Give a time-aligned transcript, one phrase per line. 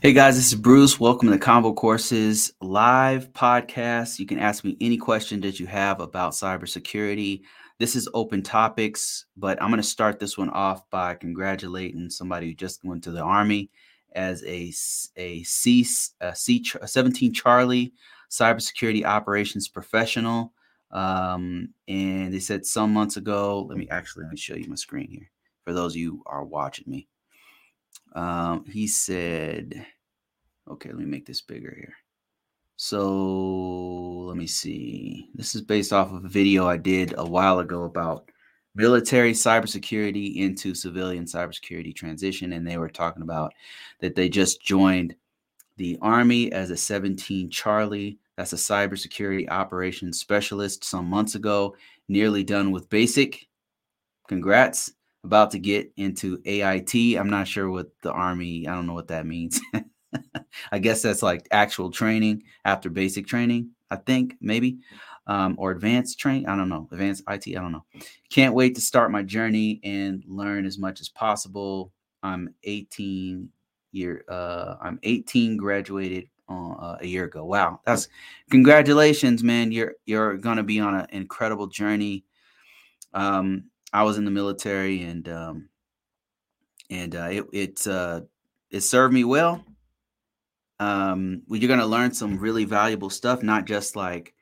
[0.00, 1.00] Hey guys, this is Bruce.
[1.00, 4.20] Welcome to the Convocourses live podcast.
[4.20, 7.42] You can ask me any question that you have about cybersecurity.
[7.80, 12.46] This is open topics, but I'm going to start this one off by congratulating somebody
[12.46, 13.70] who just went to the Army
[14.12, 14.72] as a,
[15.16, 15.84] a C,
[16.20, 17.92] a C a 17 Charlie
[18.30, 20.52] cybersecurity operations professional.
[20.92, 24.76] Um, and they said some months ago, let me actually let me show you my
[24.76, 25.28] screen here
[25.64, 27.08] for those of you who are watching me.
[28.14, 29.86] Um, he said,
[30.68, 31.94] okay, let me make this bigger here.
[32.76, 35.30] So let me see.
[35.34, 38.30] This is based off of a video I did a while ago about
[38.74, 42.52] military cybersecurity into civilian cybersecurity transition.
[42.52, 43.52] And they were talking about
[44.00, 45.16] that they just joined
[45.76, 48.18] the Army as a 17 Charlie.
[48.36, 51.74] That's a cybersecurity operations specialist some months ago,
[52.08, 53.48] nearly done with basic.
[54.28, 54.92] Congrats
[55.24, 56.94] about to get into AIT.
[56.94, 59.60] I'm not sure what the Army, I don't know what that means.
[60.72, 64.78] I guess that's like actual training after basic training, I think, maybe,
[65.26, 66.46] um, or advanced training.
[66.46, 66.88] I don't know.
[66.92, 67.84] Advanced IT, I don't know.
[68.30, 71.92] Can't wait to start my journey and learn as much as possible.
[72.22, 73.48] I'm 18
[73.92, 77.44] year, uh, I'm 18, graduated uh, a year ago.
[77.44, 78.08] Wow, that's
[78.50, 79.72] congratulations, man.
[79.72, 82.24] You're you're gonna be on an incredible journey.
[83.14, 85.68] Um, I was in the military and um,
[86.90, 88.22] and uh, it it uh,
[88.70, 89.64] it served me well.
[90.80, 94.34] Um, you're gonna learn some really valuable stuff, not just like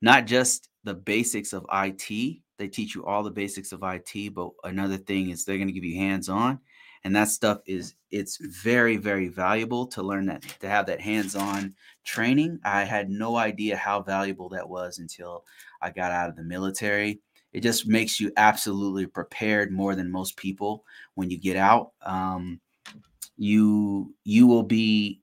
[0.00, 2.38] not just the basics of IT.
[2.58, 5.84] They teach you all the basics of IT, but another thing is they're gonna give
[5.84, 6.58] you hands on,
[7.04, 11.36] and that stuff is it's very very valuable to learn that to have that hands
[11.36, 11.74] on
[12.04, 12.58] training.
[12.64, 15.44] I had no idea how valuable that was until
[15.80, 17.20] I got out of the military
[17.52, 20.84] it just makes you absolutely prepared more than most people
[21.14, 21.92] when you get out.
[22.02, 22.60] Um,
[23.36, 25.20] you you will be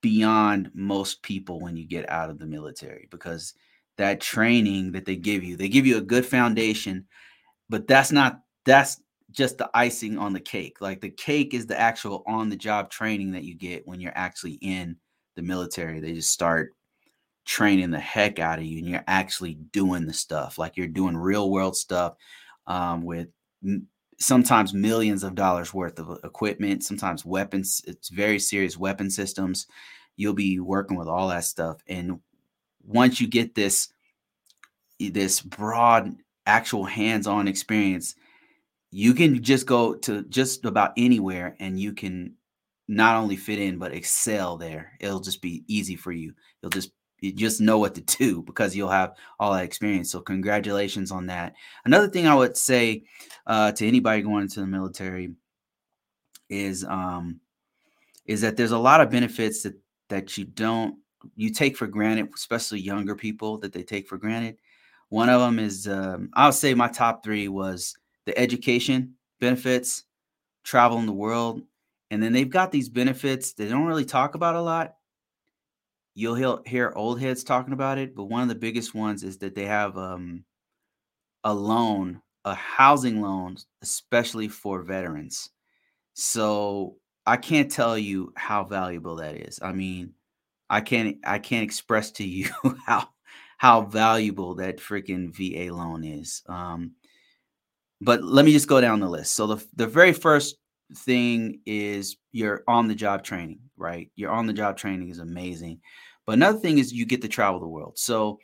[0.00, 3.54] beyond most people when you get out of the military because
[3.98, 7.06] that training that they give you they give you a good foundation
[7.68, 10.80] but that's not that's just the icing on the cake.
[10.80, 14.12] Like the cake is the actual on the job training that you get when you're
[14.16, 14.96] actually in
[15.36, 16.00] the military.
[16.00, 16.72] They just start
[17.50, 21.16] training the heck out of you and you're actually doing the stuff like you're doing
[21.16, 22.14] real world stuff
[22.68, 23.26] um, with
[23.66, 23.88] m-
[24.20, 29.66] sometimes millions of dollars worth of equipment sometimes weapons it's very serious weapon systems.
[30.16, 32.20] You'll be working with all that stuff and
[32.86, 33.92] once you get this
[35.00, 36.14] this broad
[36.46, 38.14] actual hands-on experience
[38.92, 42.32] you can just go to just about anywhere and you can
[42.86, 44.92] not only fit in but excel there.
[45.00, 46.32] It'll just be easy for you.
[46.60, 46.90] You'll just
[47.20, 50.10] you just know what to do because you'll have all that experience.
[50.10, 51.54] So congratulations on that.
[51.84, 53.04] Another thing I would say
[53.46, 55.34] uh, to anybody going into the military
[56.48, 57.40] is um,
[58.26, 59.74] is that there's a lot of benefits that
[60.08, 60.96] that you don't
[61.36, 64.56] you take for granted, especially younger people that they take for granted.
[65.08, 70.04] One of them is um, I'll say my top three was the education benefits,
[70.64, 71.62] traveling the world,
[72.10, 74.96] and then they've got these benefits they don't really talk about a lot
[76.20, 79.54] you'll hear, old heads talking about it, but one of the biggest ones is that
[79.54, 80.44] they have um,
[81.44, 85.50] a loan, a housing loan, especially for veterans.
[86.12, 89.60] So I can't tell you how valuable that is.
[89.62, 90.12] I mean,
[90.68, 92.50] I can't I can't express to you
[92.86, 93.08] how
[93.56, 96.42] how valuable that freaking VA loan is.
[96.48, 96.92] Um,
[98.00, 99.32] but let me just go down the list.
[99.34, 100.56] So the the very first
[100.94, 104.10] thing is your on the job training, right?
[104.16, 105.80] Your on the job training is amazing.
[106.30, 107.98] But another thing is you get to travel the world.
[107.98, 108.38] So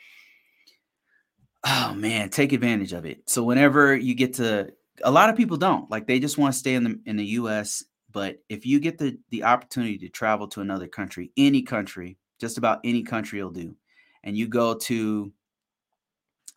[1.64, 3.30] oh man, take advantage of it.
[3.30, 4.72] So whenever you get to
[5.04, 5.88] a lot of people don't.
[5.88, 8.98] Like they just want to stay in the in the US, but if you get
[8.98, 13.52] the the opportunity to travel to another country, any country, just about any country will
[13.52, 13.76] do.
[14.24, 15.32] And you go to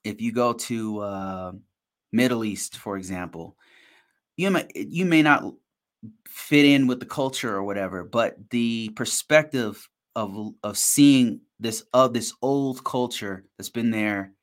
[0.04, 1.52] if you go to uh,
[2.12, 3.56] Middle East, for example,
[4.36, 5.44] you may you may not
[6.28, 9.88] fit in with the culture or whatever, but the perspective
[10.20, 14.34] of of seeing this of this old culture that's been there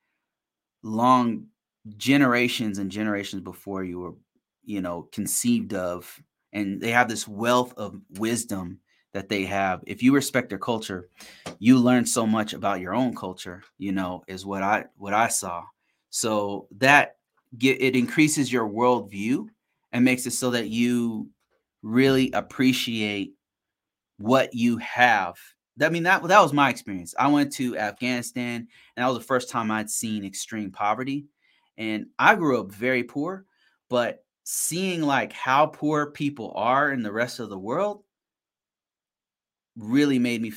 [0.82, 1.46] long
[1.96, 4.14] generations and generations before you were
[4.64, 6.20] you know conceived of
[6.52, 8.80] and they have this wealth of wisdom
[9.12, 11.08] that they have if you respect their culture
[11.58, 15.28] you learn so much about your own culture you know is what i what i
[15.28, 15.62] saw
[16.08, 17.16] so that
[17.58, 19.46] get it increases your worldview
[19.92, 21.28] and makes it so that you
[21.82, 23.34] really appreciate
[24.18, 25.36] what you have.
[25.80, 27.14] I mean that that was my experience.
[27.18, 31.26] I went to Afghanistan and that was the first time I'd seen extreme poverty.
[31.76, 33.44] And I grew up very poor,
[33.90, 38.04] but seeing like how poor people are in the rest of the world
[39.76, 40.52] really made me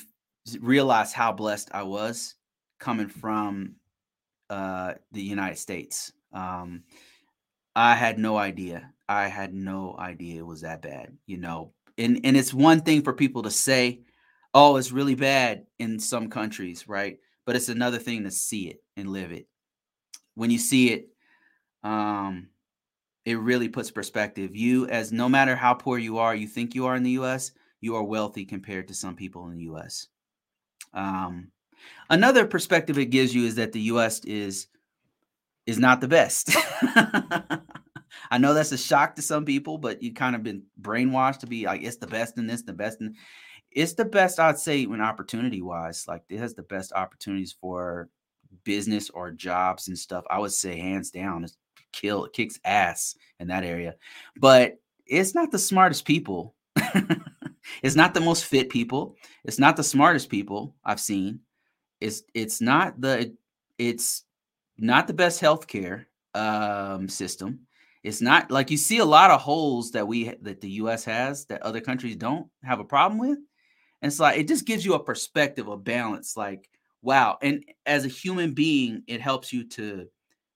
[0.62, 2.36] realize how blessed I was
[2.80, 3.76] coming from
[4.50, 6.14] uh, the United States.
[6.34, 6.84] Um,
[7.76, 8.94] I had no idea.
[9.08, 11.74] I had no idea it was that bad, you know.
[11.98, 14.02] And and it's one thing for people to say,
[14.54, 17.18] "Oh, it's really bad in some countries," right?
[17.46, 19.48] But it's another thing to see it and live it.
[20.36, 21.10] When you see it,
[21.84, 22.50] um,
[23.26, 24.56] it really puts perspective.
[24.56, 27.52] You, as no matter how poor you are, you think you are in the U.S.,
[27.82, 30.08] you are wealthy compared to some people in the U.S.
[30.94, 31.52] Um,
[32.10, 34.24] another perspective it gives you is that the U.S.
[34.26, 34.68] is
[35.66, 36.56] is not the best.
[38.32, 41.48] I know that's a shock to some people, but you kind of been brainwashed to
[41.48, 43.16] be like it's the best in this, the best in
[43.72, 46.06] it's the best I'd say when opportunity wise.
[46.08, 48.10] Like it has the best opportunities for
[48.64, 50.26] business or jobs and stuff.
[50.30, 51.58] I would say hands down, it's
[51.92, 53.96] kill it kicks ass in that area.
[54.38, 56.56] But it's not the smartest people.
[57.84, 59.16] it's not the most fit people.
[59.44, 61.40] It's not the smartest people I've seen.
[62.00, 63.36] It's it's not the
[63.78, 64.24] it's
[64.78, 67.62] not the best healthcare um, system.
[68.04, 71.04] It's not like you see a lot of holes that we that the U.S.
[71.04, 73.40] has that other countries don't have a problem with.
[74.02, 76.38] And it's like it just gives you a perspective, a balance.
[76.38, 76.70] Like
[77.02, 80.08] wow, and as a human being, it helps you to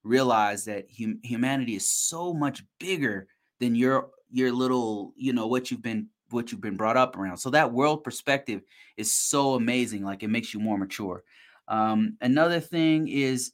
[0.04, 3.28] realize that hum- humanity is so much bigger
[3.60, 7.38] than your your little you know what you've been what you've been brought up around
[7.38, 8.62] so that world perspective
[8.98, 11.24] is so amazing like it makes you more mature
[11.70, 13.54] um, another thing is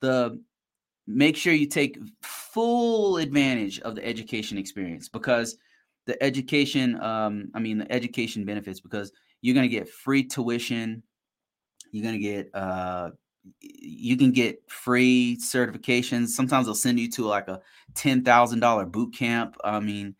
[0.00, 0.40] the
[1.06, 5.56] make sure you take full advantage of the education experience because
[6.06, 11.02] the education um, i mean the education benefits because you're going to get free tuition
[11.92, 13.10] you're going to get uh,
[13.60, 16.28] you can get free certifications.
[16.28, 17.60] Sometimes they'll send you to like a
[17.94, 19.56] ten thousand dollar boot camp.
[19.64, 20.14] I mean,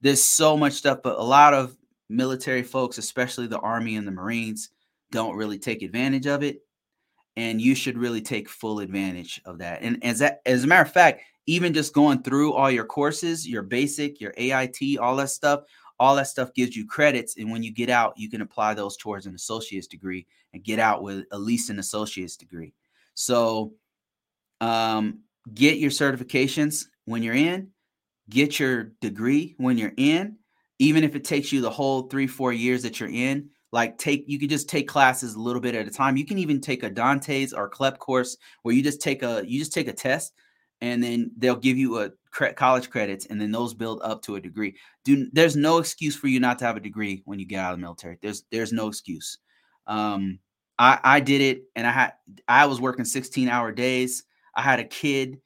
[0.00, 1.76] there's so much stuff, but a lot of
[2.08, 4.70] military folks, especially the Army and the Marines,
[5.10, 6.58] don't really take advantage of it.
[7.36, 9.82] And you should really take full advantage of that.
[9.82, 13.46] And as that, as a matter of fact, even just going through all your courses,
[13.46, 15.64] your basic, your AIT, all that stuff,
[15.98, 18.96] all that stuff gives you credits and when you get out you can apply those
[18.96, 22.74] towards an associate's degree and get out with at least an associate's degree.
[23.14, 23.74] So
[24.60, 25.20] um,
[25.52, 27.70] get your certifications when you're in
[28.30, 30.36] get your degree when you're in.
[30.80, 34.24] Even if it takes you the whole three four years that you're in like take
[34.26, 36.16] you can just take classes a little bit at a time.
[36.16, 39.58] You can even take a DANTES or clep course where you just take a you
[39.58, 40.32] just take a test
[40.84, 42.10] and then they'll give you a
[42.56, 44.76] college credits and then those build up to a degree.
[45.02, 47.72] Do there's no excuse for you not to have a degree when you get out
[47.72, 48.18] of the military.
[48.20, 49.38] There's there's no excuse.
[49.86, 50.38] Um
[50.78, 52.12] i i did it and i had
[52.48, 54.24] i was working 16 hour days.
[54.54, 55.40] I had a kid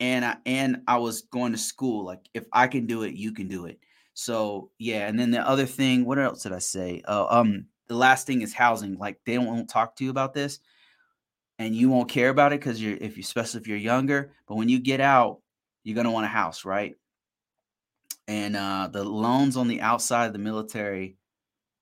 [0.00, 2.04] and i and i was going to school.
[2.04, 3.78] Like if i can do it you can do it.
[4.12, 7.00] So yeah and then the other thing what else did i say?
[7.08, 8.98] Uh, um the last thing is housing.
[8.98, 10.60] Like they won't talk to you about this
[11.58, 14.56] and you won't care about it because you're if you especially if you're younger but
[14.56, 15.40] when you get out
[15.84, 16.96] you're going to want a house right?
[18.26, 21.18] And uh, the loans on the outside of the military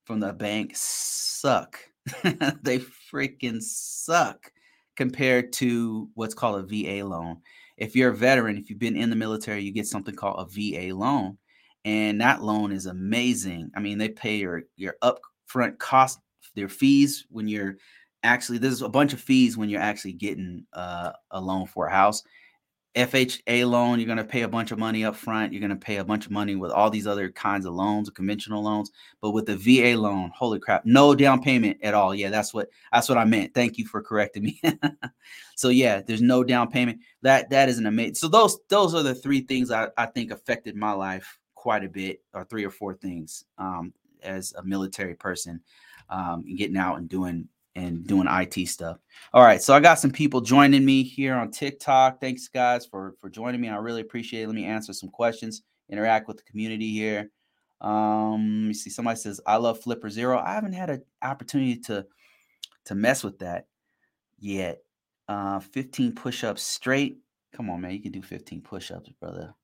[0.04, 1.78] from the bank suck.
[2.62, 2.80] They
[3.12, 4.52] freaking suck
[4.96, 7.38] compared to what's called a va loan.
[7.76, 10.44] If you're a veteran if you've been in the military you get something called a
[10.50, 11.38] va loan
[11.84, 13.70] and that loan is amazing.
[13.76, 16.18] I mean they pay your your upfront cost
[16.56, 17.76] their fees when you're
[18.22, 21.90] actually there's a bunch of fees when you're actually getting uh, a loan for a
[21.90, 22.22] house.
[22.94, 25.52] FHA loan, you're going to pay a bunch of money up front.
[25.52, 28.10] You're going to pay a bunch of money with all these other kinds of loans,
[28.10, 28.90] conventional loans.
[29.22, 32.14] But with the VA loan, holy crap, no down payment at all.
[32.14, 33.54] Yeah, that's what that's what I meant.
[33.54, 34.60] Thank you for correcting me.
[35.56, 37.00] so yeah, there's no down payment.
[37.22, 38.16] That that is an amazing.
[38.16, 41.88] So those those are the three things I, I think affected my life quite a
[41.88, 45.62] bit, or three or four things um, as a military person,
[46.10, 48.98] um, getting out and doing and doing IT stuff.
[49.32, 52.20] All right, so I got some people joining me here on TikTok.
[52.20, 53.68] Thanks guys for for joining me.
[53.68, 54.46] I really appreciate it.
[54.46, 57.30] Let me answer some questions, interact with the community here.
[57.80, 58.90] Um, let me see.
[58.90, 60.38] Somebody says I love Flipper Zero.
[60.38, 62.06] I haven't had an opportunity to
[62.86, 63.66] to mess with that
[64.38, 64.78] yet.
[65.28, 67.18] Uh, 15 push-ups straight.
[67.54, 67.92] Come on, man.
[67.92, 69.54] You can do 15 push-ups, brother.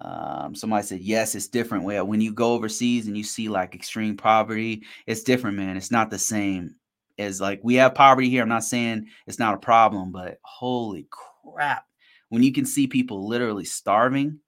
[0.00, 1.84] Um, somebody said, yes, it's different.
[1.84, 5.76] Well, when you go overseas and you see like extreme poverty, it's different, man.
[5.76, 6.74] It's not the same
[7.18, 8.42] as like we have poverty here.
[8.42, 11.86] I'm not saying it's not a problem, but holy crap,
[12.28, 14.40] when you can see people literally starving,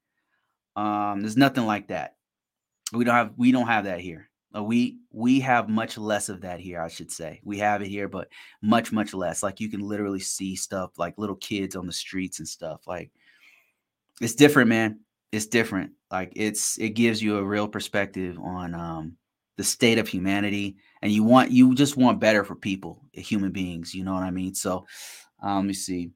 [0.75, 2.15] um, there's nothing like that.
[2.93, 4.29] We don't have we don't have that here.
[4.55, 7.41] Uh, we we have much less of that here, I should say.
[7.43, 8.29] We have it here, but
[8.61, 9.43] much much less.
[9.43, 12.81] Like you can literally see stuff like little kids on the streets and stuff.
[12.87, 13.11] Like
[14.21, 14.99] it's different, man.
[15.31, 15.91] It's different.
[16.11, 19.17] Like it's it gives you a real perspective on um
[19.57, 23.93] the state of humanity and you want you just want better for people, human beings.
[23.93, 24.55] You know what I mean?
[24.55, 24.87] So,
[25.39, 26.09] um, let me see.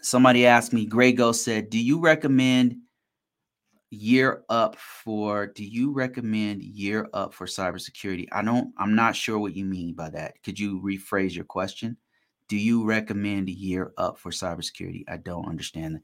[0.00, 0.84] Somebody asked me.
[0.84, 2.78] Ghost said, "Do you recommend?"
[3.90, 9.38] Year Up for do you recommend Year Up for cybersecurity i don't i'm not sure
[9.38, 11.96] what you mean by that could you rephrase your question
[12.48, 16.02] do you recommend Year Up for cybersecurity i don't understand that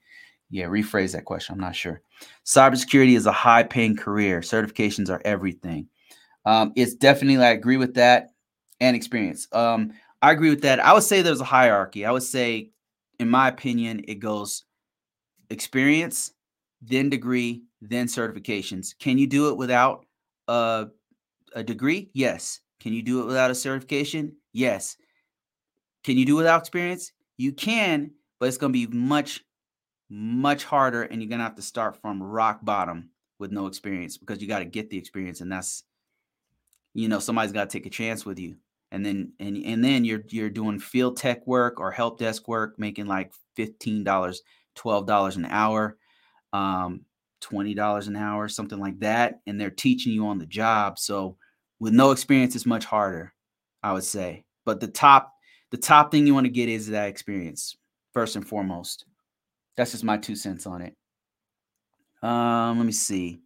[0.50, 2.00] yeah rephrase that question i'm not sure
[2.46, 5.88] cybersecurity is a high paying career certifications are everything
[6.46, 8.30] um, it's definitely i agree with that
[8.80, 9.92] and experience um,
[10.22, 12.70] i agree with that i would say there's a hierarchy i would say
[13.18, 14.64] in my opinion it goes
[15.50, 16.32] experience
[16.82, 18.94] then degree then certifications.
[18.98, 20.06] Can you do it without
[20.48, 20.88] a,
[21.54, 22.10] a degree?
[22.12, 22.60] Yes.
[22.80, 24.36] Can you do it without a certification?
[24.52, 24.96] Yes.
[26.04, 27.12] Can you do it without experience?
[27.36, 29.42] You can, but it's going to be much,
[30.08, 34.18] much harder, and you're going to have to start from rock bottom with no experience
[34.18, 35.84] because you got to get the experience, and that's,
[36.94, 38.56] you know, somebody's got to take a chance with you,
[38.90, 42.78] and then and and then you're you're doing field tech work or help desk work,
[42.78, 44.42] making like fifteen dollars,
[44.74, 45.96] twelve dollars an hour.
[46.52, 47.02] Um,
[47.40, 49.40] $20 an hour, something like that.
[49.46, 50.98] And they're teaching you on the job.
[50.98, 51.36] So
[51.78, 53.32] with no experience, it's much harder,
[53.82, 54.44] I would say.
[54.64, 55.32] But the top,
[55.70, 57.76] the top thing you want to get is that experience
[58.12, 59.06] first and foremost.
[59.76, 60.94] That's just my two cents on it.
[62.22, 63.40] Um, let me see.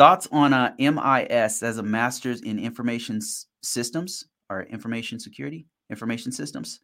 [0.00, 3.20] Thoughts on a MIS as a master's in information
[3.62, 6.80] systems or information security, information systems.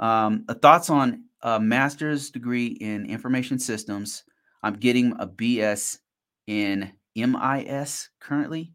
[0.00, 4.24] Um, thoughts on a master's degree in information systems
[4.62, 5.98] I'm getting a BS
[6.46, 8.72] in MIS currently.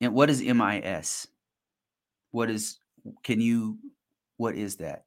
[0.00, 1.26] And what is MIS?
[2.30, 2.78] What is,
[3.24, 3.80] can you,
[4.36, 5.06] what is that?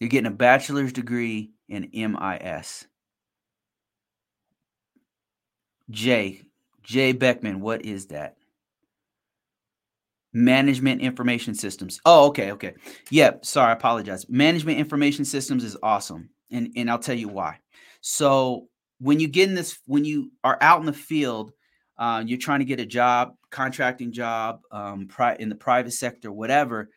[0.00, 2.86] You're getting a bachelor's degree in MIS.
[5.90, 6.42] Jay,
[6.82, 8.36] Jay Beckman, what is that?
[10.32, 12.00] Management information systems.
[12.04, 12.74] Oh, okay, okay.
[13.10, 14.28] Yeah, sorry, I apologize.
[14.28, 16.30] Management information systems is awesome.
[16.50, 17.58] And and I'll tell you why.
[18.00, 18.68] So
[18.98, 21.52] when you get in this, when you are out in the field,
[21.98, 26.30] uh, you're trying to get a job, contracting job, um, pri- in the private sector,
[26.30, 26.90] whatever.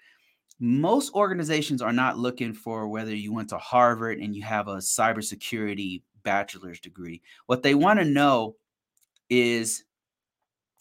[0.60, 4.76] Most organizations are not looking for whether you went to Harvard and you have a
[4.76, 7.22] cybersecurity bachelor's degree.
[7.48, 8.56] What they want to know
[9.32, 9.86] is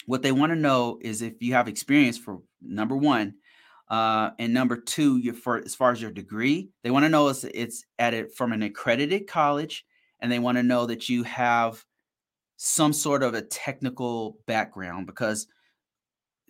[0.06, 3.34] what they want to know is if you have experience for number one,
[3.88, 7.28] uh, and number two, you for as far as your degree, they want to know
[7.28, 9.86] is it's at it from an accredited college
[10.20, 11.84] and they want to know that you have
[12.56, 15.46] some sort of a technical background because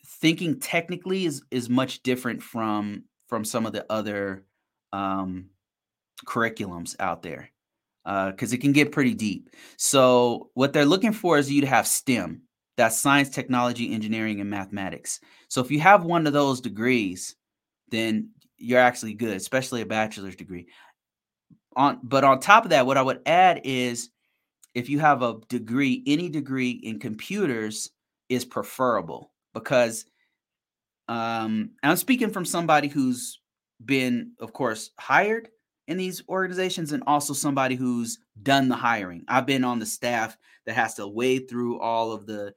[0.07, 4.45] thinking technically is is much different from from some of the other
[4.93, 5.51] um,
[6.27, 7.51] curriculums out there
[8.05, 9.51] because uh, it can get pretty deep.
[9.77, 12.43] So what they're looking for is you to have STEM.
[12.77, 15.21] That's science, technology, engineering, and mathematics.
[15.49, 17.37] So if you have one of those degrees,
[17.91, 20.69] then you're actually good, especially a bachelor's degree
[21.77, 24.11] on but on top of that what i would add is
[24.75, 27.91] if you have a degree any degree in computers
[28.29, 30.05] is preferable because
[31.09, 33.41] um i'm speaking from somebody who's
[33.85, 35.49] been of course hired
[35.91, 40.37] in these organizations and also somebody who's done the hiring i've been on the staff
[40.65, 42.55] that has to wade through all of the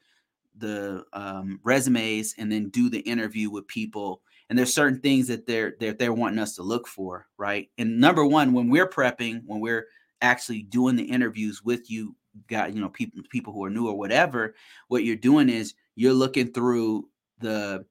[0.58, 5.48] the um, resumes and then do the interview with people and there's certain things that
[5.48, 7.70] they're they're they're wanting us to look for, right?
[7.80, 9.88] And number one, when we're prepping, when we're
[10.22, 12.16] actually doing the interviews with you,
[12.48, 14.54] got you know people people who are new or whatever,
[14.90, 17.10] what you're doing is you're looking through
[17.40, 17.86] the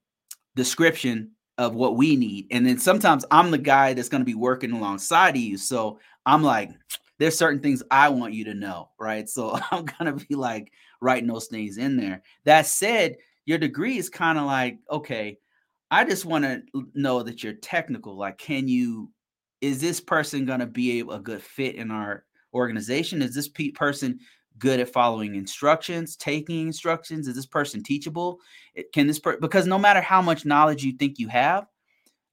[0.55, 1.33] description
[1.63, 4.73] of what we need, and then sometimes I'm the guy that's going to be working
[4.73, 6.71] alongside of you, so I'm like.
[7.19, 9.29] There's certain things I want you to know, right?
[9.29, 12.23] So I'm gonna be like writing those things in there.
[12.47, 15.39] That said, your degree is kind of like, okay,
[15.91, 16.63] I just want to
[16.95, 18.17] know that you're technical.
[18.17, 19.11] Like, can you,
[19.61, 23.21] is this person going to be a good fit in our organization?
[23.21, 24.19] Is this pe- person
[24.59, 27.29] good at following instructions, taking instructions?
[27.29, 28.41] Is this person teachable?
[28.93, 31.67] Can this per- because no matter how much knowledge you think you have,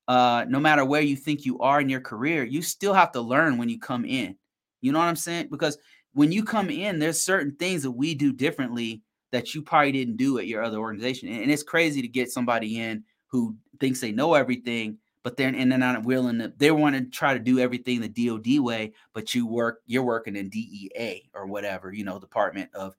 [0.07, 3.21] uh, no matter where you think you are in your career, you still have to
[3.21, 4.35] learn when you come in.
[4.81, 5.49] You know what I'm saying?
[5.51, 5.77] Because
[6.13, 10.17] when you come in, there's certain things that we do differently that you probably didn't
[10.17, 11.29] do at your other organization.
[11.29, 15.71] And it's crazy to get somebody in who thinks they know everything, but then and
[15.71, 16.53] they're not willing to.
[16.57, 19.81] They want to try to do everything the DoD way, but you work.
[19.85, 22.95] You're working in DEA or whatever, you know, Department of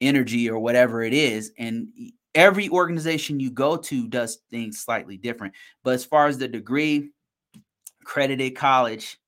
[0.00, 1.88] Energy or whatever it is, and
[2.34, 5.54] every organization you go to does things slightly different.
[5.82, 7.10] But as far as the degree,
[8.04, 9.18] credited college,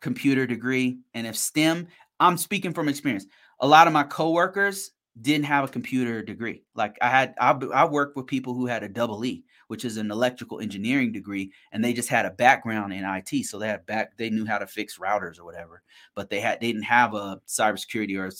[0.00, 1.88] computer degree, and if STEM,
[2.20, 3.26] I'm speaking from experience.
[3.60, 6.62] A lot of my coworkers didn't have a computer degree.
[6.74, 9.96] Like I had, I, I worked with people who had a double E, which is
[9.96, 13.44] an electrical engineering degree, and they just had a background in IT.
[13.46, 15.82] So they had back, they knew how to fix routers or whatever,
[16.14, 18.30] but they had, they didn't have a cybersecurity or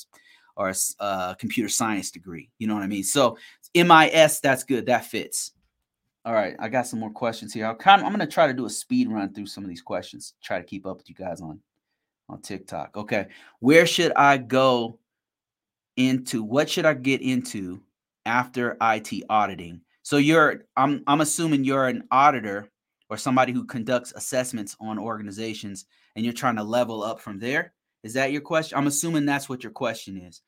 [0.59, 2.51] or a uh, computer science degree.
[2.59, 3.05] You know what I mean?
[3.05, 3.39] So
[3.75, 4.87] MIS, that's good.
[4.87, 5.53] That fits.
[6.25, 7.65] All right, I got some more questions here.
[7.65, 9.71] I'll kind of, I'm going to try to do a speed run through some of
[9.71, 10.35] these questions.
[10.43, 11.61] Try to keep up with you guys on
[12.29, 12.97] on TikTok.
[12.97, 13.29] Okay,
[13.61, 14.99] where should I go
[15.97, 16.43] into?
[16.43, 17.81] What should I get into
[18.27, 19.81] after IT auditing?
[20.09, 22.71] So you're, I'm I'm assuming you're an auditor
[23.11, 25.85] or somebody who conducts assessments on organizations,
[26.17, 27.75] and you're trying to level up from there.
[28.03, 28.79] Is that your question?
[28.79, 30.41] I'm assuming that's what your question is.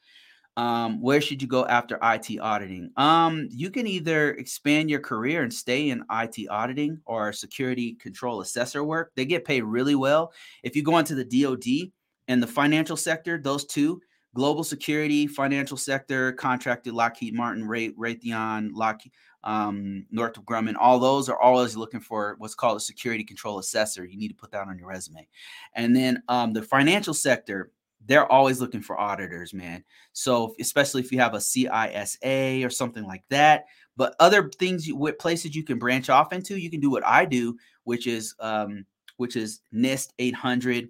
[0.57, 2.91] Um, where should you go after IT auditing?
[2.97, 8.41] Um, you can either expand your career and stay in IT auditing or security control
[8.41, 9.13] assessor work.
[9.15, 10.33] They get paid really well.
[10.63, 11.93] If you go into the DoD
[12.29, 14.01] and the financial sector, those two,
[14.35, 19.13] global security, financial sector, contracted Lockheed Martin, Ray, Raytheon, Lockheed,
[19.45, 24.05] um, Northrop Grumman, all those are always looking for what's called a security control assessor.
[24.05, 25.27] You need to put that on your resume.
[25.75, 27.73] And then um, the financial sector,
[28.07, 29.85] they're always looking for auditors, man.
[30.13, 33.67] So especially if you have a CISA or something like that,
[33.97, 37.25] but other things, you, places you can branch off into, you can do what I
[37.25, 38.87] do, which is um,
[39.19, 40.89] which is NIST 800.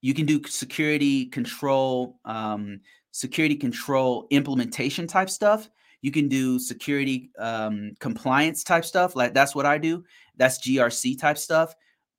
[0.00, 2.80] You can do security control, um,
[3.10, 5.68] security control implementation type stuff.
[6.00, 9.16] You can do security um, compliance type stuff.
[9.16, 10.04] Like that's what I do.
[10.36, 11.74] That's GRC type stuff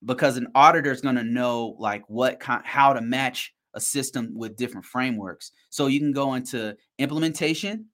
[0.05, 4.57] because an auditor is going to know like what how to match a system with
[4.57, 5.51] different frameworks.
[5.69, 7.85] So you can go into implementation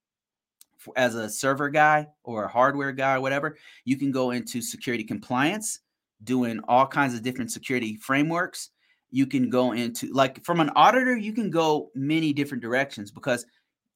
[0.96, 3.58] as a server guy or a hardware guy or whatever.
[3.84, 5.80] You can go into security compliance,
[6.24, 8.70] doing all kinds of different security frameworks.
[9.12, 13.46] You can go into like from an auditor, you can go many different directions because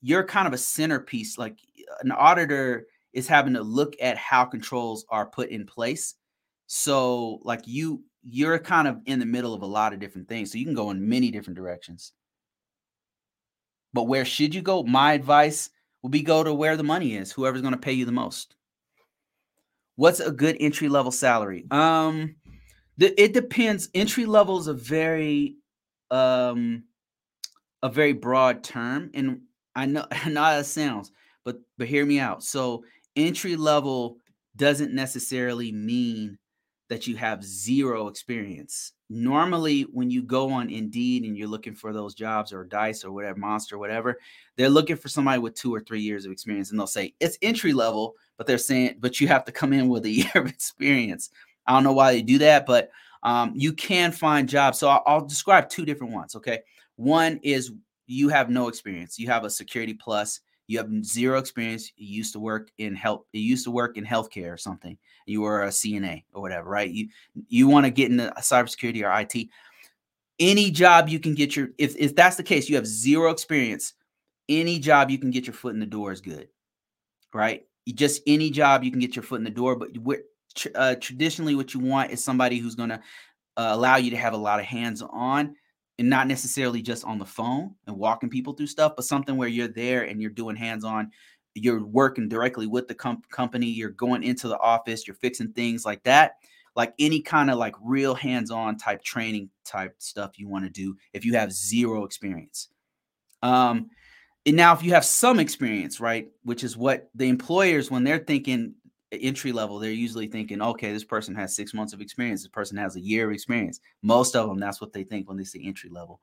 [0.02, 1.38] you're kind of a centerpiece.
[1.38, 1.58] Like
[2.02, 6.16] an auditor is having to look at how controls are put in place.
[6.68, 10.52] So like you you're kind of in the middle of a lot of different things.
[10.52, 12.12] So you can go in many different directions.
[13.94, 14.84] But where should you go?
[14.84, 15.70] My advice
[16.04, 18.56] will be go to where the money is, whoever's going to pay you the most.
[19.96, 21.66] What's a good entry level salary?
[21.72, 22.36] Um
[23.00, 23.90] it depends.
[23.94, 25.56] Entry level is a very
[26.12, 26.84] um
[27.82, 29.42] a very broad term and
[29.76, 31.12] I know I know how it sounds,
[31.46, 32.44] but but hear me out.
[32.44, 32.84] So
[33.16, 34.18] entry level
[34.56, 36.38] doesn't necessarily mean
[36.90, 38.94] that you have zero experience.
[39.12, 43.12] Normally, when you go on Indeed and you're looking for those jobs or Dice or
[43.12, 44.20] whatever, Monster, whatever,
[44.58, 46.72] they're looking for somebody with two or three years of experience.
[46.72, 49.88] And they'll say it's entry level, but they're saying, but you have to come in
[49.88, 51.30] with a year of experience.
[51.66, 52.90] I don't know why they do that, but
[53.24, 54.80] um, you can find jobs.
[54.80, 56.36] So I'll, I'll describe two different ones.
[56.36, 56.60] Okay.
[56.96, 57.72] One is
[58.08, 62.32] you have no experience, you have a security plus you have zero experience you used
[62.32, 65.70] to work in health you used to work in healthcare or something you were a
[65.70, 66.92] cna or whatever right?
[66.92, 67.10] You
[67.48, 69.50] you want to get into cybersecurity or it
[70.40, 73.96] any job you can get your if, if that's the case you have zero experience
[74.48, 76.48] any job you can get your foot in the door is good
[77.34, 77.66] right?
[77.94, 79.90] Just any job you can get your foot in the door but
[80.76, 83.02] uh, traditionally what you want is somebody who's going to
[83.58, 85.56] uh, allow you to have a lot of hands on
[86.00, 89.50] and not necessarily just on the phone and walking people through stuff, but something where
[89.50, 91.12] you're there and you're doing hands on,
[91.56, 95.86] you're working directly with the com- company, you're going into the office, you're fixing things
[95.86, 96.38] like that.
[96.74, 100.72] Like any kind of like real hands on type training type stuff you want to
[100.72, 102.70] do if you have zero experience.
[103.44, 103.90] Um,
[104.46, 108.20] and now if you have some experience, right, which is what the employers, when they're
[108.20, 108.76] thinking
[109.18, 112.42] entry level, they're usually thinking, okay, this person has six months of experience.
[112.42, 113.80] This person has a year of experience.
[114.02, 116.20] Most of them, that's what they think when they say entry level.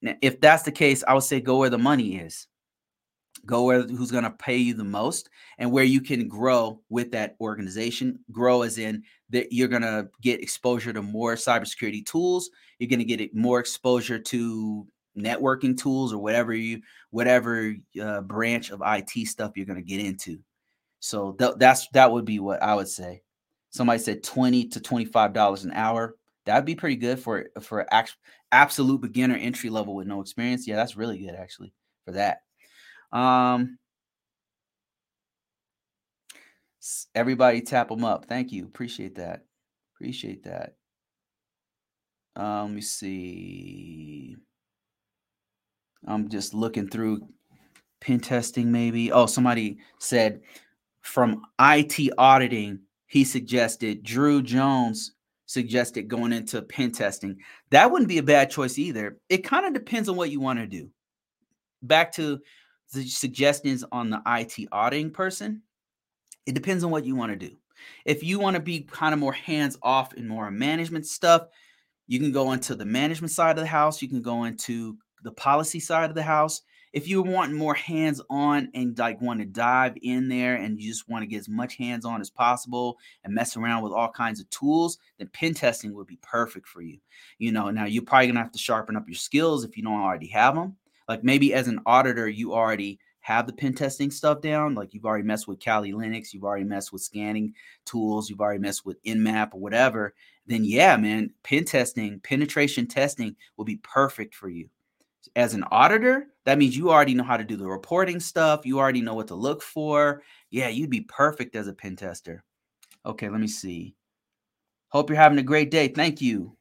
[0.00, 2.46] Now, if that's the case, I would say go where the money is.
[3.44, 7.10] Go where who's going to pay you the most and where you can grow with
[7.12, 8.20] that organization.
[8.30, 12.50] Grow as in that you're going to get exposure to more cybersecurity tools.
[12.78, 14.86] You're going to get more exposure to
[15.18, 16.80] networking tools or whatever you
[17.10, 20.38] whatever uh, branch of IT stuff you're going to get into.
[21.02, 23.22] So th- that's that would be what I would say.
[23.70, 26.14] Somebody said twenty to twenty five dollars an hour.
[26.46, 28.16] That'd be pretty good for for act-
[28.52, 30.66] absolute beginner entry level with no experience.
[30.66, 32.42] Yeah, that's really good actually for that.
[33.10, 33.78] Um,
[37.16, 38.26] everybody tap them up.
[38.26, 38.64] Thank you.
[38.64, 39.44] Appreciate that.
[39.96, 40.76] Appreciate that.
[42.36, 44.36] Um, let me see.
[46.06, 47.26] I'm just looking through
[48.00, 49.10] pen testing, maybe.
[49.10, 50.42] Oh, somebody said
[51.02, 55.12] from IT auditing, he suggested Drew Jones
[55.46, 57.36] suggested going into pen testing.
[57.70, 59.18] That wouldn't be a bad choice either.
[59.28, 60.88] It kind of depends on what you want to do.
[61.82, 62.40] Back to
[62.94, 65.62] the suggestions on the IT auditing person.
[66.46, 67.54] It depends on what you want to do.
[68.04, 71.46] If you want to be kind of more hands off and more management stuff,
[72.06, 74.00] you can go into the management side of the house.
[74.00, 76.62] You can go into the policy side of the house.
[76.92, 80.90] If you want more hands on and like want to dive in there and you
[80.90, 84.10] just want to get as much hands on as possible and mess around with all
[84.10, 86.98] kinds of tools, then pen testing would be perfect for you.
[87.38, 90.02] You know, now you're probably gonna have to sharpen up your skills if you don't
[90.02, 90.76] already have them.
[91.08, 94.74] Like maybe as an auditor, you already have the pen testing stuff down.
[94.74, 97.54] Like you've already messed with Kali Linux, you've already messed with scanning
[97.86, 100.12] tools, you've already messed with Nmap or whatever.
[100.46, 104.68] Then yeah, man, pen testing, penetration testing will be perfect for you
[105.36, 108.66] as an auditor, that means you already know how to do the reporting stuff.
[108.66, 110.22] You already know what to look for.
[110.50, 112.44] Yeah, you'd be perfect as a pen tester.
[113.04, 113.94] Okay, let me see.
[114.88, 115.88] Hope you're having a great day.
[115.88, 116.56] Thank you.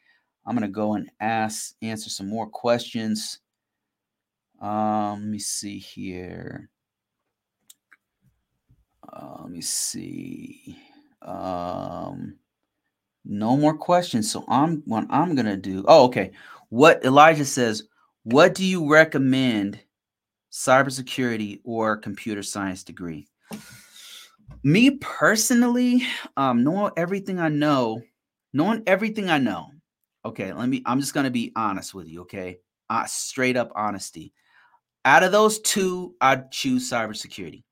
[0.46, 3.40] I'm gonna go and ask answer some more questions.
[4.60, 6.70] Um, let me see here.
[9.10, 10.76] Uh, let me see.
[11.22, 12.36] Um,
[13.24, 14.30] no more questions.
[14.30, 15.84] So I'm what I'm gonna do.
[15.86, 16.32] Oh, okay.
[16.70, 17.84] What Elijah says.
[18.24, 19.80] What do you recommend?
[20.50, 23.26] Cybersecurity or computer science degree?
[24.62, 26.02] Me personally,
[26.36, 28.02] um, knowing everything I know,
[28.52, 29.70] knowing everything I know.
[30.24, 30.82] Okay, let me.
[30.84, 32.22] I'm just gonna be honest with you.
[32.22, 32.58] Okay,
[32.90, 34.32] uh, straight up honesty.
[35.08, 37.62] Out of those two, I'd choose cybersecurity.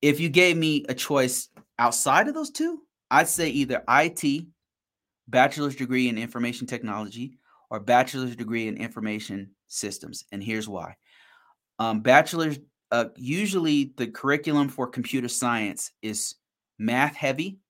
[0.00, 4.46] If you gave me a choice outside of those two, I'd say either IT,
[5.28, 7.38] bachelor's degree in information technology,
[7.70, 10.24] or bachelor's degree in information systems.
[10.32, 10.96] And here's why.
[11.78, 12.58] Um, bachelor's,
[12.90, 16.34] uh, usually the curriculum for computer science is
[16.80, 17.60] math heavy.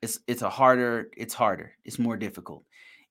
[0.00, 2.62] It's, it's a harder, it's harder, it's more difficult.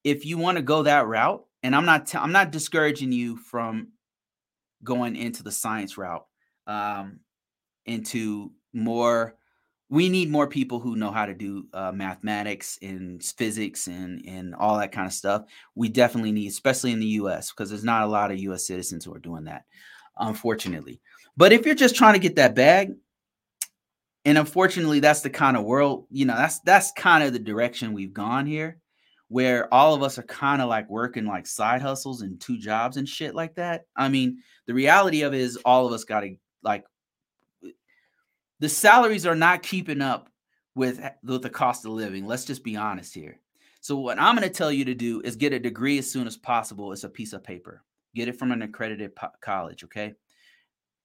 [0.06, 3.36] If you want to go that route, and I'm not, t- I'm not discouraging you
[3.36, 3.90] from
[4.84, 6.26] going into the science route,
[6.68, 7.20] um,
[7.86, 9.36] into more
[9.90, 14.54] we need more people who know how to do uh, mathematics and physics and and
[14.56, 15.46] all that kind of stuff.
[15.76, 18.68] We definitely need, especially in the U.S., because there's not a lot of U.S.
[18.68, 19.66] citizens who are doing that,
[20.18, 21.02] unfortunately.
[21.36, 22.94] But if you're just trying to get that bag,
[24.26, 27.94] and unfortunately, that's the kind of world, you know, that's that's kind of the direction
[27.94, 28.78] we've gone here,
[29.30, 32.98] where all of us are kind of like working like side hustles and two jobs
[32.98, 33.86] and shit like that.
[33.96, 36.84] I mean, the reality of it is, all of us got to like
[38.60, 40.30] the salaries are not keeping up
[40.76, 42.26] with, with the cost of living.
[42.26, 43.40] Let's just be honest here.
[43.82, 46.28] So what I'm going to tell you to do is get a degree as soon
[46.28, 46.92] as possible.
[46.92, 47.84] It's a piece of paper.
[48.16, 50.14] Get it from an accredited po- college, okay?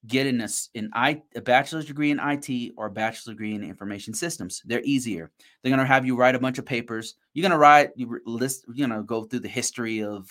[0.06, 3.64] Get in a, in I, a bachelor's degree in IT or a bachelor's degree in
[3.64, 4.62] information systems.
[4.66, 5.30] They're easier.
[5.62, 7.14] They're going to have you write a bunch of papers.
[7.32, 10.28] You're going to write, you list, you know, go through the history of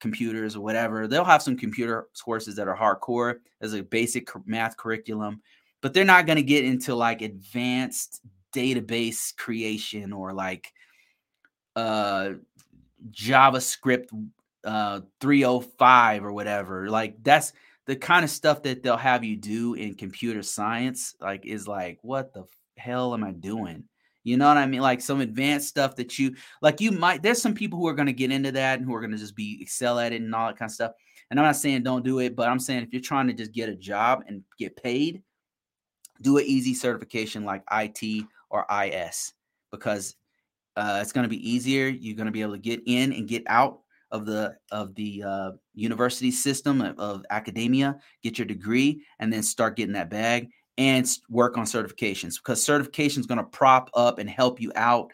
[0.00, 1.06] computers or whatever.
[1.06, 5.42] They'll have some computer courses that are hardcore as a basic math curriculum
[5.84, 8.22] but they're not going to get into like advanced
[8.54, 10.72] database creation or like
[11.76, 12.30] uh
[13.10, 14.06] javascript
[14.64, 17.52] uh 305 or whatever like that's
[17.86, 21.98] the kind of stuff that they'll have you do in computer science like is like
[22.02, 22.44] what the
[22.76, 23.84] hell am i doing?
[24.22, 24.80] You know what i mean?
[24.80, 28.06] Like some advanced stuff that you like you might there's some people who are going
[28.06, 30.34] to get into that and who are going to just be excel at it and
[30.34, 30.92] all that kind of stuff.
[31.30, 33.52] And i'm not saying don't do it but i'm saying if you're trying to just
[33.52, 35.22] get a job and get paid
[36.20, 39.32] do an easy certification like IT or IS
[39.70, 40.14] because
[40.76, 41.88] uh, it's going to be easier.
[41.88, 45.22] You're going to be able to get in and get out of the of the
[45.22, 50.48] uh, university system of, of, academia, get your degree, and then start getting that bag
[50.78, 55.12] and work on certifications because certification is going to prop up and help you out,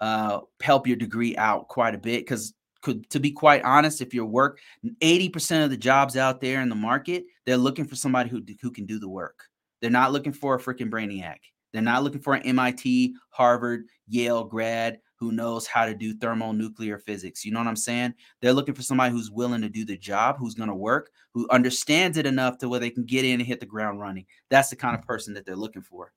[0.00, 2.20] uh, help your degree out quite a bit.
[2.20, 4.58] Because could to be quite honest, if your work,
[5.00, 8.70] 80% of the jobs out there in the market, they're looking for somebody who who
[8.70, 9.44] can do the work.
[9.80, 11.38] They're not looking for a freaking brainiac.
[11.72, 16.98] They're not looking for an MIT, Harvard, Yale grad who knows how to do thermonuclear
[16.98, 17.44] physics.
[17.44, 18.14] You know what I'm saying?
[18.40, 21.48] They're looking for somebody who's willing to do the job, who's going to work, who
[21.48, 24.26] understands it enough to where they can get in and hit the ground running.
[24.50, 25.06] That's the kind of mm-hmm.
[25.06, 26.12] person that they're looking for.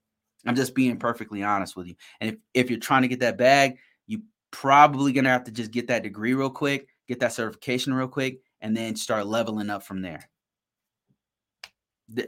[0.48, 1.94] I'm just being perfectly honest with you.
[2.20, 5.52] And if, if you're trying to get that bag, you probably going to have to
[5.52, 9.70] just get that degree real quick, get that certification real quick, and then start leveling
[9.70, 10.28] up from there.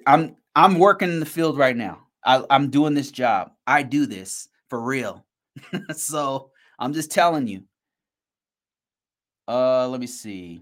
[0.06, 2.04] I'm I'm working in the field right now.
[2.24, 3.54] I, I'm doing this job.
[3.66, 5.26] I do this for real.
[5.96, 7.64] so I'm just telling you.
[9.48, 10.62] Uh, let me see.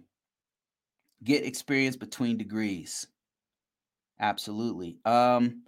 [1.23, 3.08] Get experience between degrees.
[4.19, 4.97] Absolutely.
[5.06, 5.63] Um,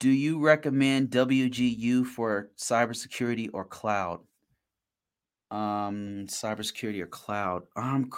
[0.00, 4.20] Do you recommend WGU for cybersecurity or cloud?
[5.50, 7.62] Um, cybersecurity or cloud?
[7.76, 8.10] Um,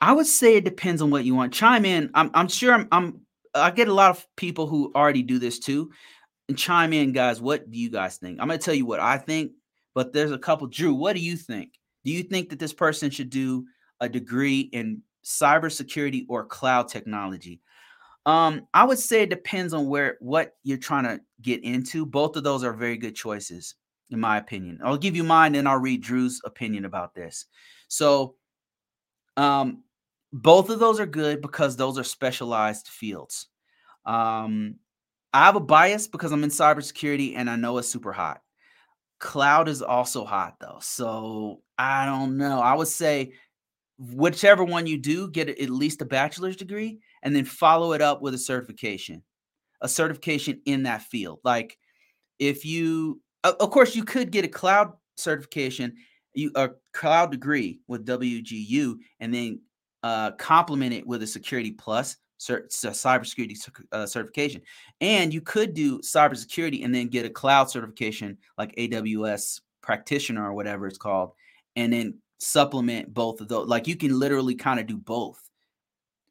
[0.00, 1.52] I would say it depends on what you want.
[1.54, 2.10] Chime in.
[2.14, 3.20] I'm, I'm sure I'm, I'm
[3.54, 5.90] I get a lot of people who already do this too.
[6.48, 7.40] And chime in, guys.
[7.40, 8.40] What do you guys think?
[8.40, 9.52] I'm gonna tell you what I think,
[9.94, 10.66] but there's a couple.
[10.66, 11.78] Drew, what do you think?
[12.04, 13.66] Do you think that this person should do
[14.00, 17.60] a degree in cybersecurity or cloud technology?
[18.26, 22.04] Um, I would say it depends on where what you're trying to get into.
[22.04, 23.74] Both of those are very good choices,
[24.10, 24.78] in my opinion.
[24.84, 27.46] I'll give you mine, and I'll read Drew's opinion about this.
[27.88, 28.36] So,
[29.36, 29.82] um,
[30.32, 33.48] both of those are good because those are specialized fields.
[34.04, 34.76] Um,
[35.32, 38.42] I have a bias because I'm in cybersecurity and I know it's super hot.
[39.20, 40.78] Cloud is also hot though.
[40.80, 42.60] So I don't know.
[42.60, 43.32] I would say
[43.98, 48.22] whichever one you do, get at least a bachelor's degree and then follow it up
[48.22, 49.22] with a certification,
[49.82, 51.40] a certification in that field.
[51.44, 51.76] Like
[52.38, 55.96] if you, of course, you could get a cloud certification,
[56.32, 59.60] you a cloud degree with WGU, and then
[60.02, 64.62] uh, complement it with a security plus cybersecurity uh, certification.
[65.00, 70.54] And you could do cybersecurity and then get a cloud certification like AWS practitioner or
[70.54, 71.32] whatever it's called,
[71.76, 73.68] and then supplement both of those.
[73.68, 75.40] Like you can literally kind of do both.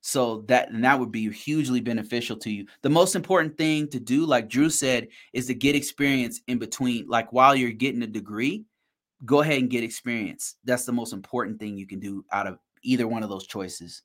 [0.01, 2.65] So that and that would be hugely beneficial to you.
[2.81, 7.07] The most important thing to do, like Drew said, is to get experience in between.
[7.07, 8.63] Like while you're getting a degree,
[9.25, 10.55] go ahead and get experience.
[10.63, 14.03] That's the most important thing you can do out of either one of those choices.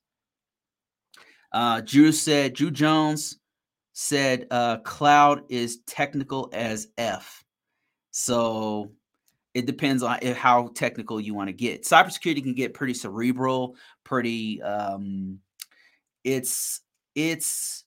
[1.55, 3.39] Uh, Drew said, Drew Jones
[3.93, 7.45] said, uh, cloud is technical as F.
[8.11, 8.91] So
[9.55, 11.85] it depends on how technical you want to get.
[11.85, 15.39] Cybersecurity can get pretty cerebral, pretty, um,
[16.25, 16.81] it's,
[17.15, 17.85] it's,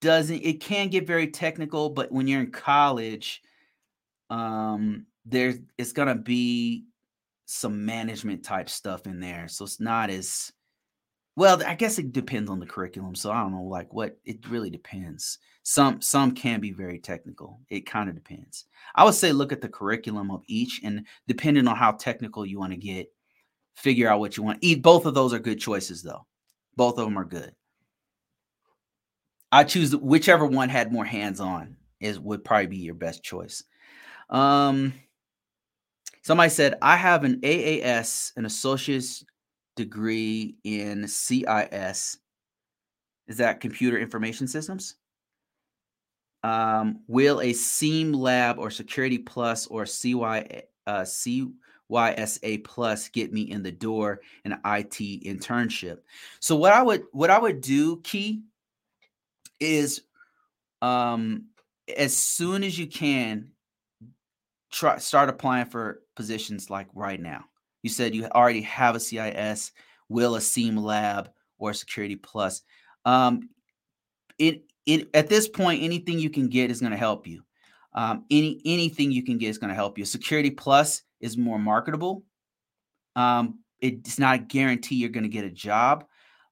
[0.00, 3.42] doesn't, it can get very technical, but when you're in college,
[4.30, 6.86] um, there's, it's going to be
[7.44, 9.48] some management type stuff in there.
[9.48, 10.50] So it's not as
[11.36, 13.14] well, I guess it depends on the curriculum.
[13.14, 15.38] So I don't know, like what it really depends.
[15.62, 17.60] Some some can be very technical.
[17.68, 18.64] It kind of depends.
[18.94, 22.58] I would say look at the curriculum of each, and depending on how technical you
[22.58, 23.12] want to get,
[23.74, 24.58] figure out what you want.
[24.62, 26.26] Eat both of those are good choices, though.
[26.76, 27.52] Both of them are good.
[29.52, 33.62] I choose whichever one had more hands on is would probably be your best choice.
[34.30, 34.94] Um,
[36.26, 39.24] Somebody said, I have an AAS, an associate's
[39.76, 42.18] degree in CIS.
[43.28, 44.96] Is that computer information systems?
[46.42, 53.42] Um, will a SIEM lab or Security Plus or CY, uh, CYSA Plus get me
[53.42, 55.98] in the door an IT internship?
[56.40, 58.42] So what I would what I would do, key,
[59.58, 60.02] is
[60.82, 61.46] um,
[61.96, 63.50] as soon as you can,
[64.70, 67.44] try start applying for positions like right now.
[67.82, 69.72] You said you already have a CIS,
[70.08, 72.62] will a SIEM lab or Security Plus.
[73.04, 73.48] Um,
[74.38, 77.42] it it at this point, anything you can get is going to help you.
[77.94, 80.04] Um, any anything you can get is going to help you.
[80.04, 82.24] Security Plus is more marketable.
[83.14, 86.04] Um, it's not a guarantee you're going to get a job.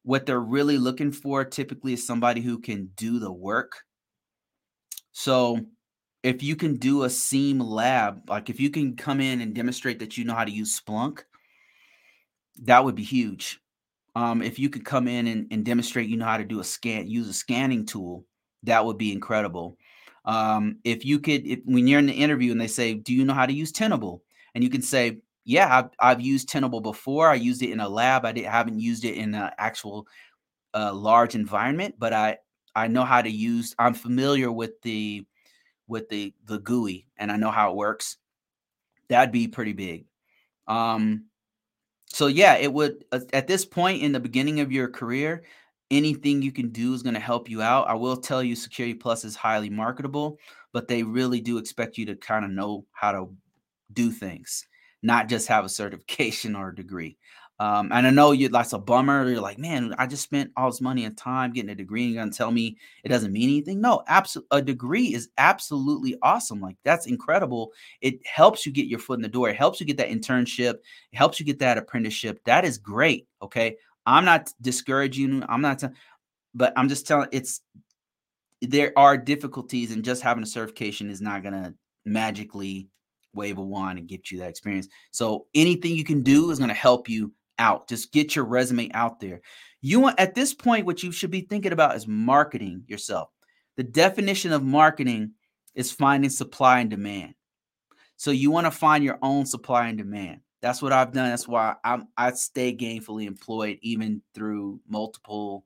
[0.03, 3.83] What they're really looking for typically is somebody who can do the work.
[5.13, 5.61] So
[6.25, 9.99] if you can do a SIEM lab, like if you can come in and demonstrate
[9.99, 11.23] that you know how to use Splunk,
[12.63, 13.61] that would be huge.
[14.17, 16.65] Um, if you could come in and, and, demonstrate you know how to do a
[16.65, 18.25] scan, use a scanning tool,
[18.63, 19.77] that would be incredible.
[20.25, 23.25] Um, if you could, if, when you're in the interview and they say, "Do you
[23.25, 24.23] know how to use Tenable?"
[24.55, 27.29] and you can say, "Yeah, I've, I've used Tenable before.
[27.29, 28.25] I used it in a lab.
[28.25, 30.07] I didn't, haven't used it in an actual
[30.73, 32.39] uh, large environment, but I
[32.75, 33.75] I know how to use.
[33.79, 35.27] I'm familiar with the
[35.87, 38.16] with the the GUI and I know how it works,
[39.09, 40.07] that'd be pretty big.
[40.66, 41.27] Um,
[42.07, 45.42] so yeah, it would at this point in the beginning of your career,
[45.90, 47.88] anything you can do is going to help you out.
[47.88, 50.38] I will tell you, Security Plus is highly marketable,
[50.73, 53.35] but they really do expect you to kind of know how to
[53.92, 54.66] do things,
[55.03, 57.16] not just have a certification or a degree.
[57.61, 59.29] Um, and I know you that's a bummer.
[59.29, 62.12] You're like, man, I just spent all this money and time getting a degree, and
[62.12, 63.81] you're gonna tell me it doesn't mean anything.
[63.81, 66.61] No, absolutely, a degree is absolutely awesome.
[66.61, 67.73] Like that's incredible.
[68.01, 69.49] It helps you get your foot in the door.
[69.49, 70.75] It helps you get that internship.
[70.75, 72.40] It helps you get that apprenticeship.
[72.45, 73.29] That is great.
[73.40, 75.45] Okay, I'm not discouraging.
[75.49, 75.87] I'm not, t-
[76.55, 77.29] but I'm just telling.
[77.31, 77.61] It's
[78.62, 82.88] there are difficulties, and just having a certification is not gonna magically
[83.33, 84.88] wave a wand and get you that experience.
[85.11, 87.88] So anything you can do is going to help you out.
[87.88, 89.40] Just get your resume out there.
[89.81, 93.29] You want at this point, what you should be thinking about is marketing yourself.
[93.77, 95.33] The definition of marketing
[95.75, 97.35] is finding supply and demand.
[98.17, 100.40] So you want to find your own supply and demand.
[100.62, 101.29] That's what I've done.
[101.29, 105.64] That's why I'm I stay gainfully employed even through multiple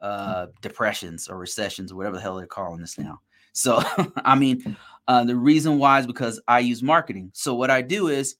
[0.00, 3.20] uh, depressions or recessions or whatever the hell they're calling this now.
[3.52, 3.80] So
[4.16, 7.30] I mean, uh, the reason why is because I use marketing.
[7.34, 8.36] So what I do is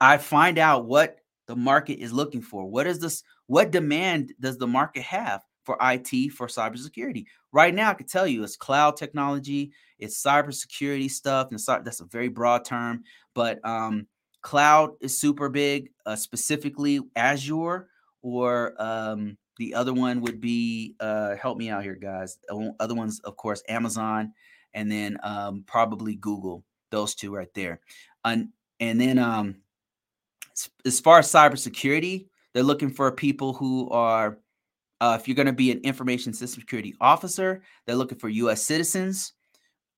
[0.00, 2.66] I find out what the market is looking for.
[2.66, 3.22] What is this?
[3.46, 7.26] What demand does the market have for IT for cybersecurity?
[7.52, 12.06] Right now, I can tell you it's cloud technology, it's cybersecurity stuff, and that's a
[12.06, 13.04] very broad term.
[13.34, 14.06] But um,
[14.42, 17.88] cloud is super big, uh, specifically Azure,
[18.22, 22.38] or um, the other one would be uh, help me out here, guys.
[22.80, 24.32] Other ones, of course, Amazon,
[24.72, 26.64] and then um, probably Google.
[26.90, 27.80] Those two right there,
[28.24, 29.56] and and then um,
[30.84, 34.38] as far as cybersecurity, they're looking for people who are,
[35.00, 38.62] uh, if you're going to be an information system security officer, they're looking for U.S.
[38.62, 39.32] citizens.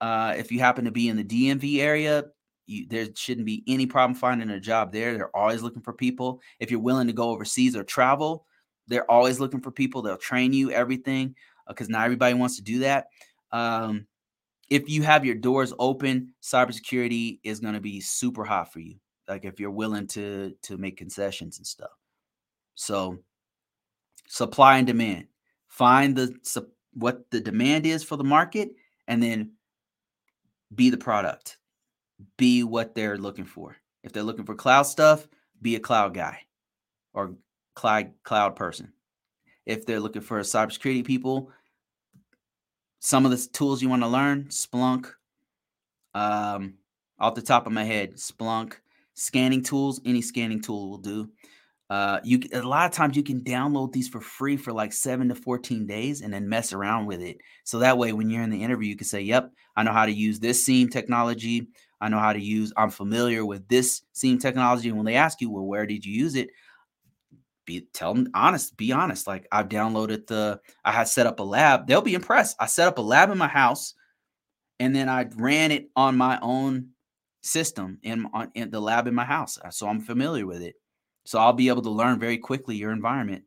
[0.01, 2.25] Uh, if you happen to be in the DMV area,
[2.67, 5.15] you, there shouldn't be any problem finding a job there.
[5.15, 6.41] They're always looking for people.
[6.59, 8.47] If you're willing to go overseas or travel,
[8.89, 10.03] they're always looking for people.
[10.03, 11.35] They'll train you everything
[11.69, 13.07] because uh, not everybody wants to do that.
[13.53, 14.07] Um,
[14.69, 18.97] if you have your doors open, cybersecurity is going to be super hot for you
[19.29, 21.91] like if you're willing to to make concessions and stuff.
[22.75, 23.19] So
[24.29, 25.27] supply and demand.
[25.69, 26.35] Find the
[26.95, 28.71] what the demand is for the market
[29.09, 29.53] and then
[30.75, 31.59] be the product.
[32.37, 33.77] Be what they're looking for.
[34.03, 35.27] If they're looking for cloud stuff
[35.63, 36.41] be a cloud guy
[37.15, 37.35] or
[37.75, 38.93] cloud cloud person.
[39.65, 41.51] If they're looking for cybersecurity people
[43.01, 45.13] some of the tools you want to learn splunk
[46.15, 46.75] um
[47.19, 48.75] off the top of my head splunk
[49.17, 51.29] scanning tools, any scanning tool will do.
[51.89, 55.29] Uh, you a lot of times you can download these for free for like seven
[55.29, 57.39] to 14 days and then mess around with it.
[57.65, 60.07] So that way, when you're in the interview, you can say, Yep, I know how
[60.07, 61.69] to use this SIEM technology.
[62.01, 64.89] I know how to use, I'm familiar with this SIEM technology.
[64.89, 66.51] And when they ask you, Well, where did you use it?
[67.67, 69.29] Be tell them honest, be honest.
[69.29, 71.87] Like I've downloaded the, I had set up a lab.
[71.87, 72.57] They'll be impressed.
[72.59, 73.95] I set up a lab in my house
[74.81, 76.91] and then I ran it on my own
[77.47, 79.59] system in, on, in the lab in my house.
[79.59, 80.75] Uh, so I'm familiar with it.
[81.25, 83.45] So I'll be able to learn very quickly your environment.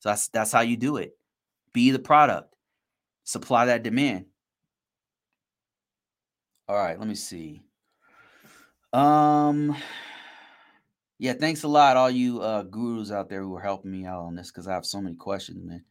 [0.00, 1.16] So that's that's how you do it.
[1.72, 2.54] Be the product.
[3.24, 4.26] Supply that demand.
[6.68, 7.62] All right, let me see.
[8.92, 9.76] Um
[11.18, 14.20] yeah, thanks a lot, all you uh gurus out there who are helping me out
[14.20, 15.84] on this because I have so many questions, man.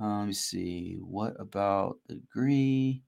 [0.00, 0.98] Uh, let me see.
[1.00, 3.02] What about the degree?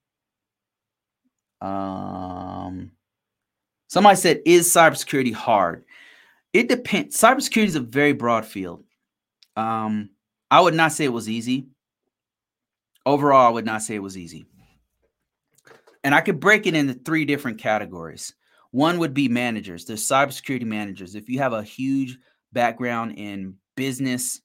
[1.61, 2.92] Um
[3.88, 5.85] Somebody said, "Is cybersecurity hard?"
[6.53, 7.16] It depends.
[7.16, 8.85] Cybersecurity is a very broad field.
[9.57, 10.11] Um,
[10.51, 11.66] I would not say it was easy.
[13.05, 14.47] Overall, I would not say it was easy.
[16.05, 18.35] And I could break it into three different categories.
[18.70, 19.85] One would be managers.
[19.85, 21.14] There's cybersecurity managers.
[21.14, 22.18] If you have a huge
[22.53, 24.40] background in business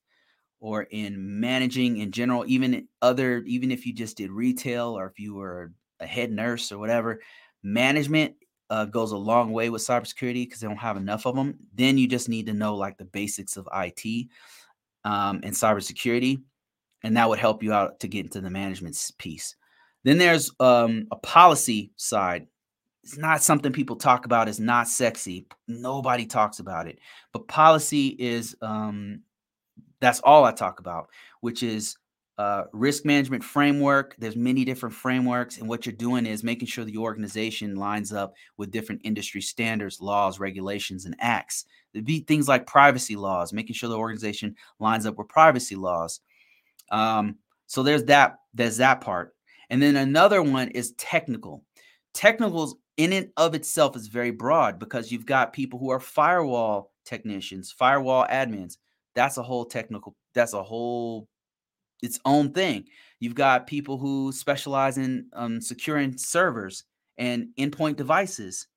[0.59, 5.19] or in managing in general, even other, even if you just did retail or if
[5.19, 7.21] you were a head nurse or whatever,
[7.63, 8.35] management
[8.69, 11.57] uh, goes a long way with cybersecurity because they don't have enough of them.
[11.73, 14.27] Then you just need to know like the basics of IT
[15.03, 16.41] um, and cybersecurity,
[17.03, 19.55] and that would help you out to get into the management piece.
[20.03, 22.47] Then there's um, a policy side.
[23.03, 24.47] It's not something people talk about.
[24.47, 25.47] It's not sexy.
[25.67, 26.99] Nobody talks about it.
[27.33, 29.21] But policy is um,
[29.99, 31.09] that's all I talk about,
[31.41, 31.97] which is
[32.39, 34.15] uh, risk management framework.
[34.17, 38.33] There's many different frameworks, and what you're doing is making sure the organization lines up
[38.55, 41.65] with different industry standards, laws, regulations, and acts.
[41.91, 46.21] There'd be things like privacy laws, making sure the organization lines up with privacy laws.
[46.91, 47.35] Um,
[47.67, 48.37] so there's that.
[48.53, 49.35] There's that part,
[49.69, 51.65] and then another one is technical.
[52.13, 56.93] Technicals in and of itself is very broad because you've got people who are firewall
[57.03, 58.77] technicians, firewall admins.
[59.13, 60.15] That's a whole technical.
[60.33, 61.27] That's a whole
[62.01, 62.85] its own thing.
[63.19, 66.83] You've got people who specialize in um, securing servers
[67.17, 68.67] and endpoint devices.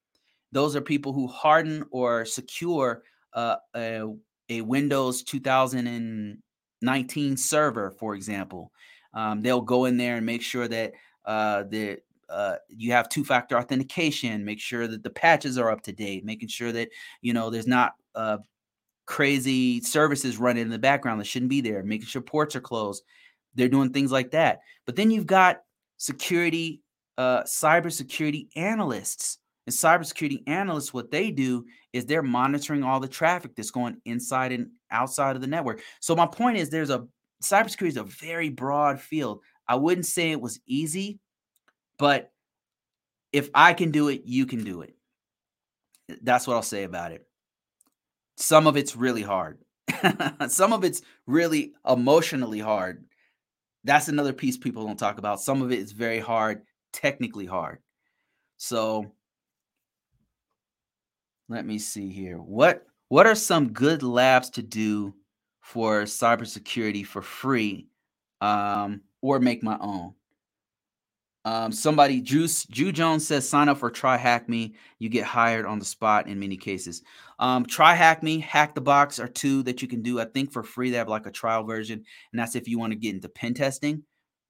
[0.50, 4.02] Those are people who harden or secure uh, a,
[4.48, 8.72] a, Windows 2019 server, for example.
[9.14, 10.92] Um, they'll go in there and make sure that
[11.24, 14.44] uh, the uh, you have two-factor authentication.
[14.44, 16.24] Make sure that the patches are up to date.
[16.24, 16.88] Making sure that
[17.20, 18.38] you know there's not uh,
[19.06, 23.02] crazy services running in the background that shouldn't be there, making sure ports are closed.
[23.54, 24.60] They're doing things like that.
[24.86, 25.60] But then you've got
[25.98, 26.82] security,
[27.18, 29.38] uh, cybersecurity analysts.
[29.66, 34.50] And cybersecurity analysts, what they do is they're monitoring all the traffic that's going inside
[34.50, 35.82] and outside of the network.
[36.00, 37.06] So my point is there's a
[37.42, 39.40] cybersecurity is a very broad field.
[39.68, 41.20] I wouldn't say it was easy,
[41.98, 42.32] but
[43.32, 44.96] if I can do it, you can do it.
[46.22, 47.26] That's what I'll say about it.
[48.36, 49.58] Some of it's really hard.
[50.48, 53.04] Some of it's really emotionally hard.
[53.84, 55.40] That's another piece people don't talk about.
[55.40, 56.62] Some of it is very hard,
[56.92, 57.78] technically hard.
[58.56, 59.12] So
[61.48, 62.38] let me see here.
[62.38, 65.14] What what are some good labs to do
[65.60, 67.88] for cybersecurity for free
[68.40, 70.14] um, or make my own?
[71.44, 74.74] Um, somebody, Juice, Drew Jones says, sign up for Try Hack Me.
[74.98, 77.02] You get hired on the spot in many cases.
[77.42, 80.52] Um, Try Hack Me, Hack the Box are two that you can do, I think,
[80.52, 80.92] for free.
[80.92, 83.52] They have like a trial version, and that's if you want to get into pen
[83.52, 84.04] testing,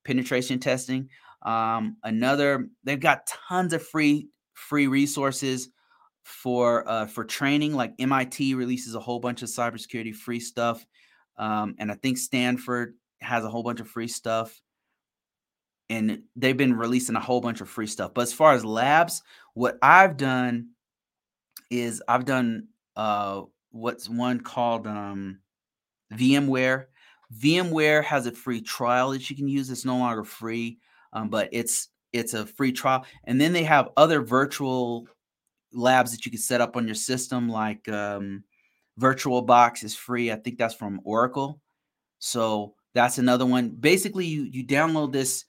[0.04, 1.08] penetration testing.
[1.40, 5.70] Um, another, they've got tons of free free resources
[6.22, 7.72] for uh, for training.
[7.72, 10.84] Like MIT releases a whole bunch of cybersecurity free stuff,
[11.38, 14.60] um, and I think Stanford has a whole bunch of free stuff
[15.88, 18.12] and they've been releasing a whole bunch of free stuff.
[18.12, 19.22] But as far as labs,
[19.54, 20.70] what I've done
[21.70, 25.40] is I've done uh, what's one called um,
[26.14, 26.86] VMware.
[27.36, 29.70] VMware has a free trial that you can use.
[29.70, 30.78] It's no longer free,
[31.12, 33.06] um, but it's it's a free trial.
[33.24, 35.06] And then they have other virtual
[35.72, 38.44] labs that you can set up on your system, like um,
[39.00, 40.30] VirtualBox is free.
[40.30, 41.60] I think that's from Oracle.
[42.18, 43.70] So that's another one.
[43.70, 45.46] Basically, you you download this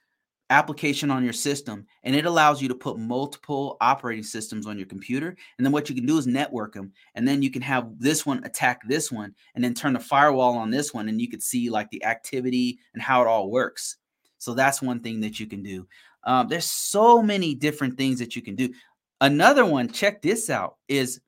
[0.53, 4.85] application on your system and it allows you to put multiple operating systems on your
[4.85, 7.89] computer and then what you can do is network them and then you can have
[7.97, 11.27] this one attack this one and then turn the firewall on this one and you
[11.27, 13.97] could see like the activity and how it all works.
[14.37, 15.87] So that's one thing that you can do.
[16.23, 18.69] Um, there's so many different things that you can do.
[19.21, 21.19] Another one check this out is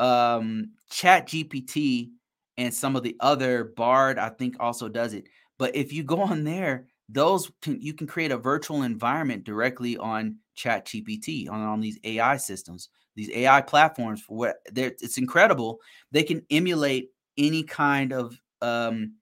[0.00, 2.10] um, chat gpt
[2.56, 5.28] and some of the other bard i think also does it.
[5.58, 9.96] But if you go on there those can, you can create a virtual environment directly
[9.96, 15.80] on chat gpt on, on these ai systems these ai platforms for what it's incredible.
[16.10, 19.14] They can emulate any kind of um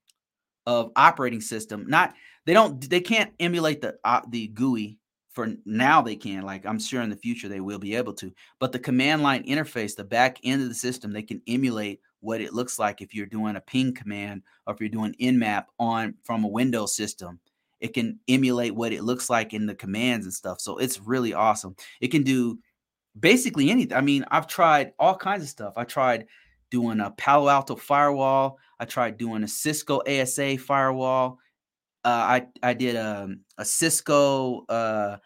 [0.66, 2.14] of operating system not
[2.44, 4.98] they don't they can't emulate the uh, the gui
[5.30, 8.30] for now they can like i'm sure in the future they will be able to
[8.58, 12.40] but the command line interface the back end of the system they can emulate what
[12.40, 16.14] it looks like if you're doing a ping command or if you're doing nmap on
[16.24, 17.40] from a windows system
[17.80, 20.60] it can emulate what it looks like in the commands and stuff.
[20.60, 21.76] So it's really awesome.
[22.00, 22.58] It can do
[23.18, 23.96] basically anything.
[23.96, 25.74] I mean, I've tried all kinds of stuff.
[25.76, 26.26] I tried
[26.70, 28.58] doing a Palo Alto firewall.
[28.78, 31.38] I tried doing a Cisco ASA firewall.
[32.04, 35.18] Uh, I I did a, um, a Cisco uh,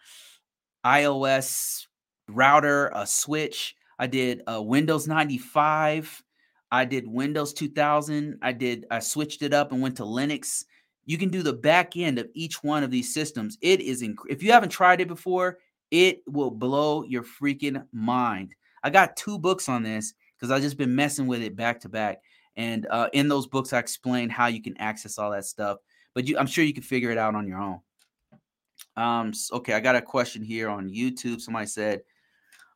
[0.85, 1.87] iOS
[2.27, 3.75] router, a switch.
[3.97, 6.23] I did a Windows 95.
[6.71, 8.39] I did Windows 2000.
[8.41, 10.65] I did I switched it up and went to Linux
[11.05, 13.57] you can do the back end of each one of these systems.
[13.61, 15.59] It is inc- if you haven't tried it before,
[15.91, 18.55] it will blow your freaking mind.
[18.83, 21.89] I got two books on this because I've just been messing with it back to
[21.89, 22.21] back.
[22.55, 25.77] And uh, in those books, I explain how you can access all that stuff.
[26.13, 27.79] But you, I'm sure you can figure it out on your own.
[28.95, 31.41] Um, okay, I got a question here on YouTube.
[31.41, 32.01] Somebody said,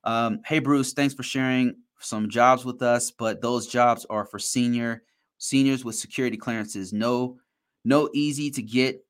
[0.03, 4.39] um, "Hey Bruce, thanks for sharing some jobs with us, but those jobs are for
[4.39, 5.03] senior
[5.37, 6.93] seniors with security clearances.
[6.93, 7.37] No
[7.85, 9.03] no easy to get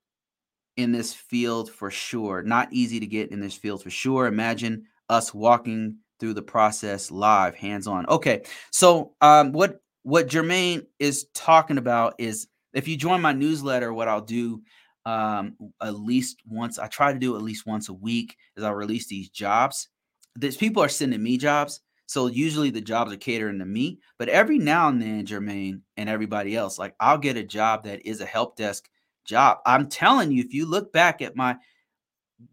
[0.78, 2.42] in this field for sure.
[2.42, 4.28] Not easy to get in this field for sure.
[4.28, 8.06] Imagine us walking through the process live, hands on.
[8.08, 13.94] Okay, so um, what what Jermaine is talking about is if you join my newsletter,
[13.94, 14.62] what I'll do
[15.06, 16.78] um, at least once.
[16.78, 19.90] I try to do at least once a week is I release these jobs.
[20.38, 24.30] These people are sending me jobs, so usually the jobs are catering to me, but
[24.30, 28.20] every now and then, Jermaine and everybody else, like I'll get a job that is
[28.20, 28.90] a help desk
[29.26, 29.60] job.
[29.64, 31.56] I'm telling you, if you look back at my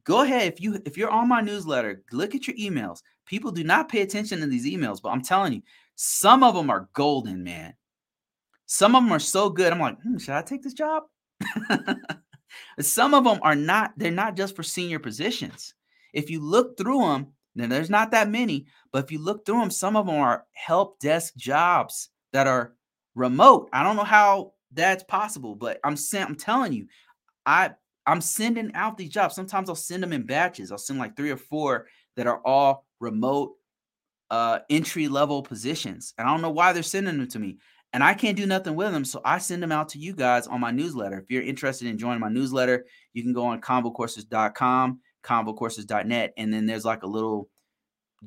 [0.04, 3.00] go ahead if you if you're on my newsletter, look at your emails.
[3.24, 5.62] People do not pay attention to these emails, but I'm telling you,
[5.94, 7.72] some of them are golden, man.
[8.66, 9.72] Some of them are so good.
[9.72, 11.04] I'm like, hmm, should I take this job?
[12.80, 15.72] some of them are not, they're not just for senior positions.
[16.12, 19.60] If you look through them, now, there's not that many, but if you look through
[19.60, 22.74] them, some of them are help desk jobs that are
[23.14, 23.70] remote.
[23.72, 26.86] I don't know how that's possible, but I'm I'm telling you,
[27.46, 27.70] I
[28.06, 29.34] I'm sending out these jobs.
[29.34, 30.70] Sometimes I'll send them in batches.
[30.70, 31.86] I'll send like three or four
[32.16, 33.54] that are all remote
[34.30, 36.12] uh entry level positions.
[36.18, 37.56] And I don't know why they're sending them to me.
[37.94, 39.06] And I can't do nothing with them.
[39.06, 41.20] So I send them out to you guys on my newsletter.
[41.20, 42.84] If you're interested in joining my newsletter,
[43.14, 46.32] you can go on convocourses.com convocourses.net.
[46.36, 47.48] And then there's like a little,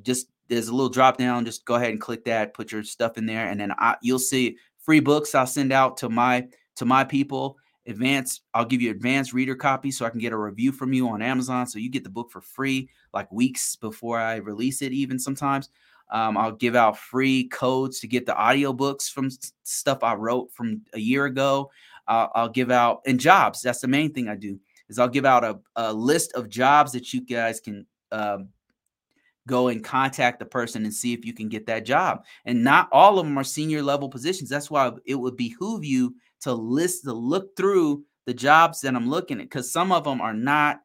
[0.02, 1.44] just there's a little drop down.
[1.44, 4.18] Just go ahead and click that, put your stuff in there, and then I, you'll
[4.18, 6.46] see free books I'll send out to my
[6.76, 7.56] to my people.
[7.86, 11.08] advanced i'll give you advanced reader copy so i can get a review from you
[11.08, 14.92] on amazon so you get the book for free like weeks before i release it
[14.92, 15.70] even sometimes
[16.12, 19.30] um, i'll give out free codes to get the audiobooks from
[19.64, 21.70] stuff i wrote from a year ago
[22.06, 25.24] uh, i'll give out and jobs that's the main thing i do is i'll give
[25.24, 28.48] out a, a list of jobs that you guys can um,
[29.50, 32.24] go and contact the person and see if you can get that job.
[32.44, 34.48] And not all of them are senior level positions.
[34.48, 39.10] That's why it would behoove you to list to look through the jobs that I'm
[39.10, 40.80] looking at because some of them are not.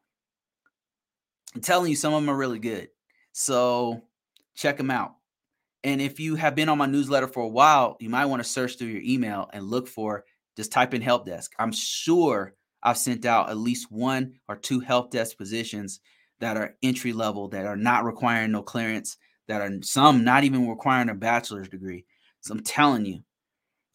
[1.54, 2.88] I'm telling you, some of them are really good.
[3.32, 4.02] So
[4.56, 5.14] check them out.
[5.84, 8.48] And if you have been on my newsletter for a while, you might want to
[8.48, 10.24] search through your email and look for
[10.56, 11.52] just type in help desk.
[11.58, 12.54] I'm sure
[12.86, 16.00] I've sent out at least one or two help desk positions
[16.38, 19.16] that are entry level that are not requiring no clearance
[19.48, 22.04] that are some not even requiring a bachelor's degree.
[22.40, 23.20] So i'm telling you.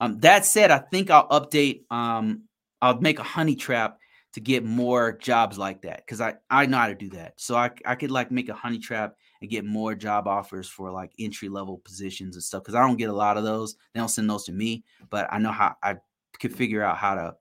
[0.02, 2.44] Um, that said i think i'll update um,
[2.82, 3.98] i'll make a honey trap
[4.34, 7.34] to get more jobs like that because i i know how to do that.
[7.38, 10.92] So I, I could like make a honey trap and get more job offers for
[10.92, 13.76] like entry level positions and stuff because i don't get a lot of those.
[13.94, 15.96] They don't send those to me but i know how i
[16.40, 17.36] could figure out how to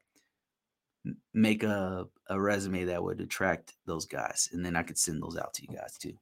[1.32, 5.36] make a, a resume that would attract those guys and then i could send those
[5.36, 6.12] out to you guys too.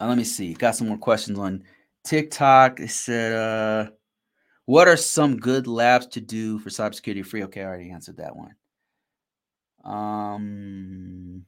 [0.00, 1.62] Uh, let me see got some more questions on
[2.04, 2.80] tiktok.
[2.80, 3.90] It said uh
[4.66, 7.44] what are some good labs to do for cybersecurity free?
[7.44, 8.54] Okay i already answered that one.
[9.84, 11.44] Um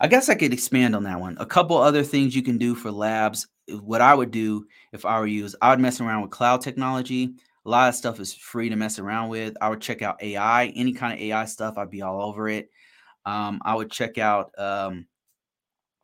[0.00, 1.36] i guess i could expand on that one.
[1.38, 5.18] A couple other things you can do for labs what i would do if i
[5.20, 7.34] were you is i would mess around with cloud technology
[7.64, 9.56] a lot of stuff is free to mess around with.
[9.60, 11.78] I would check out AI, any kind of AI stuff.
[11.78, 12.70] I'd be all over it.
[13.24, 14.50] Um, I would check out.
[14.58, 15.06] Um,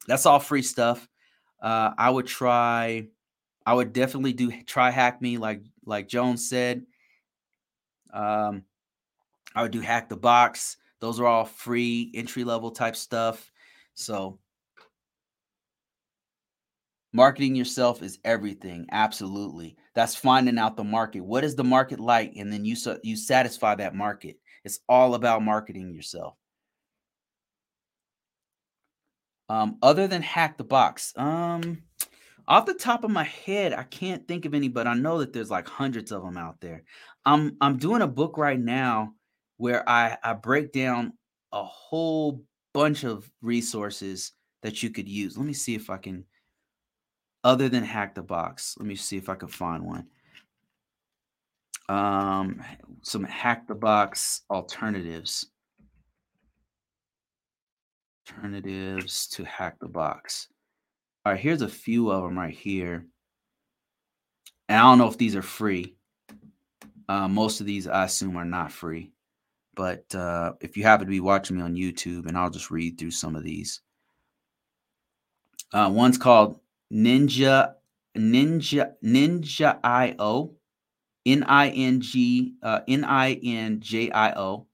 [0.06, 1.08] that's all free stuff.
[1.60, 3.08] Uh, I would try.
[3.66, 6.84] I would definitely do try hack me like like Jones said.
[8.12, 8.62] Um,
[9.54, 10.76] I would do hack the box.
[11.00, 13.50] Those are all free entry level type stuff.
[13.94, 14.38] So
[17.12, 18.86] Marketing yourself is everything.
[18.92, 19.76] Absolutely.
[19.94, 21.20] That's finding out the market.
[21.20, 22.34] What is the market like?
[22.36, 24.36] And then you you satisfy that market.
[24.64, 26.34] It's all about marketing yourself.
[29.48, 31.82] Um, other than hack the box, um,
[32.46, 35.32] off the top of my head, I can't think of any, but I know that
[35.32, 36.82] there's like hundreds of them out there.
[37.24, 39.14] I'm I'm doing a book right now
[39.56, 41.14] where I I break down
[41.52, 42.42] a whole
[42.74, 44.32] bunch of resources
[44.62, 45.38] that you could use.
[45.38, 46.24] Let me see if I can
[47.44, 48.76] other than hack the box.
[48.78, 50.06] Let me see if I can find one.
[51.88, 52.62] Um,
[53.02, 55.46] some hack the box alternatives.
[58.28, 60.48] Alternatives to hack the box.
[61.24, 63.06] All right, here's a few of them right here.
[64.68, 65.94] And I don't know if these are free.
[67.08, 69.12] Uh, most of these I assume are not free.
[69.74, 72.98] But uh, if you happen to be watching me on YouTube, and I'll just read
[72.98, 73.80] through some of these.
[75.72, 76.60] Uh, one's called
[76.92, 77.74] Ninja
[78.16, 80.54] Ninja Ninja IO
[81.26, 84.66] N I N G uh, N I N J I O.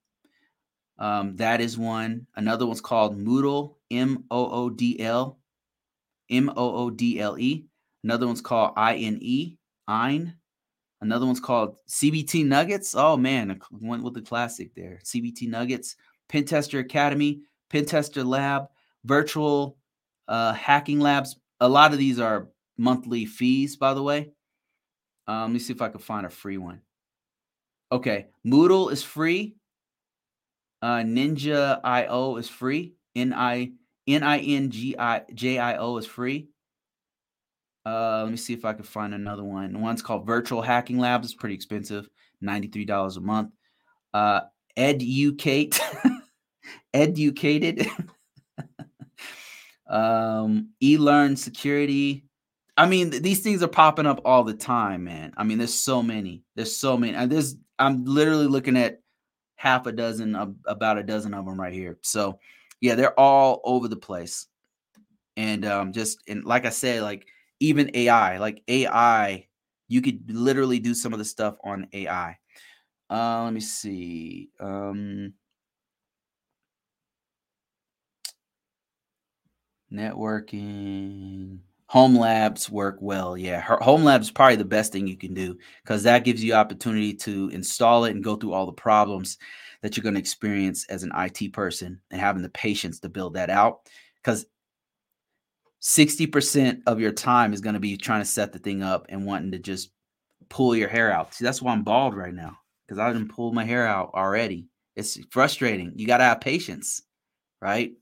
[0.99, 2.27] Um, that is one.
[2.37, 5.39] Another one's called Moodle M O O D L
[6.31, 7.67] M O O D L E.
[8.05, 9.57] Another one's called I N E
[9.89, 10.35] Ein.
[11.01, 12.95] Another one's called CBT Nuggets.
[12.97, 15.01] Oh man, went with the classic there.
[15.05, 15.97] CBT Nuggets,
[16.31, 18.69] Pentester Academy, Pentester Lab,
[19.05, 19.77] Virtual
[20.29, 24.31] uh, Hacking Labs, a lot of these are monthly fees, by the way.
[25.27, 26.81] Um, let me see if I can find a free one.
[27.91, 29.57] Okay, Moodle is free.
[30.83, 32.95] Uh, Ninja IO is free.
[33.17, 33.73] N I
[34.07, 36.49] N I N G I J I O is free.
[37.87, 39.81] Uh, let me see if I can find another one.
[39.81, 41.27] One's called Virtual Hacking Labs.
[41.27, 42.09] It's pretty expensive,
[42.41, 43.51] ninety-three dollars a month.
[44.13, 44.41] Uh,
[44.77, 45.81] Educate,
[46.95, 47.87] Educated
[49.89, 52.25] um, e-learn security.
[52.77, 55.33] I mean, these things are popping up all the time, man.
[55.37, 56.43] I mean, there's so many.
[56.57, 57.15] There's so many.
[57.15, 59.01] And there's I'm literally looking at
[59.57, 60.35] half a dozen,
[60.67, 61.99] about a dozen of them right here.
[62.03, 62.39] So,
[62.81, 64.47] yeah, they're all over the place.
[65.37, 67.27] And um, just and like I said, like
[67.61, 69.47] even AI, like AI,
[69.89, 72.37] you could literally do some of the stuff on AI.
[73.11, 74.51] Uh, let me see.
[74.61, 75.35] Um,
[79.95, 81.59] Networking.
[81.89, 83.37] Home labs work well.
[83.37, 86.43] Yeah, her home lab is probably the best thing you can do because that gives
[86.43, 89.39] you opportunity to install it and go through all the problems
[89.83, 93.35] that you're going to experience as an IT person and having the patience to build
[93.35, 93.81] that out.
[94.17, 94.47] Because
[95.83, 99.27] 60% of your time is going to be trying to set the thing up and
[99.27, 99.91] wanting to just
[100.49, 101.35] pull your hair out.
[101.35, 102.57] See, that's why I'm bald right now.
[102.87, 104.67] because I didn't pull my hair out already.
[104.97, 105.93] It's frustrating.
[105.97, 107.03] You got to have patience,
[107.61, 107.93] right?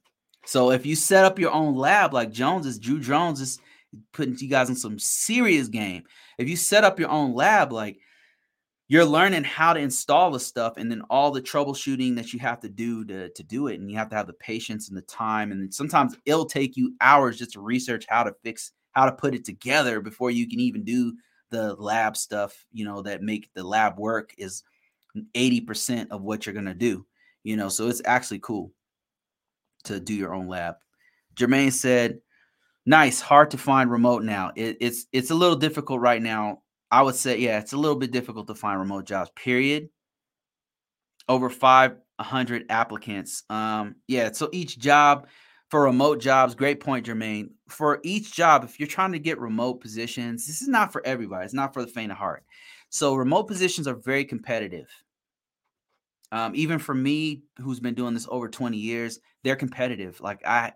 [0.44, 3.58] So if you set up your own lab like Jones is, Drew Jones is
[4.12, 6.02] putting you guys in some serious game.
[6.38, 7.98] If you set up your own lab, like
[8.88, 12.60] you're learning how to install the stuff and then all the troubleshooting that you have
[12.60, 13.80] to do to, to do it.
[13.80, 15.52] And you have to have the patience and the time.
[15.52, 19.34] And sometimes it'll take you hours just to research how to fix how to put
[19.34, 21.16] it together before you can even do
[21.48, 24.62] the lab stuff you know that make the lab work is
[25.34, 27.06] 80% of what you're going to do
[27.42, 27.68] you know?
[27.68, 28.72] So it's actually cool
[29.84, 30.74] to do your own lab
[31.34, 32.18] jermaine said
[32.86, 36.62] nice hard to find remote now it, it's it's a little difficult right now
[36.92, 39.88] I would say, yeah, it's a little bit difficult to find remote jobs, period.
[41.26, 43.44] Over 500 applicants.
[43.48, 45.26] Um, yeah, so each job
[45.70, 47.48] for remote jobs, great point, Jermaine.
[47.70, 51.46] For each job, if you're trying to get remote positions, this is not for everybody,
[51.46, 52.44] it's not for the faint of heart.
[52.90, 54.88] So, remote positions are very competitive.
[56.32, 60.20] Um, even for me, who's been doing this over 20 years, they're competitive.
[60.20, 60.72] Like, I,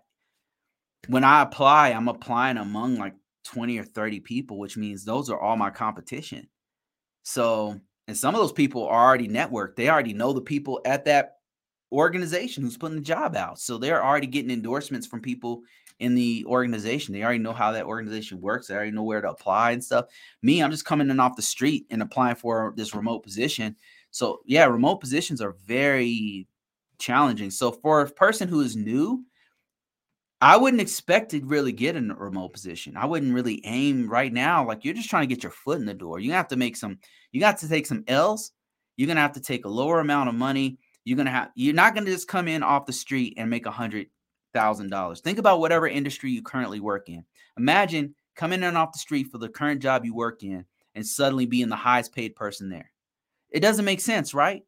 [1.07, 5.39] when I apply, I'm applying among like 20 or 30 people, which means those are
[5.39, 6.47] all my competition.
[7.23, 9.75] So, and some of those people are already networked.
[9.75, 11.37] They already know the people at that
[11.91, 13.59] organization who's putting the job out.
[13.59, 15.63] So they're already getting endorsements from people
[15.99, 17.13] in the organization.
[17.13, 18.67] They already know how that organization works.
[18.67, 20.05] They already know where to apply and stuff.
[20.41, 23.75] Me, I'm just coming in off the street and applying for this remote position.
[24.11, 26.47] So yeah, remote positions are very
[26.99, 27.51] challenging.
[27.51, 29.23] So for a person who is new,
[30.39, 32.95] I wouldn't expect to really get in a remote position.
[32.95, 34.65] I wouldn't really aim right now.
[34.65, 36.19] Like you're just trying to get your foot in the door.
[36.19, 36.99] You have to make some,
[37.31, 38.51] you got to take some L's.
[38.97, 40.79] You're gonna have to take a lower amount of money.
[41.05, 43.71] You're gonna have you're not gonna just come in off the street and make a
[43.71, 44.07] hundred
[44.53, 45.21] thousand dollars.
[45.21, 47.23] Think about whatever industry you currently work in.
[47.57, 51.45] Imagine coming in off the street for the current job you work in and suddenly
[51.45, 52.91] being the highest paid person there.
[53.57, 54.63] It doesn't make sense, right?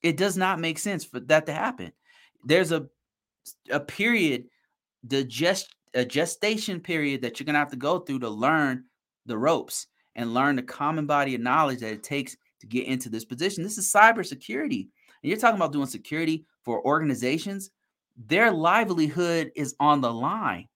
[0.00, 1.90] It does not make sense for that to happen.
[2.44, 2.86] There's a
[3.68, 4.44] a period
[5.02, 8.84] the gest a gestation period that you're gonna have to go through to learn
[9.26, 13.08] the ropes and learn the common body of knowledge that it takes to get into
[13.08, 13.64] this position.
[13.64, 14.82] This is cybersecurity.
[15.22, 17.72] And you're talking about doing security for organizations,
[18.28, 20.68] their livelihood is on the line.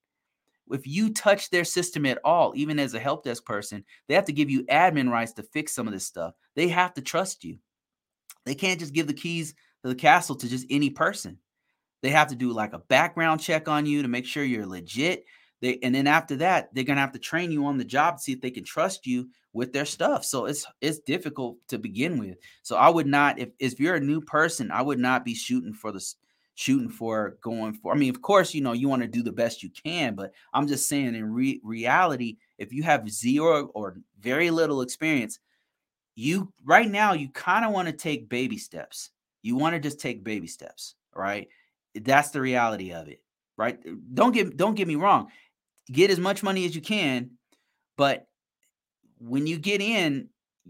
[0.73, 4.25] If you touch their system at all, even as a help desk person, they have
[4.27, 6.35] to give you admin rights to fix some of this stuff.
[6.55, 7.59] They have to trust you.
[8.45, 11.39] They can't just give the keys to the castle to just any person.
[12.03, 15.25] They have to do like a background check on you to make sure you're legit.
[15.61, 18.23] They and then after that, they're gonna have to train you on the job to
[18.23, 20.25] see if they can trust you with their stuff.
[20.25, 22.37] So it's it's difficult to begin with.
[22.63, 25.73] So I would not if if you're a new person, I would not be shooting
[25.73, 26.05] for the
[26.55, 27.93] shooting for going for.
[27.93, 30.33] I mean, of course, you know you want to do the best you can, but
[30.53, 35.39] I'm just saying in re- reality, if you have zero or very little experience,
[36.15, 39.11] you right now you kind of want to take baby steps.
[39.43, 41.49] You want to just take baby steps, right?
[41.95, 43.21] That's the reality of it,
[43.57, 43.79] right?
[44.15, 45.29] Don't get don't get me wrong.
[45.91, 47.31] Get as much money as you can,
[47.97, 48.27] but
[49.19, 50.29] when you get in,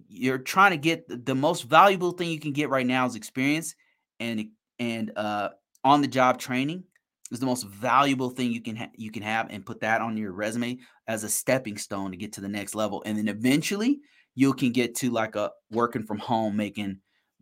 [0.09, 3.75] you're trying to get the most valuable thing you can get right now is experience
[4.21, 4.47] and
[4.79, 5.51] and uh
[5.85, 6.85] on the job training
[7.31, 10.17] is the most valuable thing you can ha- you can have and put that on
[10.17, 10.79] your resume
[11.09, 14.01] as a stepping stone to get to the next level and then eventually
[14.35, 16.99] you can get to like a working from home making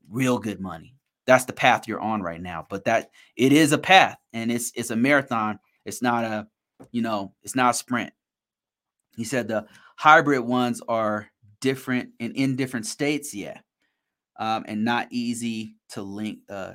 [0.08, 0.94] real good money
[1.30, 2.66] that's the path you're on right now.
[2.68, 5.60] But that it is a path and it's it's a marathon.
[5.84, 6.48] It's not a,
[6.90, 8.12] you know, it's not a sprint.
[9.16, 9.66] He said the
[9.96, 11.28] hybrid ones are
[11.60, 13.58] different and in different states, yeah.
[14.40, 16.72] Um, and not easy to link uh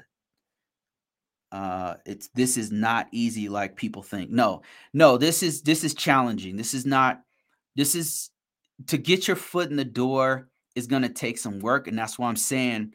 [1.51, 4.29] uh it's this is not easy like people think.
[4.29, 4.61] No,
[4.93, 6.55] no, this is this is challenging.
[6.55, 7.21] This is not
[7.75, 8.29] this is
[8.87, 12.19] to get your foot in the door is going to take some work and that's
[12.19, 12.91] why I'm saying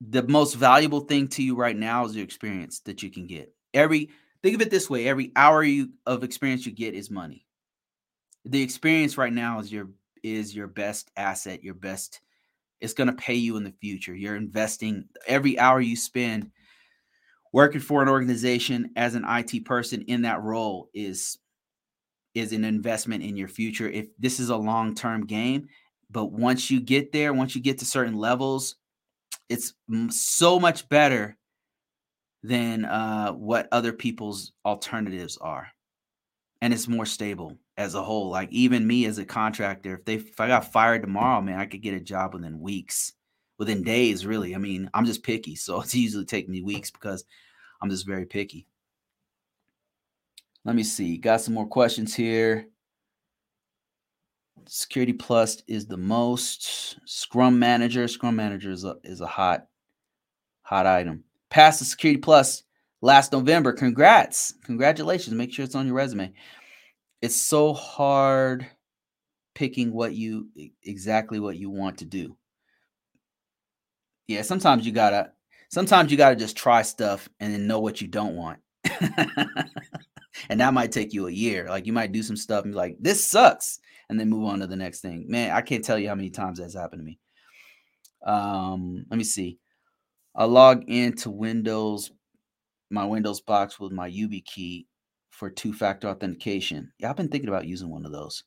[0.00, 3.52] the most valuable thing to you right now is your experience that you can get.
[3.72, 4.10] Every
[4.42, 7.46] think of it this way: every hour you of experience you get is money.
[8.44, 9.90] The experience right now is your
[10.22, 12.20] is your best asset, your best.
[12.80, 14.14] It's going to pay you in the future.
[14.14, 16.50] You're investing every hour you spend
[17.54, 21.38] working for an organization as an IT person in that role is
[22.34, 23.88] is an investment in your future.
[23.88, 25.68] If this is a long term game,
[26.10, 28.74] but once you get there, once you get to certain levels,
[29.48, 29.72] it's
[30.10, 31.36] so much better
[32.42, 35.68] than uh, what other people's alternatives are,
[36.60, 38.30] and it's more stable as a whole.
[38.30, 41.66] Like even me as a contractor, if they if I got fired tomorrow, man, I
[41.66, 43.12] could get a job within weeks,
[43.58, 44.26] within days.
[44.26, 47.24] Really, I mean, I'm just picky, so it's usually take me weeks because
[47.80, 48.66] I'm just very picky.
[50.64, 51.18] Let me see.
[51.18, 52.68] Got some more questions here.
[54.66, 56.98] Security Plus is the most.
[57.04, 58.08] Scrum Manager.
[58.08, 59.66] Scrum Manager is a, is a hot,
[60.62, 61.24] hot item.
[61.50, 62.62] Passed the Security Plus
[63.02, 63.72] last November.
[63.72, 64.54] Congrats.
[64.64, 65.34] Congratulations.
[65.34, 66.32] Make sure it's on your resume.
[67.20, 68.66] It's so hard
[69.54, 70.48] picking what you
[70.82, 72.36] exactly what you want to do.
[74.26, 75.32] Yeah, sometimes you gotta
[75.70, 78.58] sometimes you gotta just try stuff and then know what you don't want.
[80.48, 81.66] and that might take you a year.
[81.68, 84.60] Like you might do some stuff and be like, this sucks, and then move on
[84.60, 85.26] to the next thing.
[85.28, 87.18] Man, I can't tell you how many times that's happened to me.
[88.24, 89.58] Um, let me see.
[90.34, 92.10] I log into Windows,
[92.90, 94.86] my Windows box with my YubiKey
[95.30, 96.92] for two-factor authentication.
[96.98, 98.44] Yeah, I've been thinking about using one of those.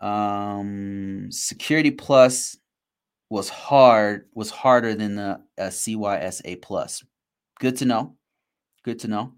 [0.00, 2.56] Um, Security Plus
[3.28, 7.04] was hard, was harder than the uh, CYSA Plus.
[7.58, 8.16] Good to know.
[8.84, 9.32] Good to know.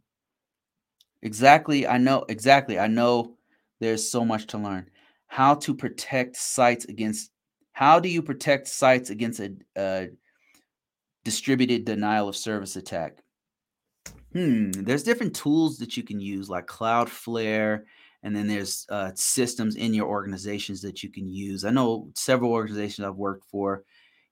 [1.22, 1.86] Exactly.
[1.86, 2.24] I know.
[2.28, 2.78] Exactly.
[2.78, 3.36] I know
[3.80, 4.91] there's so much to learn.
[5.26, 7.30] How to protect sites against,
[7.72, 10.09] how do you protect sites against a, a
[11.24, 13.18] distributed denial of service attack?
[14.32, 14.70] Hmm.
[14.72, 17.84] There's different tools that you can use, like Cloudflare,
[18.22, 21.64] and then there's uh, systems in your organizations that you can use.
[21.64, 23.84] I know several organizations I've worked for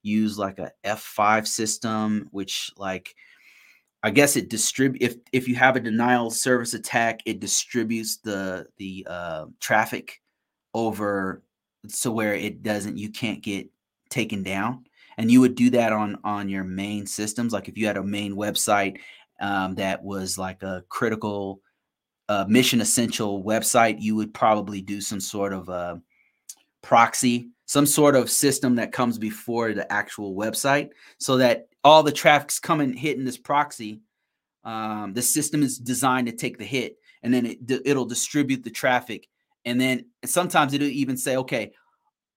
[0.03, 3.14] use like a F5 system, which like
[4.03, 8.66] I guess it distribute if if you have a denial service attack, it distributes the
[8.76, 10.20] the uh, traffic
[10.74, 11.43] over
[11.89, 13.68] so where it doesn't you can't get
[14.11, 14.84] taken down.
[15.18, 17.53] And you would do that on on your main systems.
[17.53, 18.99] Like if you had a main website
[19.41, 21.61] um, that was like a critical
[22.29, 25.97] uh, mission essential website, you would probably do some sort of uh,
[26.83, 32.12] proxy, some sort of system that comes before the actual website, so that all the
[32.12, 34.01] traffic's coming hitting this proxy.
[34.64, 38.70] Um, the system is designed to take the hit, and then it it'll distribute the
[38.70, 39.29] traffic,
[39.64, 41.72] and then sometimes it'll even say, okay,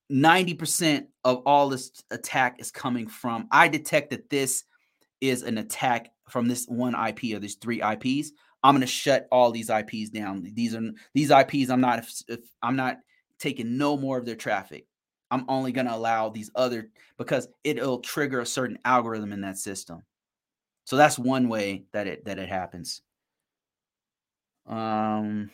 [0.09, 3.47] ninety percent of all this attack is coming from.
[3.51, 4.65] I detect that this
[5.21, 8.31] is an attack from this one IP or these three IPs.
[8.63, 10.49] I'm going to shut all these IPs down.
[10.53, 11.69] These are these IPs.
[11.69, 12.97] I'm not if, if I'm not
[13.39, 14.85] taking no more of their traffic.
[15.31, 19.57] I'm only going to allow these other because it'll trigger a certain algorithm in that
[19.57, 20.03] system.
[20.85, 23.01] So that's one way that it that it happens.
[24.65, 25.51] Um,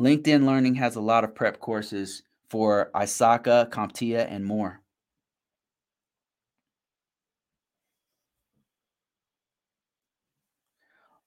[0.00, 4.79] LinkedIn Learning has a lot of prep courses for ISACA, CompTIA, and more.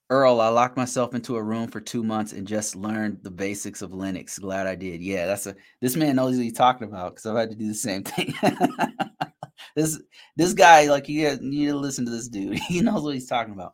[0.10, 3.82] Earl, I locked myself into a room for two months and just learned the basics
[3.82, 4.40] of Linux.
[4.40, 5.02] Glad I did.
[5.02, 7.68] Yeah, that's a this man knows what he's talking about because I've had to do
[7.68, 8.34] the same thing.
[9.76, 10.02] this
[10.36, 12.60] this guy, like you, you need to listen to this dude.
[12.68, 13.74] He knows what he's talking about.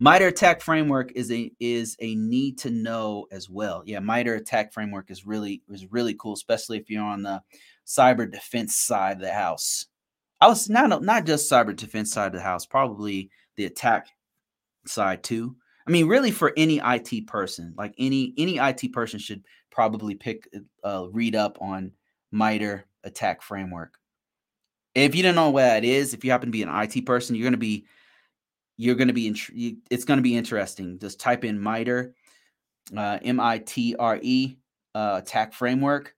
[0.00, 3.82] MITRE ATT&CK framework is a is a need to know as well.
[3.86, 7.42] Yeah, MITRE ATT&CK framework is really is really cool, especially if you're on the
[7.86, 9.86] cyber defense side of the house.
[10.40, 14.08] I was not not just cyber defense side of the house, probably the attack
[14.86, 15.56] side too.
[15.90, 20.48] I mean, really, for any IT person, like any any IT person should probably pick
[20.84, 21.90] uh, read up on
[22.30, 23.98] MITRE ATT&CK framework.
[24.94, 27.34] If you don't know what that is, if you happen to be an IT person,
[27.34, 27.86] you're going to be
[28.76, 30.96] you're going to be it's going to be interesting.
[31.00, 32.14] Just type in MITRE,
[32.96, 34.58] uh, M I T R E,
[34.94, 36.14] uh, attack framework,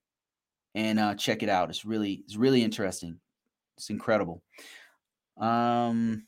[0.74, 1.70] and uh, check it out.
[1.70, 3.18] It's really it's really interesting.
[3.78, 4.42] It's incredible.
[5.38, 6.26] Um,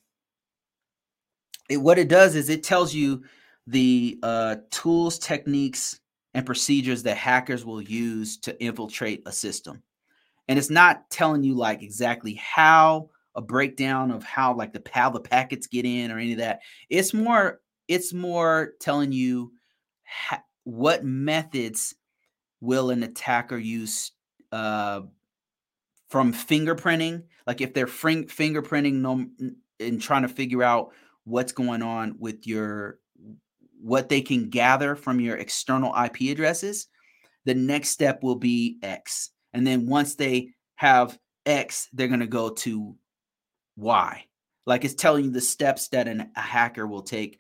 [1.69, 3.23] it, what it does is it tells you
[3.67, 6.01] the uh, tools, techniques,
[6.35, 9.83] and procedures that hackers will use to infiltrate a system.
[10.49, 15.11] And it's not telling you like exactly how a breakdown of how like the how
[15.11, 16.61] the packets get in or any of that.
[16.91, 19.53] It's more it's more telling you
[20.05, 21.95] ha- what methods
[22.61, 24.13] will an attacker use
[24.53, 25.03] uh,
[26.09, 29.29] from fingerprinting, like if they're fing- fingerprinting
[29.81, 30.93] and trying to figure out
[31.25, 32.99] what's going on with your
[33.81, 36.87] what they can gather from your external IP addresses,
[37.45, 39.31] the next step will be X.
[39.53, 42.97] And then once they have X, they're going to go to
[43.77, 44.25] Y.
[44.67, 47.39] Like it's telling you the steps that an, a hacker will take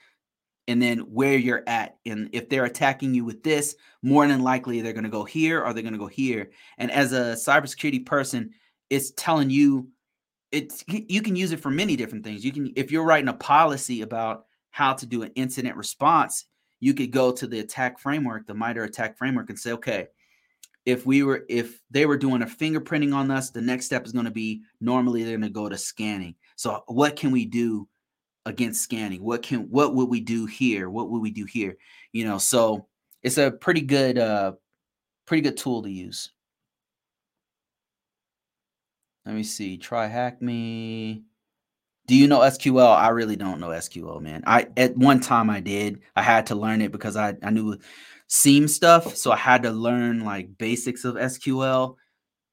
[0.68, 1.96] and then where you're at.
[2.06, 5.62] And if they're attacking you with this, more than likely they're going to go here
[5.62, 6.50] or they're going to go here.
[6.78, 8.50] And as a cybersecurity person,
[8.90, 9.88] it's telling you
[10.54, 12.44] it's you can use it for many different things.
[12.44, 16.46] You can if you're writing a policy about how to do an incident response,
[16.80, 20.08] you could go to the attack framework, the MITRE ATT&CK framework, and say, okay,
[20.84, 24.12] if we were if they were doing a fingerprinting on us, the next step is
[24.12, 26.34] going to be normally they're going to go to scanning.
[26.56, 27.88] So what can we do
[28.46, 29.22] against scanning?
[29.22, 30.88] What can what would we do here?
[30.90, 31.76] What would we do here?
[32.12, 32.86] You know, so
[33.22, 34.52] it's a pretty good uh
[35.26, 36.32] Pretty good tool to use.
[39.26, 39.76] Let me see.
[39.78, 41.24] Try hack me.
[42.06, 42.94] Do you know SQL?
[42.94, 44.42] I really don't know SQL, man.
[44.46, 46.00] I at one time I did.
[46.14, 47.78] I had to learn it because I, I knew
[48.28, 49.16] SIEM stuff.
[49.16, 51.96] So I had to learn like basics of SQL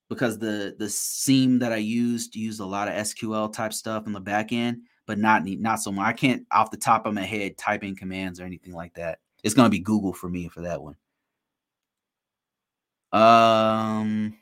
[0.10, 4.14] because the the SIEM that I used used a lot of SQL type stuff in
[4.14, 6.06] the back end, but not not so much.
[6.06, 9.20] I can't off the top of my head type in commands or anything like that.
[9.44, 10.96] It's gonna be Google for me for that one.
[13.12, 14.38] Um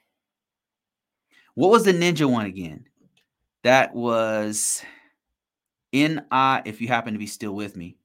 [1.60, 2.86] what was the ninja one again?
[3.66, 4.82] That was
[5.92, 7.98] N I, if you happen to be still with me,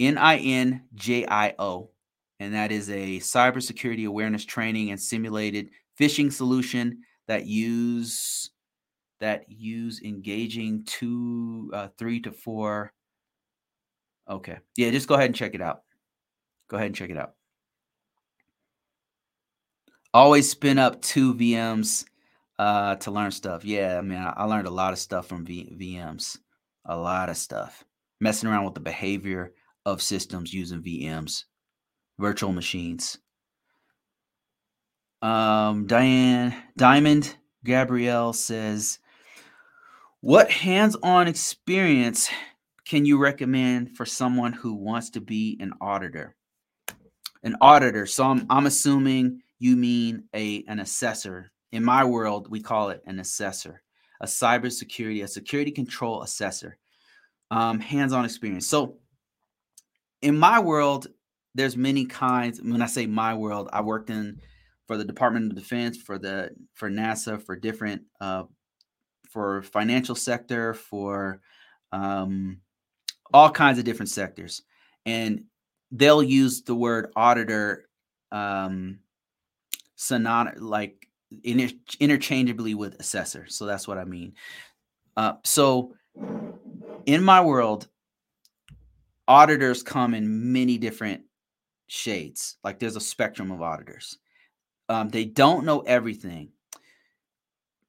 [0.00, 1.90] N I N J I O.
[2.40, 8.50] And that is a cybersecurity awareness training and simulated phishing solution that use
[9.20, 12.92] that use engaging two, uh, three to four.
[14.28, 15.82] Okay, yeah, just go ahead and check it out.
[16.66, 17.34] Go ahead and check it out.
[20.12, 22.04] Always spin up two VMs
[22.58, 23.64] uh, to learn stuff.
[23.64, 26.38] Yeah, I mean, I, learned a lot of stuff from v- VMs,
[26.84, 27.84] a lot of stuff.
[28.20, 29.52] Messing around with the behavior
[29.86, 31.44] of systems using VMs,
[32.18, 33.18] virtual machines.
[35.22, 38.98] Um, Diane Diamond Gabrielle says,
[40.20, 42.28] "What hands-on experience
[42.84, 46.34] can you recommend for someone who wants to be an auditor?"
[47.42, 48.06] An auditor.
[48.06, 53.02] So I'm I'm assuming you mean a an assessor in my world, we call it
[53.06, 53.82] an assessor,
[54.20, 56.78] a cybersecurity, a security control assessor,
[57.50, 58.66] um, hands-on experience.
[58.66, 58.98] So,
[60.22, 61.06] in my world,
[61.54, 62.60] there's many kinds.
[62.60, 64.40] When I say my world, I worked in
[64.86, 68.44] for the Department of Defense, for the for NASA, for different uh,
[69.28, 71.40] for financial sector, for
[71.92, 72.60] um,
[73.32, 74.62] all kinds of different sectors,
[75.04, 75.44] and
[75.90, 77.88] they'll use the word auditor
[78.32, 79.00] um,
[79.96, 81.07] synony- like
[81.42, 83.46] inter- interchangeably with assessor.
[83.48, 84.34] So that's what I mean.
[85.16, 85.94] Uh, so
[87.06, 87.88] in my world,
[89.26, 91.22] auditors come in many different
[91.86, 92.56] shades.
[92.64, 94.18] Like there's a spectrum of auditors.
[94.88, 96.50] Um, they don't know everything.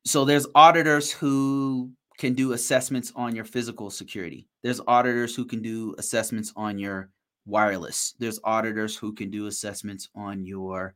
[0.05, 4.47] So there's auditors who can do assessments on your physical security.
[4.63, 7.11] There's auditors who can do assessments on your
[7.45, 8.15] wireless.
[8.19, 10.95] There's auditors who can do assessments on your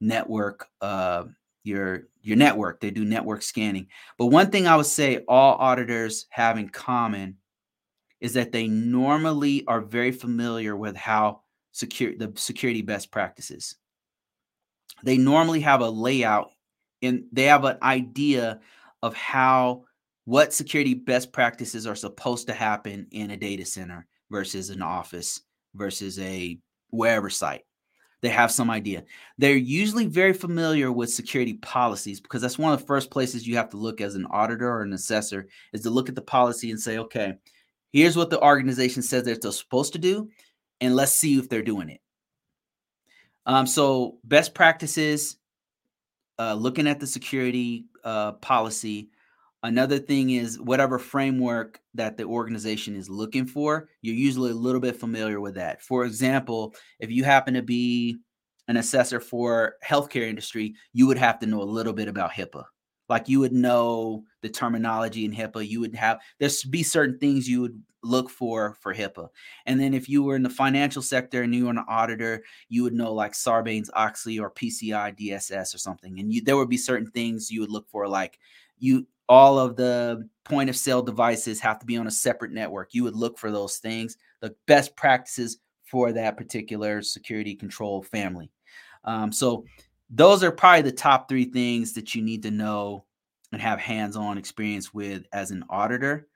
[0.00, 1.24] network uh,
[1.64, 2.80] your your network.
[2.80, 3.88] They do network scanning.
[4.18, 7.38] But one thing I would say all auditors have in common
[8.20, 11.40] is that they normally are very familiar with how
[11.72, 13.76] secure the security best practices.
[15.02, 16.50] They normally have a layout
[17.02, 18.60] and they have an idea
[19.02, 19.84] of how
[20.24, 25.42] what security best practices are supposed to happen in a data center versus an office
[25.74, 26.58] versus a
[26.88, 27.62] wherever site
[28.24, 29.04] they have some idea.
[29.36, 33.56] They're usually very familiar with security policies because that's one of the first places you
[33.56, 36.70] have to look as an auditor or an assessor is to look at the policy
[36.70, 37.34] and say, okay,
[37.92, 40.30] here's what the organization says they're supposed to do,
[40.80, 42.00] and let's see if they're doing it.
[43.44, 45.36] Um, so, best practices,
[46.38, 49.10] uh, looking at the security uh, policy,
[49.64, 54.80] Another thing is whatever framework that the organization is looking for, you're usually a little
[54.80, 55.80] bit familiar with that.
[55.80, 58.18] For example, if you happen to be
[58.68, 62.64] an assessor for healthcare industry, you would have to know a little bit about HIPAA.
[63.08, 65.66] Like you would know the terminology in HIPAA.
[65.66, 69.28] You would have there's be certain things you would look for for HIPAA.
[69.64, 72.82] And then if you were in the financial sector and you were an auditor, you
[72.82, 76.20] would know like Sarbanes Oxley or PCI DSS or something.
[76.20, 78.38] And you, there would be certain things you would look for, like
[78.78, 82.92] you all of the point of sale devices have to be on a separate network.
[82.92, 88.50] You would look for those things, the best practices for that particular security control family.
[89.04, 89.64] Um, so,
[90.10, 93.04] those are probably the top three things that you need to know
[93.52, 96.28] and have hands on experience with as an auditor.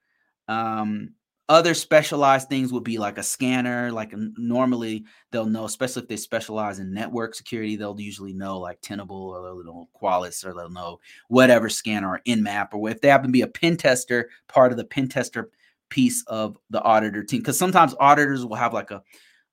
[0.49, 1.11] Um,
[1.49, 3.91] other specialized things would be like a scanner.
[3.91, 8.81] Like normally they'll know, especially if they specialize in network security, they'll usually know like
[8.83, 13.09] Tenable or they'll know Qualys or they'll know whatever scanner or Nmap or if they
[13.09, 15.51] happen to be a pen tester, part of the pen tester
[15.89, 17.41] piece of the auditor team.
[17.41, 19.03] Because sometimes auditors will have like a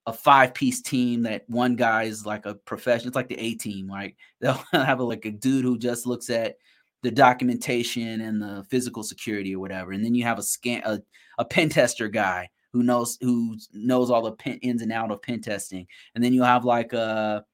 [0.07, 3.07] a five piece team that one guy is like a professional.
[3.07, 4.15] It's like the A team, right?
[4.39, 6.57] They'll have a, like a dude who just looks at
[7.01, 9.91] the documentation and the physical security or whatever.
[9.93, 10.99] And then you have a scan a,
[11.37, 15.21] a pen tester guy who knows who knows all the pen, ins and out of
[15.21, 15.87] pen testing.
[16.13, 17.45] And then you'll have like a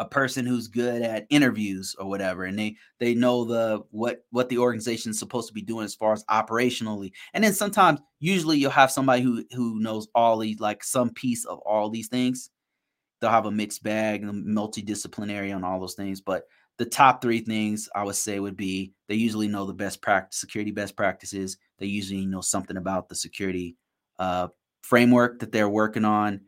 [0.00, 4.48] a person who's good at interviews or whatever and they they know the what what
[4.48, 8.58] the organization is supposed to be doing as far as operationally and then sometimes usually
[8.58, 12.50] you'll have somebody who who knows all these like some piece of all these things
[13.24, 16.20] they'll have a mixed bag and multidisciplinary on all those things.
[16.20, 16.44] But
[16.78, 20.40] the top three things I would say would be they usually know the best practice,
[20.40, 21.56] security best practices.
[21.78, 23.76] They usually know something about the security
[24.18, 24.48] uh,
[24.82, 26.40] framework that they're working on,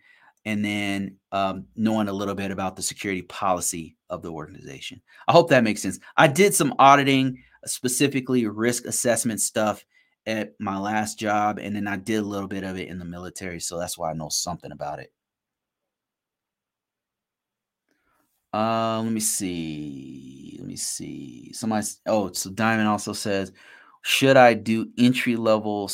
[0.44, 5.00] and then um, knowing a little bit about the security policy of the organization.
[5.28, 5.98] I hope that makes sense.
[6.16, 9.84] I did some auditing, specifically risk assessment stuff
[10.26, 13.04] at my last job, and then I did a little bit of it in the
[13.04, 15.12] military, so that's why I know something about it.
[18.56, 20.56] Uh, let me see.
[20.58, 21.52] Let me see.
[21.52, 21.86] Somebody.
[22.06, 23.52] Oh, so Diamond also says,
[24.00, 25.90] should I do entry level,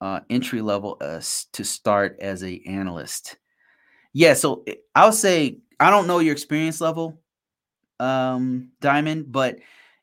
[0.00, 1.20] uh, entry level uh,
[1.52, 3.38] to start as a analyst?
[4.12, 4.34] Yeah.
[4.34, 7.20] So eh, I'll say I don't know your experience level,
[7.98, 9.58] um, Diamond, but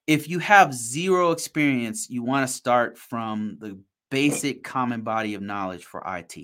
[0.07, 3.79] if you have zero experience, you want to start from the
[4.11, 6.35] basic common body of knowledge for IT.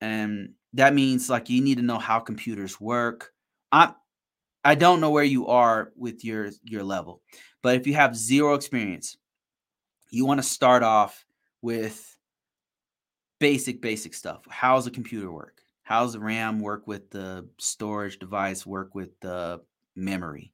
[0.00, 3.32] And that means like you need to know how computers work.
[3.72, 3.94] I
[4.64, 7.22] I don't know where you are with your your level.
[7.62, 9.16] But if you have zero experience,
[10.10, 11.24] you want to start off
[11.62, 12.16] with
[13.38, 14.42] basic basic stuff.
[14.48, 15.60] How's a computer work?
[15.82, 19.60] How's the RAM work with the storage device work with the
[19.96, 20.52] memory?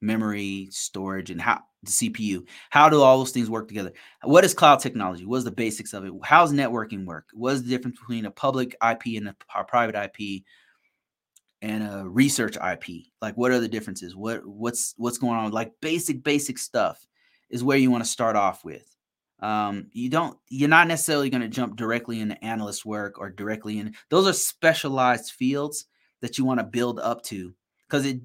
[0.00, 2.46] memory, storage, and how the CPU.
[2.70, 3.92] How do all those things work together?
[4.22, 5.24] What is cloud technology?
[5.24, 6.12] What is the basics of it?
[6.22, 7.28] How's networking work?
[7.32, 10.42] What is the difference between a public IP and a private IP
[11.62, 13.06] and a research IP?
[13.20, 14.14] Like, what are the differences?
[14.14, 15.50] What what's what's going on?
[15.52, 17.06] Like basic basic stuff
[17.50, 18.84] is where you want to start off with.
[19.40, 23.78] Um, you don't you're not necessarily going to jump directly into analyst work or directly
[23.78, 25.84] in those are specialized fields
[26.22, 27.54] that you want to build up to
[27.86, 28.20] because it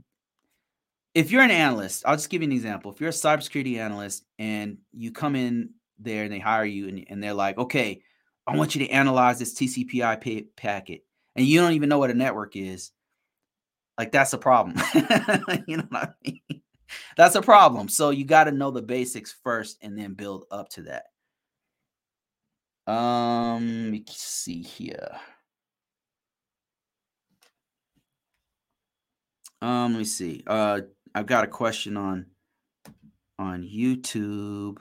[1.14, 2.92] if you're an analyst, I'll just give you an example.
[2.92, 7.06] If you're a cybersecurity analyst and you come in there and they hire you and,
[7.10, 8.02] and they're like, okay,
[8.48, 11.06] I want you to analyze this TCP/IP packet,
[11.36, 12.92] and you don't even know what a network is,
[14.02, 14.76] like that's a problem.
[15.68, 16.62] you know what I mean?
[17.18, 17.88] That's a problem.
[17.88, 20.82] So you got to know the basics first and then build up to
[22.88, 22.92] that.
[22.92, 25.12] Um, let me see here.
[29.62, 30.42] Um, let me see.
[30.48, 30.82] Uh,
[31.14, 32.26] I've got a question on
[33.38, 34.78] on YouTube.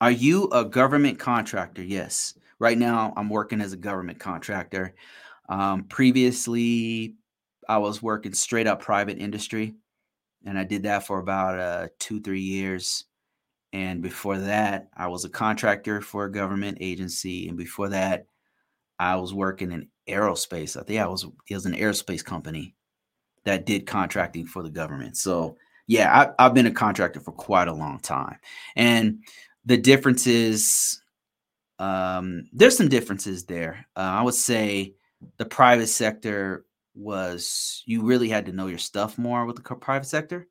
[0.00, 1.84] Are you a government contractor?
[1.84, 2.32] Yes.
[2.58, 4.94] Right now, I'm working as a government contractor.
[5.50, 7.16] Um, previously,
[7.70, 9.76] I was working straight up private industry,
[10.44, 13.04] and I did that for about uh, two, three years.
[13.72, 18.26] And before that, I was a contractor for a government agency, and before that,
[18.98, 20.76] I was working in aerospace.
[20.76, 22.74] I think I was it was an aerospace company
[23.44, 25.16] that did contracting for the government.
[25.16, 25.56] So
[25.86, 28.38] yeah, I, have been a contractor for quite a long time,
[28.74, 29.22] and
[29.64, 31.00] the differences,
[31.78, 33.86] um, there's some differences there.
[33.94, 34.94] Uh, I would say
[35.36, 36.64] the private sector
[36.94, 40.48] was you really had to know your stuff more with the private sector.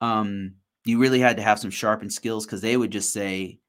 [0.00, 0.54] Um,
[0.84, 3.60] you really had to have some sharpened skills because they would just say,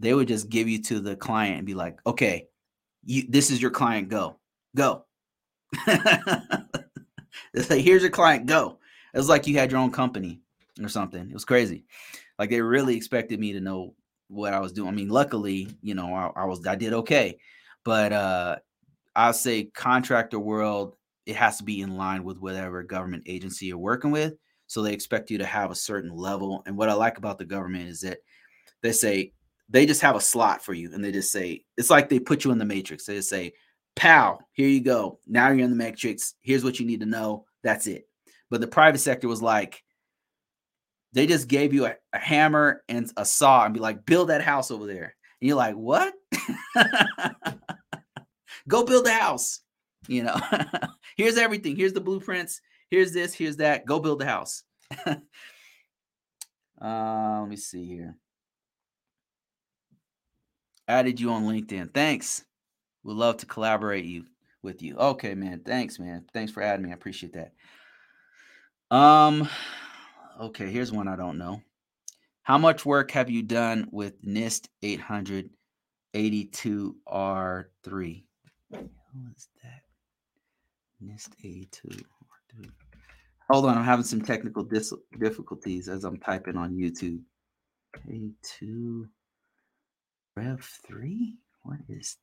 [0.00, 2.48] they would just give you to the client and be like, okay,
[3.04, 4.38] you this is your client, go,
[4.74, 5.04] go.
[7.56, 8.78] It's like, here's your client, go.
[9.14, 10.40] It was like you had your own company
[10.82, 11.28] or something.
[11.28, 11.86] It was crazy.
[12.38, 13.94] Like they really expected me to know
[14.28, 14.88] what I was doing.
[14.88, 17.38] I mean, luckily, you know, I, I was I did okay.
[17.82, 18.56] But uh
[19.16, 20.94] I'll say contractor world,
[21.24, 24.34] it has to be in line with whatever government agency you're working with.
[24.66, 26.62] So they expect you to have a certain level.
[26.66, 28.18] And what I like about the government is that
[28.82, 29.32] they say
[29.68, 32.44] they just have a slot for you and they just say it's like they put
[32.44, 33.06] you in the matrix.
[33.06, 33.54] They just say,
[33.96, 35.18] pow, here you go.
[35.26, 36.34] Now you're in the matrix.
[36.42, 37.46] Here's what you need to know.
[37.64, 38.06] That's it.
[38.50, 39.82] But the private sector was like,
[41.12, 44.42] they just gave you a, a hammer and a saw and be like, build that
[44.42, 45.16] house over there.
[45.40, 46.12] And you're like, what?
[48.68, 49.60] go build a house.
[50.08, 50.36] You know,
[51.16, 51.76] here's everything.
[51.76, 52.60] Here's the blueprints.
[52.90, 53.34] Here's this.
[53.34, 53.86] Here's that.
[53.86, 54.62] Go build the house.
[55.06, 55.16] uh,
[56.80, 58.16] let me see here.
[60.88, 61.92] Added you on LinkedIn.
[61.92, 62.44] Thanks.
[63.02, 64.26] Would love to collaborate you
[64.62, 64.96] with you.
[64.96, 65.62] Okay, man.
[65.64, 66.24] Thanks, man.
[66.32, 66.90] Thanks for adding me.
[66.90, 67.54] I appreciate that.
[68.94, 69.48] Um,
[70.40, 71.60] okay, here's one I don't know.
[72.42, 74.68] How much work have you done with NIST
[76.14, 78.25] 882R3?
[78.76, 79.82] What is that?
[81.04, 82.70] NIST 82R3.
[83.50, 87.20] Hold on, I'm having some technical dis- difficulties as I'm typing on YouTube.
[88.10, 89.08] A2
[90.36, 91.34] Rev 3?
[91.62, 92.16] What is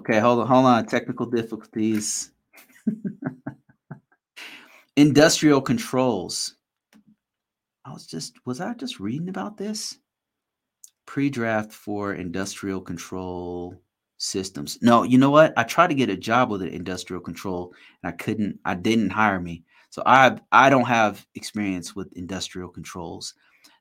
[0.00, 0.86] Okay, hold on, hold on.
[0.86, 2.32] Technical difficulties.
[4.96, 6.56] Industrial controls.
[7.84, 9.98] I was just was I just reading about this?
[11.06, 13.80] Pre-draft for industrial control
[14.22, 14.78] systems.
[14.82, 15.52] No, you know what?
[15.56, 19.10] I tried to get a job with an industrial control and I couldn't, I didn't
[19.10, 19.64] hire me.
[19.90, 23.34] So I I don't have experience with industrial controls.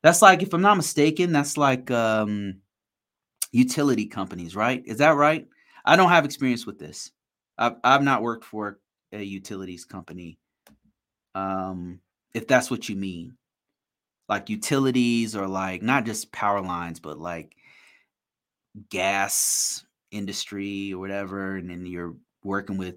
[0.04, 2.56] That's like, if I'm not mistaken, that's like um
[3.52, 4.84] utility companies, right?
[4.86, 5.48] Is that right?
[5.86, 7.12] I don't have experience with this.
[7.58, 8.80] I've I've not worked for
[9.14, 10.38] a utilities company.
[11.36, 12.02] Um,
[12.34, 13.38] if that's what you mean.
[14.28, 17.56] Like utilities or like not just power lines, but like
[18.90, 22.96] gas industry or whatever, and then you're working with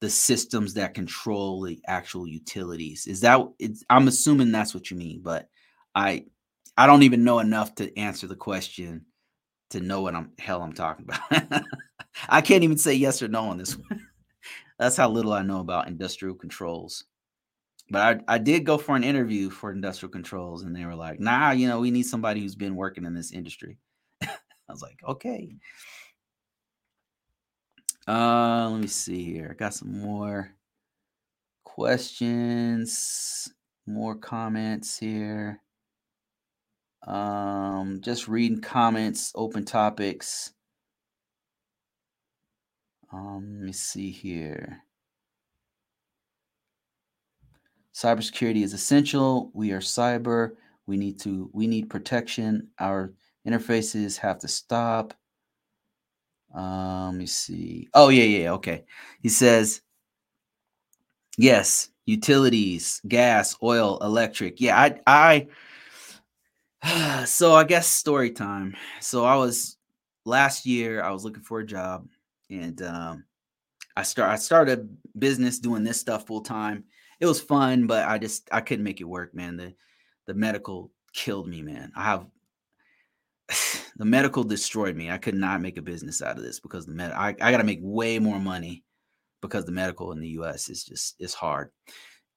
[0.00, 3.06] the systems that control the actual utilities.
[3.06, 3.40] Is that
[3.90, 5.48] I'm assuming that's what you mean, but
[5.94, 6.26] I
[6.76, 9.06] I don't even know enough to answer the question
[9.70, 11.64] to know what I'm hell I'm talking about.
[12.28, 14.06] I can't even say yes or no on this one.
[14.78, 17.04] that's how little I know about industrial controls.
[17.90, 21.20] But I, I did go for an interview for industrial controls, and they were like,
[21.20, 23.78] nah, you know, we need somebody who's been working in this industry.
[24.22, 24.28] I
[24.68, 25.56] was like, okay.
[28.08, 29.48] Uh, let me see here.
[29.50, 30.54] I got some more
[31.62, 33.52] questions,
[33.86, 35.60] more comments here.
[37.06, 40.54] Um, just reading comments, open topics.
[43.12, 44.84] Um, let me see here.
[47.94, 49.50] Cybersecurity is essential.
[49.52, 50.52] We are cyber.
[50.86, 52.68] We need to we need protection.
[52.78, 53.12] Our
[53.46, 55.12] interfaces have to stop.
[56.54, 57.88] Um, let me see.
[57.94, 58.84] Oh, yeah, yeah, okay.
[59.22, 59.82] He says,
[61.36, 64.60] yes, utilities, gas, oil, electric.
[64.60, 65.46] Yeah, I
[66.82, 68.76] I so I guess story time.
[69.00, 69.76] So I was
[70.24, 72.06] last year, I was looking for a job
[72.50, 73.24] and um
[73.96, 76.84] I start I started a business doing this stuff full time.
[77.20, 79.56] It was fun, but I just I couldn't make it work, man.
[79.56, 79.74] The
[80.26, 81.92] the medical killed me, man.
[81.96, 82.26] I have
[83.96, 85.10] the medical destroyed me.
[85.10, 87.58] I could not make a business out of this because the med I, I got
[87.58, 88.84] to make way more money
[89.40, 91.70] because the medical in the US is just it's hard.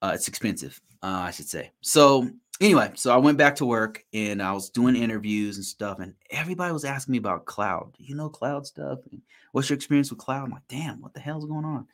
[0.02, 1.72] Uh, it's expensive, uh, I should say.
[1.82, 6.00] So anyway, so I went back to work and I was doing interviews and stuff,
[6.00, 7.94] and everybody was asking me about cloud.
[7.98, 9.00] Do you know, cloud stuff.
[9.12, 10.46] And what's your experience with cloud?
[10.46, 11.88] I'm like, damn, what the hell's going on?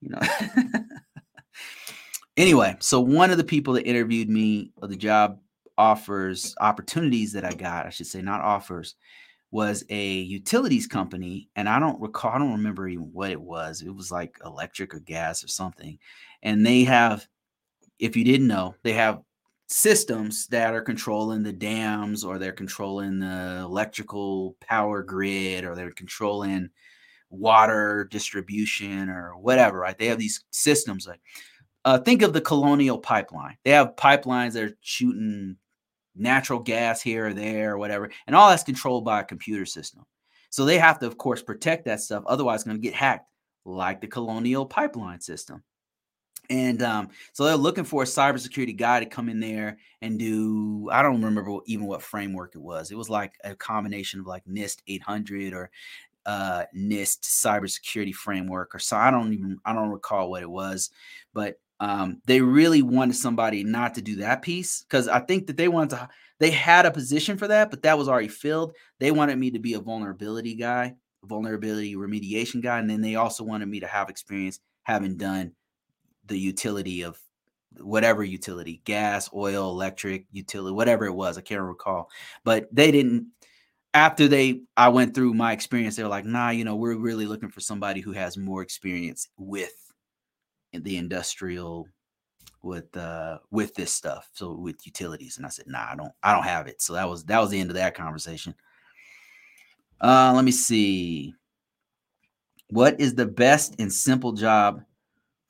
[0.00, 0.20] You know.
[2.36, 5.38] anyway, so one of the people that interviewed me, of the job
[5.76, 8.94] offers opportunities that I got, I should say, not offers,
[9.50, 11.48] was a utilities company.
[11.54, 13.82] And I don't recall, I don't remember even what it was.
[13.82, 15.98] It was like electric or gas or something.
[16.42, 17.26] And they have,
[17.98, 19.22] if you didn't know, they have
[19.68, 25.90] systems that are controlling the dams or they're controlling the electrical power grid or they're
[25.92, 26.68] controlling
[27.30, 29.96] water distribution or whatever, right?
[29.96, 31.20] They have these systems like
[31.84, 33.56] uh, think of the colonial pipeline.
[33.64, 35.56] They have pipelines that are shooting
[36.16, 40.04] natural gas here or there or whatever, and all that's controlled by a computer system.
[40.50, 42.22] So they have to, of course, protect that stuff.
[42.26, 43.28] Otherwise, it's going to get hacked,
[43.64, 45.62] like the colonial pipeline system.
[46.50, 50.88] And um, so they're looking for a cybersecurity guy to come in there and do.
[50.92, 52.90] I don't remember even what framework it was.
[52.90, 55.70] It was like a combination of like NIST 800 or
[56.26, 58.96] uh, NIST cybersecurity framework, or so.
[58.96, 60.90] I don't even I don't recall what it was,
[61.32, 65.56] but um, they really wanted somebody not to do that piece because I think that
[65.56, 66.08] they wanted to.
[66.40, 68.74] They had a position for that, but that was already filled.
[68.98, 73.14] They wanted me to be a vulnerability guy, a vulnerability remediation guy, and then they
[73.14, 75.52] also wanted me to have experience having done
[76.26, 77.18] the utility of
[77.80, 82.08] whatever utility gas oil electric utility whatever it was i can't recall
[82.44, 83.26] but they didn't
[83.94, 87.26] after they i went through my experience they were like nah you know we're really
[87.26, 89.83] looking for somebody who has more experience with
[90.82, 91.86] the industrial
[92.64, 96.32] with uh with this stuff so with utilities and i said nah i don't i
[96.32, 96.80] don't have it.
[96.80, 98.54] So that was that was the end of that conversation.
[100.00, 101.34] Uh let me see.
[102.70, 104.82] What is the best and simple job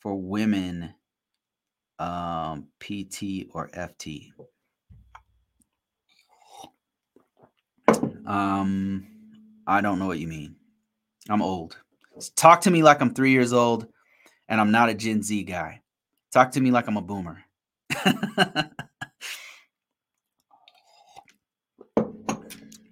[0.00, 0.92] for women
[2.00, 4.32] um pt or ft
[8.26, 9.06] um
[9.66, 10.56] i don't know what you mean.
[11.30, 11.78] I'm old.
[12.34, 13.86] Talk to me like i'm three years old
[14.48, 15.80] and I'm not a Gen Z guy.
[16.32, 17.44] Talk to me like I'm a boomer.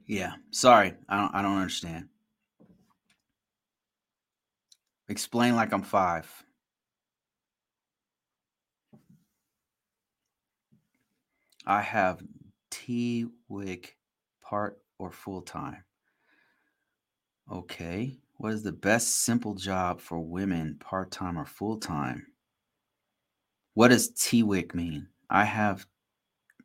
[0.06, 0.94] yeah, sorry.
[1.08, 2.08] I don't I don't understand.
[5.08, 6.44] Explain like I'm 5.
[11.66, 12.22] I have
[12.70, 13.96] TWIC
[14.40, 15.84] part or full time.
[17.50, 18.21] Okay.
[18.42, 22.26] What is the best simple job for women, part time or full time?
[23.74, 25.06] What does TWIC mean?
[25.30, 25.86] I have,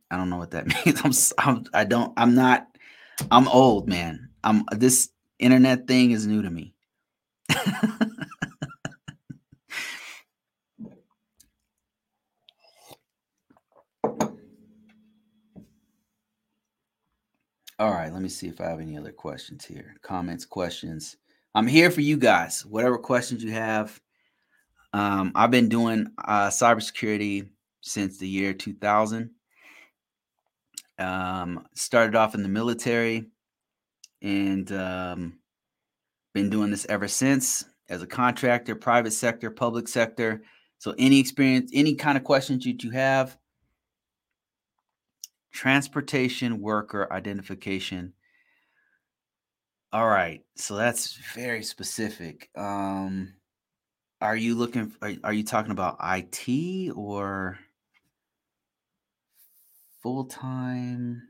[0.09, 1.31] I don't know what that means.
[1.37, 2.65] I'm, I'm, I don't, I'm not,
[3.29, 4.27] I'm old, man.
[4.43, 6.73] I'm this internet thing is new to me.
[17.77, 19.93] All right, let me see if I have any other questions here.
[20.01, 21.17] Comments, questions.
[21.57, 22.63] I'm here for you guys.
[22.63, 23.99] Whatever questions you have.
[24.93, 27.49] Um, I've been doing uh, cybersecurity
[27.81, 29.31] since the year 2000.
[30.99, 33.25] Um, started off in the military
[34.21, 35.39] and um,
[36.35, 40.43] been doing this ever since as a contractor, private sector, public sector.
[40.77, 43.35] So, any experience, any kind of questions that you have,
[45.51, 48.13] transportation worker identification.
[49.93, 52.49] All right, so that's very specific.
[52.57, 53.33] Um,
[54.19, 54.91] are you looking?
[55.01, 57.57] Are, are you talking about IT or
[60.03, 61.21] full time?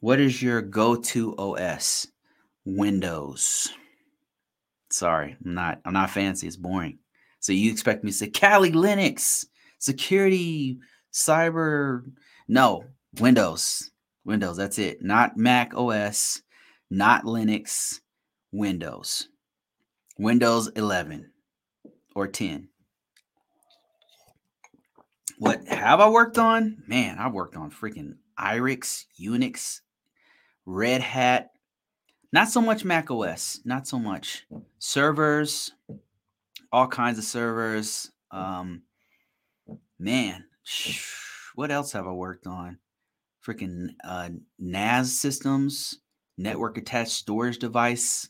[0.00, 2.08] What is your go-to OS?
[2.64, 3.72] Windows.
[4.90, 5.80] Sorry, I'm not.
[5.84, 6.46] I'm not fancy.
[6.46, 6.98] It's boring.
[7.40, 9.46] So you expect me to say Kali Linux
[9.78, 10.78] security
[11.12, 12.02] cyber?
[12.48, 12.84] No,
[13.20, 13.90] Windows.
[14.24, 14.56] Windows.
[14.56, 15.02] That's it.
[15.02, 16.42] Not Mac OS.
[16.90, 18.00] Not Linux.
[18.52, 19.28] Windows.
[20.18, 21.30] Windows 11
[22.14, 22.68] or 10.
[25.38, 26.82] What have I worked on?
[26.88, 29.80] Man, I worked on freaking IRIX, Unix,
[30.66, 31.50] Red Hat.
[32.32, 34.44] Not so much Mac OS, not so much.
[34.80, 35.72] Servers,
[36.72, 38.10] all kinds of servers.
[38.32, 38.82] Um,
[39.98, 40.44] man,
[41.54, 42.78] what else have I worked on?
[43.48, 46.00] Freaking uh, NAS systems,
[46.36, 48.28] network attached storage device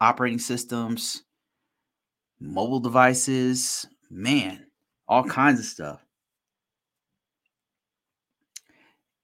[0.00, 1.24] operating systems,
[2.40, 4.66] mobile devices, man,
[5.06, 6.00] all kinds of stuff.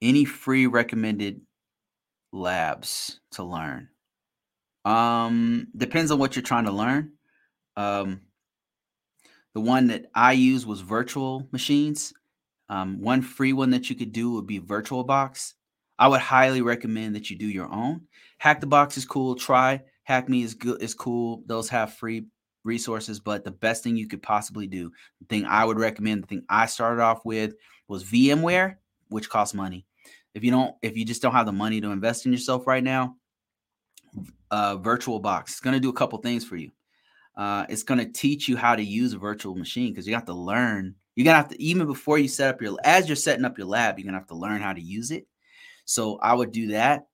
[0.03, 1.41] Any free recommended
[2.31, 3.89] labs to learn?
[4.85, 7.13] Um, depends on what you're trying to learn.
[7.75, 8.21] Um,
[9.55, 12.13] the one that I use was virtual machines.
[12.73, 15.53] Um, one free one that you could do would be VirtualBox.
[15.99, 18.01] I would highly recommend that you do your own.
[18.39, 19.35] Hack the Box is cool.
[19.35, 21.43] Try Hackme is good is cool.
[21.45, 22.25] Those have free
[22.63, 26.27] resources, but the best thing you could possibly do, the thing I would recommend, the
[26.27, 27.53] thing I started off with
[27.87, 28.77] was VMware,
[29.09, 29.85] which costs money.
[30.33, 32.83] If you don't, if you just don't have the money to invest in yourself right
[32.83, 33.17] now,
[34.49, 36.71] uh, VirtualBox is going to do a couple things for you.
[37.35, 40.25] Uh, it's going to teach you how to use a virtual machine because you have
[40.25, 40.95] to learn.
[41.15, 43.67] You're gonna have to even before you set up your as you're setting up your
[43.67, 45.27] lab, you're gonna have to learn how to use it.
[45.85, 47.07] So I would do that.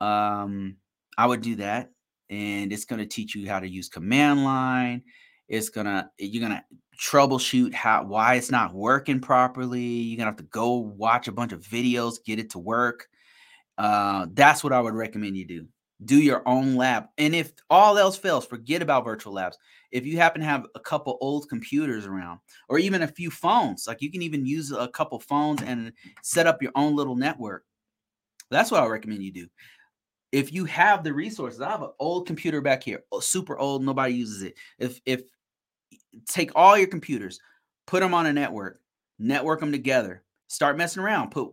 [0.00, 0.76] Um,
[1.16, 1.90] I would do that
[2.32, 5.02] and it's to teach you how to use command line
[5.48, 6.64] it's to you're to
[7.00, 11.52] troubleshoot how why it's not working properly you're to have to go watch a bunch
[11.52, 13.06] of videos get it to work
[13.78, 15.66] uh, that's what i would recommend you do
[16.04, 19.58] do your own lab and if all else fails forget about virtual labs.
[19.90, 23.86] If you happen to have a couple old computers around or even a few phones
[23.86, 25.92] like you can even use a couple phones and
[26.22, 27.64] set up your own little network.
[28.50, 29.46] That's what i recommend you do.
[30.30, 34.14] If you have the resources, I have an old computer back here, super old, nobody
[34.14, 34.54] uses it.
[34.78, 35.22] If if
[36.28, 37.38] take all your computers,
[37.86, 38.80] put them on a network,
[39.18, 41.50] network them together, start messing around, put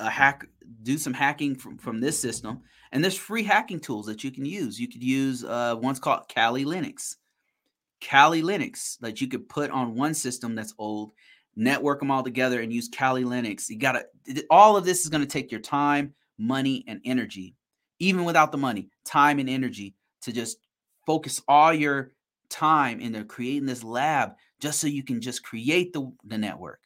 [0.00, 0.46] a hack,
[0.82, 2.62] do some hacking from, from this system,
[2.92, 4.78] and there's free hacking tools that you can use.
[4.78, 7.16] You could use uh, one's called Kali Linux.
[8.00, 11.12] Kali Linux that you could put on one system that's old,
[11.56, 13.68] network them all together, and use Kali Linux.
[13.68, 14.04] You gotta
[14.50, 17.54] all of this is going to take your time, money, and energy
[17.98, 20.58] even without the money, time and energy to just
[21.06, 22.12] focus all your
[22.48, 26.80] time into creating this lab just so you can just create the, the network.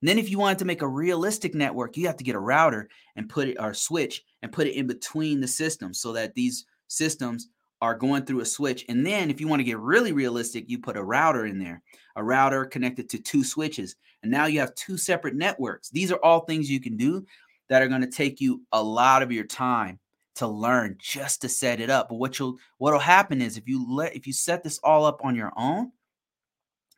[0.00, 2.40] And then if you wanted to make a realistic network, you have to get a
[2.40, 6.34] router and put it or switch and put it in between the systems so that
[6.34, 7.48] these systems
[7.80, 8.84] are going through a switch.
[8.88, 11.82] And then if you want to get really realistic, you put a router in there,
[12.16, 13.96] a router connected to two switches.
[14.22, 15.90] And now you have two separate networks.
[15.90, 17.24] These are all things you can do
[17.68, 20.00] that are going to take you a lot of your time
[20.38, 22.08] to learn just to set it up.
[22.08, 25.20] But what you'll what'll happen is if you let if you set this all up
[25.24, 25.90] on your own,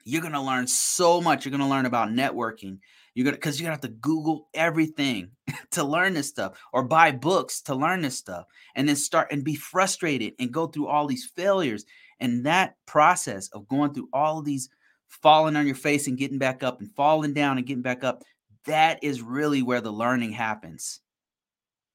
[0.05, 1.45] you're gonna learn so much.
[1.45, 2.79] You're gonna learn about networking.
[3.15, 5.31] You're gonna because you're gonna have to Google everything
[5.73, 9.45] to learn this stuff or buy books to learn this stuff and then start and
[9.45, 11.85] be frustrated and go through all these failures.
[12.21, 14.69] And that process of going through all these
[15.09, 18.23] falling on your face and getting back up and falling down and getting back up,
[18.67, 21.01] that is really where the learning happens.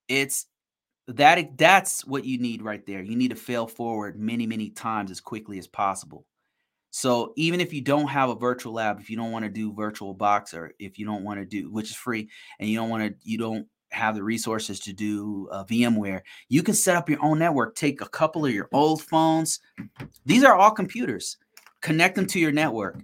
[0.07, 0.47] It's
[1.07, 3.03] that that's what you need right there.
[3.03, 6.25] You need to fail forward many, many times as quickly as possible.
[6.97, 9.73] So even if you don't have a virtual lab, if you don't want to do
[9.73, 12.88] virtual box or if you don't want to do which is free and you don't
[12.88, 17.09] want to you don't have the resources to do uh, VMware, you can set up
[17.09, 17.76] your own network.
[17.76, 19.59] Take a couple of your old phones.
[20.26, 21.35] These are all computers.
[21.81, 23.01] Connect them to your network.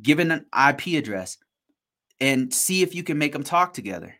[0.00, 1.36] Give it an IP address,
[2.20, 4.14] and see if you can make them talk together.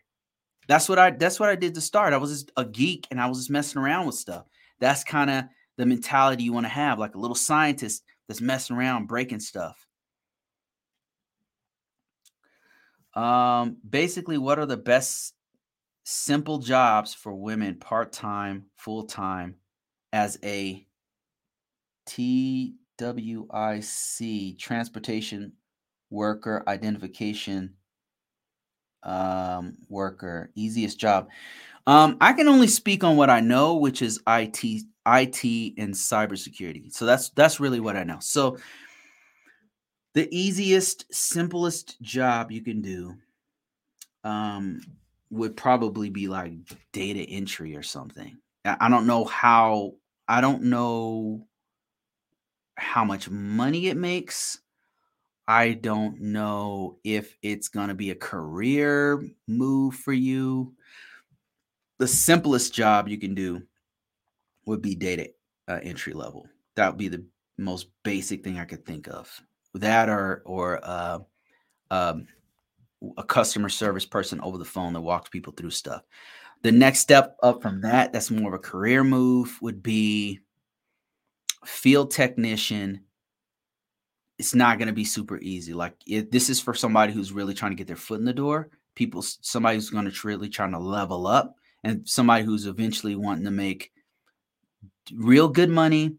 [0.67, 1.11] That's what I.
[1.11, 2.11] That's what I did to start.
[2.11, 4.47] I was just a geek, and I was just messing around with stuff.
[4.81, 5.45] That's kind of
[5.77, 9.85] the mentality you want to have, like a little scientist that's messing around, breaking stuff.
[13.13, 15.33] Um, basically, what are the best
[16.05, 19.57] simple jobs for women part time, full time
[20.13, 20.87] as a
[22.07, 22.97] TWIC
[24.57, 25.51] transportation
[26.09, 27.75] worker identification
[29.03, 31.27] um, worker easiest job
[31.87, 34.45] um, i can only speak on what i know which is it
[35.05, 38.57] it and cybersecurity so that's that's really what i know so
[40.13, 43.15] the easiest simplest job you can do
[44.23, 44.81] um,
[45.29, 46.53] would probably be like
[46.91, 48.37] data entry or something.
[48.65, 49.93] I don't know how
[50.27, 51.47] I don't know
[52.75, 54.59] how much money it makes.
[55.47, 60.73] I don't know if it's going to be a career move for you.
[62.01, 63.61] The simplest job you can do
[64.65, 65.29] would be data
[65.67, 66.47] uh, entry level.
[66.75, 67.23] That would be the
[67.59, 69.29] most basic thing I could think of.
[69.75, 71.19] That or or uh,
[71.91, 72.27] um,
[73.17, 76.01] a customer service person over the phone that walks people through stuff.
[76.63, 80.39] The next step up from that, that's more of a career move, would be
[81.65, 83.01] field technician.
[84.39, 85.75] It's not going to be super easy.
[85.75, 88.33] Like it, this is for somebody who's really trying to get their foot in the
[88.33, 88.71] door.
[88.95, 93.45] People, somebody who's going to really trying to level up, and somebody who's eventually wanting
[93.45, 93.91] to make
[95.13, 96.15] real good money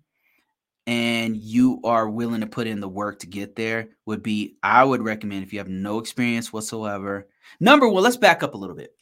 [0.87, 4.85] and you are willing to put in the work to get there would be I
[4.85, 7.29] would recommend if you have no experience whatsoever.
[7.61, 8.95] Number one, let's back up a little bit.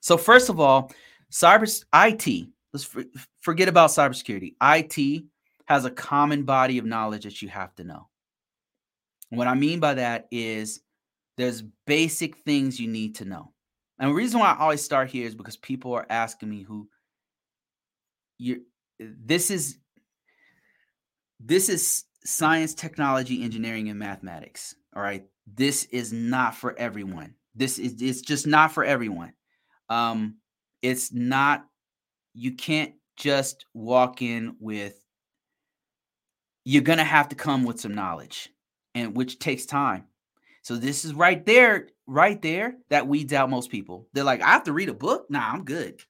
[0.00, 0.92] So first of all,
[1.30, 2.94] cyber IT, let's
[3.40, 4.54] forget about cybersecurity.
[4.60, 5.24] IT
[5.66, 8.08] has a common body of knowledge that you have to know.
[9.30, 10.80] what I mean by that is
[11.38, 13.51] there's basic things you need to know.
[14.02, 16.88] And the reason why I always start here is because people are asking me who
[18.36, 18.62] you
[18.98, 19.78] this is
[21.38, 24.74] this is science, technology, engineering, and mathematics.
[24.96, 25.24] All right.
[25.46, 27.34] This is not for everyone.
[27.54, 29.34] This is it's just not for everyone.
[29.88, 30.38] Um,
[30.82, 31.64] it's not,
[32.34, 34.98] you can't just walk in with
[36.64, 38.48] you're gonna have to come with some knowledge,
[38.96, 40.06] and which takes time.
[40.62, 44.08] So this is right there, right there, that weeds out most people.
[44.12, 45.26] They're like, I have to read a book.
[45.28, 46.02] Nah, I'm good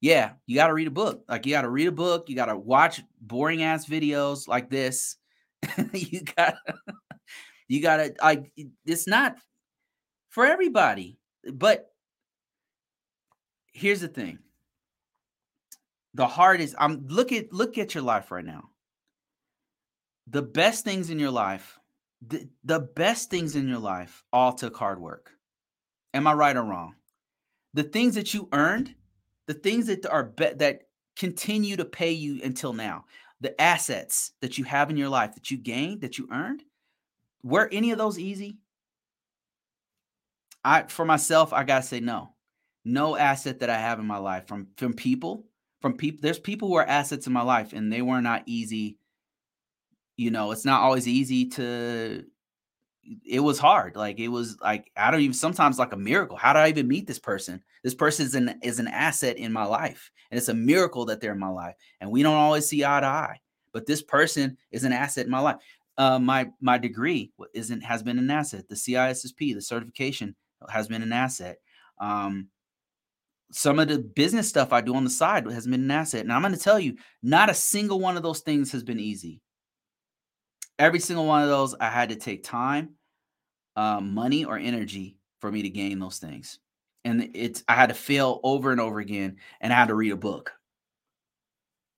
[0.00, 1.24] yeah, you got to read a book.
[1.28, 2.28] Like you got to read a book.
[2.28, 5.16] You got to watch boring ass videos like this.
[5.92, 6.54] you got,
[7.68, 8.14] you got to.
[8.22, 8.44] I.
[8.86, 9.36] It's not
[10.30, 11.18] for everybody,
[11.52, 11.92] but
[13.72, 14.38] here's the thing.
[16.14, 16.26] The
[16.58, 16.74] is.
[16.78, 18.70] I'm look at look at your life right now.
[20.28, 21.78] The best things in your life,
[22.26, 25.30] the, the best things in your life, all took hard work.
[26.12, 26.94] Am I right or wrong?
[27.72, 28.94] The things that you earned
[29.50, 30.82] the things that are be- that
[31.16, 33.04] continue to pay you until now,
[33.40, 36.62] the assets that you have in your life that you gained, that you earned,
[37.42, 38.58] were any of those easy?
[40.64, 42.34] I for myself, I gotta say no.
[42.84, 45.48] No asset that I have in my life from from people,
[45.82, 46.20] from people.
[46.22, 48.98] There's people who are assets in my life, and they were not easy.
[50.20, 52.22] You know, it's not always easy to
[53.26, 53.96] it was hard.
[53.96, 56.36] Like it was like I don't even sometimes like a miracle.
[56.36, 57.62] How did I even meet this person?
[57.82, 61.22] This person is an is an asset in my life, and it's a miracle that
[61.22, 61.74] they're in my life.
[62.02, 63.40] And we don't always see eye to eye,
[63.72, 65.56] but this person is an asset in my life.
[65.96, 68.68] Uh, my my degree isn't has been an asset.
[68.68, 70.36] The CISSP, the certification
[70.68, 71.56] has been an asset.
[71.98, 72.48] Um,
[73.52, 76.20] some of the business stuff I do on the side has been an asset.
[76.20, 79.00] And I'm going to tell you, not a single one of those things has been
[79.00, 79.40] easy
[80.80, 82.94] every single one of those, I had to take time,
[83.76, 86.58] um, money, or energy for me to gain those things.
[87.04, 90.12] And it's I had to fail over and over again, and I had to read
[90.12, 90.52] a book.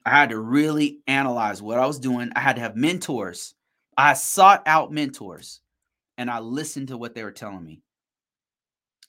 [0.05, 2.31] I had to really analyze what I was doing.
[2.35, 3.55] I had to have mentors.
[3.97, 5.61] I sought out mentors,
[6.19, 7.83] and I listened to what they were telling me.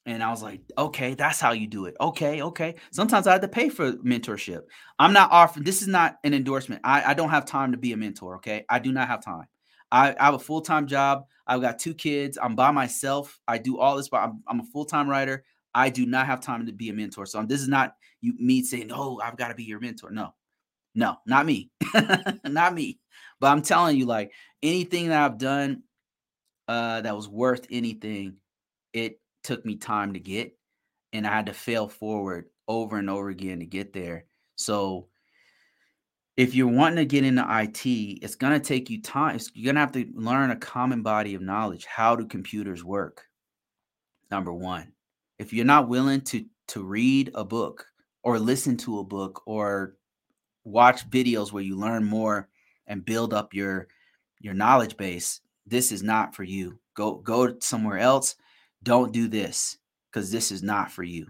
[0.05, 1.95] And I was like, okay, that's how you do it.
[1.99, 2.75] Okay, okay.
[2.91, 4.63] Sometimes I had to pay for mentorship.
[4.99, 6.81] I'm not offering, this is not an endorsement.
[6.83, 8.35] I, I don't have time to be a mentor.
[8.35, 8.65] Okay.
[8.69, 9.45] I do not have time.
[9.93, 11.25] I, I have a full time job.
[11.45, 12.37] I've got two kids.
[12.41, 13.39] I'm by myself.
[13.47, 15.45] I do all this, but I'm, I'm a full time writer.
[15.75, 17.25] I do not have time to be a mentor.
[17.27, 20.33] So this is not you me saying, "Oh, I've got to be your mentor." No,
[20.95, 21.69] no, not me,
[22.45, 22.99] not me.
[23.39, 24.31] But I'm telling you, like
[24.63, 25.83] anything that I've done
[26.67, 28.37] uh, that was worth anything,
[28.93, 30.57] it took me time to get,
[31.11, 34.25] and I had to fail forward over and over again to get there.
[34.55, 35.07] So
[36.35, 39.39] if you're wanting to get into IT, it's going to take you time.
[39.53, 41.85] You're going to have to learn a common body of knowledge.
[41.85, 43.25] How do computers work?
[44.31, 44.93] Number one,
[45.37, 47.85] if you're not willing to to read a book
[48.23, 49.95] or listen to a book or
[50.63, 52.49] watch videos where you learn more
[52.87, 53.87] and build up your
[54.39, 56.79] your knowledge base, this is not for you.
[56.95, 58.35] Go go somewhere else.
[58.81, 59.77] Don't do this
[60.11, 61.27] because this is not for you.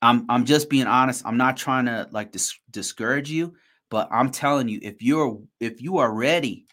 [0.00, 1.26] I'm I'm just being honest.
[1.26, 3.54] I'm not trying to like dis- discourage you,
[3.90, 6.66] but I'm telling you, if you're if you are ready,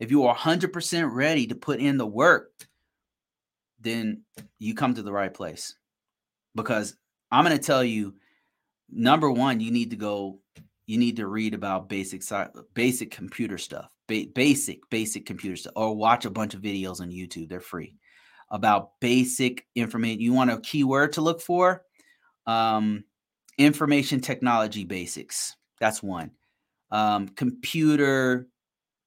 [0.00, 2.50] if you are 100% ready to put in the work,
[3.80, 4.22] then
[4.58, 5.74] you come to the right place.
[6.54, 6.96] Because
[7.30, 8.14] I'm going to tell you,
[8.90, 10.38] number one, you need to go.
[10.86, 12.22] You need to read about basic
[12.74, 17.10] basic computer stuff, ba- basic basic computer stuff, or watch a bunch of videos on
[17.10, 17.48] YouTube.
[17.48, 17.96] They're free
[18.50, 20.20] about basic information.
[20.20, 21.84] You want a keyword to look for?
[22.46, 23.04] Um,
[23.56, 25.56] information technology basics.
[25.80, 26.32] That's one
[26.92, 28.46] um, computer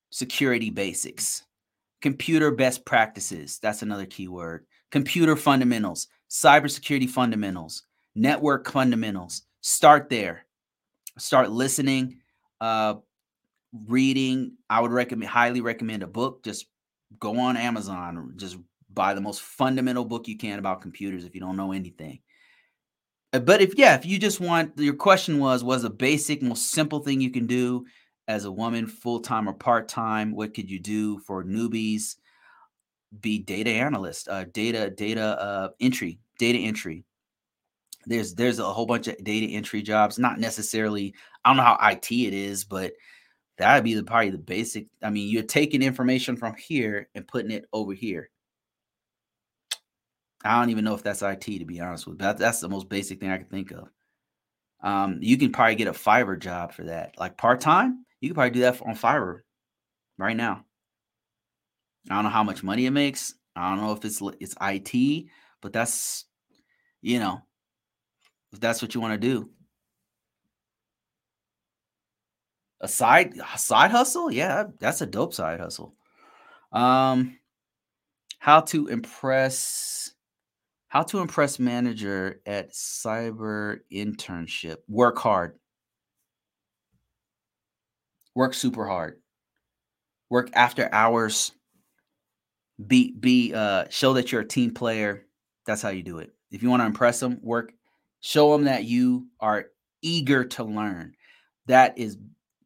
[0.10, 1.44] security basics,
[2.02, 3.60] computer best practices.
[3.60, 4.66] That's another keyword.
[4.91, 7.84] Computer fundamentals, cybersecurity fundamentals,
[8.16, 9.44] network fundamentals.
[9.62, 10.45] Start there.
[11.18, 12.20] Start listening,
[12.60, 12.95] uh,
[13.88, 14.53] reading.
[14.70, 16.44] I would recommend, highly recommend a book.
[16.44, 16.66] Just
[17.20, 18.57] go on Amazon, just
[18.94, 22.20] buy the most fundamental book you can about computers if you don't know anything.
[23.36, 26.72] Uh, but if yeah, if you just want your question was was a basic most
[26.72, 27.86] simple thing you can do
[28.30, 32.16] as a woman, full time or part time, what could you do for newbies?
[33.20, 37.03] Be data analyst, uh, data data uh, entry, data entry.
[38.06, 40.18] There's there's a whole bunch of data entry jobs.
[40.18, 41.14] Not necessarily.
[41.44, 42.94] I don't know how IT it is, but
[43.57, 44.88] that'd be the probably the basic.
[45.03, 48.30] I mean, you're taking information from here and putting it over here.
[50.45, 52.19] I don't even know if that's IT to be honest with.
[52.19, 53.89] That, that's the most basic thing I can think of.
[54.81, 58.05] Um, you can probably get a Fiverr job for that, like part time.
[58.22, 59.41] You can probably do that on Fiverr
[60.17, 60.63] right now.
[62.09, 63.34] I don't know how much money it makes.
[63.55, 65.26] I don't know if it's it's IT,
[65.61, 66.26] but that's
[67.01, 67.41] you know,
[68.53, 69.49] if that's what you want to do.
[72.81, 74.31] A side a side hustle?
[74.31, 75.95] Yeah, that's a dope side hustle.
[76.72, 77.39] Um
[78.39, 80.14] how to impress
[80.88, 84.78] how to impress manager at cyber internship.
[84.88, 85.57] Work hard.
[88.34, 89.20] Work super hard.
[90.30, 91.52] Work after hours.
[92.86, 95.26] Be be uh show that you're a team player.
[95.66, 96.34] That's how you do it.
[96.52, 97.74] If you want to impress them, work
[98.20, 99.68] show them that you are
[100.02, 101.14] eager to learn.
[101.68, 102.18] That is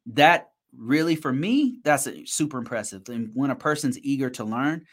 [0.06, 3.08] that really for me that's super impressive.
[3.08, 4.84] And when a person's eager to learn,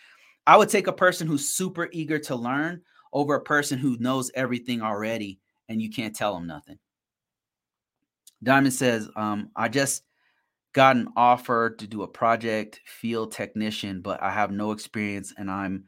[0.46, 2.82] I would take a person who's super eager to learn
[3.14, 5.40] over a person who knows everything already
[5.70, 6.78] and you can't tell them nothing.
[8.44, 10.04] Diamond says, um, I just
[10.74, 15.50] got an offer to do a project field technician, but I have no experience and
[15.50, 15.86] I'm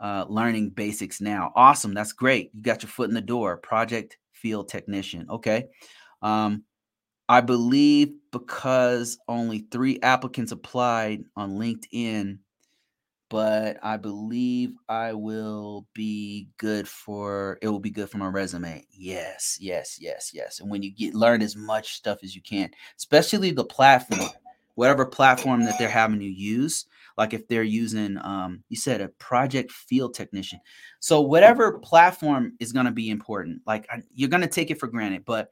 [0.00, 1.52] uh, learning basics now.
[1.54, 1.94] Awesome.
[1.94, 2.50] That's great.
[2.54, 3.58] You got your foot in the door.
[3.58, 5.26] Project field technician.
[5.30, 5.66] Okay.
[6.22, 6.64] Um,
[7.28, 12.38] I believe because only three applicants applied on LinkedIn,
[13.32, 18.84] but I believe I will be good for it will be good for my resume.
[18.90, 20.60] Yes, yes, yes, yes.
[20.60, 24.28] And when you get learn as much stuff as you can, especially the platform,
[24.74, 26.84] whatever platform that they're having you use,
[27.16, 30.60] like if they're using um you said a project field technician.
[31.00, 33.62] So whatever platform is going to be important.
[33.66, 35.48] Like you're going to take it for granted, but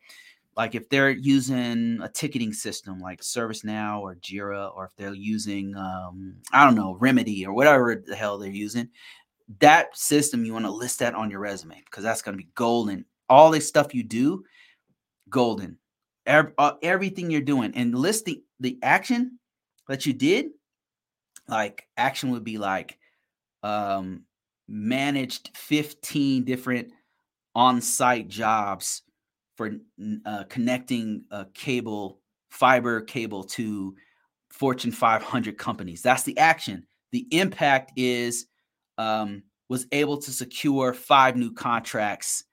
[0.61, 5.75] like if they're using a ticketing system like ServiceNow or Jira, or if they're using
[5.75, 8.91] um, I don't know Remedy or whatever the hell they're using,
[9.61, 12.51] that system you want to list that on your resume because that's going to be
[12.55, 13.07] golden.
[13.31, 14.45] All this stuff you do,
[15.31, 15.79] golden.
[16.27, 19.39] Every, uh, everything you're doing and list the the action
[19.89, 20.49] that you did.
[21.49, 22.99] Like action would be like
[23.63, 24.25] um,
[24.69, 26.93] managed 15 different
[27.55, 29.05] on-site jobs
[29.61, 29.71] for
[30.25, 32.19] uh, connecting a cable,
[32.49, 33.95] fiber cable to
[34.49, 36.01] Fortune 500 companies.
[36.01, 36.87] That's the action.
[37.13, 38.47] The impact is
[38.97, 42.45] um, was able to secure five new contracts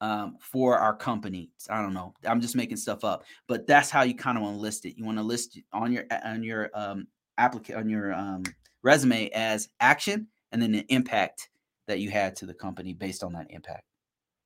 [0.00, 1.50] um, for our company.
[1.68, 2.14] I don't know.
[2.24, 4.96] I'm just making stuff up, but that's how you kind of want to list it.
[4.96, 8.44] You want to list on your on your um, application on your um,
[8.84, 11.48] resume as action, and then the impact
[11.88, 13.93] that you had to the company based on that impact.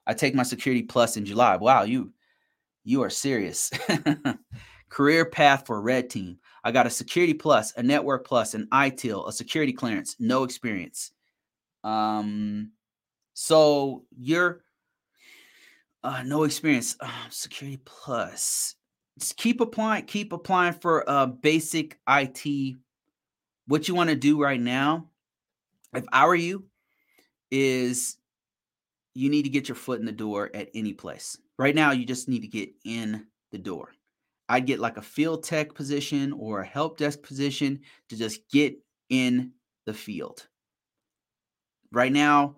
[0.09, 1.56] I take my security plus in July.
[1.56, 2.12] Wow, you
[2.85, 3.70] you are serious.
[4.89, 6.39] Career path for red team.
[6.64, 11.12] I got a security plus, a network plus, an ITIL, a security clearance, no experience.
[11.85, 12.72] Um,
[13.35, 14.64] so you're
[16.02, 16.97] Uh, no experience.
[17.01, 18.76] Uh, security plus.
[19.18, 20.06] Just keep applying.
[20.06, 22.76] Keep applying for uh, basic IT.
[23.66, 25.10] What you want to do right now,
[25.93, 26.64] if I were you,
[27.51, 28.16] is
[29.19, 31.36] you need to get your foot in the door at any place.
[31.59, 33.90] Right now, you just need to get in the door.
[34.49, 37.81] I'd get like a field tech position or a help desk position
[38.11, 38.77] to just get
[39.11, 39.53] in
[39.86, 40.47] the field.
[41.90, 42.57] Right now,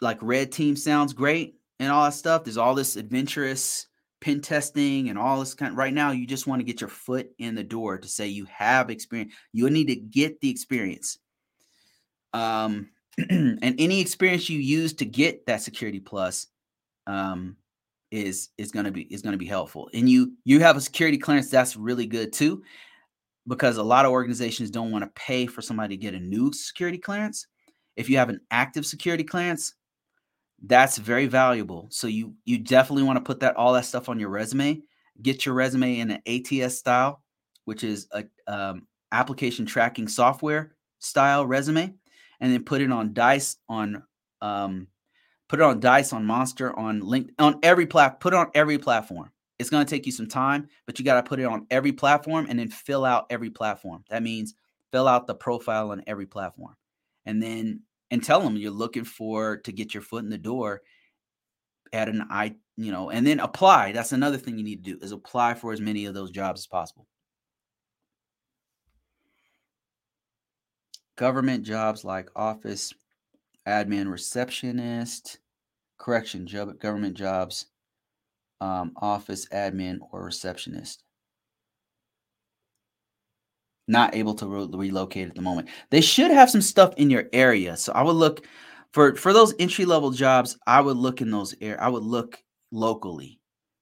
[0.00, 2.42] like red team sounds great and all that stuff.
[2.42, 3.86] There's all this adventurous
[4.20, 5.76] pen testing and all this kind.
[5.76, 8.46] Right now, you just want to get your foot in the door to say you
[8.46, 9.34] have experience.
[9.52, 11.18] You need to get the experience.
[12.32, 12.88] Um,
[13.30, 16.48] and any experience you use to get that security plus
[17.06, 17.56] um,
[18.10, 19.88] is is going to be is going to be helpful.
[19.94, 22.62] And you you have a security clearance that's really good too,
[23.46, 26.52] because a lot of organizations don't want to pay for somebody to get a new
[26.52, 27.46] security clearance.
[27.96, 29.74] If you have an active security clearance,
[30.64, 31.88] that's very valuable.
[31.90, 34.82] So you you definitely want to put that all that stuff on your resume.
[35.22, 37.22] Get your resume in an ATS style,
[37.64, 41.94] which is a um, application tracking software style resume,
[42.40, 44.02] and then put it on Dice on
[44.40, 44.88] um,
[45.48, 48.78] put it on Dice on Monster on Link on every plat put it on every
[48.78, 49.30] platform.
[49.58, 51.92] It's going to take you some time, but you got to put it on every
[51.92, 54.04] platform and then fill out every platform.
[54.10, 54.54] That means
[54.92, 56.76] fill out the profile on every platform.
[57.24, 57.80] And then
[58.10, 60.82] and tell them you're looking for to get your foot in the door
[61.92, 65.04] at an i you know and then apply that's another thing you need to do
[65.04, 67.06] is apply for as many of those jobs as possible
[71.16, 72.92] government jobs like office
[73.66, 75.38] admin receptionist
[75.98, 77.66] correction job government jobs
[78.60, 81.02] um, office admin or receptionist
[83.88, 85.68] not able to re- relocate at the moment.
[85.90, 87.76] They should have some stuff in your area.
[87.76, 88.46] So I would look
[88.92, 90.58] for for those entry level jobs.
[90.66, 91.80] I would look in those air.
[91.80, 93.38] I would look locally.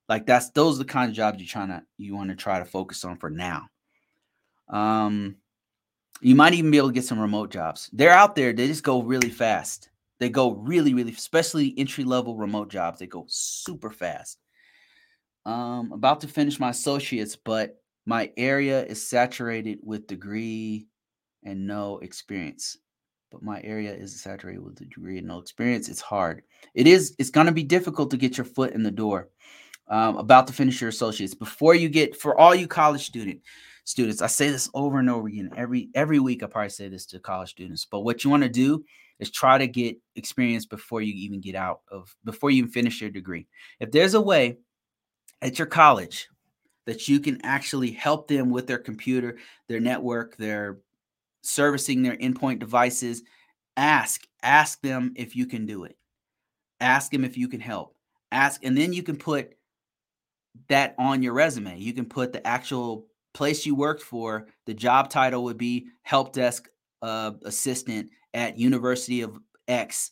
[0.09, 2.59] Like that's those are the kind of jobs you're trying to you want to try
[2.59, 3.69] to focus on for now.
[4.69, 5.36] Um,
[6.20, 7.91] you might even be able to get some remote jobs.
[7.93, 8.53] They're out there.
[8.53, 9.91] They just go really fast.
[10.20, 12.99] They go really, really, especially entry level remote jobs.
[12.99, 14.39] They go super fast.
[15.45, 20.86] Um, about to finish my associates, but my area is saturated with degree
[21.43, 22.78] and no experience.
[23.31, 25.89] But my area is saturated with degree and no experience.
[25.89, 26.43] It's hard.
[26.74, 29.28] It is, it's going to be difficult to get your foot in the door.
[29.89, 33.41] Um, about to finish your associates before you get for all you college student
[33.85, 37.06] students i say this over and over again every every week i probably say this
[37.06, 38.85] to college students but what you want to do
[39.20, 43.01] is try to get experience before you even get out of before you even finish
[43.01, 43.47] your degree
[43.81, 44.59] if there's a way
[45.43, 46.28] at your college
[46.86, 49.39] that you can actually help them with their computer,
[49.69, 50.78] their network, their
[51.43, 53.23] servicing their endpoint devices.
[53.77, 55.97] Ask, ask them if you can do it.
[56.81, 57.97] Ask them if you can help.
[58.31, 59.55] Ask, and then you can put
[60.69, 61.78] that on your resume.
[61.78, 64.47] You can put the actual place you worked for.
[64.65, 66.69] The job title would be help desk
[67.02, 69.39] uh, assistant at University of
[69.69, 70.11] X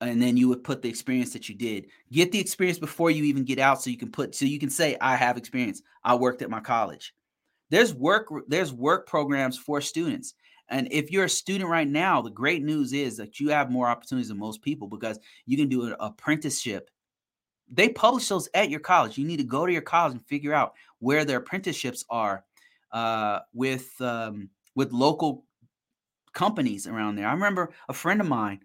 [0.00, 3.24] and then you would put the experience that you did get the experience before you
[3.24, 6.14] even get out so you can put so you can say i have experience i
[6.14, 7.14] worked at my college
[7.70, 10.34] there's work there's work programs for students
[10.70, 13.88] and if you're a student right now the great news is that you have more
[13.88, 16.90] opportunities than most people because you can do an apprenticeship
[17.70, 20.54] they publish those at your college you need to go to your college and figure
[20.54, 22.44] out where their apprenticeships are
[22.92, 25.44] uh, with um, with local
[26.32, 28.60] companies around there i remember a friend of mine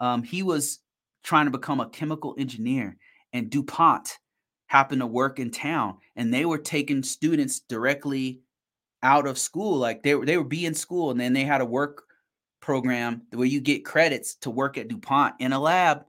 [0.00, 0.80] um, he was
[1.22, 2.96] trying to become a chemical engineer,
[3.32, 4.18] and DuPont
[4.66, 8.42] happened to work in town, and they were taking students directly
[9.02, 9.76] out of school.
[9.76, 12.04] Like they were, they would be in school, and then they had a work
[12.60, 16.04] program where you get credits to work at DuPont in a lab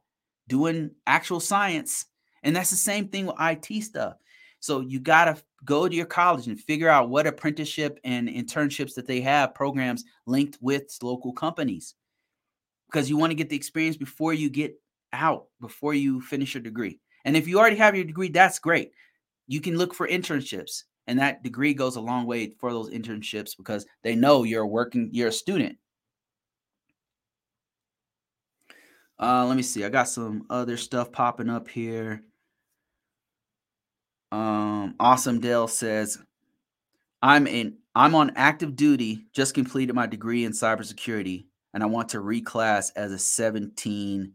[0.48, 2.06] doing actual science.
[2.48, 4.14] And that's the same thing with IT stuff.
[4.62, 8.96] So you got to go to your college and figure out what apprenticeship and internships
[8.96, 11.94] that they have programs linked with local companies
[12.90, 14.80] because you want to get the experience before you get
[15.12, 17.02] out, before you finish your degree.
[17.26, 18.92] And if you already have your degree, that's great.
[19.48, 23.58] You can look for internships, and that degree goes a long way for those internships
[23.58, 25.78] because they know you're working, you're a student.
[29.20, 29.84] Uh, let me see.
[29.84, 32.24] I got some other stuff popping up here.
[34.32, 36.20] Um, awesome Dale says,
[37.22, 42.10] I'm in I'm on active duty, just completed my degree in cybersecurity and I want
[42.10, 44.34] to reclass as a 17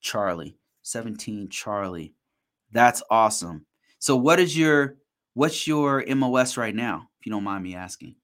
[0.00, 0.56] Charlie.
[0.82, 2.14] 17 Charlie.
[2.72, 3.66] That's awesome.
[3.98, 4.96] So what is your
[5.34, 8.16] what's your MOS right now, if you don't mind me asking?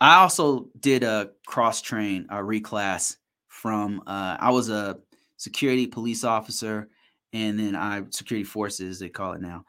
[0.00, 3.16] I also did a cross train, a reclass
[3.48, 4.98] from uh, I was a
[5.36, 6.88] security police officer
[7.32, 9.64] and then I security forces they call it now.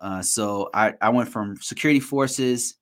[0.00, 2.74] Uh, so I I went from security forces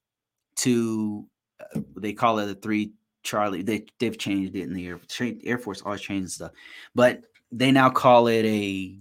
[0.57, 1.25] to
[1.59, 2.93] uh, they call it the three
[3.23, 3.63] Charlie.
[3.63, 4.99] They they've changed it in the Air
[5.43, 6.51] Air Force always changes stuff,
[6.95, 7.21] but
[7.51, 8.97] they now call it a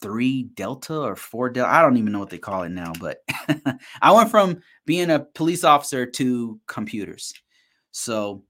[0.00, 1.70] three Delta or four Delta.
[1.70, 3.18] I don't even know what they call it now, but
[4.02, 7.34] I went from being a police officer to computers.
[7.90, 8.44] So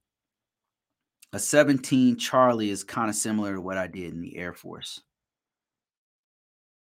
[1.33, 5.01] a 17 Charlie is kind of similar to what I did in the Air Force.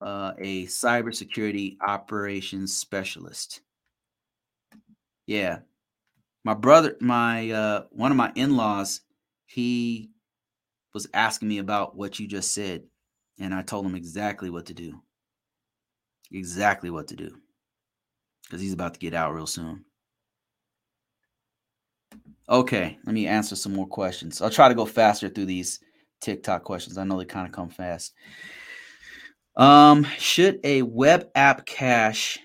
[0.02, 3.62] Uh, a cybersecurity operations specialist.
[5.28, 5.60] Yeah.
[6.44, 9.02] My brother, my uh, one of my in-laws,
[9.46, 10.10] he
[10.96, 12.84] was asking me about what you just said,
[13.40, 15.00] and I told him exactly what to do.
[16.32, 17.38] Exactly what to do.
[18.44, 19.86] Because he's about to get out real soon.
[22.50, 24.42] Okay, let me answer some more questions.
[24.42, 25.80] I'll try to go faster through these
[26.22, 26.98] TikTok questions.
[26.98, 28.14] I know they kind of come fast.
[29.56, 32.40] Um, should a web app cache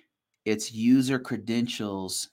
[0.45, 2.31] its user credentials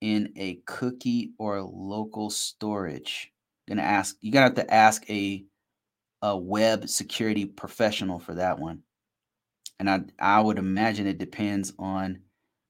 [0.00, 3.32] in a cookie or local storage?
[3.68, 5.44] Gonna ask you're gonna have to ask a
[6.22, 8.82] a web security professional for that one.
[9.80, 12.22] And I I would imagine it depends on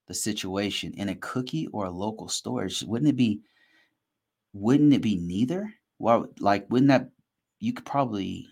[0.09, 2.83] the situation in a cookie or a local storage.
[2.83, 3.43] Wouldn't it be
[4.53, 5.75] wouldn't it be neither?
[5.99, 7.11] Well, like wouldn't that
[7.59, 8.49] you could probably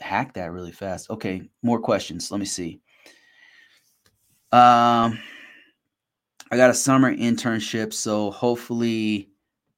[0.00, 1.10] hack that really fast.
[1.10, 2.30] Okay, more questions.
[2.30, 2.80] Let me see.
[4.52, 5.18] Um
[6.50, 9.28] I got a summer internship, so hopefully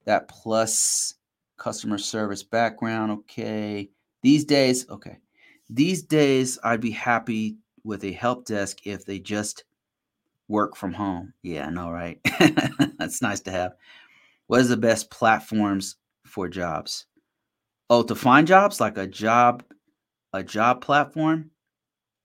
[0.04, 1.14] that plus
[1.56, 3.12] customer service background.
[3.12, 3.90] Okay.
[4.22, 5.18] These days, okay.
[5.68, 9.64] These days, I'd be happy with a help desk if they just
[10.48, 11.32] work from home.
[11.42, 12.18] Yeah, I know, right?
[12.98, 13.72] That's nice to have.
[14.48, 15.96] What is the best platforms
[16.26, 17.06] for jobs?
[17.88, 19.62] Oh, to find jobs like a job,
[20.32, 21.50] a job platform.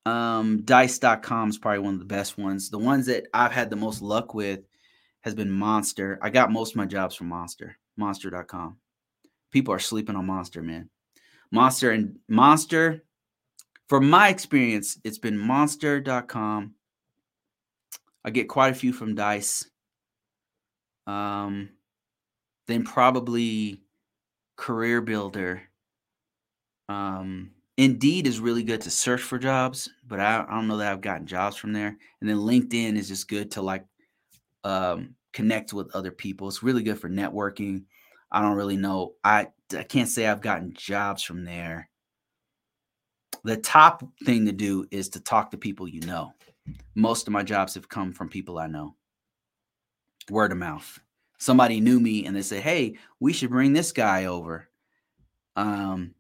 [0.06, 2.70] Um, dice.com is probably one of the best ones.
[2.70, 4.62] The ones that I've had the most luck with
[5.22, 6.20] has been Monster.
[6.22, 8.78] I got most of my jobs from Monster, monster.com.
[9.52, 10.90] People are sleeping on Monster, man.
[11.52, 13.04] Monster and Monster,
[13.88, 16.74] from my experience, it's been monster.com.
[18.24, 19.70] I get quite a few from Dice.
[21.06, 21.70] Um,
[22.68, 23.82] then probably
[24.56, 25.62] Career Builder.
[26.90, 30.92] Um, Indeed is really good to search for jobs, but I, I, don't know that
[30.92, 31.98] I've gotten jobs from there.
[32.22, 33.86] And then LinkedIn is just good to like
[34.64, 36.48] um, connect with other people.
[36.48, 37.84] It's really good for networking.
[38.32, 39.14] I don't really know.
[39.24, 41.90] I I can't say I've gotten jobs from there.
[43.44, 46.34] The top thing to do is to talk to people you know.
[46.96, 48.96] Most of my jobs have come from people I know.
[50.30, 51.00] Word of mouth.
[51.38, 54.70] Somebody knew me and they said, "Hey, we should bring this guy over."
[55.58, 56.16] Um,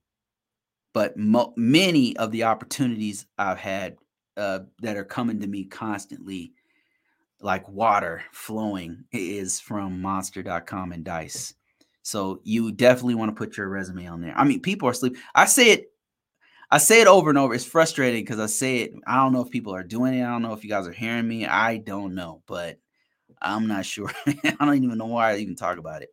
[0.95, 3.97] but mo- many of the opportunities I've had
[4.37, 6.53] uh, that are coming to me constantly,
[7.41, 11.53] like water flowing, is from Monster.com and Dice.
[12.01, 14.33] So you definitely want to put your resume on there.
[14.37, 15.19] I mean, people are sleeping.
[15.35, 15.91] I say it,
[16.71, 17.53] I say it over and over.
[17.53, 18.93] It's frustrating because I say it.
[19.05, 20.23] I don't know if people are doing it.
[20.23, 21.45] I don't know if you guys are hearing me.
[21.45, 22.79] I don't know, but
[23.41, 24.13] I'm not sure.
[24.25, 26.09] I don't even know why I even talk about it.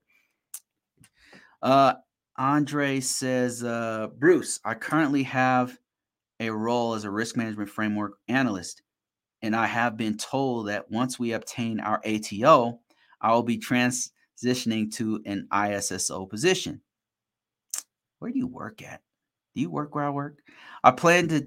[1.63, 1.95] Uh,
[2.37, 5.79] Andre says, uh, Bruce, I currently have
[6.41, 8.83] a role as a risk management framework analyst,
[9.43, 12.81] and I have been told that once we obtain our ATO,
[13.21, 16.81] I will be transitioning to an ISSO position.
[18.19, 19.03] Where do you work at?
[19.55, 20.39] Do you work where I work?
[20.83, 21.47] I plan to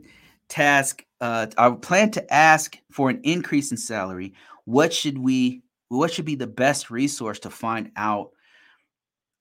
[0.49, 1.03] task.
[1.19, 4.33] Uh, I plan to ask for an increase in salary.
[4.65, 5.63] What should we?
[5.89, 8.31] What should be the best resource to find out?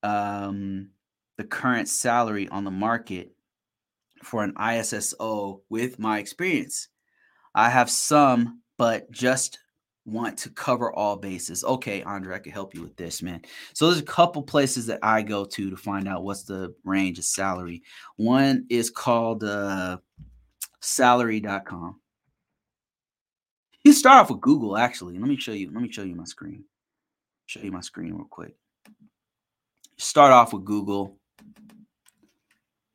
[0.02, 0.90] Um,
[1.36, 3.32] the current salary on the market
[4.22, 6.88] for an ISSO with my experience.
[7.54, 9.58] I have some, but just
[10.06, 11.64] want to cover all bases.
[11.64, 13.42] Okay, Andre, I can help you with this, man.
[13.72, 17.18] So there's a couple places that I go to to find out what's the range
[17.18, 17.82] of salary.
[18.16, 19.98] One is called uh,
[20.80, 22.00] salary.com.
[23.82, 25.18] You start off with Google, actually.
[25.18, 25.70] Let me show you.
[25.70, 26.64] Let me show you my screen.
[27.46, 28.56] Show you my screen real quick.
[29.98, 31.18] Start off with Google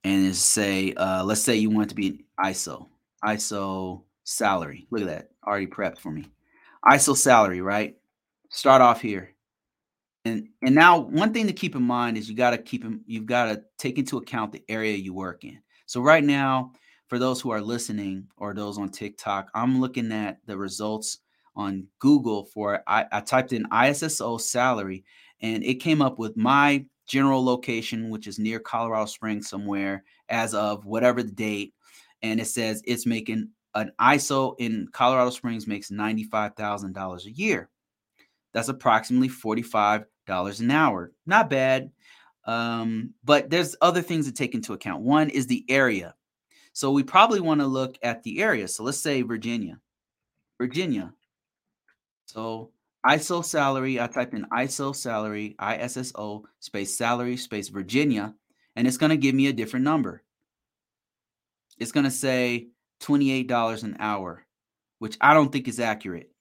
[0.04, 2.88] and is say, uh, let's say you want to be an ISO,
[3.24, 4.88] ISO salary.
[4.92, 6.26] Look at that, already prepped for me.
[6.86, 7.98] ISO salary, right?
[8.50, 9.36] Start off here.
[10.26, 13.26] And and now one thing to keep in mind is you got to keep you've
[13.26, 15.60] got to take into account the area you work in.
[15.86, 16.74] So right now,
[17.08, 21.20] for those who are listening or those on TikTok, I'm looking at the results
[21.56, 25.04] on Google for I, I typed in ISSO salary
[25.42, 30.54] and it came up with my general location, which is near Colorado Springs somewhere, as
[30.54, 31.74] of whatever the date.
[32.22, 37.70] and it says it's making an ISO in Colorado Springs makes $95,000 a year.
[38.54, 40.06] That's approximately $45
[40.60, 41.12] an hour.
[41.26, 41.92] Not bad.
[42.46, 45.04] Um, but there's other things to take into account.
[45.04, 46.16] One is the area.
[46.74, 48.68] So we probably want to look at the area.
[48.68, 49.80] So let's say Virginia.
[50.58, 51.14] Virginia.
[52.26, 52.72] So
[53.06, 58.36] ISO salary, I typed in ISO salary, ISSO space salary space Virginia,
[58.76, 60.24] and it's going to give me a different number.
[61.78, 62.68] It's going to say
[63.02, 64.46] $28 an hour,
[65.00, 66.32] which I don't think is accurate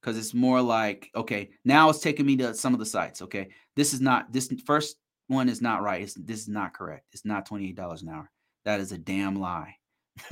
[0.00, 3.22] because it's more like, okay, now it's taking me to some of the sites.
[3.22, 3.50] Okay.
[3.76, 4.96] This is not, this first
[5.28, 6.02] one is not right.
[6.02, 7.06] It's, this is not correct.
[7.12, 8.30] It's not $28 an hour.
[8.64, 9.76] That is a damn lie.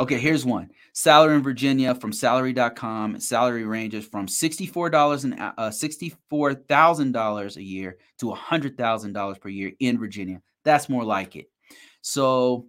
[0.00, 0.70] okay, here's one.
[0.92, 3.20] Salary in Virginia from salary.com.
[3.20, 10.40] Salary ranges from $64 and uh, $64,000 a year to $100,000 per year in Virginia.
[10.64, 11.50] That's more like it.
[12.00, 12.66] So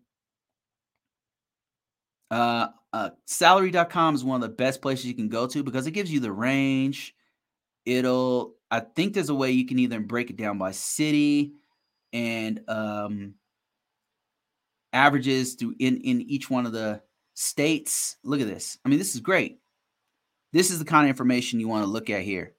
[2.32, 5.92] uh, uh, salary.com is one of the best places you can go to because it
[5.92, 7.14] gives you the range.
[7.86, 11.54] It'll, I think there's a way you can either break it down by city
[12.14, 13.36] and um,
[14.96, 17.02] averages through in, in each one of the
[17.36, 18.18] states.
[18.24, 18.80] Look at this.
[18.84, 19.60] I mean, this is great.
[20.54, 22.54] This is the kind of information you want to look at here.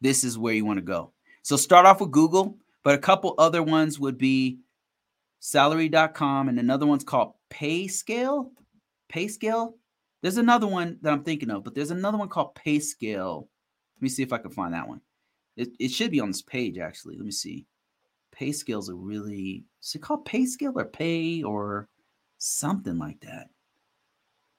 [0.00, 1.12] This is where you want to go.
[1.42, 4.58] So start off with Google, but a couple other ones would be
[5.40, 8.50] salary.com and another one's called PayScale.
[9.12, 9.74] PayScale.
[10.22, 13.40] There's another one that I'm thinking of, but there's another one called PayScale.
[13.42, 15.02] Let me see if I can find that one.
[15.56, 17.16] It, it should be on this page actually.
[17.16, 17.66] Let me see.
[18.38, 21.88] PayScale's a really is it called pay scale or Pay or
[22.38, 23.48] something like that.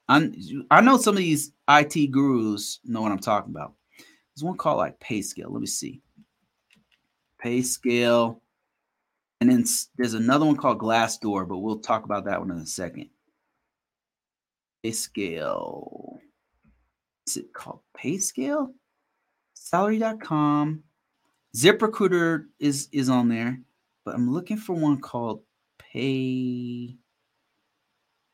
[0.08, 0.30] i
[0.70, 3.74] I know some of these IT gurus know what I'm talking about.
[4.34, 5.50] There's one called like pay scale.
[5.50, 6.02] Let me see.
[7.40, 8.40] Pay scale.
[9.40, 9.64] And then
[9.96, 13.10] there's another one called Glassdoor, but we'll talk about that one in a second.
[14.82, 16.20] Pay scale.
[17.26, 18.72] Is it called PayScale?
[19.54, 20.84] Salary.com.
[21.56, 23.58] ZipRecruiter is is on there,
[24.06, 25.42] but I'm looking for one called
[25.78, 26.96] Pay.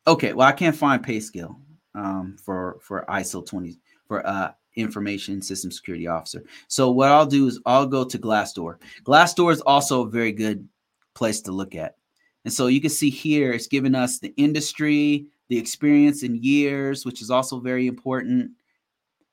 [0.07, 1.57] Okay, well I can't find PayScale
[1.97, 6.45] um, for for ISO 20 for uh information system security officer.
[6.69, 8.77] So what I'll do is I'll go to Glassdoor.
[9.05, 10.67] Glassdoor is also a very good
[11.15, 11.97] place to look at.
[12.45, 17.05] And so you can see here, it's giving us the industry, the experience in years,
[17.05, 18.53] which is also very important.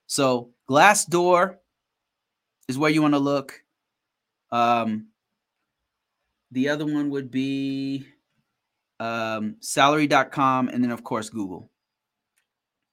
[0.08, 1.56] So Glassdoor
[2.68, 3.64] is where you want to look.
[4.52, 5.08] Um,
[6.52, 8.06] the other one would be
[9.00, 11.70] um, salary.com and then of course Google.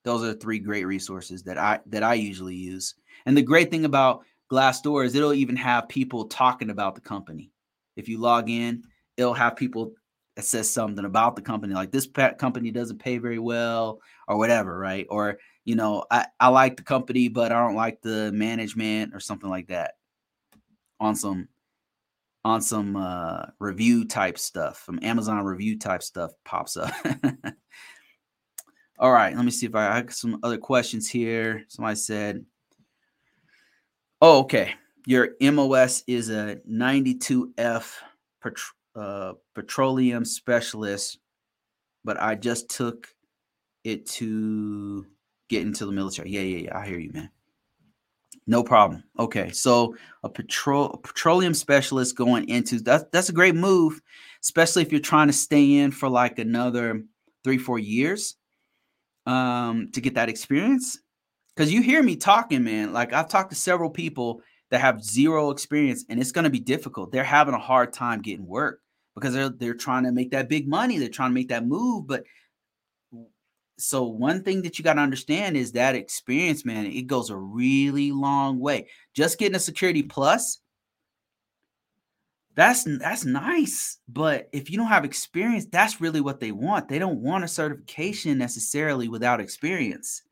[0.05, 2.95] Those are three great resources that I that I usually use.
[3.25, 7.51] And the great thing about Glassdoor is it'll even have people talking about the company
[7.97, 8.85] if you log in,
[9.17, 9.95] it'll have people
[10.37, 12.07] that says something about the company, like this
[12.39, 15.07] company doesn't pay very well or whatever, right?
[15.09, 19.21] Or, you know, I, I like the company, but I don't like the management or
[19.21, 19.95] something like that
[21.01, 21.49] on some
[22.47, 26.93] on some uh, review type stuff, some Amazon review type stuff pops up.
[28.99, 31.65] All right, let me see if I, have some other questions here.
[31.69, 32.47] Somebody said,
[34.23, 34.73] "Oh, okay
[35.07, 37.93] your MOS is a 92F
[38.97, 41.19] uh, petroleum specialist,
[42.05, 43.09] but I just took
[43.85, 45.07] it to
[45.49, 46.31] get into the military.
[46.31, 46.79] Yeah, yeah, yeah.
[46.79, 47.31] I hear you, man.
[48.47, 49.03] No problem.
[49.19, 54.01] Okay, so a petrol a petroleum specialist going into that that's a great move,
[54.43, 57.03] especially if you're trying to stay in for like another
[57.43, 58.37] three, four years
[59.27, 60.99] um, to get that experience.
[61.55, 62.93] Because you hear me talking, man.
[62.93, 66.61] Like I've talked to several people that have zero experience and it's going to be
[66.61, 67.11] difficult.
[67.11, 68.81] They're having a hard time getting work
[69.17, 70.99] because they're they're trying to make that big money.
[70.99, 72.25] They're trying to make that move, but
[73.79, 77.37] so one thing that you got to understand is that experience, man, it goes a
[77.37, 78.89] really long way.
[79.15, 80.61] Just getting a security plus
[82.57, 86.89] that's that's nice, but if you don't have experience, that's really what they want.
[86.89, 90.23] They don't want a certification necessarily without experience.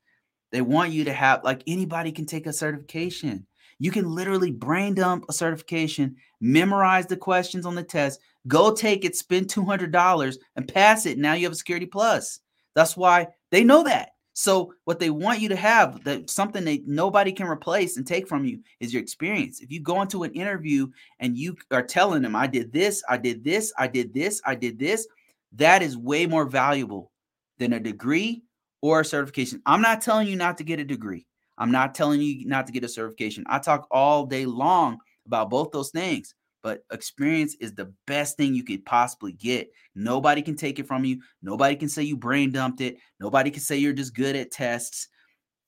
[0.50, 3.46] They want you to have like anybody can take a certification.
[3.78, 9.04] You can literally brain dump a certification, memorize the questions on the test, go take
[9.04, 11.18] it, spend $200 and pass it.
[11.18, 12.40] Now you have a security plus.
[12.74, 14.10] That's why they know that.
[14.36, 18.26] So what they want you to have, that something that nobody can replace and take
[18.26, 19.60] from you is your experience.
[19.60, 20.88] If you go into an interview
[21.20, 24.56] and you are telling them, I did this, I did this, I did this, I
[24.56, 25.06] did this,
[25.52, 27.12] that is way more valuable
[27.58, 28.42] than a degree
[28.82, 29.62] or a certification.
[29.66, 31.26] I'm not telling you not to get a degree.
[31.56, 33.44] I'm not telling you not to get a certification.
[33.46, 36.34] I talk all day long about both those things,
[36.64, 39.70] but experience is the best thing you could possibly get.
[39.94, 41.20] Nobody can take it from you.
[41.42, 42.96] Nobody can say you brain dumped it.
[43.20, 45.08] Nobody can say you're just good at tests.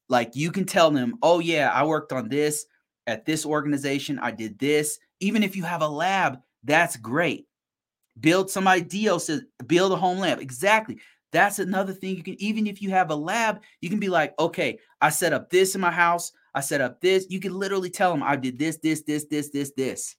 [0.09, 2.65] Like you can tell them, oh, yeah, I worked on this
[3.07, 4.19] at this organization.
[4.19, 4.99] I did this.
[5.21, 7.47] Even if you have a lab, that's great.
[8.19, 10.41] Build somebody, Dio says, build a home lab.
[10.41, 10.99] Exactly.
[11.31, 14.33] That's another thing you can, even if you have a lab, you can be like,
[14.39, 16.33] okay, I set up this in my house.
[16.55, 17.27] I set up this.
[17.29, 20.17] You can literally tell them, I did this, this, this, this, this, this.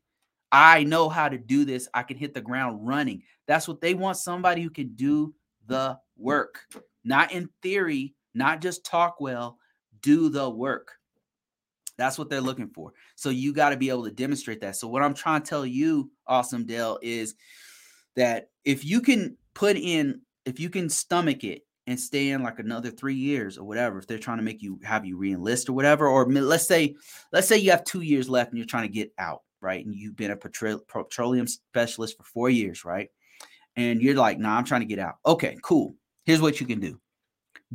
[0.52, 1.88] I know how to do this.
[1.94, 3.24] I can hit the ground running.
[3.48, 5.34] That's what they want somebody who can do
[5.68, 6.60] the work,
[7.04, 9.58] not in theory, not just talk well,
[10.02, 10.94] do the work.
[11.98, 12.94] That's what they're looking for.
[13.16, 14.76] So you got to be able to demonstrate that.
[14.76, 17.36] So what I'm trying to tell you, Awesome Dale, is
[18.16, 22.60] that if you can put in, if you can stomach it and stay in like
[22.60, 25.74] another three years or whatever, if they're trying to make you have you reenlist or
[25.74, 26.96] whatever, or let's say,
[27.34, 29.86] let's say you have two years left and you're trying to get out right?
[29.86, 33.10] And you've been a petroleum specialist for four years, right?
[33.76, 35.16] And you're like, nah, I'm trying to get out.
[35.26, 35.96] Okay, cool.
[36.26, 37.00] Here's what you can do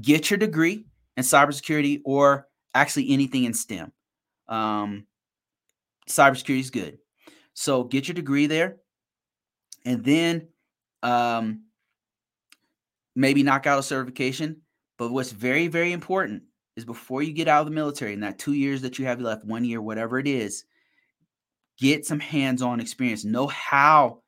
[0.00, 0.84] get your degree
[1.16, 3.92] in cybersecurity or actually anything in STEM.
[4.48, 5.06] Um,
[6.09, 6.98] cybersecurity is good.
[7.54, 8.78] So get your degree there
[9.84, 10.48] and then
[11.02, 11.64] um,
[13.14, 14.62] maybe knock out a certification.
[14.98, 16.44] But what's very, very important
[16.76, 19.20] is before you get out of the military in that two years that you have
[19.20, 20.64] left, one year, whatever it is,
[21.82, 24.20] get some hands-on experience know how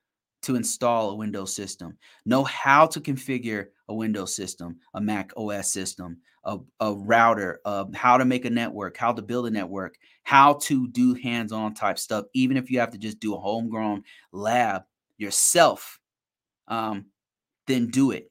[0.43, 5.72] to install a windows system know how to configure a windows system a mac os
[5.72, 9.94] system a, a router uh, how to make a network how to build a network
[10.24, 14.02] how to do hands-on type stuff even if you have to just do a homegrown
[14.32, 14.82] lab
[15.16, 15.98] yourself
[16.68, 17.06] um,
[17.66, 18.31] then do it.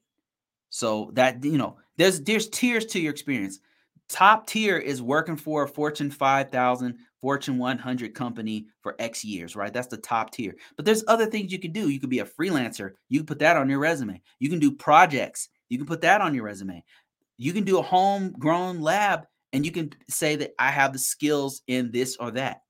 [0.70, 3.60] So that you know there's there's tiers to your experience
[4.14, 9.72] top tier is working for a fortune 5000 Fortune 100 company for X years, right?
[9.72, 10.54] That's the top tier.
[10.76, 11.88] But there's other things you can do.
[11.88, 12.92] You could be a freelancer.
[13.08, 14.20] You can put that on your resume.
[14.40, 15.48] You can do projects.
[15.70, 16.84] You can put that on your resume.
[17.38, 19.22] You can do a homegrown lab
[19.54, 22.60] and you can say that I have the skills in this or that,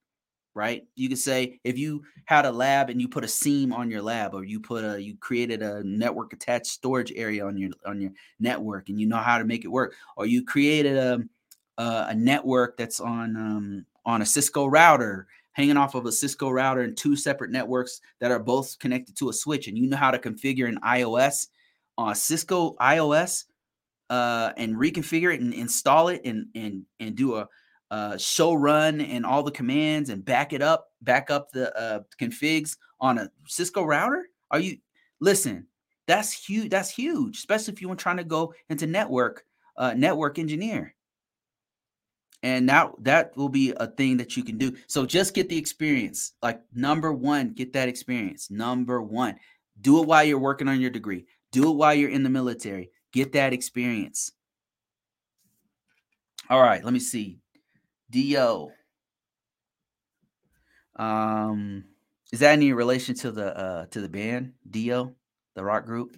[0.53, 0.83] right?
[0.95, 4.01] You can say if you had a lab and you put a SIEM on your
[4.01, 7.99] lab or you put a you created a network attached storage area on your on
[7.99, 11.19] your network and you know how to make it work or you created a
[11.77, 16.49] a, a network that's on um, on a Cisco router, hanging off of a Cisco
[16.49, 19.97] router and two separate networks that are both connected to a switch, and you know
[19.97, 21.47] how to configure an IOS
[21.97, 23.45] on uh, Cisco IOS
[24.09, 27.47] uh, and reconfigure it and install it and and and do a
[27.91, 32.01] uh, show run and all the commands and back it up, back up the uh,
[32.19, 34.27] configs on a Cisco router?
[34.51, 34.77] Are you
[35.19, 35.67] listen?
[36.07, 36.69] That's huge.
[36.69, 39.45] That's huge, especially if you were trying to go into network
[39.77, 40.94] uh, network engineer
[42.43, 44.75] and that that will be a thing that you can do.
[44.87, 46.33] So just get the experience.
[46.41, 48.49] Like number one get that experience.
[48.51, 49.35] Number one
[49.81, 51.25] do it while you're working on your degree.
[51.51, 52.91] Do it while you're in the military.
[53.11, 54.31] Get that experience.
[56.49, 57.39] All right let me see.
[58.11, 58.71] Do
[60.97, 61.83] um
[62.31, 65.13] is that any relation to the uh to the band dio
[65.55, 66.15] the rock group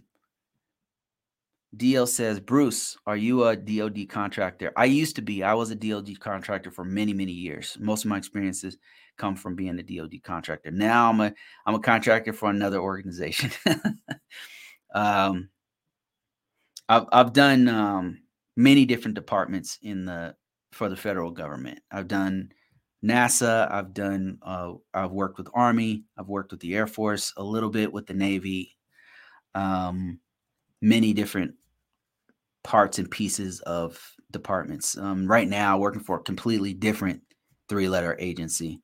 [1.77, 4.71] DL says, Bruce, are you a DoD contractor?
[4.75, 5.43] I used to be.
[5.43, 7.77] I was a DoD contractor for many, many years.
[7.79, 8.77] Most of my experiences
[9.17, 10.71] come from being a DoD contractor.
[10.71, 11.33] Now I'm a
[11.65, 13.51] I'm a contractor for another organization.
[14.93, 15.49] um,
[16.89, 18.21] I've I've done um,
[18.55, 20.35] many different departments in the
[20.71, 21.79] for the federal government.
[21.91, 22.51] I've done
[23.03, 23.71] NASA.
[23.71, 24.39] I've done.
[24.41, 26.05] Uh, I've worked with Army.
[26.17, 28.77] I've worked with the Air Force a little bit with the Navy.
[29.53, 30.19] Um,
[30.81, 31.55] many different
[32.67, 33.97] parts and pieces of
[34.31, 34.97] departments.
[34.97, 37.21] Um, right now, working for a completely different
[37.69, 38.81] three letter agency.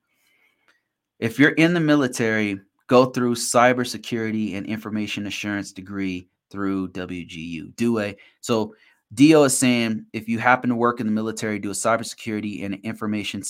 [1.20, 7.76] If you're in the military, go through cybersecurity and information assurance degree through WGU.
[7.76, 8.74] Do a so
[9.14, 12.76] Dio is saying if you happen to work in the military, do a cybersecurity and
[12.86, 13.44] information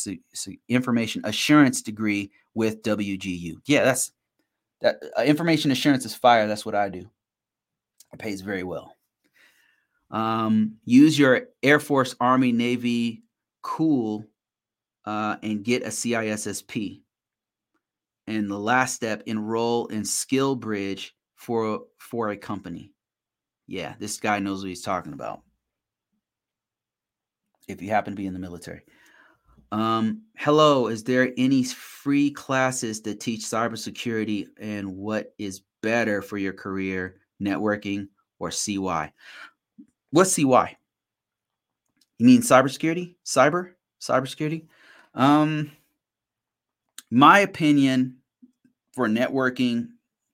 [0.68, 3.54] information assurance degree with WGU.
[3.68, 4.12] Yeah, that's
[4.82, 6.48] that uh, information assurance is fire.
[6.48, 7.08] That's what I do.
[8.12, 8.96] It pays very well.
[10.14, 13.24] Um, use your Air Force, Army, Navy,
[13.62, 14.26] cool,
[15.06, 17.02] uh, and get a CISSP.
[18.28, 22.94] And the last step, enroll in Skill Bridge for for a company.
[23.68, 25.42] Yeah, this guy knows what he's talking about.
[27.68, 28.82] If you happen to be in the military.
[29.74, 36.38] Um, hello, is there any free classes that teach cybersecurity and what is better for
[36.38, 37.18] your career?
[37.44, 38.08] networking,
[38.40, 39.12] or CY.
[40.14, 40.78] What's CY?
[42.20, 43.16] You mean cybersecurity?
[43.26, 43.72] Cyber?
[44.00, 44.68] Cybersecurity?
[45.16, 45.72] Um,
[47.10, 48.18] my opinion,
[48.94, 49.88] for networking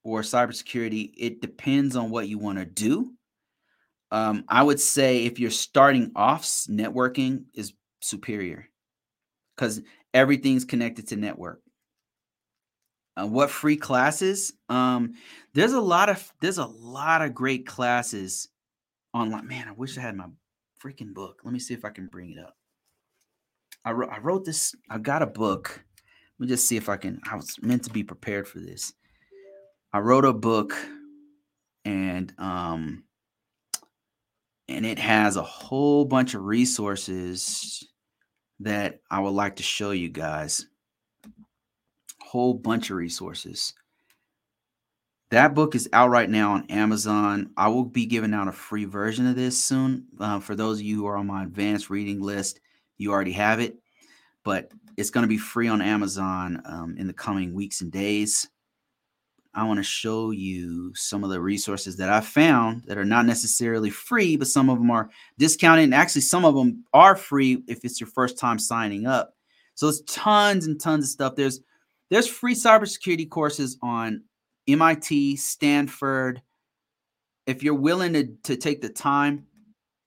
[0.04, 3.14] or cybersecurity, it depends on what you want to do.
[4.12, 8.68] Um, I would say if you're starting off, networking is superior
[9.56, 9.82] because
[10.14, 11.62] everything's connected to network.
[13.16, 14.52] Uh, what free classes?
[14.68, 15.14] Um,
[15.54, 18.50] there's a lot of there's a lot of great classes
[19.14, 19.48] online.
[19.48, 20.28] Man, I wish I had my
[20.84, 21.42] freaking book.
[21.44, 22.56] Let me see if I can bring it up.
[23.86, 24.76] I wrote I wrote this.
[24.90, 25.84] I got a book.
[26.38, 27.20] Let me just see if I can.
[27.30, 28.94] I was meant to be prepared for this.
[29.92, 30.76] I wrote a book,
[31.86, 33.04] and um,
[34.68, 37.88] and it has a whole bunch of resources
[38.60, 40.68] that I would like to show you guys.
[42.22, 43.74] Whole bunch of resources.
[45.32, 47.52] That book is out right now on Amazon.
[47.56, 50.08] I will be giving out a free version of this soon.
[50.20, 52.60] Uh, for those of you who are on my advanced reading list,
[52.98, 53.78] you already have it,
[54.44, 58.50] but it's going to be free on Amazon um, in the coming weeks and days.
[59.54, 63.26] I want to show you some of the resources that I found that are not
[63.26, 65.84] necessarily free, but some of them are discounted.
[65.86, 69.36] And actually, some of them are free if it's your first time signing up.
[69.76, 71.36] So there's tons and tons of stuff.
[71.36, 71.62] There's
[72.10, 74.24] there's free cybersecurity courses on
[74.72, 76.42] MIT, Stanford.
[77.46, 79.46] If you're willing to, to take the time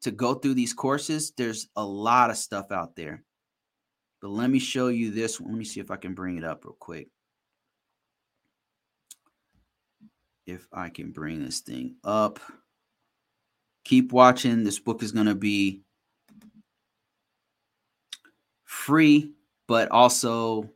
[0.03, 3.25] to go through these courses, there's a lot of stuff out there.
[4.21, 5.41] But let me show you this.
[5.41, 7.09] Let me see if I can bring it up real quick.
[10.47, 12.41] if I can bring this thing up.
[13.85, 14.65] Keep watching.
[14.65, 15.83] This book is going to be
[18.65, 19.33] free,
[19.67, 20.71] but also,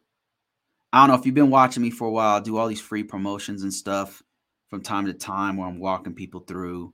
[0.93, 2.81] I don't know if you've been watching me for a while, I do all these
[2.81, 4.23] free promotions and stuff
[4.69, 6.93] from time to time where I'm walking people through.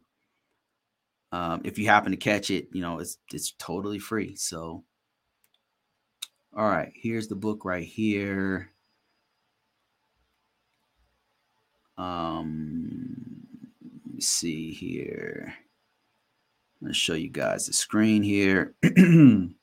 [1.31, 4.37] Um, if you happen to catch it, you know, it's it's totally free.
[4.37, 4.85] So
[6.55, 8.71] all right, here's the book right here.
[11.97, 13.47] Um,
[14.05, 15.55] let me see here.
[16.81, 18.75] I'm to show you guys the screen here.
[18.83, 19.55] and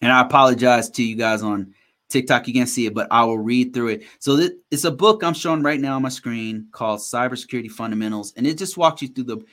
[0.00, 1.74] I apologize to you guys on
[2.08, 2.46] TikTok.
[2.46, 4.04] You can't see it, but I will read through it.
[4.18, 8.32] So this, it's a book I'm showing right now on my screen called Cybersecurity Fundamentals.
[8.36, 9.44] And it just walks you through the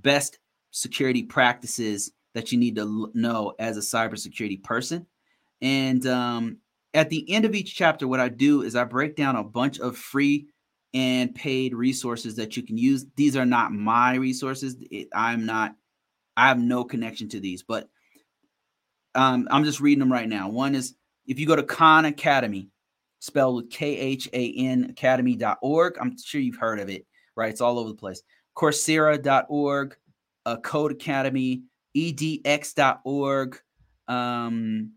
[0.00, 0.38] best
[0.70, 5.06] security practices that you need to know as a cybersecurity person.
[5.60, 6.58] And um,
[6.94, 9.78] at the end of each chapter, what I do is I break down a bunch
[9.80, 10.46] of free
[10.92, 13.06] and paid resources that you can use.
[13.16, 14.76] These are not my resources.
[14.90, 15.74] It, I'm not,
[16.36, 17.88] I have no connection to these, but
[19.14, 20.48] um, I'm just reading them right now.
[20.48, 20.94] One is
[21.30, 22.68] if you go to Khan Academy,
[23.20, 27.50] spelled with K H A N Academy.org, I'm sure you've heard of it, right?
[27.50, 28.24] It's all over the place.
[28.56, 29.96] Coursera.org,
[30.44, 31.62] uh, Codecademy,
[31.96, 33.60] edx.org,
[34.08, 34.92] um,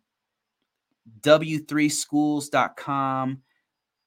[1.21, 3.41] w3schools.com,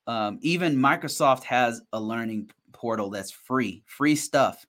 [0.08, 4.66] um, even Microsoft has a learning portal that's free, free stuff.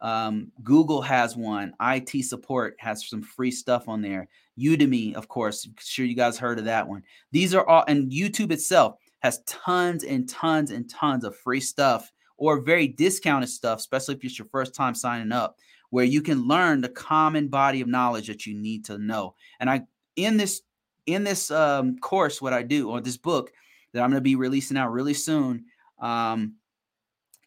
[0.00, 1.74] Um, Google has one.
[1.80, 4.28] IT support has some free stuff on there.
[4.58, 7.02] Udemy, of course, I'm sure you guys heard of that one.
[7.32, 12.10] These are all, and YouTube itself has tons and tons and tons of free stuff
[12.36, 15.56] or very discounted stuff, especially if it's your first time signing up,
[15.90, 19.34] where you can learn the common body of knowledge that you need to know.
[19.60, 19.82] And I,
[20.16, 20.62] in this,
[21.06, 23.52] in this um, course, what I do or this book,
[23.92, 25.64] that I'm going to be releasing out really soon.
[25.98, 26.54] Um,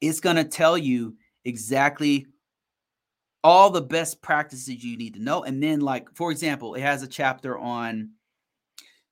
[0.01, 1.15] it's going to tell you
[1.45, 2.27] exactly
[3.43, 5.43] all the best practices you need to know.
[5.43, 8.11] And then, like, for example, it has a chapter on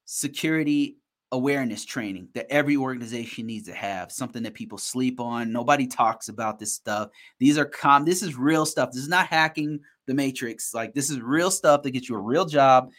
[0.05, 0.97] security
[1.33, 5.51] awareness training that every organization needs to have something that people sleep on.
[5.51, 7.09] Nobody talks about this stuff.
[7.39, 8.91] These are com this is real stuff.
[8.91, 10.73] This is not hacking the matrix.
[10.73, 12.91] Like this is real stuff that gets you a real job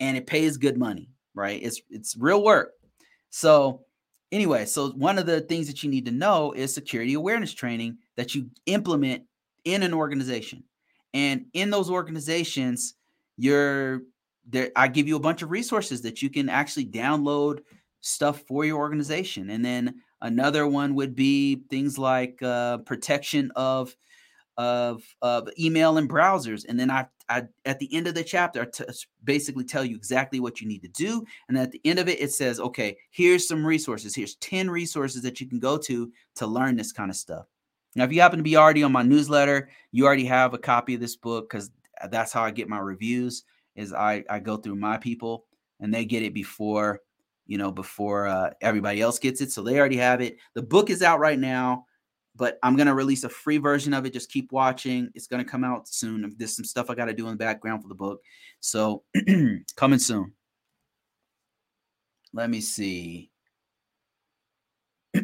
[0.00, 1.60] and it pays good money right?
[1.62, 2.72] It's it's real work.
[3.30, 3.82] So,
[4.32, 7.98] anyway, so one of the things that you need to know is security awareness training
[8.16, 9.24] that you implement
[9.64, 10.62] in an organization.
[11.14, 12.94] And in those organizations,
[13.36, 14.02] you're
[14.46, 14.70] there.
[14.76, 17.60] I give you a bunch of resources that you can actually download
[18.00, 19.48] stuff for your organization.
[19.50, 23.94] And then another one would be things like uh, protection of
[24.56, 28.62] of of email and browsers and then I, I at the end of the chapter
[28.62, 28.84] I t-
[29.24, 32.20] basically tell you exactly what you need to do and at the end of it
[32.20, 36.46] it says okay here's some resources here's 10 resources that you can go to to
[36.46, 37.46] learn this kind of stuff
[37.94, 40.94] now if you happen to be already on my newsletter you already have a copy
[40.94, 41.70] of this book because
[42.10, 43.44] that's how i get my reviews
[43.76, 45.46] is i i go through my people
[45.80, 47.00] and they get it before
[47.46, 50.90] you know before uh, everybody else gets it so they already have it the book
[50.90, 51.84] is out right now
[52.36, 54.12] but I'm gonna release a free version of it.
[54.12, 55.10] Just keep watching.
[55.14, 56.34] It's gonna come out soon.
[56.36, 58.20] There's some stuff I got to do in the background for the book,
[58.60, 59.04] so
[59.76, 60.32] coming soon.
[62.32, 63.30] Let me see.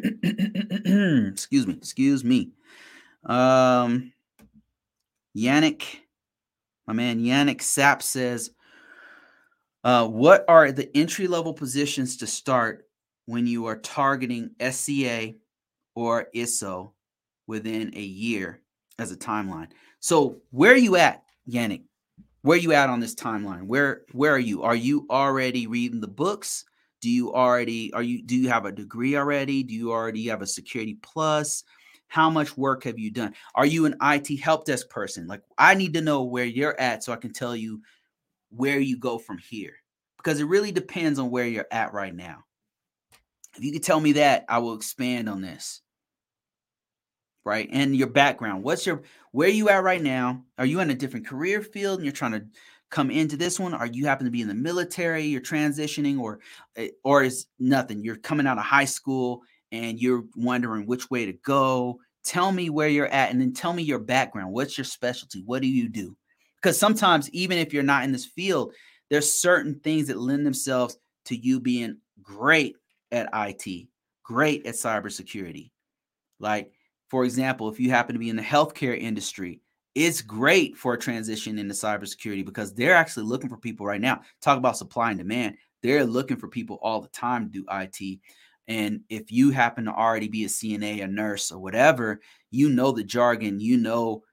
[1.31, 2.51] excuse me, excuse me.
[3.25, 4.13] Um,
[5.35, 5.83] Yannick,
[6.87, 8.51] my man Yannick Sap says,
[9.83, 12.87] uh, what are the entry level positions to start
[13.25, 15.33] when you are targeting SCA
[15.95, 16.91] or ISO
[17.47, 18.61] within a year
[18.99, 19.69] as a timeline?
[19.99, 21.83] So where are you at, Yannick?
[22.43, 23.63] Where are you at on this timeline?
[23.67, 24.63] Where where are you?
[24.63, 26.65] Are you already reading the books?
[27.01, 29.63] Do you already are you do you have a degree already?
[29.63, 31.63] Do you already have a security plus?
[32.07, 33.33] How much work have you done?
[33.55, 35.27] Are you an IT help desk person?
[35.27, 37.81] Like I need to know where you're at so I can tell you
[38.49, 39.73] where you go from here.
[40.17, 42.43] Because it really depends on where you're at right now.
[43.57, 45.81] If you could tell me that, I will expand on this.
[47.43, 47.67] Right?
[47.71, 48.63] And your background.
[48.63, 49.01] What's your
[49.31, 50.43] where you at right now?
[50.59, 52.45] Are you in a different career field and you're trying to
[52.91, 53.73] come into this one?
[53.73, 56.39] Are you happen to be in the military, you're transitioning, or
[56.75, 58.03] eh, or is nothing?
[58.03, 59.41] You're coming out of high school
[59.71, 61.99] and you're wondering which way to go.
[62.23, 64.53] Tell me where you're at, and then tell me your background.
[64.53, 65.41] What's your specialty?
[65.45, 66.15] What do you do?
[66.61, 68.73] Because sometimes, even if you're not in this field,
[69.09, 72.75] there's certain things that lend themselves to you being great
[73.11, 73.87] at IT,
[74.23, 75.71] great at cybersecurity.
[76.39, 76.71] Like,
[77.09, 79.61] for example, if you happen to be in the healthcare industry,
[79.95, 84.21] it's great for a transition into cybersecurity because they're actually looking for people right now.
[84.41, 85.57] Talk about supply and demand.
[85.83, 88.19] They're looking for people all the time to do IT.
[88.67, 92.91] And if you happen to already be a CNA, a nurse, or whatever, you know
[92.91, 94.23] the jargon, you know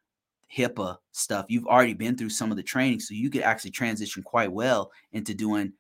[0.55, 1.47] HIPAA stuff.
[1.49, 4.93] You've already been through some of the training, so you could actually transition quite well
[5.13, 5.73] into doing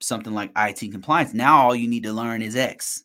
[0.00, 1.34] something like IT compliance.
[1.34, 3.04] Now all you need to learn is X.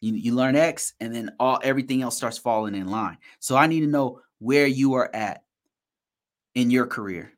[0.00, 3.18] You, you learn X, and then all everything else starts falling in line.
[3.38, 5.42] So I need to know where you are at
[6.54, 7.32] in your career?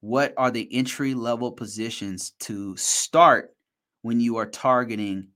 [0.00, 3.54] What are the entry level positions to start
[4.02, 5.28] when you are targeting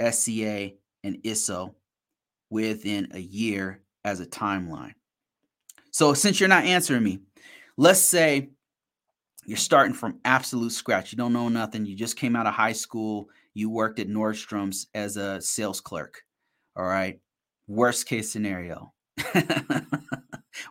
[0.00, 0.72] SCA
[1.04, 1.74] and ISO
[2.50, 4.94] within a year as a timeline?
[5.90, 7.20] So, since you're not answering me,
[7.76, 8.50] let's say
[9.46, 11.12] you're starting from absolute scratch.
[11.12, 11.86] You don't know nothing.
[11.86, 13.28] You just came out of high school.
[13.54, 16.22] You worked at Nordstrom's as a sales clerk.
[16.76, 17.20] All right.
[17.68, 18.92] Worst case scenario.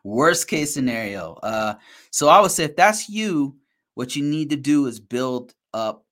[0.04, 1.34] Worst case scenario.
[1.44, 1.76] Uh,
[2.12, 3.58] so I would say if that's you,
[3.96, 6.04] what you need to do is build up.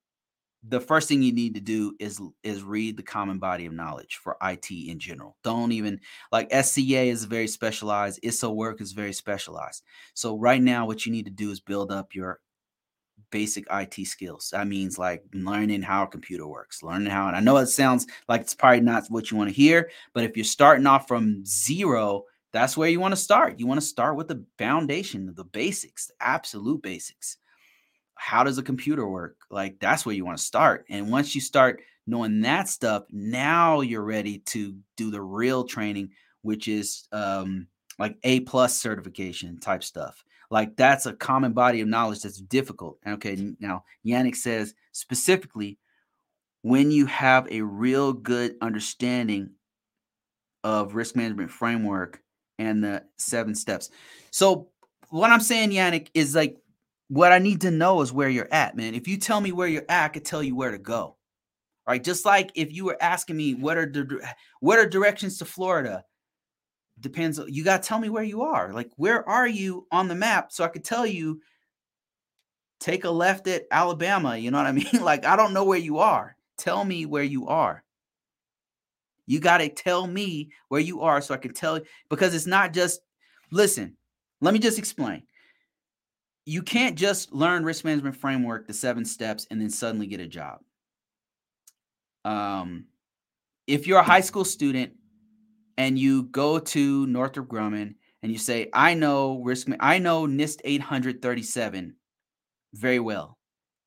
[0.69, 4.19] The first thing you need to do is is read the common body of knowledge
[4.23, 5.35] for IT in general.
[5.43, 5.99] Don't even
[6.31, 8.21] like SCA is very specialized.
[8.23, 9.83] ISO work is very specialized.
[10.13, 12.39] So right now, what you need to do is build up your
[13.33, 14.51] basic IT skills.
[14.53, 18.05] That means like learning how a computer works, learning how, and I know it sounds
[18.29, 21.43] like it's probably not what you want to hear, but if you're starting off from
[21.43, 22.23] zero,
[22.53, 23.59] that's where you want to start.
[23.59, 27.37] You want to start with the foundation, the basics, the absolute basics.
[28.15, 29.35] How does a computer work?
[29.49, 30.85] Like that's where you want to start.
[30.89, 36.11] And once you start knowing that stuff, now you're ready to do the real training,
[36.43, 37.67] which is um,
[37.97, 40.23] like A plus certification type stuff.
[40.51, 42.99] Like that's a common body of knowledge that's difficult.
[43.07, 45.79] Okay, now Yannick says specifically
[46.61, 49.49] when you have a real good understanding
[50.63, 52.22] of risk management framework
[52.59, 53.89] and the seven steps.
[54.31, 54.69] So
[55.09, 56.57] what I'm saying, Yannick, is like
[57.07, 58.95] what I need to know is where you're at, man.
[58.95, 61.17] If you tell me where you're at, I could tell you where to go.
[61.87, 62.03] Right?
[62.03, 64.25] Just like if you were asking me what are the
[64.61, 66.03] what are directions to Florida?
[66.99, 67.39] Depends.
[67.47, 68.71] You got to tell me where you are.
[68.71, 71.41] Like where are you on the map so I could tell you
[72.79, 74.87] take a left at Alabama, you know what I mean?
[75.01, 76.35] like I don't know where you are.
[76.57, 77.82] Tell me where you are.
[79.25, 82.47] You got to tell me where you are so I can tell you because it's
[82.47, 83.01] not just
[83.51, 83.95] listen.
[84.41, 85.23] Let me just explain.
[86.45, 90.27] You can't just learn risk management framework, the seven steps, and then suddenly get a
[90.27, 90.59] job.
[92.25, 92.85] Um,
[93.67, 94.93] if you're a high school student
[95.77, 100.61] and you go to Northrop Grumman and you say, "I know risk, I know NIST
[100.65, 101.95] 837
[102.73, 103.37] very well.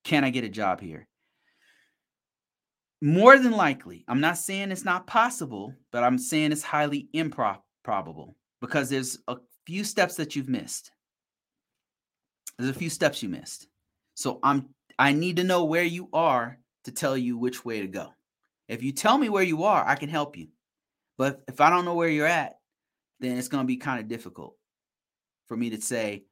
[0.04, 1.08] Can I get a job here?"
[3.02, 8.36] More than likely, I'm not saying it's not possible, but I'm saying it's highly improbable
[8.60, 9.36] because there's a
[9.66, 10.90] few steps that you've missed.
[12.58, 13.68] There's a few steps you missed.
[14.14, 17.86] So I'm I need to know where you are to tell you which way to
[17.86, 18.14] go.
[18.68, 20.48] If you tell me where you are, I can help you.
[21.18, 22.56] But if I don't know where you're at,
[23.20, 24.56] then it's going to be kind of difficult
[25.48, 26.24] for me to say,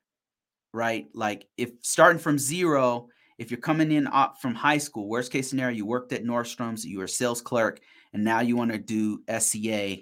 [0.73, 1.07] right?
[1.15, 3.09] Like if starting from zero
[3.39, 4.09] if you're coming in
[4.41, 7.81] from high school, worst case scenario, you worked at Nordstrom's, you were a sales clerk,
[8.13, 9.97] and now you want to do SCA,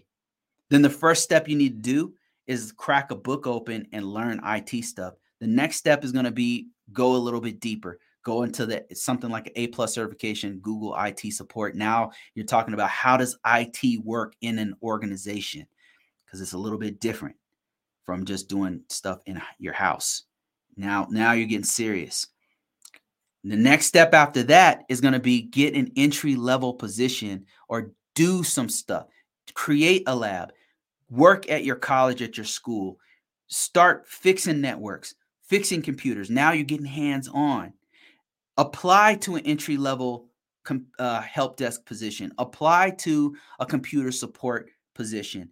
[0.69, 2.15] then the first step you need to do
[2.47, 5.15] is crack a book open and learn IT stuff.
[5.41, 7.99] The next step is going to be go a little bit deeper.
[8.23, 11.75] go into the something like an A plus certification, Google IT support.
[11.75, 15.67] Now you're talking about how does IT work in an organization
[16.25, 17.37] because it's a little bit different
[18.05, 20.25] from just doing stuff in your house.
[20.77, 22.27] Now, now you're getting serious.
[23.45, 27.93] The next step after that is going to be get an entry level position or
[28.15, 29.07] do some stuff.
[29.55, 30.53] Create a lab.
[31.11, 32.99] Work at your college, at your school.
[33.49, 36.31] Start fixing networks, fixing computers.
[36.31, 37.73] Now you're getting hands on
[38.57, 40.29] apply to an entry level
[40.99, 45.51] uh, help desk position, apply to a computer support position.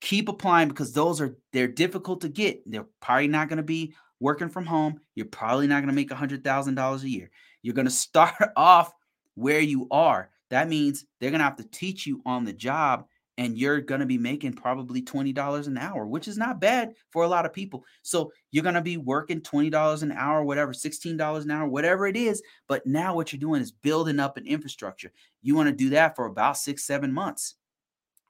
[0.00, 2.62] Keep applying because those are they're difficult to get.
[2.70, 5.00] They're probably not going to be working from home.
[5.14, 7.30] You're probably not going to make a hundred thousand dollars a year.
[7.62, 8.92] You're going to start off
[9.34, 10.30] where you are.
[10.50, 13.06] That means they're going to have to teach you on the job
[13.38, 17.22] and you're going to be making probably $20 an hour, which is not bad for
[17.22, 17.84] a lot of people.
[18.02, 22.16] So you're going to be working $20 an hour, whatever, $16 an hour, whatever it
[22.16, 22.42] is.
[22.66, 25.12] But now what you're doing is building up an infrastructure.
[25.40, 27.54] You want to do that for about six, seven months,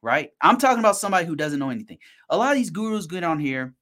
[0.02, 0.30] right?
[0.42, 1.98] I'm talking about somebody who doesn't know anything.
[2.28, 3.74] A lot of these gurus get on here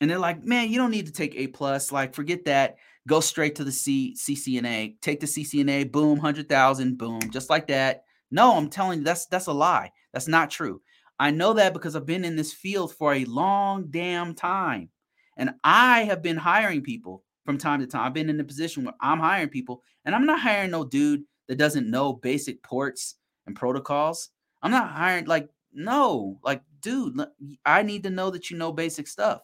[0.00, 1.90] and they're like, man, you don't need to take A plus.
[1.90, 2.76] Like, forget that.
[3.06, 5.00] Go straight to the C CCNA.
[5.00, 5.90] Take the CCNA.
[5.90, 6.98] Boom, hundred thousand.
[6.98, 8.04] Boom, just like that.
[8.30, 9.92] No, I'm telling you, that's that's a lie.
[10.12, 10.82] That's not true.
[11.18, 14.90] I know that because I've been in this field for a long damn time.
[15.36, 18.04] And I have been hiring people from time to time.
[18.04, 21.22] I've been in a position where I'm hiring people, and I'm not hiring no dude
[21.48, 23.16] that doesn't know basic ports
[23.46, 24.30] and protocols.
[24.62, 27.18] I'm not hiring like no, like dude,
[27.64, 29.40] I need to know that you know basic stuff.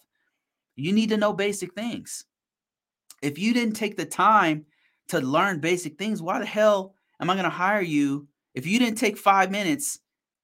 [0.76, 2.24] You need to know basic things.
[3.22, 4.66] If you didn't take the time
[5.08, 8.78] to learn basic things, why the hell am I going to hire you if you
[8.78, 9.98] didn't take 5 minutes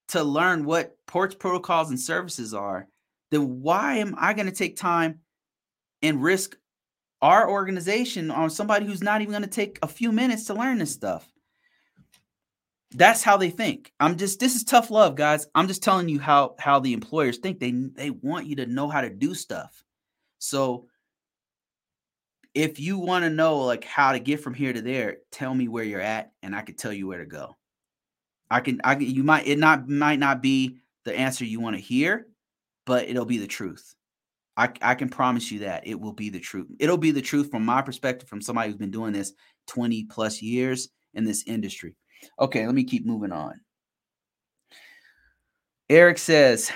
[0.09, 2.89] to learn what ports, protocols, and services are,
[3.31, 5.21] then why am I going to take time
[6.03, 6.57] and risk
[7.23, 10.79] our organization on somebody who's not even going to take a few minutes to learn
[10.79, 11.29] this stuff?
[12.93, 13.93] That's how they think.
[14.01, 15.47] I'm just this is tough love, guys.
[15.55, 17.61] I'm just telling you how how the employers think.
[17.61, 19.85] They they want you to know how to do stuff.
[20.41, 20.87] So
[22.55, 25.69] if you want to know like how to get from here to there, tell me
[25.69, 27.57] where you're at and I can tell you where to go.
[28.51, 31.83] I can I you might it not might not be the answer you want to
[31.83, 32.27] hear,
[32.85, 33.95] but it'll be the truth.
[34.57, 36.67] I, I can promise you that it will be the truth.
[36.79, 39.33] It'll be the truth from my perspective, from somebody who's been doing this
[39.69, 41.95] 20 plus years in this industry.
[42.39, 43.61] Okay, let me keep moving on.
[45.89, 46.71] Eric says,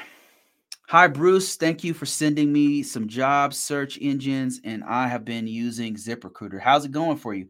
[0.89, 1.57] Hi, Bruce.
[1.57, 6.61] Thank you for sending me some job search engines, and I have been using ZipRecruiter.
[6.61, 7.49] How's it going for you?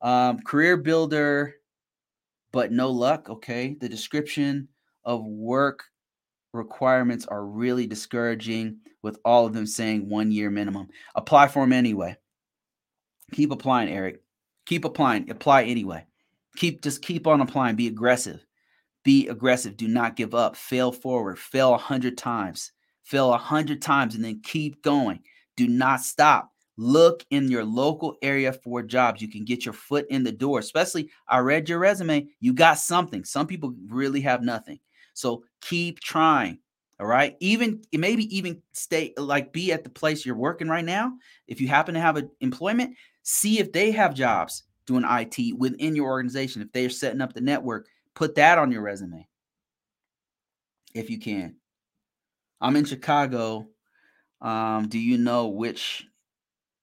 [0.00, 1.54] Um, career Builder
[2.52, 3.28] but no luck.
[3.28, 3.76] Okay.
[3.80, 4.68] The description
[5.04, 5.84] of work
[6.52, 10.88] requirements are really discouraging with all of them saying one year minimum.
[11.14, 12.16] Apply for them anyway.
[13.32, 14.22] Keep applying, Eric.
[14.66, 15.30] Keep applying.
[15.30, 16.04] Apply anyway.
[16.56, 17.76] Keep just keep on applying.
[17.76, 18.44] Be aggressive.
[19.02, 19.76] Be aggressive.
[19.76, 20.56] Do not give up.
[20.56, 21.38] Fail forward.
[21.38, 22.72] Fail a hundred times.
[23.02, 25.20] Fail a hundred times and then keep going.
[25.56, 26.50] Do not stop.
[26.76, 29.20] Look in your local area for jobs.
[29.20, 30.58] You can get your foot in the door.
[30.58, 32.28] Especially, I read your resume.
[32.40, 33.24] You got something.
[33.24, 34.80] Some people really have nothing.
[35.12, 36.58] So keep trying.
[36.98, 37.36] All right.
[37.40, 41.12] Even maybe even stay like be at the place you're working right now.
[41.48, 45.96] If you happen to have an employment, see if they have jobs doing IT within
[45.96, 46.62] your organization.
[46.62, 49.26] If they're setting up the network, put that on your resume
[50.94, 51.56] if you can.
[52.60, 53.68] I'm in Chicago.
[54.40, 56.06] Um, do you know which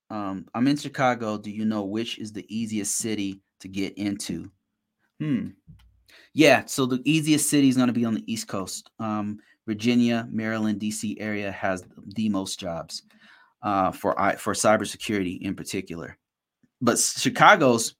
[0.09, 1.37] um, I'm in Chicago.
[1.37, 4.49] Do you know which is the easiest city to get into?
[5.19, 5.49] Hmm.
[6.33, 8.89] Yeah, so the easiest city is going to be on the East Coast.
[8.99, 11.83] Um, Virginia, Maryland, DC area has
[12.15, 13.03] the most jobs
[13.63, 16.17] uh, for for cybersecurity in particular.
[16.79, 17.95] But Chicago's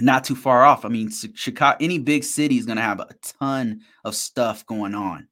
[0.00, 0.84] not too far off.
[0.84, 3.08] I mean, Chicago, any big city is going to have a
[3.40, 5.28] ton of stuff going on.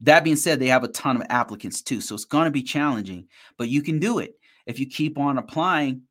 [0.00, 2.62] That being said, they have a ton of applicants too, so it's going to be
[2.62, 4.34] challenging, but you can do it.
[4.66, 6.02] If you keep on applying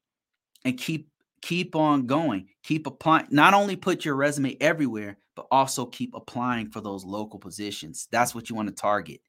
[0.65, 1.09] and keep
[1.41, 6.69] keep on going keep applying not only put your resume everywhere but also keep applying
[6.69, 8.07] for those local positions.
[8.11, 9.21] That's what you want to target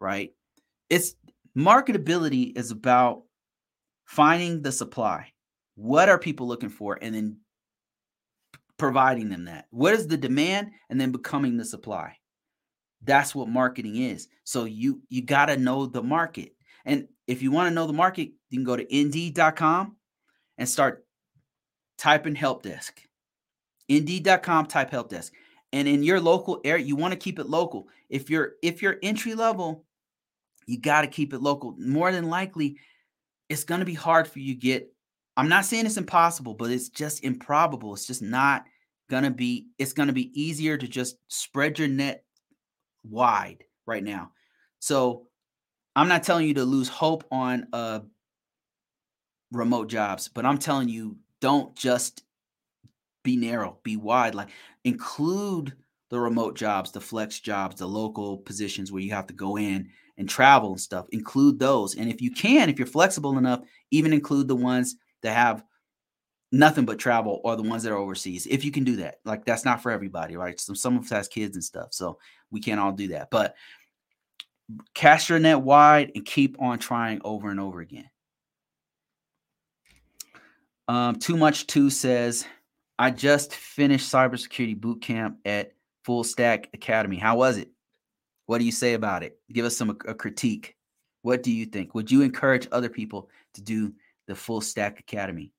[0.00, 0.32] right?
[0.90, 1.14] It's
[1.56, 3.22] marketability is about
[4.04, 5.32] finding the supply.
[5.76, 6.98] What are people looking for?
[7.00, 7.38] And then
[8.78, 12.16] providing them that what is the demand and then becoming the supply
[13.02, 17.50] that's what marketing is so you you got to know the market and if you
[17.50, 19.96] want to know the market, you can go to indeed.com
[20.58, 21.06] and start
[21.98, 23.00] typing help desk.
[23.88, 25.32] Indeed.com, type help desk.
[25.72, 27.88] And in your local area, you want to keep it local.
[28.08, 29.84] If you're if you're entry level,
[30.66, 31.74] you got to keep it local.
[31.78, 32.78] More than likely,
[33.48, 34.93] it's going to be hard for you to get
[35.36, 37.94] I'm not saying it's impossible, but it's just improbable.
[37.94, 38.64] It's just not
[39.10, 39.68] gonna be.
[39.78, 42.24] It's gonna be easier to just spread your net
[43.02, 44.32] wide right now.
[44.78, 45.28] So
[45.96, 48.00] I'm not telling you to lose hope on uh
[49.52, 52.24] remote jobs, but I'm telling you don't just
[53.22, 54.34] be narrow, be wide.
[54.34, 54.50] Like
[54.84, 55.74] include
[56.10, 59.88] the remote jobs, the flex jobs, the local positions where you have to go in
[60.16, 61.06] and travel and stuff.
[61.10, 61.96] Include those.
[61.96, 65.64] And if you can, if you're flexible enough, even include the ones that have
[66.52, 68.46] nothing but travel or the ones that are overseas.
[68.46, 69.16] If you can do that.
[69.24, 70.58] Like that's not for everybody, right?
[70.58, 71.88] Some some of us has kids and stuff.
[71.90, 72.18] So
[72.50, 73.30] we can't all do that.
[73.30, 73.56] But
[74.94, 78.08] cast your net wide and keep on trying over and over again.
[80.86, 82.46] Um, too much too says,
[82.98, 85.72] I just finished cybersecurity boot camp at
[86.04, 87.16] Full Stack Academy.
[87.16, 87.70] How was it?
[88.46, 89.38] What do you say about it?
[89.50, 90.76] Give us some a critique.
[91.22, 91.94] What do you think?
[91.94, 93.94] Would you encourage other people to do
[94.26, 95.52] the Full Stack Academy?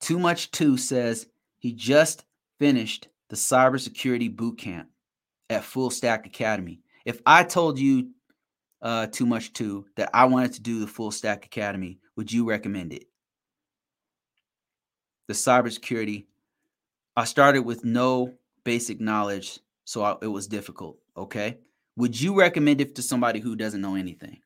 [0.00, 2.24] Too much two says he just
[2.58, 4.88] finished the cybersecurity boot camp
[5.48, 6.80] at Full Stack Academy.
[7.04, 8.10] If I told you
[8.82, 12.44] uh, too much two that I wanted to do the Full Stack Academy, would you
[12.48, 13.06] recommend it?
[15.28, 16.26] The cybersecurity.
[17.16, 18.34] I started with no
[18.64, 20.98] basic knowledge, so I, it was difficult.
[21.16, 21.58] Okay.
[21.96, 24.40] Would you recommend it to somebody who doesn't know anything?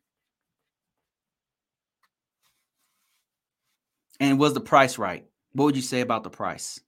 [4.21, 5.27] And was the price right?
[5.53, 6.81] What would you say about the price?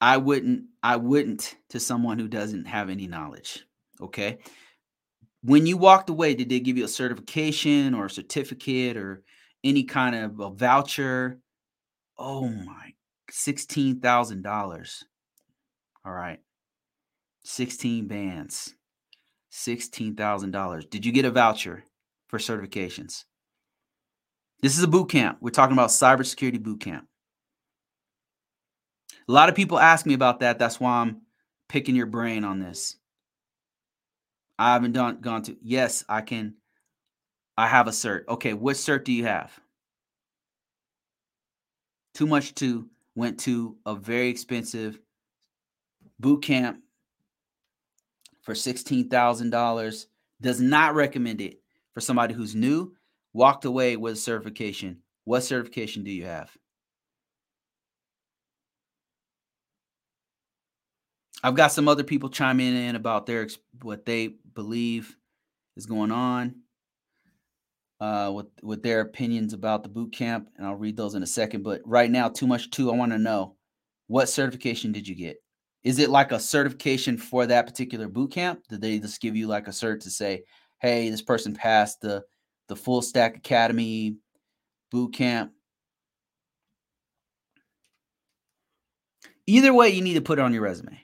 [0.00, 3.64] I wouldn't I wouldn't to someone who doesn't have any knowledge.
[4.00, 4.38] Okay?
[5.42, 9.22] When you walked away, did they give you a certification or a certificate or
[9.62, 11.38] any kind of a voucher?
[12.18, 12.94] Oh my,
[13.30, 15.04] $16,000.
[16.04, 16.40] All right.
[17.44, 18.74] 16 bands.
[19.52, 20.90] $16,000.
[20.90, 21.84] Did you get a voucher
[22.28, 23.24] for certifications?
[24.60, 25.38] This is a boot camp.
[25.40, 27.06] We're talking about cybersecurity boot camp.
[29.28, 30.58] A lot of people ask me about that.
[30.58, 31.22] That's why I'm
[31.68, 32.96] picking your brain on this.
[34.58, 35.56] I haven't done gone to.
[35.62, 36.54] Yes, I can.
[37.56, 38.26] I have a cert.
[38.28, 39.52] Okay, what cert do you have?
[42.14, 44.98] Too much to went to a very expensive
[46.18, 46.83] boot camp
[48.44, 50.06] for $16,000.
[50.40, 51.60] Does not recommend it
[51.92, 52.94] for somebody who's new,
[53.32, 54.98] walked away with certification.
[55.24, 56.50] What certification do you have?
[61.42, 63.46] I've got some other people chiming in about their
[63.82, 65.14] what they believe
[65.76, 66.54] is going on
[68.00, 71.26] uh, with with their opinions about the boot camp, and I'll read those in a
[71.26, 71.62] second.
[71.62, 72.90] But right now, too much too.
[72.90, 73.56] I want to know
[74.06, 75.36] what certification did you get?
[75.84, 78.62] Is it like a certification for that particular boot camp?
[78.68, 80.44] Did they just give you like a cert to say,
[80.80, 82.24] "Hey, this person passed the
[82.68, 84.16] the Full Stack Academy
[84.90, 85.52] boot camp"?
[89.46, 90.98] Either way, you need to put it on your resume.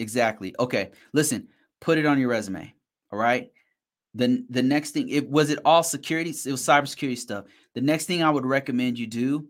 [0.00, 0.54] Exactly.
[0.58, 0.90] Okay.
[1.12, 1.48] Listen,
[1.80, 2.74] put it on your resume.
[3.12, 3.50] All right.
[4.14, 6.30] Then the next thing, it was it all security?
[6.30, 7.44] It was cybersecurity stuff.
[7.74, 9.48] The next thing I would recommend you do.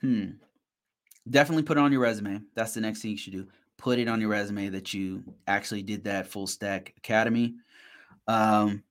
[0.00, 0.30] Hmm.
[1.30, 2.42] Definitely put it on your resume.
[2.54, 3.46] That's the next thing you should do.
[3.76, 7.54] Put it on your resume that you actually did that full stack academy.
[8.26, 8.82] Um,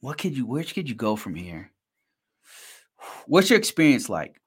[0.00, 0.46] what could you?
[0.46, 1.70] Where could you go from here?
[3.26, 4.40] What's your experience like?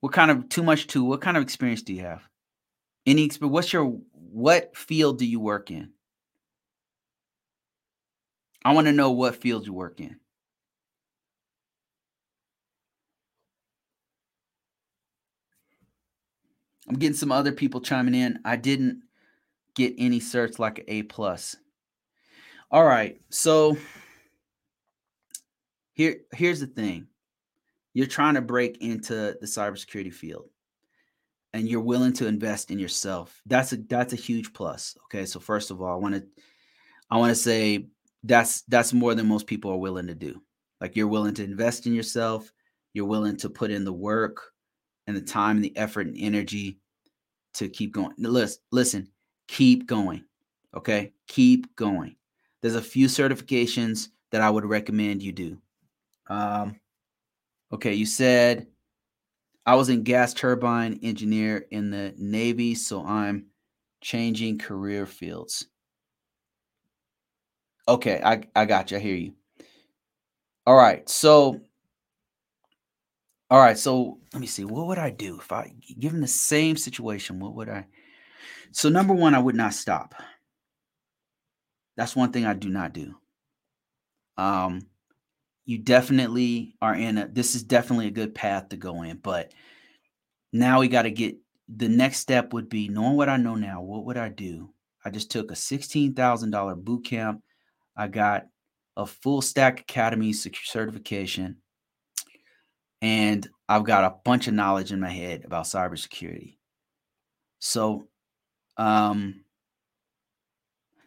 [0.00, 1.04] What kind of too much to?
[1.04, 2.22] What kind of experience do you have?
[3.06, 3.52] Any experience?
[3.52, 5.90] What's your what field do you work in?
[8.64, 10.18] I want to know what field you work in.
[16.88, 18.38] I'm getting some other people chiming in.
[18.44, 19.02] I didn't
[19.74, 21.56] get any certs like an A plus.
[22.70, 23.76] All right, so
[25.92, 27.06] here here's the thing.
[27.94, 30.48] You're trying to break into the cybersecurity field
[31.52, 33.40] and you're willing to invest in yourself.
[33.46, 34.96] That's a that's a huge plus.
[35.06, 35.24] Okay.
[35.24, 36.24] So first of all, I want to
[37.10, 37.86] I want to say
[38.22, 40.40] that's that's more than most people are willing to do.
[40.80, 42.52] Like you're willing to invest in yourself,
[42.92, 44.52] you're willing to put in the work
[45.08, 46.78] and the time and the effort and energy
[47.54, 48.12] to keep going.
[48.18, 49.08] Listen, listen,
[49.48, 50.22] keep going.
[50.76, 51.12] Okay?
[51.26, 52.14] Keep going.
[52.60, 55.58] There's a few certifications that I would recommend you do.
[56.28, 56.76] Um
[57.72, 58.66] okay, you said
[59.64, 63.46] I was in gas turbine engineer in the Navy, so I'm
[64.02, 65.66] changing career fields.
[67.88, 68.98] Okay, I I got you.
[68.98, 69.32] I hear you.
[70.66, 71.62] All right, so
[73.50, 74.64] all right, so let me see.
[74.64, 77.40] What would I do if I given the same situation?
[77.40, 77.86] What would I?
[78.72, 80.14] So number one, I would not stop.
[81.96, 83.14] That's one thing I do not do.
[84.36, 84.86] Um,
[85.64, 87.26] you definitely are in a.
[87.26, 89.52] This is definitely a good path to go in, but
[90.52, 91.36] now we got to get
[91.68, 93.82] the next step would be knowing what I know now.
[93.82, 94.70] What would I do?
[95.04, 97.42] I just took a $16,000 boot camp.
[97.96, 98.46] I got
[98.96, 101.56] a full stack academy certification.
[103.00, 106.56] And I've got a bunch of knowledge in my head about cybersecurity.
[107.60, 108.08] So,
[108.76, 109.44] um,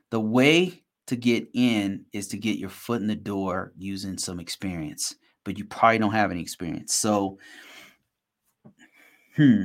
[0.09, 4.39] the way to get in is to get your foot in the door using some
[4.39, 6.93] experience, but you probably don't have any experience.
[6.95, 7.39] So,
[9.35, 9.63] hmm.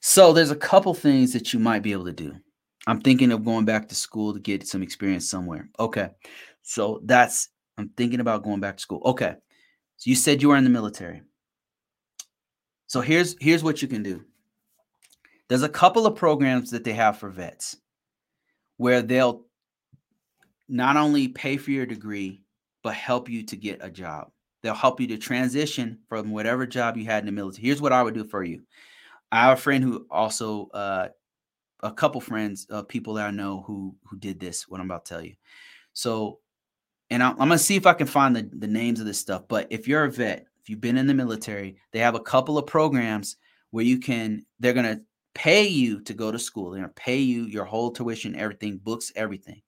[0.00, 2.34] So there's a couple things that you might be able to do.
[2.86, 5.68] I'm thinking of going back to school to get some experience somewhere.
[5.78, 6.08] Okay.
[6.62, 9.00] So that's I'm thinking about going back to school.
[9.04, 9.36] Okay.
[9.96, 11.22] So you said you were in the military.
[12.88, 14.24] So here's here's what you can do.
[15.48, 17.76] There's a couple of programs that they have for vets
[18.76, 19.44] where they'll
[20.68, 22.42] not only pay for your degree
[22.82, 24.30] but help you to get a job.
[24.62, 27.66] They'll help you to transition from whatever job you had in the military.
[27.66, 28.62] Here's what I would do for you.
[29.30, 31.08] I have a friend who also uh,
[31.82, 34.68] a couple friends of uh, people that I know who who did this.
[34.68, 35.34] What I'm about to tell you.
[35.92, 36.40] So,
[37.10, 39.42] and I'm, gonna see if I can find the the names of this stuff.
[39.48, 42.58] But if you're a vet, if you've been in the military, they have a couple
[42.58, 43.36] of programs
[43.70, 44.44] where you can.
[44.60, 45.00] They're gonna
[45.34, 46.70] pay you to go to school.
[46.70, 49.62] They're gonna pay you your whole tuition, everything, books, everything,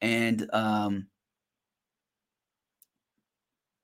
[0.00, 1.06] and um,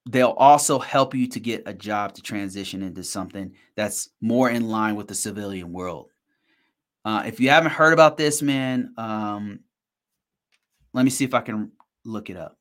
[0.06, 4.68] they'll also help you to get a job to transition into something that's more in
[4.68, 6.10] line with the civilian world.
[7.04, 9.60] Uh, if you haven't heard about this, man, um,
[10.92, 11.70] let me see if I can
[12.06, 12.56] look it up.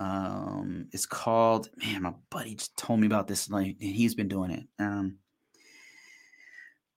[0.00, 3.50] Um, it's called, man, my buddy just told me about this.
[3.50, 4.64] Like, he's been doing it.
[4.78, 5.16] Um,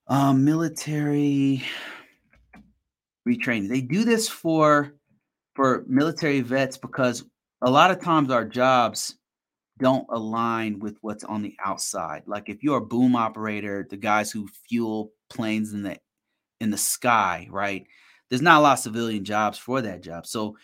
[0.08, 1.64] uh, military
[3.28, 3.70] retraining.
[3.70, 4.94] They do this for
[5.56, 7.26] for military vets because
[7.62, 9.16] a lot of times our jobs
[9.80, 12.24] don't align with what's on the outside.
[12.26, 15.98] Like if you're a boom operator, the guys who fuel planes in the
[16.60, 17.86] in the sky, right?
[18.30, 20.26] There's not a lot of civilian jobs for that job.
[20.26, 20.56] So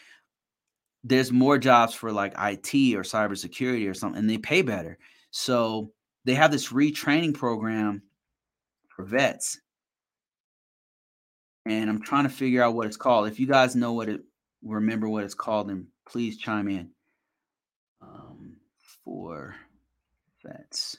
[1.07, 4.97] there's more jobs for like IT or cybersecurity or something, and they pay better.
[5.31, 5.91] So
[6.25, 8.01] they have this retraining program
[8.89, 9.59] for vets.
[11.65, 13.27] And I'm trying to figure out what it's called.
[13.27, 14.21] If you guys know what it
[14.63, 16.89] remember what it's called, then please chime in.
[18.01, 18.57] Um,
[19.03, 19.55] for
[20.45, 20.97] vets.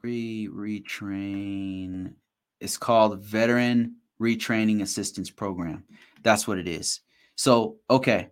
[0.00, 2.14] Free retrain.
[2.60, 5.84] It's called Veteran Retraining Assistance Program.
[6.22, 7.00] That's what it is.
[7.36, 8.30] So, okay.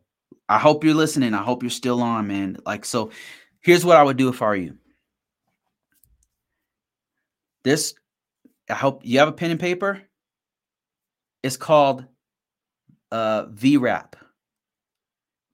[0.49, 1.35] I hope you're listening.
[1.35, 2.59] I hope you're still on, man.
[2.65, 3.11] Like, so
[3.61, 4.77] here's what I would do if I were you.
[7.65, 7.95] This,
[8.71, 10.03] I hope you have a pen and paper.
[11.43, 12.05] It's called
[13.11, 14.15] uh, VRAP.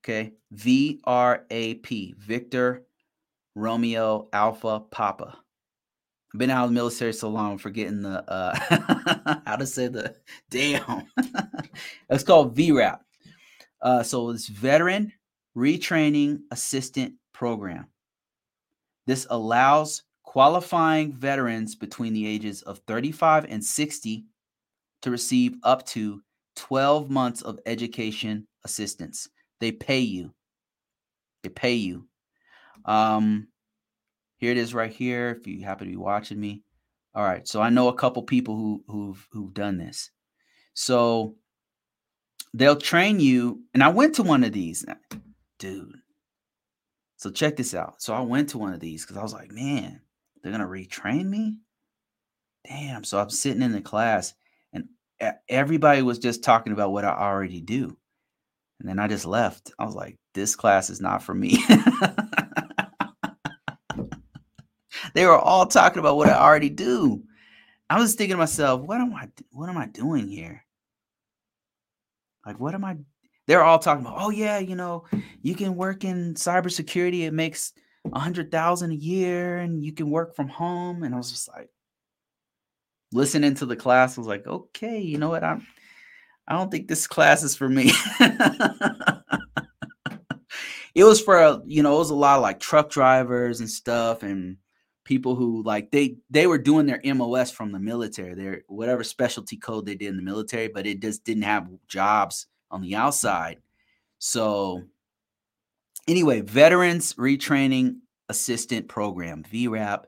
[0.05, 2.83] Okay, V R A P, Victor
[3.55, 5.39] Romeo Alpha Papa.
[6.35, 10.15] Been out of the military so long, I'm forgetting the uh, how to say the
[10.51, 11.07] damn.
[12.11, 13.01] it's called VRAP.
[13.83, 15.13] Uh, so it's Veteran
[15.57, 17.87] Retraining Assistant Program.
[19.07, 24.25] This allows qualifying veterans between the ages of 35 and 60
[25.03, 26.23] to receive up to
[26.57, 29.29] 12 months of education assistance.
[29.61, 30.33] They pay you.
[31.43, 32.07] They pay you.
[32.85, 33.49] Um,
[34.43, 35.39] here it is right here.
[35.39, 36.65] If you happen to be watching me.
[37.15, 37.47] All right.
[37.47, 40.11] So I know a couple people who who've who've done this.
[40.75, 41.37] So
[42.53, 43.61] they'll train you.
[43.73, 44.85] And I went to one of these,
[45.61, 45.95] dude.
[47.19, 48.03] So check this out.
[48.03, 50.01] So I went to one of these because I was like, man,
[50.43, 51.59] they're gonna retrain me.
[52.67, 53.05] Damn.
[53.05, 54.35] So I'm sitting in the class
[54.73, 54.89] and
[55.49, 57.97] everybody was just talking about what I already do.
[58.81, 59.71] And then I just left.
[59.79, 61.63] I was like, this class is not for me.
[65.15, 67.23] they were all talking about what I already do.
[67.91, 70.65] I was thinking to myself, what am I what am I doing here?
[72.47, 72.97] Like what am I
[73.47, 75.05] they're all talking about, oh yeah, you know,
[75.43, 77.73] you can work in cybersecurity, it makes
[78.13, 81.03] a hundred thousand a year and you can work from home.
[81.03, 81.69] And I was just like,
[83.13, 85.45] listening to the class, I was like, okay, you know what?
[85.45, 85.67] I'm
[86.49, 87.93] I don't think this class is for me.
[90.95, 94.23] it was for you know, it was a lot of like truck drivers and stuff
[94.23, 94.57] and
[95.05, 99.57] people who like they they were doing their MOS from the military, their whatever specialty
[99.57, 103.59] code they did in the military, but it just didn't have jobs on the outside.
[104.19, 104.83] So
[106.07, 107.97] anyway, Veterans Retraining
[108.29, 110.05] Assistant Program, VRAP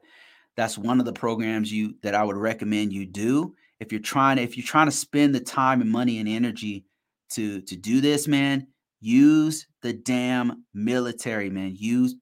[0.57, 4.37] that's one of the programs you that I would recommend you do if you're trying
[4.37, 6.85] to if you're trying to spend the time and money and energy
[7.31, 8.67] to to do this, man.
[9.01, 11.75] Use the damn military, man.
[11.77, 12.15] Use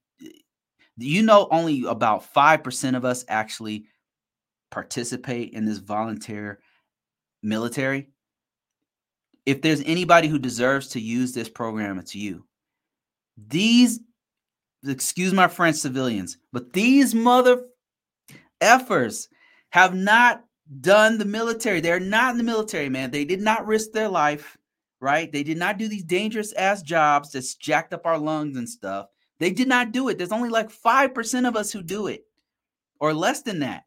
[0.97, 3.87] you know only about 5% of us actually
[4.71, 6.61] participate in this volunteer
[7.43, 8.09] military.
[9.47, 12.45] If there's anybody who deserves to use this program, it's you.
[13.49, 14.01] These,
[14.87, 17.65] excuse my French civilians, but these mother
[18.61, 19.29] effers
[19.71, 20.45] have not
[20.81, 21.81] done the military.
[21.81, 23.11] They're not in the military, man.
[23.11, 24.57] They did not risk their life,
[25.01, 25.31] right?
[25.31, 29.09] They did not do these dangerous ass jobs that's jacked up our lungs and stuff.
[29.43, 30.19] They did not do it.
[30.19, 32.25] There's only like 5% of us who do it,
[33.01, 33.87] or less than that.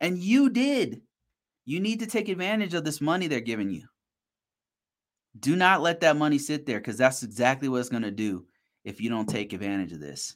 [0.00, 1.02] And you did.
[1.64, 3.86] You need to take advantage of this money they're giving you.
[5.38, 8.46] Do not let that money sit there because that's exactly what it's going to do
[8.84, 10.34] if you don't take advantage of this.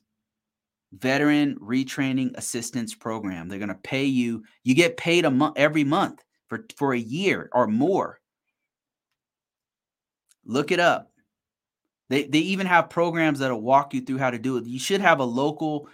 [0.93, 3.49] Veteran Retraining Assistance Program.
[3.49, 4.45] They're going to pay you.
[4.63, 8.21] You get paid a month every month for, for a year or more.
[10.45, 11.12] Look it up.
[12.13, 14.67] They, they even have programs that'll walk you through how to do it.
[14.67, 15.89] You should have a local,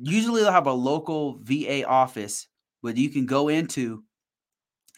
[0.00, 2.48] usually they'll have a local VA office
[2.80, 4.02] where you can go into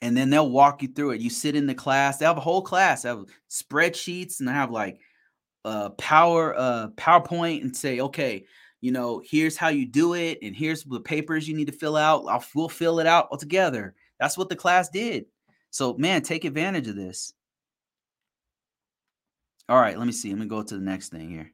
[0.02, 1.20] and then they'll walk you through it.
[1.20, 4.52] You sit in the class, they have a whole class, they have spreadsheets and they
[4.52, 5.00] have like
[5.64, 8.44] uh power uh PowerPoint and say, okay,
[8.80, 11.96] you know, here's how you do it, and here's the papers you need to fill
[11.96, 12.24] out.
[12.28, 13.96] I'll, we'll fill it out all together.
[14.20, 15.24] That's what the class did.
[15.70, 17.32] So, man, take advantage of this.
[19.72, 20.28] All right, let me see.
[20.28, 21.50] Let me go to the next thing here.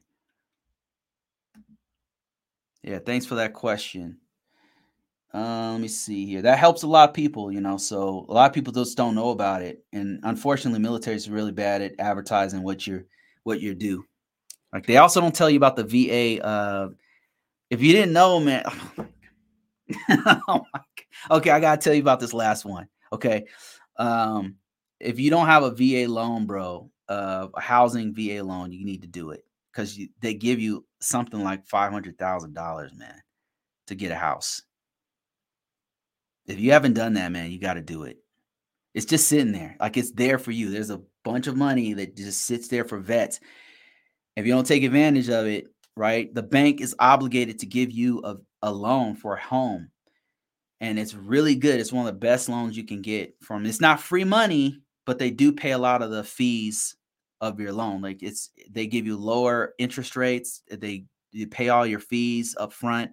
[2.83, 4.17] Yeah, thanks for that question.
[5.33, 6.41] Uh, let me see here.
[6.41, 7.77] That helps a lot of people, you know.
[7.77, 11.53] So a lot of people just don't know about it, and unfortunately, military is really
[11.53, 13.05] bad at advertising what you're
[13.43, 14.03] what you do.
[14.73, 16.43] Like they also don't tell you about the VA.
[16.45, 16.89] Uh,
[17.69, 18.65] if you didn't know, man.
[20.49, 20.65] oh
[21.31, 22.89] okay, I gotta tell you about this last one.
[23.13, 23.45] Okay,
[23.95, 24.55] um,
[24.99, 29.01] if you don't have a VA loan, bro, uh, a housing VA loan, you need
[29.01, 33.21] to do it because they give you something like five hundred thousand dollars, man,
[33.87, 34.61] to get a house.
[36.45, 38.17] If you haven't done that, man, you got to do it.
[38.93, 40.69] It's just sitting there, like it's there for you.
[40.69, 43.39] There's a bunch of money that just sits there for vets.
[44.35, 48.21] If you don't take advantage of it, right, the bank is obligated to give you
[48.23, 49.89] a, a loan for a home.
[50.81, 51.79] And it's really good.
[51.79, 53.65] It's one of the best loans you can get from.
[53.65, 56.95] It's not free money, but they do pay a lot of the fees
[57.41, 58.01] of your loan.
[58.01, 60.61] Like it's they give you lower interest rates.
[60.69, 63.11] They you pay all your fees up front.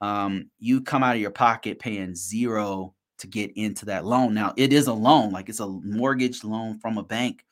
[0.00, 4.34] Um, you come out of your pocket paying zero to get into that loan.
[4.34, 7.44] Now it is a loan, like it's a mortgage loan from a bank,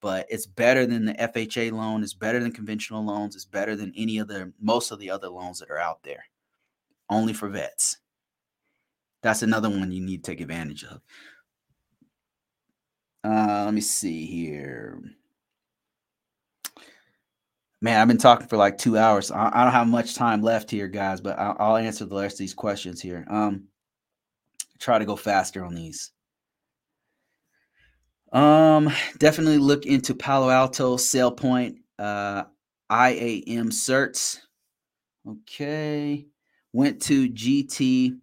[0.00, 2.02] but it's better than the FHA loan.
[2.02, 3.36] It's better than conventional loans.
[3.36, 6.24] It's better than any of the most of the other loans that are out there.
[7.10, 7.98] Only for vets.
[9.22, 11.02] That's another one you need to take advantage of.
[13.22, 15.02] Uh, let me see here
[17.80, 19.30] man, I've been talking for like two hours.
[19.30, 22.34] I, I don't have much time left here, guys, but I'll, I'll, answer the rest
[22.34, 23.24] of these questions here.
[23.28, 23.68] Um,
[24.78, 26.12] try to go faster on these.
[28.32, 32.44] Um, definitely look into Palo Alto, SailPoint, uh,
[32.90, 34.38] IAM certs.
[35.26, 36.26] Okay,
[36.72, 38.18] went to GT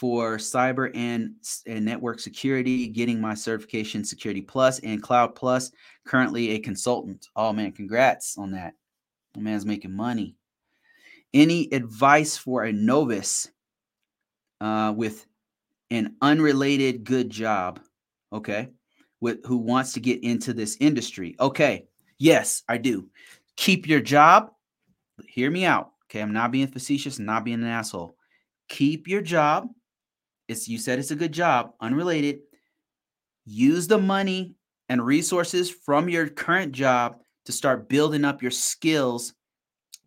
[0.00, 1.34] for cyber and,
[1.66, 5.72] and network security, getting my certification Security Plus and Cloud Plus.
[6.06, 7.28] Currently a consultant.
[7.36, 8.72] Oh man, congrats on that.
[9.34, 10.36] The man's making money.
[11.34, 13.50] Any advice for a novice
[14.62, 15.26] uh, with
[15.90, 17.78] an unrelated good job?
[18.32, 18.70] Okay,
[19.20, 21.36] with who wants to get into this industry?
[21.38, 23.10] Okay, yes, I do.
[23.56, 24.52] Keep your job.
[25.28, 25.90] Hear me out.
[26.06, 28.16] Okay, I'm not being facetious, I'm not being an asshole.
[28.70, 29.68] Keep your job
[30.50, 32.40] it's you said it's a good job, unrelated.
[33.44, 34.56] Use the money
[34.88, 39.34] and resources from your current job to start building up your skills,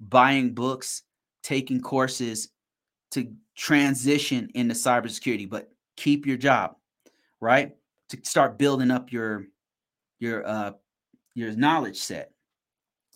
[0.01, 1.03] buying books,
[1.43, 2.49] taking courses
[3.11, 6.75] to transition into cybersecurity, but keep your job,
[7.39, 7.71] right?
[8.09, 9.47] To start building up your
[10.19, 10.71] your uh
[11.35, 12.31] your knowledge set.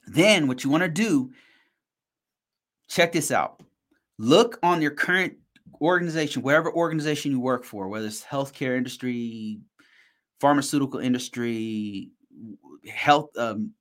[0.08, 1.32] Then what you want to do,
[2.88, 3.62] check this out.
[4.18, 5.34] Look on your current
[5.82, 9.60] organization, whatever organization you work for, whether it's healthcare industry,
[10.40, 12.12] pharmaceutical industry,
[12.88, 13.72] health, um,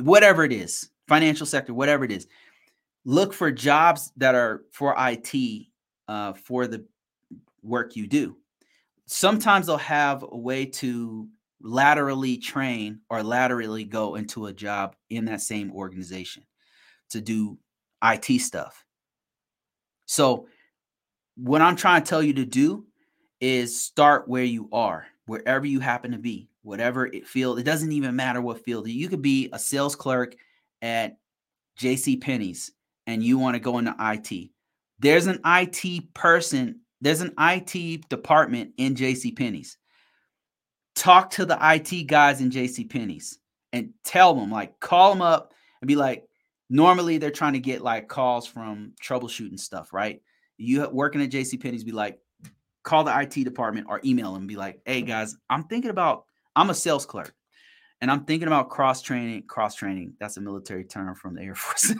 [0.00, 2.26] whatever it is, financial sector, whatever it is,
[3.04, 5.66] look for jobs that are for IT
[6.08, 6.84] uh, for the
[7.62, 8.36] work you do.
[9.06, 11.28] Sometimes they'll have a way to
[11.60, 16.44] laterally train or laterally go into a job in that same organization
[17.10, 17.58] to do
[18.04, 18.84] IT stuff.
[20.06, 20.46] So
[21.38, 22.84] what I'm trying to tell you to do
[23.40, 27.58] is start where you are, wherever you happen to be, whatever it field.
[27.58, 28.88] It doesn't even matter what field.
[28.88, 30.34] You could be a sales clerk
[30.82, 31.16] at
[31.78, 32.72] JC Penney's
[33.06, 34.50] and you want to go into IT.
[34.98, 39.78] There's an IT person, there's an IT department in JC Penney's.
[40.96, 43.38] Talk to the IT guys in JC Penney's
[43.72, 46.24] and tell them, like, call them up and be like,
[46.68, 50.20] normally they're trying to get like calls from troubleshooting stuff, right?
[50.58, 52.18] You working at JC Penney's, be like,
[52.82, 56.24] call the IT department or email them, be like, hey guys, I'm thinking about,
[56.56, 57.34] I'm a sales clerk
[58.00, 59.44] and I'm thinking about cross training.
[59.46, 61.92] Cross training, that's a military term from the Air Force.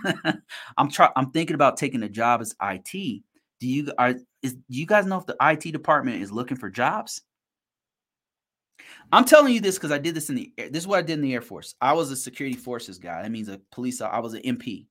[0.76, 3.22] I'm trying, I'm thinking about taking a job as IT.
[3.60, 6.70] Do you are is do you guys know if the IT department is looking for
[6.70, 7.22] jobs?
[9.10, 11.14] I'm telling you this because I did this in the this is what I did
[11.14, 11.74] in the Air Force.
[11.80, 13.22] I was a security forces guy.
[13.22, 14.00] That means a police.
[14.00, 14.86] I was an MP.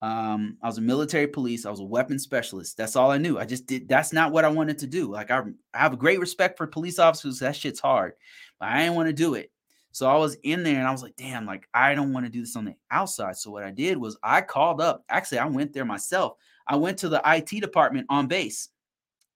[0.00, 1.66] Um, I was a military police.
[1.66, 2.76] I was a weapons specialist.
[2.76, 3.38] That's all I knew.
[3.38, 3.88] I just did.
[3.88, 5.10] That's not what I wanted to do.
[5.10, 5.40] Like I,
[5.74, 7.40] I have a great respect for police officers.
[7.40, 8.12] That shit's hard,
[8.60, 9.50] but I didn't want to do it.
[9.90, 12.30] So I was in there and I was like, damn, like I don't want to
[12.30, 13.36] do this on the outside.
[13.36, 15.02] So what I did was I called up.
[15.08, 16.34] Actually, I went there myself.
[16.68, 18.68] I went to the IT department on base.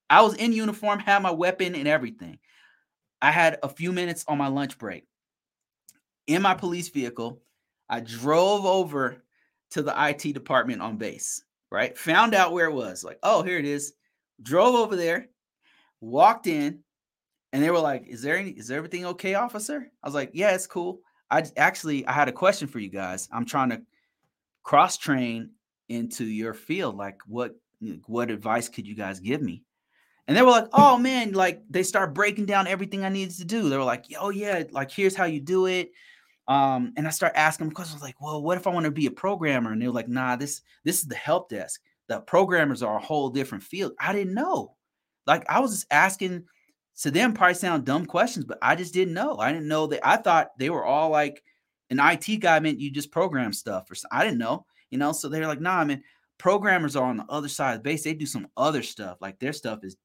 [0.08, 2.38] I was in uniform, had my weapon and everything.
[3.20, 5.04] I had a few minutes on my lunch break.
[6.26, 7.40] In my police vehicle,
[7.88, 9.22] I drove over
[9.72, 11.96] to the IT department on base, right?
[11.98, 13.04] Found out where it was.
[13.04, 13.94] Like, oh, here it is.
[14.42, 15.28] Drove over there,
[16.00, 16.80] walked in,
[17.52, 18.50] and they were like, "Is there any?
[18.50, 21.00] Is everything okay, officer?" I was like, "Yeah, it's cool."
[21.30, 23.28] I actually I had a question for you guys.
[23.32, 23.82] I'm trying to
[24.62, 25.50] cross train
[25.88, 26.96] into your field.
[26.96, 27.54] Like, what
[28.06, 29.64] what advice could you guys give me?
[30.26, 33.44] And they were like, "Oh man!" Like they start breaking down everything I needed to
[33.44, 33.68] do.
[33.68, 35.92] They were like, "Oh yeah, like here's how you do it."
[36.48, 39.06] Um, and I start asking them questions like, "Well, what if I want to be
[39.06, 41.80] a programmer?" And they were like, "Nah, this this is the help desk.
[42.08, 44.76] The programmers are a whole different field." I didn't know.
[45.26, 46.44] Like I was just asking.
[47.00, 49.38] To them, probably sound dumb questions, but I just didn't know.
[49.38, 50.06] I didn't know that.
[50.06, 51.42] I thought they were all like
[51.88, 54.66] an IT guy meant you just program stuff, or I didn't know.
[54.90, 56.02] You know, so they're like, "Nah, I mean."
[56.42, 58.02] programmers are on the other side of the base.
[58.02, 59.18] They do some other stuff.
[59.20, 59.96] Like their stuff is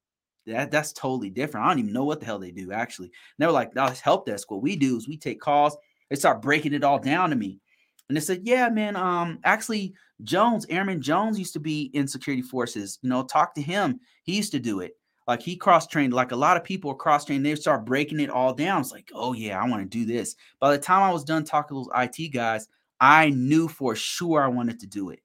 [0.46, 1.66] that that's totally different.
[1.66, 3.06] I don't even know what the hell they do actually.
[3.06, 5.76] And they were like, "That's help desk." What we do is we take calls.
[6.10, 7.60] They start breaking it all down to me,
[8.08, 8.96] and they said, "Yeah, man.
[8.96, 12.98] Um, actually, Jones, Airman Jones, used to be in security forces.
[13.02, 14.00] You know, talk to him.
[14.24, 14.92] He used to do it.
[15.26, 16.14] Like he cross trained.
[16.14, 17.44] Like a lot of people are cross trained.
[17.44, 18.80] They start breaking it all down.
[18.80, 20.34] It's like, oh yeah, I want to do this.
[20.58, 22.66] By the time I was done talking to those IT guys,
[22.98, 25.20] I knew for sure I wanted to do it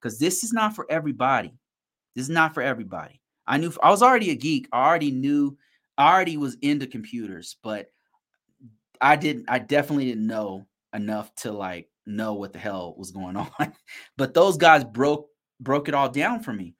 [0.00, 1.52] because this is not for everybody.
[2.14, 3.20] This is not for everybody.
[3.48, 4.68] I knew I was already a geek.
[4.72, 5.58] I already knew,
[5.96, 7.90] I already was into computers, but
[9.00, 13.36] I didn't, I definitely didn't know enough to like know what the hell was going
[13.36, 13.72] on.
[14.16, 15.28] but those guys broke
[15.60, 16.74] broke it all down for me.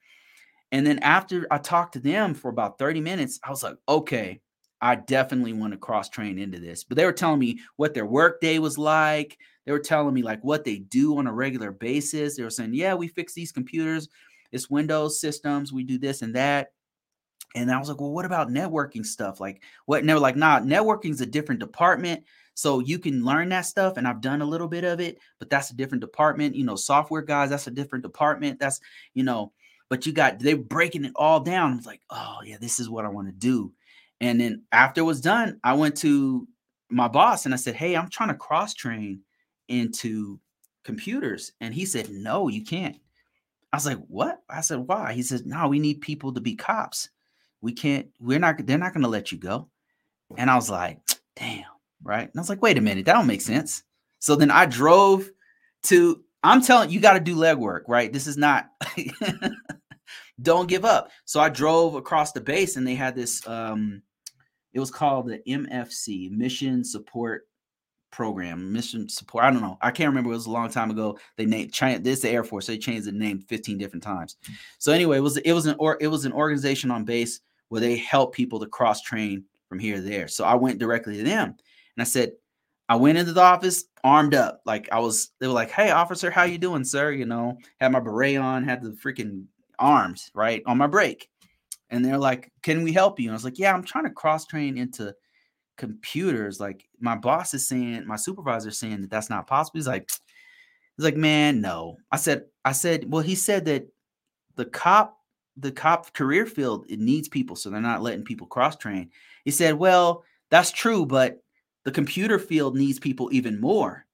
[0.71, 4.41] And then after I talked to them for about 30 minutes, I was like, okay,
[4.81, 6.85] I definitely want to cross train into this.
[6.85, 9.39] But they were telling me what their work day was like.
[9.65, 12.37] They were telling me like what they do on a regular basis.
[12.37, 14.09] They were saying, yeah, we fix these computers
[14.53, 15.73] it's Windows systems.
[15.73, 16.73] We do this and that.
[17.55, 19.41] And I was like, well, what about networking stuff?
[19.41, 20.01] Like, what?
[20.01, 22.25] And they were like, nah, networking's a different department.
[22.55, 23.97] So you can learn that stuff.
[23.97, 26.57] And I've done a little bit of it, but that's a different department.
[26.57, 28.59] You know, software guys, that's a different department.
[28.59, 28.81] That's,
[29.15, 29.53] you know,
[29.89, 31.79] but you got, they're breaking it all down.
[31.79, 33.73] It's like, oh, yeah, this is what I want to do.
[34.21, 36.47] And then after it was done, I went to
[36.91, 39.21] my boss and I said, hey, I'm trying to cross train
[39.69, 40.41] into
[40.85, 41.53] computers.
[41.61, 42.97] And he said, no, you can't.
[43.73, 44.43] I was like, what?
[44.49, 45.13] I said, why?
[45.13, 47.11] He said, no, we need people to be cops.
[47.61, 49.69] We can't, we're not, they're not going to let you go.
[50.37, 51.01] And I was like,
[51.37, 51.65] damn.
[52.03, 52.29] Right.
[52.29, 53.83] And I was like, wait a minute, that don't make sense.
[54.21, 55.29] So then I drove
[55.85, 58.13] to, I'm telling you, got to do legwork, right?
[58.13, 58.71] This is not,
[60.43, 61.11] don't give up.
[61.25, 64.03] So I drove across the base and they had this, um,
[64.73, 67.49] it was called the MFC, Mission Support
[68.11, 69.45] program, mission support.
[69.45, 69.79] I don't know.
[69.81, 70.31] I can't remember.
[70.31, 71.19] It was a long time ago.
[71.37, 71.99] They named China.
[71.99, 72.67] This the Air Force.
[72.67, 74.37] So they changed the name 15 different times.
[74.79, 77.81] So anyway, it was it was an or it was an organization on base where
[77.81, 80.29] they help people to cross train from here to there.
[80.29, 82.33] So I went directly to them and I said,
[82.89, 84.63] I went into the office armed up.
[84.65, 87.11] Like I was, they were like, Hey officer, how you doing, sir?
[87.11, 89.45] You know, had my beret on, had the freaking
[89.79, 91.29] arms right on my break.
[91.91, 93.29] And they're like, Can we help you?
[93.29, 95.15] And I was like, Yeah, I'm trying to cross train into
[95.79, 99.87] computers like my boss is saying my supervisor is saying that that's not possible he's
[99.87, 100.11] like
[100.97, 103.87] he's like man no i said i said well he said that
[104.57, 105.18] the cop
[105.59, 109.11] the cop career field it needs people so they're not letting people cross train
[109.45, 111.43] he said well that's true but
[111.85, 114.07] the computer field needs people even more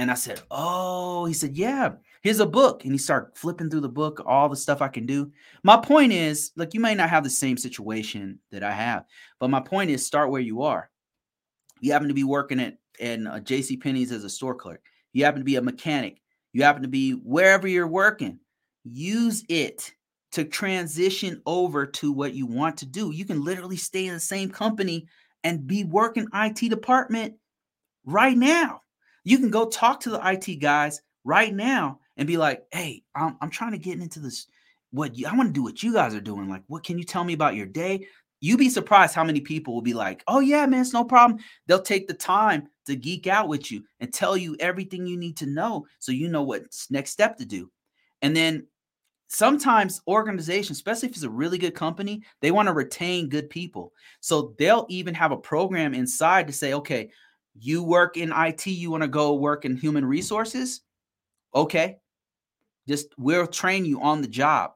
[0.00, 1.90] And I said, Oh, he said, Yeah,
[2.22, 2.84] here's a book.
[2.84, 5.30] And he started flipping through the book, all the stuff I can do.
[5.62, 9.04] My point is, like, you may not have the same situation that I have,
[9.38, 10.90] but my point is start where you are.
[11.80, 14.82] You happen to be working at in uh, JC Penney's as a store clerk.
[15.12, 16.22] You happen to be a mechanic.
[16.54, 18.38] You happen to be wherever you're working.
[18.84, 19.92] Use it
[20.32, 23.10] to transition over to what you want to do.
[23.10, 25.06] You can literally stay in the same company
[25.44, 27.34] and be working IT department
[28.04, 28.82] right now.
[29.24, 33.36] You can go talk to the IT guys right now and be like, "Hey, I'm,
[33.40, 34.46] I'm trying to get into this.
[34.92, 36.48] What you, I want to do what you guys are doing.
[36.48, 38.06] Like, what can you tell me about your day?
[38.40, 41.40] You'd be surprised how many people will be like, "Oh yeah, man, it's no problem."
[41.66, 45.36] They'll take the time to geek out with you and tell you everything you need
[45.38, 47.70] to know, so you know what's next step to do.
[48.22, 48.66] And then
[49.30, 53.92] sometimes organizations, especially if it's a really good company, they want to retain good people.
[54.18, 57.10] So they'll even have a program inside to say, okay,
[57.56, 60.80] you work in IT, you want to go work in human resources?
[61.54, 61.98] Okay.
[62.88, 64.72] Just we'll train you on the job.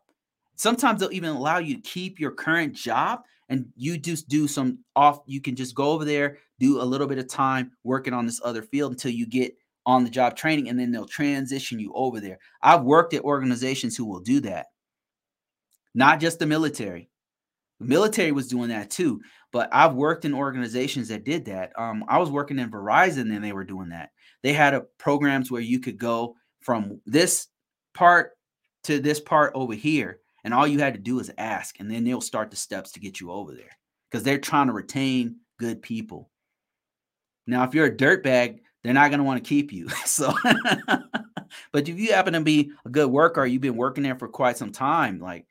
[0.54, 4.78] Sometimes they'll even allow you to keep your current job and you just do some
[4.94, 5.18] off.
[5.26, 8.40] You can just go over there, do a little bit of time working on this
[8.44, 9.56] other field until you get
[9.86, 12.38] on the job training and then they'll transition you over there.
[12.62, 14.66] I've worked at organizations who will do that,
[15.94, 17.10] not just the military.
[17.80, 19.20] The military was doing that too,
[19.52, 21.72] but I've worked in organizations that did that.
[21.76, 24.10] Um, I was working in Verizon and they were doing that.
[24.42, 27.48] They had a, programs where you could go from this
[27.94, 28.32] part
[28.84, 32.04] to this part over here, and all you had to do is ask, and then
[32.04, 33.76] they'll start the steps to get you over there
[34.10, 36.30] because they're trying to retain good people.
[37.46, 39.88] Now, if you're a dirtbag, they're not going to want to keep you.
[40.06, 40.32] So,
[41.72, 44.56] but if you happen to be a good worker, you've been working there for quite
[44.56, 45.46] some time, like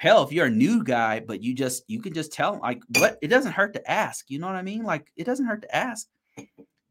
[0.00, 3.18] hell, if you're a new guy, but you just you can just tell like what
[3.20, 4.30] it doesn't hurt to ask.
[4.30, 4.82] You know what I mean?
[4.82, 6.06] Like it doesn't hurt to ask.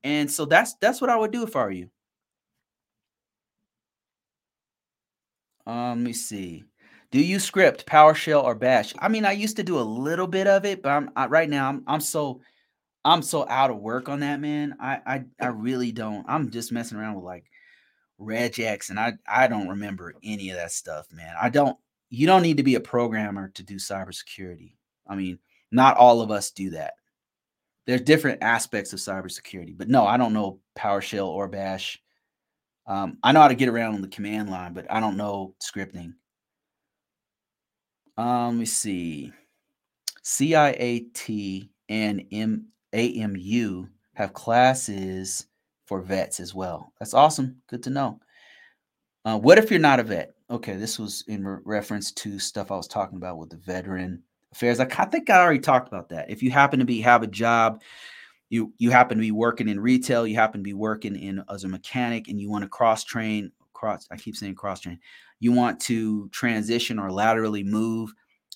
[0.03, 1.89] And so that's that's what I would do if I were you.
[5.65, 6.63] Um, let me see.
[7.11, 8.93] Do you script PowerShell or Bash?
[8.99, 11.49] I mean, I used to do a little bit of it, but I'm I, right
[11.49, 12.41] now I'm I'm so
[13.05, 14.75] I'm so out of work on that, man.
[14.79, 16.25] I I I really don't.
[16.27, 17.45] I'm just messing around with like
[18.19, 21.33] regex, and I I don't remember any of that stuff, man.
[21.41, 21.77] I don't.
[22.09, 24.73] You don't need to be a programmer to do cybersecurity.
[25.07, 25.39] I mean,
[25.71, 26.93] not all of us do that.
[27.85, 31.99] There's different aspects of cybersecurity, but no, I don't know PowerShell or Bash.
[32.85, 35.55] Um, I know how to get around on the command line, but I don't know
[35.61, 36.13] scripting.
[38.17, 39.31] Um, let me see.
[40.23, 45.47] CIAT and M AMU have classes
[45.85, 46.93] for vets as well.
[46.99, 47.61] That's awesome.
[47.67, 48.19] Good to know.
[49.25, 50.33] Uh, what if you're not a vet?
[50.49, 54.23] Okay, this was in re- reference to stuff I was talking about with the veteran
[54.51, 54.79] affairs.
[54.79, 56.29] I, I think I already talked about that.
[56.29, 57.81] If you happen to be have a job,
[58.49, 61.63] you you happen to be working in retail, you happen to be working in as
[61.63, 63.51] a mechanic, and you want to cross train.
[63.73, 64.07] Cross.
[64.11, 64.99] I keep saying cross train.
[65.39, 68.13] You want to transition or laterally move.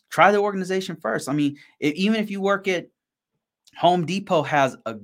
[0.09, 1.29] Try the organization first.
[1.29, 2.87] I mean, if, even if you work at
[3.77, 4.97] Home Depot has a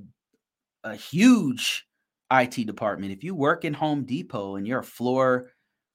[0.84, 1.86] a huge
[2.30, 3.12] IT department.
[3.12, 5.50] If you work in Home Depot and you're a floor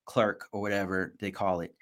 [0.06, 1.74] clerk or whatever they call it,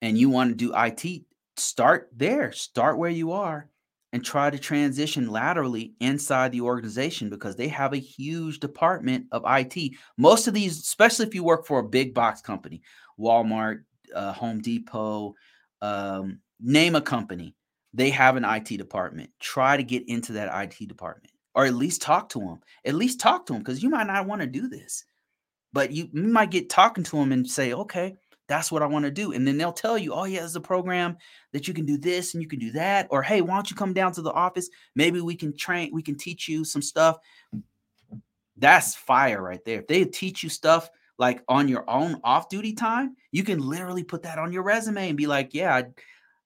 [0.00, 1.22] and you want to do IT,
[1.56, 2.52] start there.
[2.52, 3.68] Start where you are
[4.12, 9.42] and try to transition laterally inside the organization because they have a huge department of
[9.46, 9.92] IT.
[10.18, 12.82] Most of these, especially if you work for a big box company,
[13.18, 15.34] Walmart, uh, Home Depot,
[15.80, 17.54] um, name a company,
[17.94, 19.30] they have an IT department.
[19.40, 22.60] Try to get into that IT department or at least talk to them.
[22.84, 25.04] At least talk to them because you might not want to do this,
[25.72, 28.16] but you, might get talking to them and say, okay,
[28.48, 29.32] that's what I want to do.
[29.32, 31.16] And then they'll tell you, oh, yeah, there's a program
[31.52, 33.06] that you can do this and you can do that.
[33.10, 34.68] Or, hey, why don't you come down to the office?
[34.94, 37.18] Maybe we can train, we can teach you some stuff.
[38.56, 39.80] That's fire right there.
[39.80, 44.04] If they teach you stuff like on your own off duty time, you can literally
[44.04, 45.84] put that on your resume and be like, yeah, I,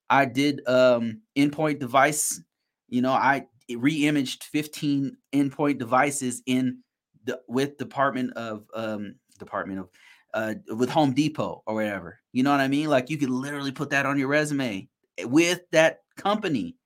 [0.09, 2.41] I did um, endpoint device.
[2.89, 6.79] You know, I re-imaged 15 endpoint devices in
[7.25, 9.89] the with Department of um, Department of
[10.35, 12.21] uh, with Home Depot or whatever.
[12.33, 12.89] You know what I mean?
[12.89, 14.89] Like you could literally put that on your resume
[15.25, 16.77] with that company.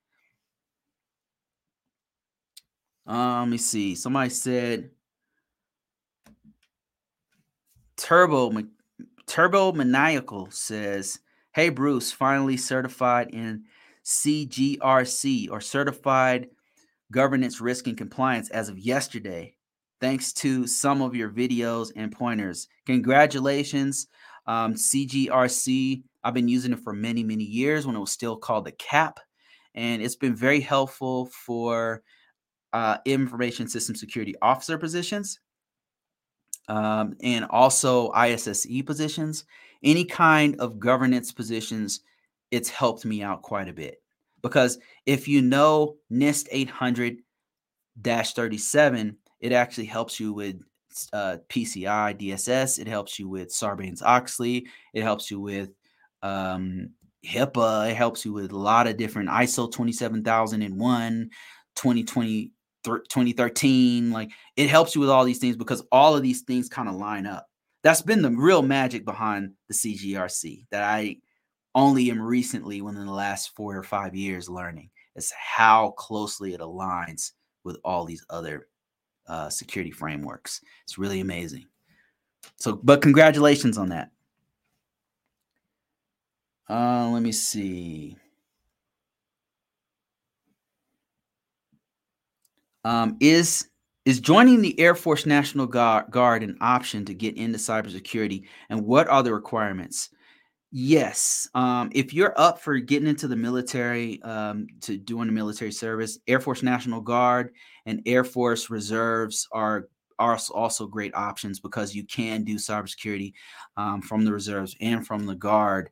[3.07, 3.95] Um, let me see.
[3.95, 4.91] Somebody said
[7.97, 8.53] Turbo
[9.27, 11.19] Turbo Maniacal says
[11.53, 13.65] Hey, Bruce, finally certified in
[14.05, 16.49] CGRC or Certified
[17.12, 19.57] Governance Risk and Compliance as of yesterday,
[20.01, 22.69] thanks to some of your videos and pointers.
[22.87, 24.07] Congratulations,
[24.47, 26.03] um, CGRC.
[26.23, 29.19] I've been using it for many, many years when it was still called the CAP,
[29.75, 32.03] and it's been very helpful for
[32.73, 35.41] uh, information system security officer positions.
[36.69, 39.45] um, and also ISSE positions,
[39.83, 42.00] any kind of governance positions,
[42.50, 44.02] it's helped me out quite a bit.
[44.42, 47.18] Because if you know NIST 800
[48.02, 50.57] 37, it actually helps you with
[51.12, 52.78] uh, PCI DSS.
[52.78, 54.67] It helps you with Sarbanes Oxley.
[54.94, 55.70] It helps you with
[56.23, 56.91] um,
[57.25, 57.91] HIPAA.
[57.91, 61.31] It helps you with a lot of different ISO 27001,
[61.76, 62.52] 2020,
[62.84, 64.10] 2013.
[64.10, 66.94] Like it helps you with all these things because all of these things kind of
[66.97, 67.47] line up.
[67.83, 71.17] That's been the real magic behind the CGRC that I
[71.75, 76.60] only am recently, within the last four or five years, learning is how closely it
[76.60, 77.33] aligns
[77.65, 78.68] with all these other
[79.26, 80.60] uh, security frameworks.
[80.84, 81.67] It's really amazing.
[82.57, 84.10] So, but congratulations on that.
[86.68, 88.17] Uh, let me see.
[92.84, 93.68] Um, is
[94.05, 99.09] is joining the Air Force National Guard an option to get into cybersecurity, and what
[99.09, 100.11] are the requirements?
[100.73, 101.49] Yes.
[101.55, 106.19] Um, if you're up for getting into the military, um, to doing the military service,
[106.29, 107.53] Air Force National Guard
[107.87, 109.89] and Air Force Reserves are
[110.20, 113.33] are also great options because you can do cybersecurity
[113.79, 115.89] um, from the reserves and from the guard.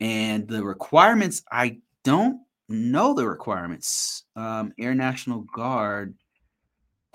[0.00, 4.24] And the requirements, I don't know the requirements.
[4.36, 6.14] Um, Air National Guard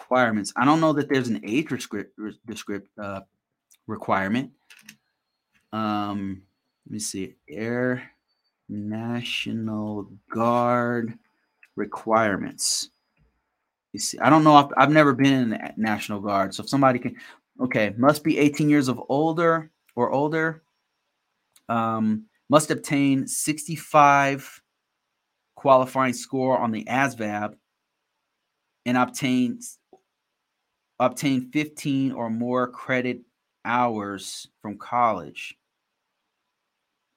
[0.03, 0.53] requirements.
[0.56, 3.22] I don't know that there's an age descript, uh,
[3.88, 4.51] requirement.
[5.72, 6.43] Um,
[6.85, 8.03] let me see, Air
[8.69, 11.17] National Guard
[11.75, 12.90] requirements.
[13.93, 14.59] You see, I don't know.
[14.59, 17.15] If, I've never been in the National Guard, so if somebody can,
[17.61, 20.64] okay, must be 18 years of older or older.
[21.69, 24.61] Um, must obtain 65
[25.56, 27.56] qualifying score on the ASVAB
[28.85, 29.59] and obtain
[30.99, 33.22] obtain 15 or more credit
[33.65, 35.57] hours from college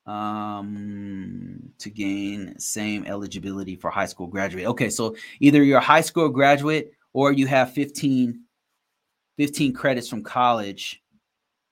[0.07, 4.67] um, to gain same eligibility for high school graduate.
[4.67, 8.41] Okay, so either you're a high school graduate or you have 15,
[9.37, 11.03] 15 credits from college.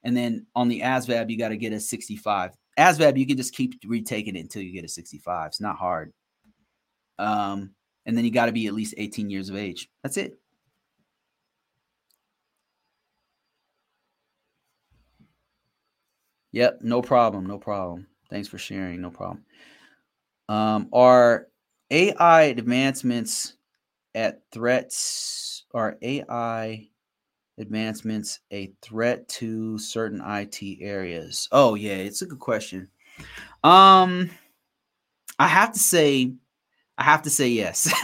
[0.03, 2.51] And then on the ASVAB, you got to get a 65.
[2.79, 5.47] ASVAB, you can just keep retaking it until you get a 65.
[5.47, 6.13] It's not hard.
[7.19, 7.71] Um,
[8.05, 9.89] and then you got to be at least 18 years of age.
[10.03, 10.39] That's it.
[16.55, 18.07] Yep, no problem, no problem.
[18.31, 19.01] Thanks for sharing.
[19.01, 19.45] No problem.
[20.49, 21.49] Um, are
[21.91, 23.55] AI advancements
[24.15, 26.89] at threats are AI
[27.59, 31.49] advancements a threat to certain IT areas?
[31.51, 32.89] Oh yeah, it's a good question.
[33.65, 34.31] Um
[35.41, 36.35] I have to say
[36.97, 37.93] I have to say yes.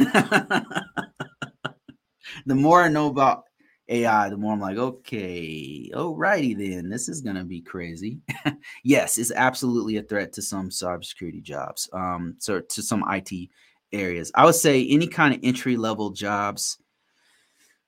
[2.46, 3.44] the more I know about
[3.90, 8.20] AI, the more I'm like, okay, alrighty then, this is gonna be crazy.
[8.84, 13.50] yes, it's absolutely a threat to some cybersecurity jobs, um, so to some IT
[13.92, 14.30] areas.
[14.34, 16.78] I would say any kind of entry level jobs.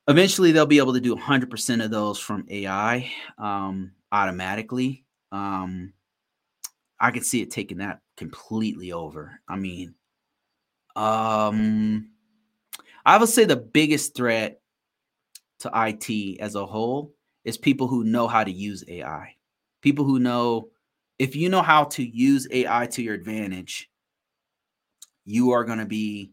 [0.09, 3.09] Eventually, they'll be able to do 100% of those from AI
[3.39, 5.05] um, automatically.
[5.31, 5.93] Um,
[6.99, 9.41] I could see it taking that completely over.
[9.49, 9.95] I mean,
[10.97, 12.11] um,
[13.05, 14.62] I would say the biggest threat
[15.63, 19.35] to IT as a whole is people who know how to use AI.
[19.81, 20.69] People who know
[21.19, 23.91] if you know how to use AI to your advantage,
[25.25, 26.33] you are going to be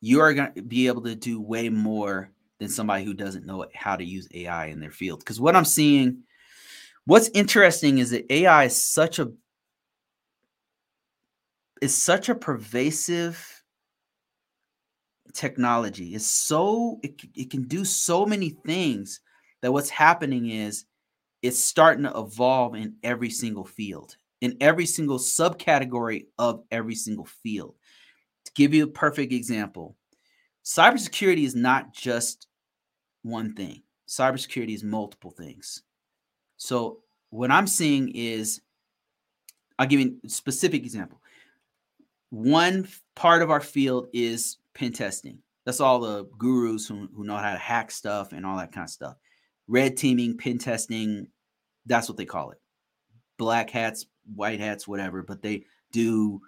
[0.00, 3.66] you are going to be able to do way more than somebody who doesn't know
[3.74, 5.20] how to use AI in their field.
[5.20, 6.22] Because what I'm seeing,
[7.04, 9.32] what's interesting is that AI is such a
[11.82, 13.55] is such a pervasive
[15.36, 16.14] technology.
[16.14, 19.20] Is so it, it can do so many things
[19.62, 20.84] that what's happening is
[21.42, 27.24] it's starting to evolve in every single field in every single subcategory of every single
[27.24, 27.74] field.
[28.44, 29.96] To give you a perfect example
[30.64, 32.48] cybersecurity is not just
[33.22, 33.82] one thing.
[34.08, 35.82] Cybersecurity is multiple things.
[36.56, 37.00] So
[37.30, 38.60] what i'm seeing is
[39.78, 41.20] i'll give you a specific example.
[42.30, 45.38] One part of our field is pen testing.
[45.64, 48.84] That's all the gurus who, who know how to hack stuff and all that kind
[48.84, 49.16] of stuff.
[49.66, 51.28] Red teaming, pen testing,
[51.86, 52.58] that's what they call it.
[53.38, 56.40] Black hats, white hats, whatever, but they do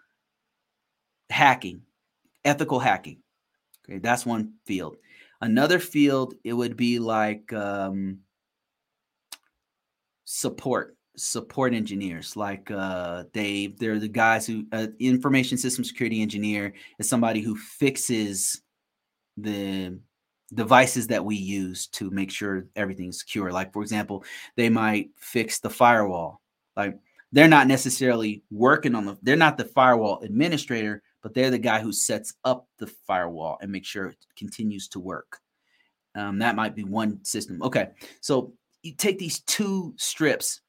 [1.30, 1.82] hacking,
[2.44, 3.22] ethical hacking.
[3.88, 4.96] Okay, that's one field.
[5.40, 8.18] Another field, it would be like um,
[10.24, 13.78] support support engineers like uh Dave.
[13.78, 18.62] They're the guys who uh, information system security engineer is somebody who fixes
[19.36, 19.98] the
[20.54, 23.52] devices that we use to make sure everything's secure.
[23.52, 24.24] Like, for example,
[24.56, 26.40] they might fix the firewall.
[26.76, 26.98] Like,
[27.32, 31.80] they're not necessarily working on the, they're not the firewall administrator, but they're the guy
[31.80, 35.38] who sets up the firewall and make sure it continues to work.
[36.14, 37.62] Um, that might be one system.
[37.62, 37.88] Okay.
[38.22, 40.62] So you take these two strips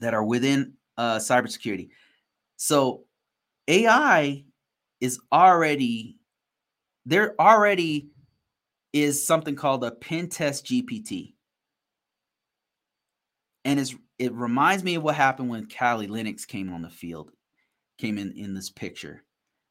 [0.00, 1.88] that are within uh, cybersecurity.
[2.56, 3.04] So
[3.68, 4.44] AI
[5.00, 6.16] is already,
[7.06, 8.08] there already
[8.92, 11.34] is something called a pen test GPT.
[13.64, 17.32] And it's, it reminds me of what happened when Kali Linux came on the field,
[17.98, 19.24] came in in this picture.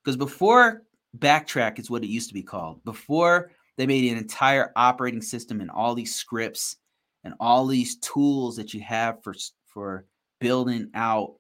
[0.04, 0.84] Because before
[1.18, 2.84] Backtrack is what it used to be called.
[2.84, 6.78] Before they made an entire operating system and all these scripts
[7.24, 9.34] and all these tools that you have for
[9.74, 10.06] for
[10.40, 11.36] building out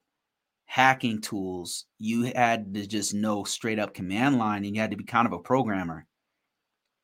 [0.66, 4.98] hacking tools, you had to just know straight up command line and you had to
[4.98, 6.08] be kind of a programmer.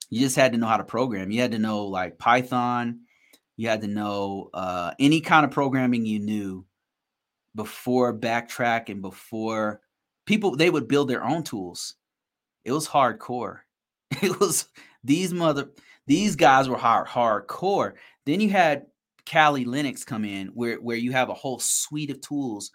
[0.10, 1.32] You just had to know how to program.
[1.32, 3.02] You had to know like Python.
[3.58, 6.66] You had to know uh, any kind of programming you knew
[7.56, 9.82] before backtrack and before
[10.26, 11.96] people they would build their own tools.
[12.66, 13.60] It was hardcore.
[14.24, 14.68] It was
[15.04, 15.70] these mother
[16.08, 17.94] these guys were hard hardcore.
[18.26, 18.88] Then you had
[19.30, 22.72] Kali Linux come in where where you have a whole suite of tools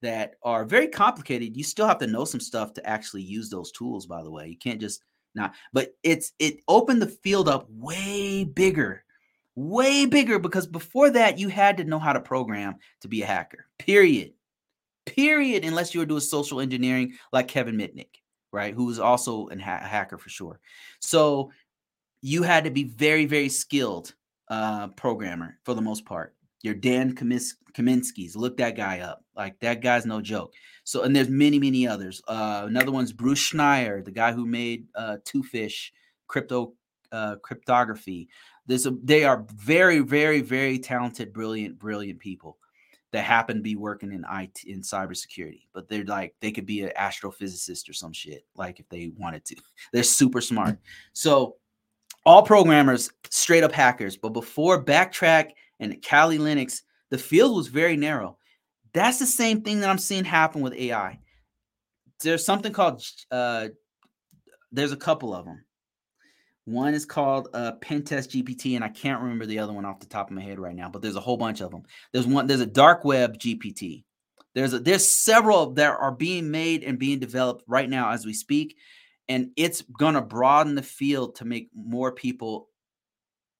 [0.00, 1.56] that are very complicated.
[1.56, 4.48] You still have to know some stuff to actually use those tools by the way.
[4.48, 5.02] You can't just
[5.34, 9.04] not but it's it opened the field up way bigger.
[9.56, 13.26] Way bigger because before that you had to know how to program to be a
[13.26, 13.66] hacker.
[13.78, 14.34] Period.
[15.04, 18.18] Period unless you were doing social engineering like Kevin Mitnick
[18.52, 18.74] right?
[18.74, 20.60] Who's also a ha- hacker for sure.
[21.00, 21.50] So
[22.20, 24.14] you had to be very, very skilled
[24.50, 26.34] uh, programmer for the most part.
[26.62, 29.24] Your Dan Kamis- Kaminsky's, look that guy up.
[29.36, 30.52] Like that guy's no joke.
[30.84, 32.20] So, and there's many, many others.
[32.26, 35.90] Uh, another one's Bruce Schneier, the guy who made uh, Twofish
[36.26, 36.74] crypto
[37.12, 38.28] uh, cryptography.
[38.66, 42.58] There's a, they are very, very, very talented, brilliant, brilliant people
[43.12, 46.82] that happen to be working in IT in cybersecurity, but they're like they could be
[46.82, 49.56] an astrophysicist or some shit, like if they wanted to.
[49.92, 50.78] They're super smart.
[51.14, 51.56] So
[52.24, 57.96] all programmers straight up hackers, but before Backtrack and Kali Linux, the field was very
[57.96, 58.36] narrow.
[58.92, 61.18] That's the same thing that I'm seeing happen with AI.
[62.22, 63.68] There's something called uh
[64.72, 65.64] there's a couple of them.
[66.64, 70.06] One is called uh, Pentest GPT, and I can't remember the other one off the
[70.06, 70.90] top of my head right now.
[70.90, 71.84] But there's a whole bunch of them.
[72.12, 72.46] There's one.
[72.46, 74.04] There's a dark web GPT.
[74.54, 78.34] There's a, there's several that are being made and being developed right now as we
[78.34, 78.76] speak,
[79.28, 82.68] and it's gonna broaden the field to make more people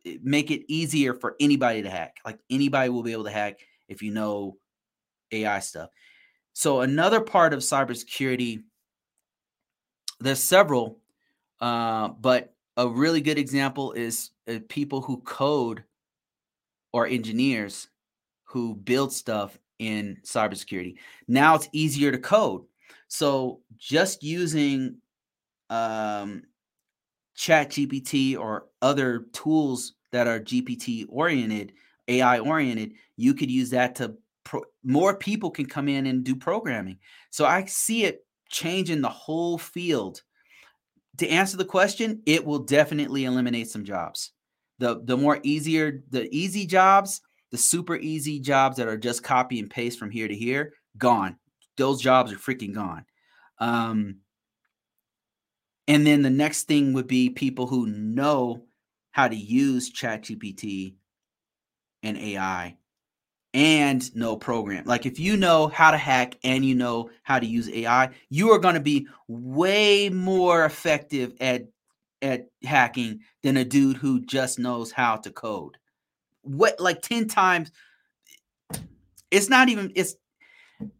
[0.07, 2.17] eh, make it easier for anybody to hack.
[2.25, 4.57] Like anybody will be able to hack if you know
[5.33, 5.91] AI stuff.
[6.53, 8.63] So another part of cybersecurity,
[10.21, 10.99] there's several,
[11.61, 15.85] uh, but a really good example is uh, people who code
[16.93, 17.89] or engineers
[18.45, 20.97] who build stuff in cybersecurity.
[21.29, 22.65] Now it's easier to code.
[23.09, 24.97] So just using
[25.71, 26.43] um,
[27.35, 31.73] Chat GPT or other tools that are GPT oriented,
[32.09, 34.15] AI oriented, you could use that to
[34.45, 36.99] pro- more people can come in and do programming.
[37.31, 40.23] So I see it changing the whole field
[41.19, 44.33] to answer the question, it will definitely eliminate some jobs.
[44.79, 49.59] The the more easier the easy jobs, the super easy jobs that are just copy
[49.59, 51.37] and paste from here to here, gone.
[51.77, 53.05] Those jobs are freaking gone.
[53.59, 54.19] Um,
[55.89, 58.63] and then the next thing would be people who know
[59.11, 60.95] how to use ChatGPT
[62.03, 62.77] and AI
[63.55, 64.85] and know program.
[64.85, 68.51] Like if you know how to hack and you know how to use AI, you
[68.51, 71.67] are going to be way more effective at
[72.21, 75.77] at hacking than a dude who just knows how to code.
[76.43, 77.71] What like 10 times
[79.31, 80.17] it's not even it's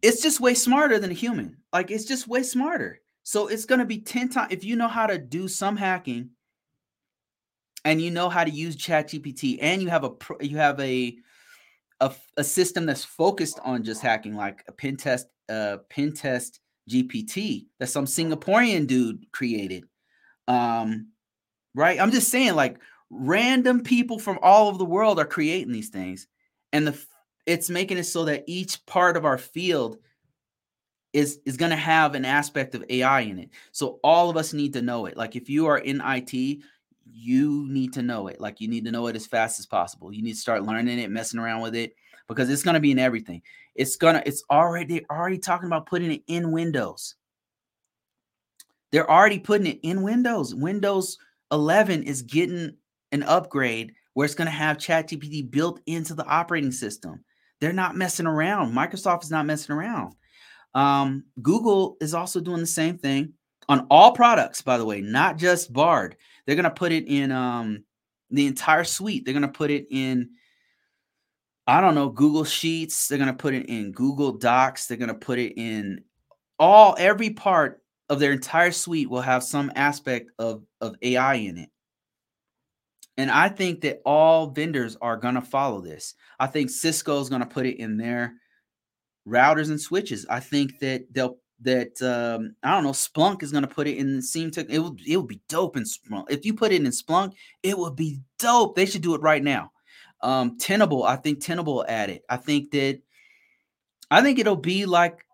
[0.01, 1.57] it's just way smarter than a human.
[1.71, 2.99] Like it's just way smarter.
[3.29, 6.31] So it's going to be 10 times if you know how to do some hacking
[7.85, 10.09] and you know how to use ChatGPT and you have a
[10.41, 11.15] you have a
[11.99, 16.59] a, a system that's focused on just hacking, like a pen test, uh, pen test
[16.89, 19.83] GPT that some Singaporean dude created.
[20.47, 21.09] Um,
[21.75, 22.01] right?
[22.01, 22.79] I'm just saying, like
[23.11, 26.25] random people from all over the world are creating these things,
[26.73, 27.05] and the
[27.45, 29.99] it's making it so that each part of our field
[31.13, 33.49] is is going to have an aspect of AI in it.
[33.71, 35.17] So all of us need to know it.
[35.17, 36.59] Like if you are in IT,
[37.05, 38.39] you need to know it.
[38.39, 40.13] Like you need to know it as fast as possible.
[40.13, 41.95] You need to start learning it, messing around with it,
[42.27, 43.41] because it's gonna be in everything.
[43.75, 47.15] It's gonna, it's already they're already talking about putting it in Windows.
[48.91, 50.55] They're already putting it in Windows.
[50.55, 51.17] Windows
[51.51, 52.75] 11 is getting
[53.11, 57.23] an upgrade where it's going to have ChatGPT built into the operating system.
[57.59, 58.73] They're not messing around.
[58.73, 60.15] Microsoft is not messing around.
[60.73, 63.33] Um, Google is also doing the same thing
[63.67, 66.15] on all products, by the way, not just Bard.
[66.45, 67.83] They're going to put it in um,
[68.31, 69.25] the entire suite.
[69.25, 70.31] They're going to put it in,
[71.67, 73.07] I don't know, Google Sheets.
[73.07, 74.87] They're going to put it in Google Docs.
[74.87, 76.03] They're going to put it in
[76.57, 81.57] all, every part of their entire suite will have some aspect of, of AI in
[81.57, 81.69] it.
[83.17, 86.15] And I think that all vendors are going to follow this.
[86.39, 88.33] I think Cisco is going to put it in their
[89.29, 90.25] routers and switches.
[90.29, 93.97] I think that they'll that um, I don't know Splunk is going to put it
[93.97, 96.25] in SIEM to it would it would be dope in Splunk.
[96.29, 97.33] If you put it in Splunk,
[97.63, 98.75] it would be dope.
[98.75, 99.71] They should do it right now.
[100.21, 102.23] Um, Tenable, I think Tenable add it.
[102.29, 103.01] I think that
[104.11, 105.25] I think it'll be like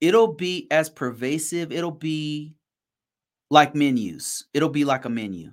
[0.00, 1.72] it'll be as pervasive.
[1.72, 2.54] It'll be
[3.50, 4.46] like menus.
[4.54, 5.52] It'll be like a menu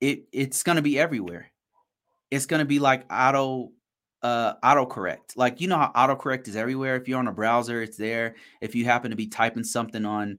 [0.00, 1.50] it it's going to be everywhere.
[2.30, 3.72] It's going to be like auto
[4.26, 5.36] uh autocorrect.
[5.36, 6.96] Like you know how autocorrect is everywhere.
[6.96, 8.34] If you're on a browser, it's there.
[8.60, 10.38] If you happen to be typing something on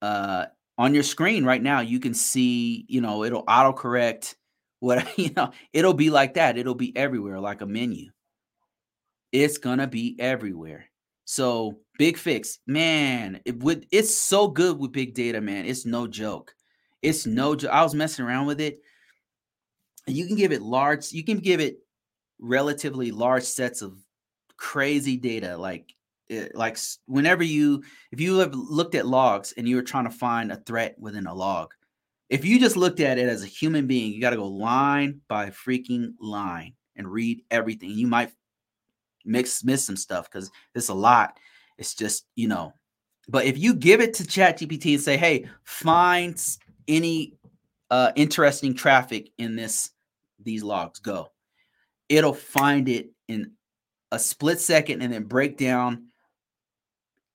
[0.00, 0.46] uh
[0.78, 4.36] on your screen right now, you can see, you know, it'll autocorrect
[4.78, 6.56] what you know, it'll be like that.
[6.56, 8.10] It'll be everywhere like a menu.
[9.32, 10.84] It's to be everywhere.
[11.24, 12.60] So, big fix.
[12.64, 15.64] Man, it would it's so good with big data, man.
[15.64, 16.54] It's no joke.
[17.02, 17.72] It's no joke.
[17.72, 18.78] I was messing around with it.
[20.06, 21.78] You can give it large, you can give it
[22.38, 23.96] relatively large sets of
[24.56, 25.94] crazy data like
[26.28, 27.82] it, eh, like whenever you
[28.12, 31.26] if you have looked at logs and you were trying to find a threat within
[31.26, 31.72] a log
[32.28, 35.20] if you just looked at it as a human being you got to go line
[35.28, 38.32] by freaking line and read everything you might
[39.24, 41.38] mix miss some stuff because it's a lot.
[41.78, 42.72] It's just you know
[43.28, 46.40] but if you give it to chat gpt and say hey find
[46.86, 47.36] any
[47.90, 49.90] uh, interesting traffic in this
[50.42, 51.30] these logs go
[52.08, 53.52] it'll find it in
[54.12, 56.08] a split second and then break down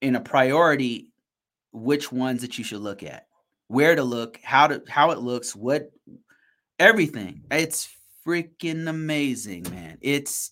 [0.01, 1.11] in a priority
[1.71, 3.27] which ones that you should look at
[3.67, 5.91] where to look how to how it looks what
[6.79, 7.89] everything it's
[8.25, 10.51] freaking amazing man it's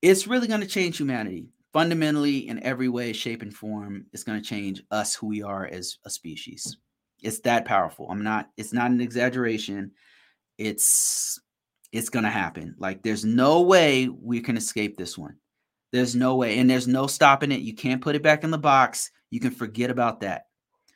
[0.00, 4.40] it's really going to change humanity fundamentally in every way shape and form it's going
[4.40, 6.78] to change us who we are as a species
[7.22, 8.08] it's that powerful.
[8.10, 9.92] I'm not, it's not an exaggeration.
[10.58, 11.40] It's
[11.92, 12.74] it's gonna happen.
[12.78, 15.36] Like there's no way we can escape this one.
[15.92, 17.60] There's no way, and there's no stopping it.
[17.60, 19.10] You can't put it back in the box.
[19.30, 20.46] You can forget about that.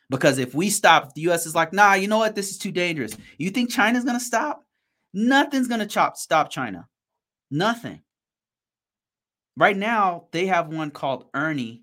[0.08, 2.34] Because if we stop, the US is like, nah, you know what?
[2.34, 3.16] This is too dangerous.
[3.38, 4.64] You think China's gonna stop?
[5.12, 6.88] Nothing's gonna chop stop China.
[7.50, 8.00] Nothing.
[9.56, 11.82] Right now, they have one called Ernie,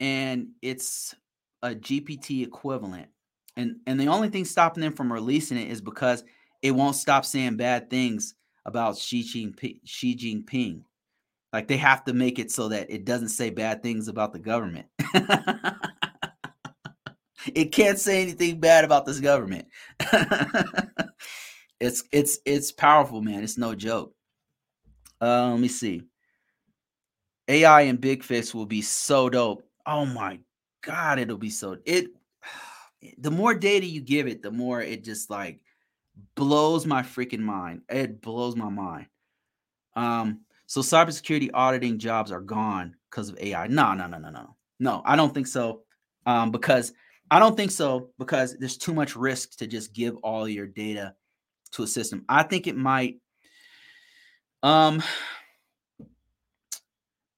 [0.00, 1.14] and it's
[1.62, 3.08] a GPT equivalent
[3.56, 6.24] and and the only thing stopping them from releasing it is because
[6.62, 9.80] it won't stop saying bad things about Xi Jinping.
[9.84, 10.82] Xi Jinping.
[11.52, 14.38] Like they have to make it so that it doesn't say bad things about the
[14.38, 14.86] government.
[17.54, 19.66] it can't say anything bad about this government.
[21.80, 23.42] it's it's it's powerful, man.
[23.42, 24.12] It's no joke.
[25.20, 26.02] Uh, let me see.
[27.48, 29.62] AI and Big Fix will be so dope.
[29.86, 30.40] Oh my
[30.82, 32.08] god, it'll be so it
[33.18, 35.60] the more data you give it, the more it just like
[36.34, 37.82] blows my freaking mind.
[37.88, 39.06] It blows my mind.
[39.94, 43.66] Um, so cybersecurity auditing jobs are gone because of AI.
[43.68, 44.56] No, no, no, no, no.
[44.78, 45.82] No, I don't think so.
[46.26, 46.92] Um, because
[47.30, 51.14] I don't think so because there's too much risk to just give all your data
[51.72, 52.24] to a system.
[52.28, 53.20] I think it might
[54.62, 55.02] um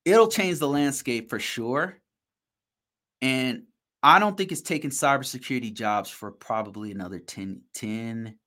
[0.05, 1.99] it'll change the landscape for sure.
[3.21, 3.65] And
[4.03, 8.39] I don't think it's taking cybersecurity jobs for probably another 10, 10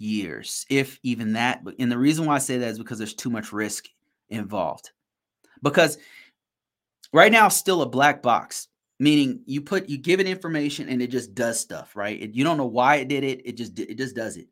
[0.00, 1.62] years, if even that.
[1.78, 3.86] And the reason why I say that is because there's too much risk
[4.28, 4.90] involved.
[5.62, 5.98] Because
[7.12, 11.10] right now, still a black box, meaning you put you give it information and it
[11.10, 12.20] just does stuff, right?
[12.20, 13.42] It, you don't know why it did it.
[13.44, 14.48] It just it just does it.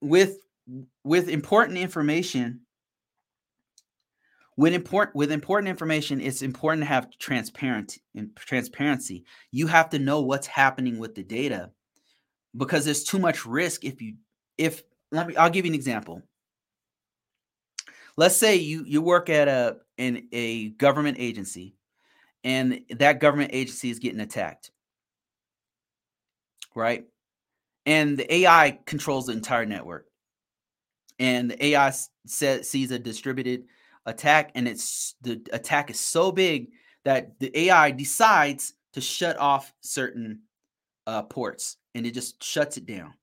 [0.00, 0.38] With
[1.04, 2.60] with important information,
[4.56, 7.98] when important with important information it's important to have transparent
[8.34, 11.70] transparency you have to know what's happening with the data
[12.56, 14.14] because there's too much risk if you
[14.58, 16.22] if let me i'll give you an example.
[18.16, 21.76] Let's say you you work at a in a government agency
[22.44, 24.70] and that government agency is getting attacked.
[26.74, 27.04] Right?
[27.84, 30.06] And the ai controls the entire network.
[31.18, 31.92] And the ai
[32.26, 33.64] set, sees a distributed
[34.06, 36.68] attack, and it's the attack is so big
[37.04, 40.40] that the AI decides to shut off certain
[41.06, 43.14] uh, ports, and it just shuts it down.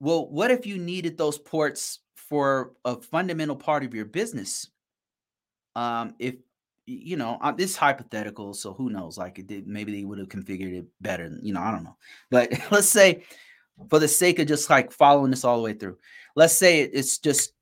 [0.00, 4.68] well, what if you needed those ports for a fundamental part of your business?
[5.76, 6.36] Um, if
[6.86, 9.16] you know, uh, this hypothetical, so who knows?
[9.16, 11.30] Like, it did, maybe they would have configured it better.
[11.40, 11.96] You know, I don't know.
[12.30, 13.24] But let's say,
[13.88, 15.98] for the sake of just like following this all the way through,
[16.34, 17.52] let's say it's just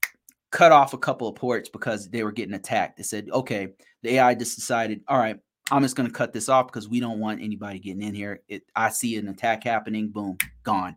[0.50, 2.96] cut off a couple of ports because they were getting attacked.
[2.96, 3.68] They said, okay,
[4.02, 5.38] the AI just decided, all right,
[5.70, 8.42] I'm just going to cut this off because we don't want anybody getting in here.
[8.48, 10.96] It, I see an attack happening, boom, gone.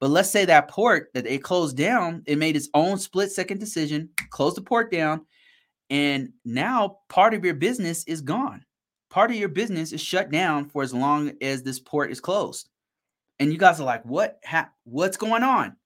[0.00, 3.58] But let's say that port that it closed down, it made its own split second
[3.58, 5.26] decision, closed the port down,
[5.90, 8.64] and now part of your business is gone.
[9.10, 12.68] Part of your business is shut down for as long as this port is closed.
[13.38, 14.38] And you guys are like, what?
[14.44, 15.76] Ha- what's going on?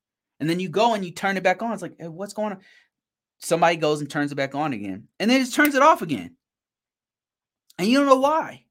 [0.40, 1.72] And then you go and you turn it back on.
[1.72, 2.60] It's like, hey, what's going on?
[3.38, 6.36] Somebody goes and turns it back on again, and then it turns it off again.
[7.78, 8.64] And you don't know why.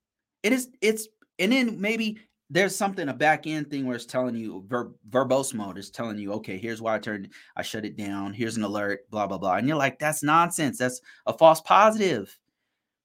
[0.43, 1.07] It is, it's,
[1.39, 5.53] and then maybe there's something, a back end thing where it's telling you ver- verbose
[5.53, 8.33] mode is telling you, okay, here's why I turned, I shut it down.
[8.33, 9.55] Here's an alert, blah, blah, blah.
[9.55, 10.77] And you're like, that's nonsense.
[10.77, 12.37] That's a false positive.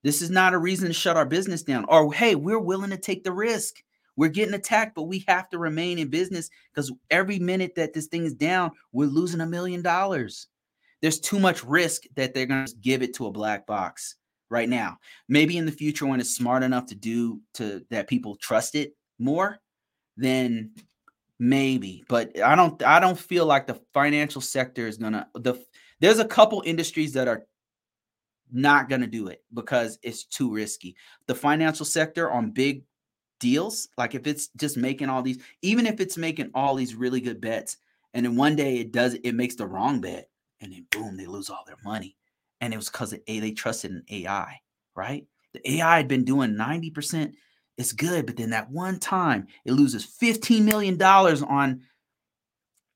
[0.03, 1.87] This is not a reason to shut our business down.
[1.89, 3.77] Or, hey, we're willing to take the risk.
[4.17, 8.07] We're getting attacked, but we have to remain in business because every minute that this
[8.07, 10.49] thing is down, we're losing a million dollars.
[11.01, 14.17] There's too much risk that they're going to give it to a black box
[14.51, 14.99] right now.
[15.29, 18.95] Maybe in the future, when it's smart enough to do to that people trust it
[19.19, 19.59] more,
[20.17, 20.73] then
[21.39, 22.05] maybe.
[22.09, 22.83] But I don't.
[22.83, 25.29] I don't feel like the financial sector is gonna.
[25.35, 25.55] The
[26.01, 27.45] there's a couple industries that are
[28.51, 30.97] not to do it because it's too risky.
[31.27, 32.85] The financial sector on big
[33.41, 37.21] deals, like if it's just making all these, even if it's making all these really
[37.21, 37.77] good bets,
[38.15, 40.29] and then one day it does, it makes the wrong bet,
[40.61, 42.17] and then boom, they lose all their money.
[42.61, 44.61] And it was because A, they trusted in AI,
[44.95, 45.27] right?
[45.55, 47.33] The AI had been doing 90%,
[47.77, 51.83] it's good, but then that one time it loses $15 million on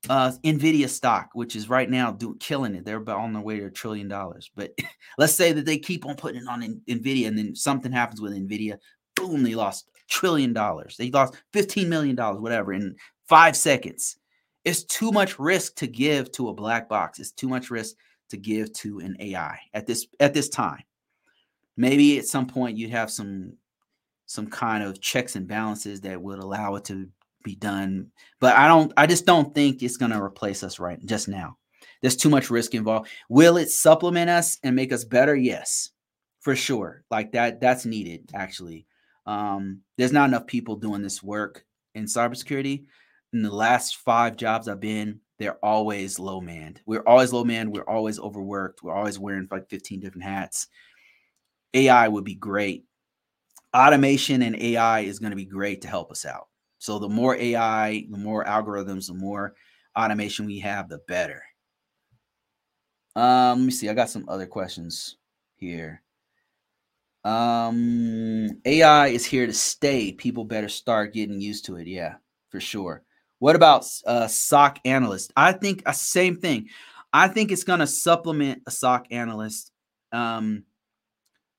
[0.08, 2.84] uh Nvidia stock, which is right now doing killing it.
[2.84, 4.50] They're about on their way to a trillion dollars.
[4.57, 4.73] But
[5.18, 8.32] let's say that they keep on putting it on Nvidia, and then something happens with
[8.32, 8.78] Nvidia,
[9.15, 10.97] boom, they lost trillion dollars.
[10.97, 12.97] They lost $15 million, whatever, in
[13.28, 14.16] five seconds.
[14.65, 17.18] It's too much risk to give to a black box.
[17.18, 17.97] It's too much risk
[18.33, 20.83] to give to an AI at this at this time.
[21.77, 23.59] Maybe at some point you'd have some
[24.27, 27.09] some kind of checks and balances that would allow it to
[27.44, 28.11] be done.
[28.41, 31.59] But I don't I just don't think it's going to replace us right just now.
[32.01, 33.11] There's too much risk involved.
[33.28, 35.36] Will it supplement us and make us better?
[35.36, 35.91] Yes.
[36.41, 37.05] For sure.
[37.11, 38.86] Like that that's needed actually.
[39.27, 42.86] Um, there's not enough people doing this work in cybersecurity.
[43.35, 46.81] In the last five jobs I've been, they're always low manned.
[46.86, 47.73] We're always low manned.
[47.73, 48.83] We're always overworked.
[48.83, 50.69] We're always wearing like 15 different hats.
[51.75, 52.85] AI would be great.
[53.75, 56.49] Automation and AI is going to be great to help us out.
[56.78, 59.55] So the more AI, the more algorithms, the more
[59.97, 61.43] automation we have, the better.
[63.15, 63.89] Um, let me see.
[63.89, 65.17] I got some other questions
[65.57, 66.02] here.
[67.25, 70.12] Um, AI is here to stay.
[70.12, 71.86] People better start getting used to it.
[71.86, 72.17] Yeah,
[72.51, 73.02] for sure.
[73.42, 75.32] What about a SOC analyst?
[75.36, 76.68] I think a uh, same thing.
[77.12, 79.72] I think it's going to supplement a SOC analyst.
[80.12, 80.62] Um,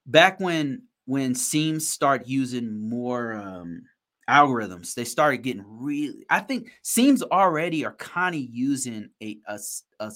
[0.05, 3.81] back when when SIEMs start using more um,
[4.29, 6.25] algorithms, they started getting really.
[6.29, 9.59] I think SIEMs already are kind of using a, a
[9.99, 10.09] a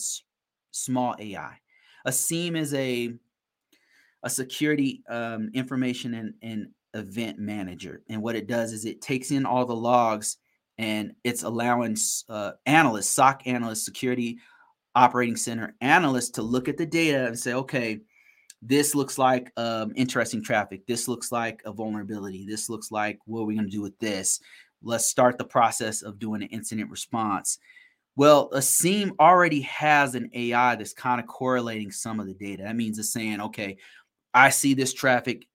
[0.71, 1.57] small AI.
[2.05, 3.13] A SIEM is a
[4.23, 8.03] a security um, information and, and event manager.
[8.07, 10.37] And what it does is it takes in all the logs
[10.77, 11.97] and it's allowing
[12.29, 14.37] uh, analysts, SOC analysts, security
[14.95, 17.99] operating center analysts to look at the data and say, okay,
[18.61, 20.85] this looks like um, interesting traffic.
[20.87, 22.45] This looks like a vulnerability.
[22.45, 24.39] This looks like what are we going to do with this?
[24.81, 27.59] Let's start the process of doing an incident response.
[28.15, 32.63] Well, a SIEM already has an AI that's kind of correlating some of the data.
[32.63, 33.77] That means it's saying, okay,
[34.33, 35.47] I see this traffic.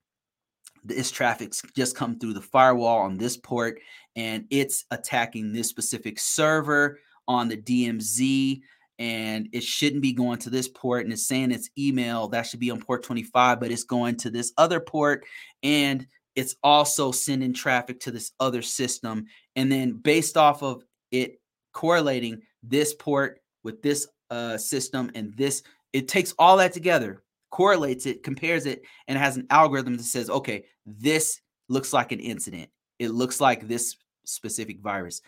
[0.85, 3.79] This traffic's just come through the firewall on this port,
[4.15, 8.61] and it's attacking this specific server on the DMZ,
[8.99, 11.03] and it shouldn't be going to this port.
[11.03, 14.29] And it's saying it's email that should be on port 25, but it's going to
[14.29, 15.25] this other port,
[15.61, 19.25] and it's also sending traffic to this other system.
[19.55, 21.39] And then based off of it
[21.73, 28.07] correlating this port with this uh, system and this, it takes all that together correlates
[28.07, 32.67] it, compares it, and has an algorithm that says, okay, this looks like an incident.
[32.97, 33.95] It looks like this
[34.25, 35.21] specific virus.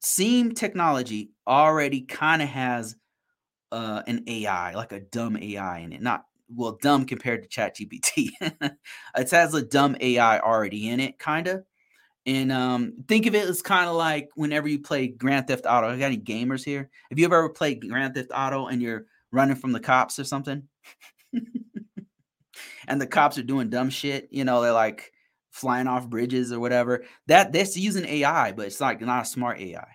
[0.00, 2.96] SIEM technology already kind of has
[3.72, 6.02] uh, an AI, like a dumb AI in it.
[6.02, 8.30] Not well, dumb compared to ChatGPT.
[9.16, 11.64] it has a dumb AI already in it, kind of.
[12.26, 15.88] And um, think of it as kind of like whenever you play Grand Theft Auto.
[15.88, 16.90] I got any gamers here?
[17.10, 20.62] Have you ever played Grand Theft Auto and you're running from the cops or something?
[22.88, 24.28] and the cops are doing dumb shit.
[24.30, 25.12] You know, they're like
[25.58, 27.04] flying off bridges or whatever.
[27.26, 29.88] That that's using AI, but it's like not a smart AI.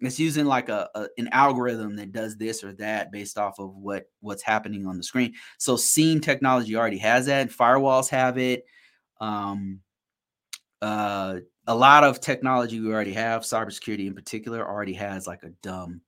[0.00, 3.74] It's using like a, a, an algorithm that does this or that based off of
[3.74, 5.34] what what's happening on the screen.
[5.58, 7.50] So SIEM technology already has that.
[7.50, 8.64] Firewalls have it.
[9.20, 9.80] Um,
[10.80, 15.50] uh, a lot of technology we already have, cybersecurity in particular, already has like a
[15.62, 16.00] dumb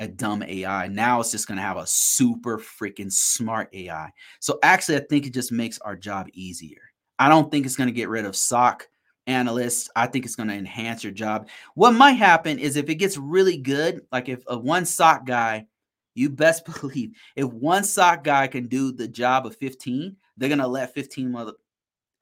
[0.00, 0.88] a dumb AI.
[0.88, 4.10] Now it's just going to have a super freaking smart AI.
[4.40, 6.89] So actually, I think it just makes our job easier.
[7.20, 8.88] I don't think it's going to get rid of SOC
[9.26, 9.90] analysts.
[9.94, 11.48] I think it's going to enhance your job.
[11.74, 15.66] What might happen is if it gets really good, like if a one SOC guy,
[16.14, 20.58] you best believe if one SOC guy can do the job of 15, they're going
[20.60, 21.52] to let 15 mother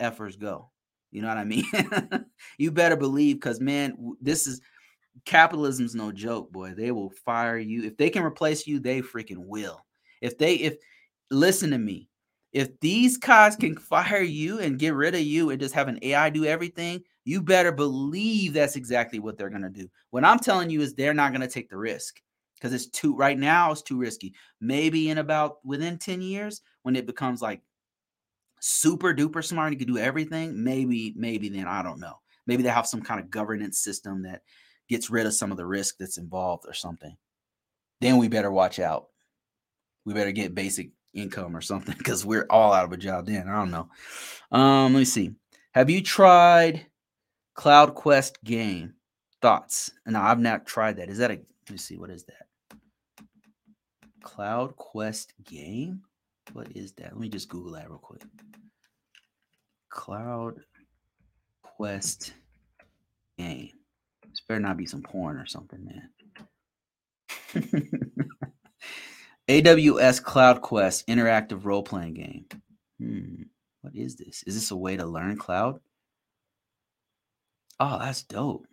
[0.00, 0.70] effers go.
[1.12, 1.64] You know what I mean?
[2.58, 4.60] you better believe because man, this is
[5.24, 6.74] capitalism's no joke, boy.
[6.76, 7.84] They will fire you.
[7.84, 9.86] If they can replace you, they freaking will.
[10.20, 10.76] If they if
[11.30, 12.07] listen to me,
[12.52, 15.98] if these guys can fire you and get rid of you and just have an
[16.02, 19.88] AI do everything, you better believe that's exactly what they're gonna do.
[20.10, 22.20] What I'm telling you is they're not gonna take the risk
[22.54, 24.34] because it's too right now, it's too risky.
[24.60, 27.60] Maybe in about within 10 years, when it becomes like
[28.60, 30.64] super duper smart, you can do everything.
[30.64, 32.14] Maybe, maybe then I don't know.
[32.46, 34.42] Maybe they have some kind of governance system that
[34.88, 37.16] gets rid of some of the risk that's involved or something,
[38.00, 39.08] then we better watch out.
[40.04, 43.48] We better get basic income or something because we're all out of a job then.
[43.48, 43.88] I don't know.
[44.50, 45.34] Um, let me see.
[45.72, 46.86] Have you tried
[47.54, 48.94] Cloud Quest game?
[49.40, 49.90] Thoughts?
[50.06, 51.08] No, I've not tried that.
[51.08, 52.46] Is that a let me see, what is that?
[54.22, 56.02] Cloud Quest game?
[56.54, 57.12] What is that?
[57.12, 58.22] Let me just Google that real quick.
[59.90, 60.60] Cloud
[61.62, 62.32] Quest
[63.36, 63.72] game.
[64.28, 66.08] This better not be some porn or something, man.
[69.48, 72.46] AWS Cloud Quest interactive role playing game.
[73.00, 73.42] Hmm.
[73.80, 74.42] What is this?
[74.46, 75.80] Is this a way to learn cloud?
[77.80, 78.66] Oh, that's dope.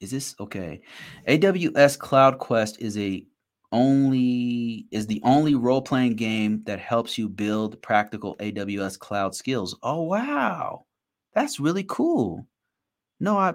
[0.00, 0.82] Is this okay?
[1.26, 3.24] AWS Cloud Quest is a
[3.72, 9.76] only is the only role playing game that helps you build practical AWS cloud skills.
[9.82, 10.84] Oh wow.
[11.34, 12.46] That's really cool.
[13.18, 13.54] No, I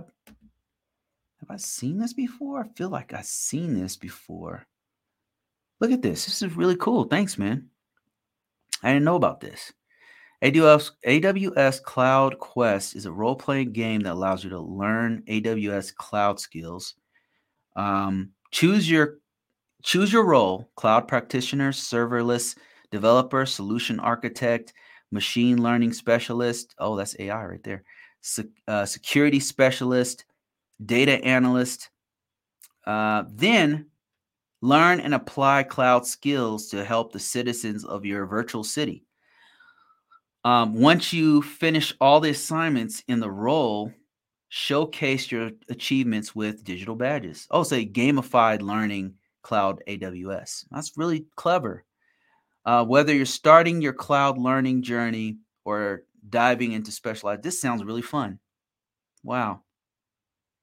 [1.40, 2.62] have I seen this before?
[2.62, 4.66] I feel like I've seen this before.
[5.82, 6.26] Look at this.
[6.26, 7.06] This is really cool.
[7.06, 7.68] Thanks, man.
[8.84, 9.74] I didn't know about this.
[10.44, 15.94] AWS, AWS Cloud Quest is a role playing game that allows you to learn AWS
[15.96, 16.96] cloud skills.
[17.76, 19.20] Um, choose your
[19.84, 22.56] choose your role: cloud practitioner, serverless
[22.92, 24.74] developer, solution architect,
[25.12, 26.76] machine learning specialist.
[26.80, 27.84] Oh, that's AI right there.
[28.22, 30.26] Se- uh, security specialist,
[30.84, 31.90] data analyst.
[32.86, 33.91] Uh, then
[34.62, 39.04] learn and apply cloud skills to help the citizens of your virtual city.
[40.44, 43.92] Um, once you finish all the assignments in the role,
[44.50, 47.48] showcase your achievements with digital badges.
[47.52, 50.66] Oh, say gamified learning cloud AWS.
[50.72, 51.86] That's really clever.
[52.66, 58.04] Uh, whether you're starting your cloud learning journey or diving into specialized, this sounds really
[58.04, 58.40] fun.
[59.24, 59.62] Wow.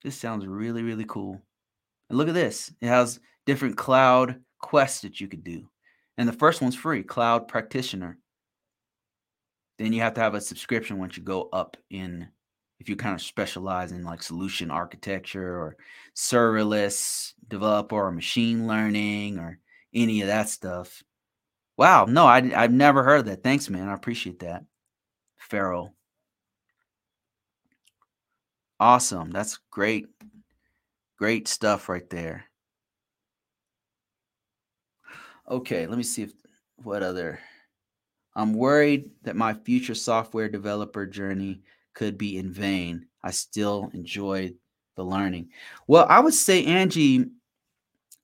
[0.02, 1.40] This sounds really, really cool.
[2.08, 2.72] And look at this.
[2.80, 3.18] It has
[3.48, 5.66] different cloud quests that you could do.
[6.18, 8.18] And the first one's free, Cloud Practitioner.
[9.78, 12.28] Then you have to have a subscription once you go up in
[12.78, 15.76] if you kind of specialize in like solution architecture or
[16.14, 19.58] serverless developer or machine learning or
[19.94, 21.02] any of that stuff.
[21.78, 23.42] Wow, no, I, I've never heard of that.
[23.42, 23.88] Thanks, man.
[23.88, 24.64] I appreciate that.
[25.38, 25.94] Farrell.
[28.78, 29.30] Awesome.
[29.30, 30.06] That's great.
[31.16, 32.47] Great stuff right there.
[35.50, 36.32] Okay, let me see if
[36.82, 37.40] what other.
[38.34, 41.62] I'm worried that my future software developer journey
[41.94, 43.06] could be in vain.
[43.22, 44.52] I still enjoy
[44.96, 45.48] the learning.
[45.86, 47.26] Well, I would say, Angie,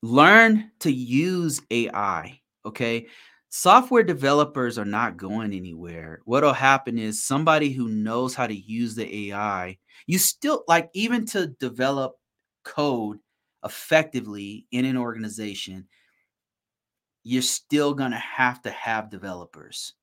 [0.03, 2.41] learn to use AI.
[2.65, 3.07] Okay
[3.55, 6.21] software developers are not going anywhere.
[6.25, 9.79] What'll happen is somebody who knows how to use the AI,
[10.09, 12.17] you still like even to develop
[12.65, 13.21] code
[13.65, 15.87] effectively in an organization,
[17.25, 19.95] you're still going to have to have developers.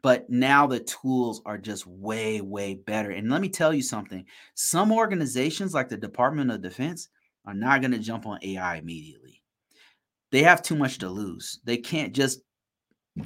[0.00, 3.10] But now the tools are just way, way better.
[3.10, 4.24] And let me tell you something
[4.54, 7.08] some organizations like the Department of Defense
[7.44, 9.42] are not going to jump on AI immediately.
[10.30, 11.60] They have too much to lose.
[11.64, 12.40] They can't just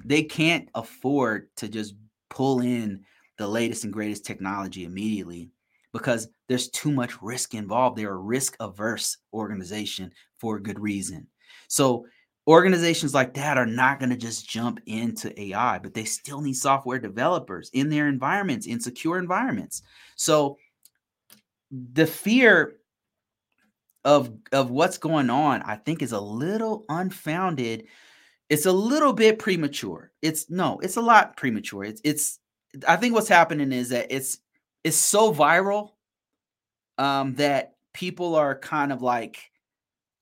[0.05, 1.95] they can't afford to just
[2.31, 3.05] pull in
[3.37, 5.51] the latest and greatest technology immediately
[5.93, 7.99] because there's too much risk involved.
[7.99, 11.27] They're a risk averse organization for a good reason.
[11.69, 12.07] So
[12.47, 16.55] organizations like that are not going to just jump into AI, but they still need
[16.55, 19.83] software developers in their environments, in secure environments.
[20.17, 20.59] So
[21.71, 22.77] the fear
[24.05, 27.87] of of what's going on, I think, is a little unfounded.
[28.49, 30.11] It's a little bit premature.
[30.21, 31.85] It's no, it's a lot premature.
[31.85, 32.41] It's it's
[32.89, 34.39] I think what's happening is that it's
[34.83, 35.91] it's so viral
[36.99, 39.52] um, that people are kind of like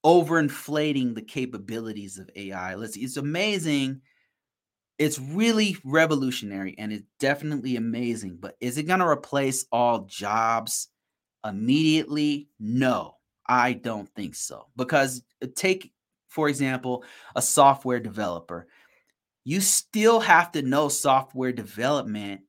[0.04, 2.74] overinflating the capabilities of AI.
[2.74, 4.00] Let's see, it's amazing.
[4.98, 10.88] It's really revolutionary and it's definitely amazing, but is it going to replace all jobs
[11.44, 12.48] immediately?
[12.58, 14.66] No, I don't think so.
[14.76, 15.92] Because uh, take
[16.30, 17.04] for example,
[17.36, 18.68] a software developer.
[19.44, 22.42] You still have to know software development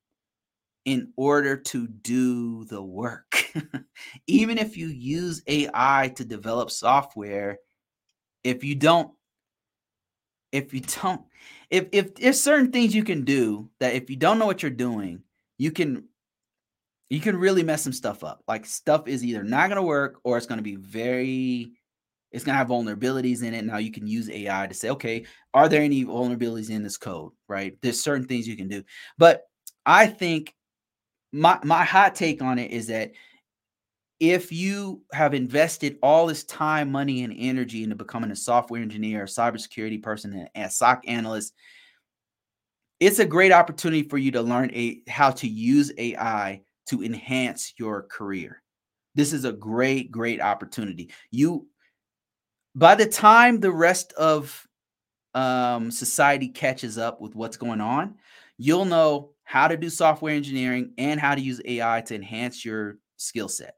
[0.86, 3.46] in order to do the work.
[4.28, 7.60] Even if you use AI to develop software,
[8.44, 9.12] if you don't,
[10.52, 11.22] if you don't,
[11.70, 14.72] if if there's certain things you can do that if you don't know what you're
[14.72, 15.24] doing,
[15.58, 16.08] you can
[17.10, 18.42] you can really mess some stuff up.
[18.48, 21.74] Like stuff is either not going to work or it's going to be very
[22.32, 23.66] it's going to have vulnerabilities in it.
[23.66, 27.34] Now you can use AI to say, okay, are there any vulnerabilities in this code?
[27.48, 27.78] Right?
[27.82, 28.84] There's certain things you can do.
[29.18, 29.44] But
[29.86, 30.54] I think
[31.32, 33.12] my my hot take on it is that
[34.20, 39.24] if you have invested all this time, money, and energy into becoming a software engineer,
[39.24, 41.56] a cybersecurity person, and a SOC analyst,
[43.00, 47.74] it's a great opportunity for you to learn a, how to use AI to enhance
[47.78, 48.62] your career.
[49.16, 51.12] This is a great, great opportunity.
[51.32, 51.68] You,
[52.76, 54.68] by the time the rest of
[55.34, 58.16] um, society catches up with what's going on,
[58.60, 63.00] you'll know how to do software engineering and how to use AI to enhance your
[63.18, 63.76] skill set.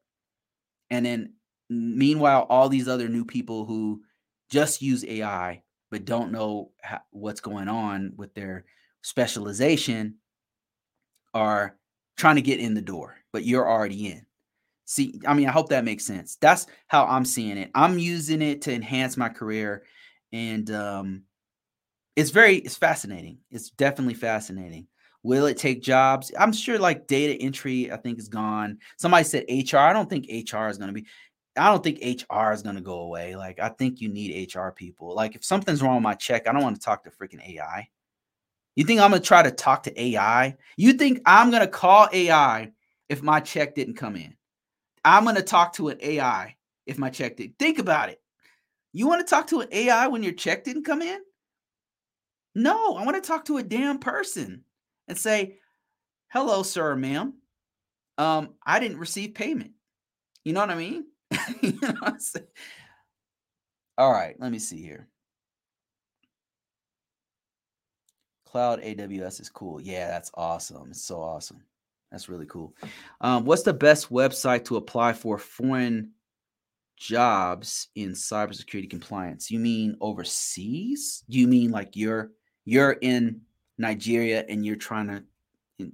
[0.91, 1.33] And then
[1.69, 4.03] meanwhile, all these other new people who
[4.51, 8.65] just use AI but don't know how, what's going on with their
[9.01, 10.15] specialization
[11.33, 11.77] are
[12.17, 14.25] trying to get in the door, but you're already in.
[14.85, 16.37] See, I mean, I hope that makes sense.
[16.41, 17.71] That's how I'm seeing it.
[17.75, 19.83] I'm using it to enhance my career
[20.33, 21.23] and um
[22.15, 23.39] it's very it's fascinating.
[23.51, 24.87] It's definitely fascinating.
[25.23, 26.31] Will it take jobs?
[26.37, 28.77] I'm sure like data entry, I think is gone.
[28.97, 29.77] Somebody said HR.
[29.77, 31.05] I don't think HR is going to be,
[31.57, 33.35] I don't think HR is going to go away.
[33.35, 35.15] Like, I think you need HR people.
[35.15, 37.87] Like, if something's wrong with my check, I don't want to talk to freaking AI.
[38.75, 40.57] You think I'm going to try to talk to AI?
[40.77, 42.71] You think I'm going to call AI
[43.07, 44.35] if my check didn't come in?
[45.05, 47.57] I'm going to talk to an AI if my check did.
[47.59, 48.19] Think about it.
[48.91, 51.21] You want to talk to an AI when your check didn't come in?
[52.55, 54.63] No, I want to talk to a damn person
[55.07, 55.57] and say,
[56.29, 57.33] hello, sir or ma'am.
[58.17, 59.71] Um, I didn't receive payment.
[60.45, 61.05] You know what I mean?
[61.61, 62.21] you know what
[63.97, 65.07] All right, let me see here.
[68.45, 69.81] Cloud AWS is cool.
[69.81, 70.89] Yeah, that's awesome.
[70.91, 71.63] It's so awesome.
[72.11, 72.75] That's really cool.
[73.21, 76.11] Um, what's the best website to apply for foreign
[76.95, 79.49] jobs in cybersecurity compliance?
[79.49, 81.23] You mean overseas?
[81.27, 82.29] You mean like you're
[82.65, 83.41] you're in
[83.77, 85.23] Nigeria and you're trying to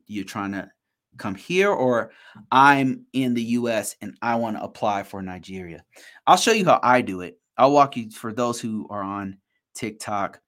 [0.07, 0.69] you're trying to
[1.17, 2.11] come here or
[2.51, 5.83] I'm in the US and I want to apply for Nigeria.
[6.27, 7.39] I'll show you how I do it.
[7.57, 9.37] I'll walk you for those who are on
[9.75, 10.39] TikTok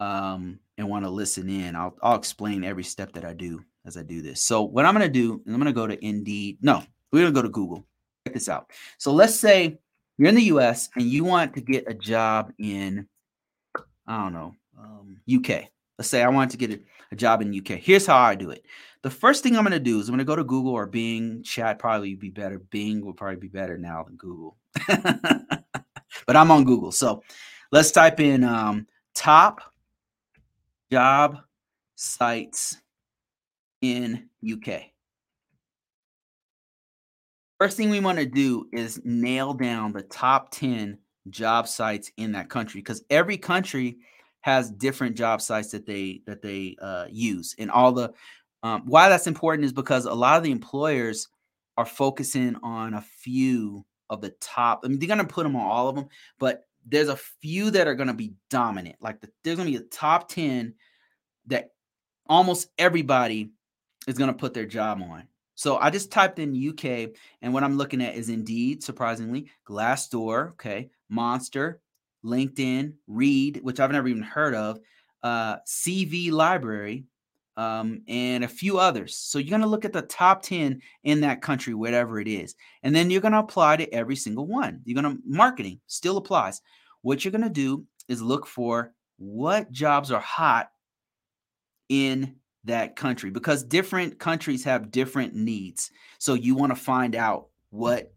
[0.00, 1.76] um, and want to listen in.
[1.76, 4.42] I'll I'll explain every step that I do as I do this.
[4.42, 6.58] So what I'm going to do I'm going to go to Indeed.
[6.62, 7.86] No, we're going to go to Google.
[8.26, 8.70] Check this out.
[8.98, 9.78] So let's say
[10.18, 13.08] you're in the US and you want to get a job in
[14.06, 15.68] I don't know, um, UK.
[15.98, 17.78] Let's say I wanted to get a, a job in UK.
[17.78, 18.64] Here's how I do it.
[19.02, 20.86] The first thing I'm going to do is I'm going to go to Google or
[20.86, 21.42] Bing.
[21.42, 22.58] Chat probably be better.
[22.58, 24.56] Bing will probably be better now than Google.
[24.86, 26.92] but I'm on Google.
[26.92, 27.22] So
[27.72, 29.60] let's type in um, top
[30.90, 31.38] job
[31.96, 32.78] sites
[33.80, 34.82] in UK.
[37.58, 40.98] First thing we want to do is nail down the top 10
[41.30, 43.98] job sites in that country because every country
[44.42, 48.12] has different job sites that they that they uh, use and all the
[48.62, 51.28] um, why that's important is because a lot of the employers
[51.76, 55.56] are focusing on a few of the top i mean they're going to put them
[55.56, 56.06] on all of them
[56.38, 59.78] but there's a few that are going to be dominant like the, there's going to
[59.78, 60.74] be a top 10
[61.46, 61.70] that
[62.28, 63.50] almost everybody
[64.06, 65.28] is going to put their job on.
[65.54, 67.10] So I just typed in UK,
[67.42, 71.80] and what I'm looking at is Indeed, surprisingly, Glassdoor, okay, Monster,
[72.24, 74.78] LinkedIn, Reed, which I've never even heard of,
[75.22, 77.04] uh, CV Library,
[77.56, 79.16] um, and a few others.
[79.16, 82.54] So you're going to look at the top 10 in that country, whatever it is.
[82.82, 84.80] And then you're going to apply to every single one.
[84.84, 86.60] You're going to, marketing still applies.
[87.02, 90.70] What you're going to do is look for what jobs are hot
[91.88, 95.90] in that country because different countries have different needs.
[96.18, 98.12] So you want to find out what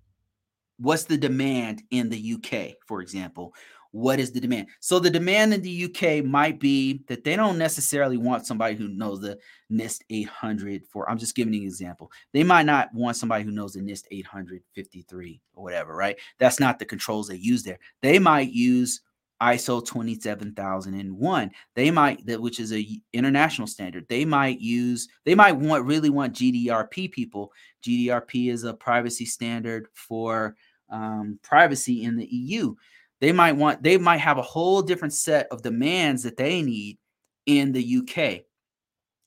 [0.78, 3.54] what's the demand in the UK, for example,
[3.96, 4.68] what is the demand?
[4.82, 8.90] So the demand in the UK might be that they don't necessarily want somebody who
[8.90, 9.40] knows the
[9.72, 12.12] NIST 800 for I'm just giving you an example.
[12.34, 16.18] They might not want somebody who knows the NIST 853 or whatever, right?
[16.40, 17.80] That's not the controls they use there.
[18.02, 19.00] They might use
[19.42, 21.52] ISO 27001.
[21.76, 24.06] They might that which is a international standard.
[24.10, 27.54] They might use they might want really want GDRP people.
[27.82, 30.58] GDRP is a privacy standard for
[30.90, 32.76] um, privacy in the EU
[33.22, 36.98] they might want they might have a whole different set of demands that they need
[37.46, 38.42] in the UK.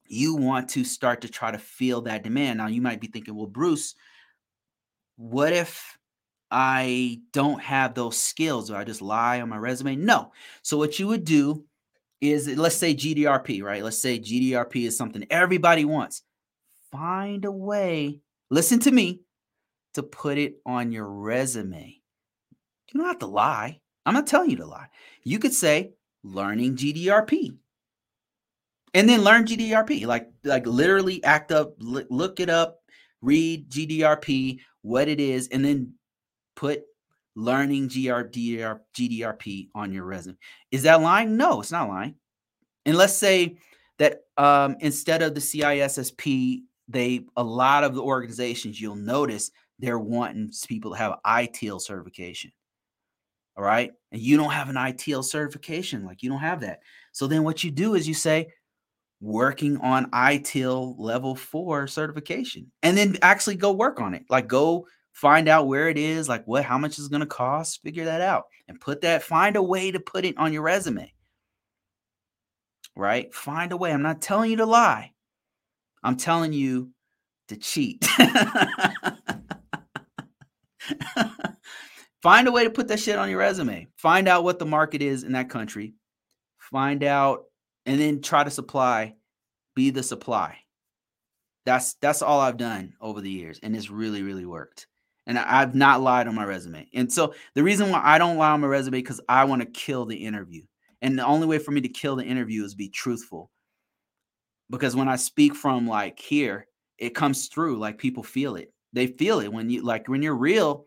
[0.06, 2.58] You want to start to try to feel that demand.
[2.58, 3.94] Now you might be thinking, well, Bruce,
[5.16, 5.98] what if
[6.50, 8.68] I don't have those skills?
[8.68, 9.96] Do I just lie on my resume?
[9.96, 10.32] No.
[10.62, 11.64] So what you would do
[12.20, 13.82] is let's say GDRP, right?
[13.82, 16.22] Let's say GDRP is something everybody wants.
[16.90, 19.20] Find a way, listen to me,
[19.94, 21.97] to put it on your resume.
[22.92, 23.80] You don't have to lie.
[24.06, 24.86] I'm not telling you to lie.
[25.22, 25.92] You could say
[26.22, 27.56] learning GDRP.
[28.94, 30.06] And then learn GDRP.
[30.06, 32.80] Like like literally act up, look it up,
[33.20, 35.92] read GDRP, what it is, and then
[36.56, 36.82] put
[37.36, 40.36] learning GDRP on your resume.
[40.70, 41.36] Is that lying?
[41.36, 42.14] No, it's not lying.
[42.86, 43.58] And let's say
[43.98, 49.98] that um, instead of the CISSP, they a lot of the organizations you'll notice they're
[49.98, 52.50] wanting people to have ITIL certification.
[53.58, 53.90] All right.
[54.12, 56.04] And you don't have an ITIL certification.
[56.04, 56.78] Like you don't have that.
[57.10, 58.52] So then what you do is you say,
[59.20, 64.22] working on ITIL level four certification and then actually go work on it.
[64.30, 67.82] Like go find out where it is, like what, how much is going to cost,
[67.82, 71.12] figure that out and put that, find a way to put it on your resume.
[72.94, 73.34] Right?
[73.34, 73.92] Find a way.
[73.92, 75.10] I'm not telling you to lie.
[76.04, 76.90] I'm telling you
[77.48, 78.06] to cheat.
[82.22, 83.86] Find a way to put that shit on your resume.
[83.96, 85.94] Find out what the market is in that country.
[86.58, 87.44] Find out
[87.86, 89.14] and then try to supply,
[89.74, 90.58] be the supply.
[91.64, 94.86] That's that's all I've done over the years and it's really really worked.
[95.26, 96.88] And I've not lied on my resume.
[96.94, 99.66] And so the reason why I don't lie on my resume cuz I want to
[99.66, 100.62] kill the interview.
[101.02, 103.50] And the only way for me to kill the interview is be truthful.
[104.70, 106.66] Because when I speak from like here,
[106.98, 108.72] it comes through like people feel it.
[108.92, 110.86] They feel it when you like when you're real,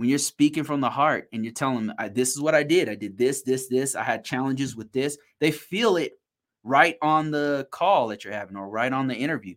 [0.00, 2.88] when you're speaking from the heart and you're telling them, this is what I did.
[2.88, 3.94] I did this, this, this.
[3.94, 5.18] I had challenges with this.
[5.40, 6.18] They feel it
[6.64, 9.56] right on the call that you're having or right on the interview.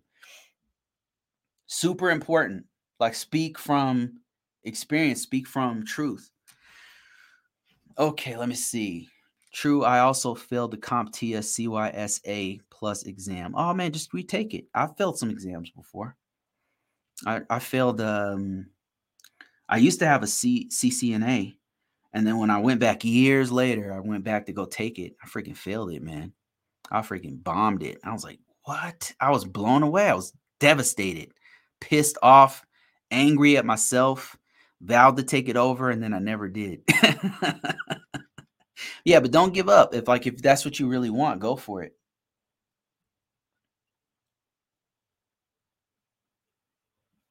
[1.67, 2.65] Super important.
[2.99, 4.19] Like speak from
[4.65, 6.30] experience, speak from truth.
[7.97, 9.07] Okay, let me see.
[9.53, 13.53] True, I also failed the CompTIA CYSA plus exam.
[13.55, 14.65] Oh man, just retake it.
[14.75, 16.17] I failed some exams before.
[17.25, 18.65] I, I failed um
[19.74, 21.56] I used to have a C- CCNA,
[22.14, 25.16] and then when I went back years later, I went back to go take it.
[25.24, 26.32] I freaking failed it, man.
[26.92, 27.98] I freaking bombed it.
[28.03, 29.11] I was like, what?
[29.19, 30.08] I was blown away.
[30.08, 31.32] I was devastated,
[31.82, 32.64] pissed off,
[33.10, 34.38] angry at myself,
[34.80, 36.84] vowed to take it over, and then I never did.
[39.06, 39.95] yeah, but don't give up.
[39.95, 41.95] If like if that's what you really want, go for it.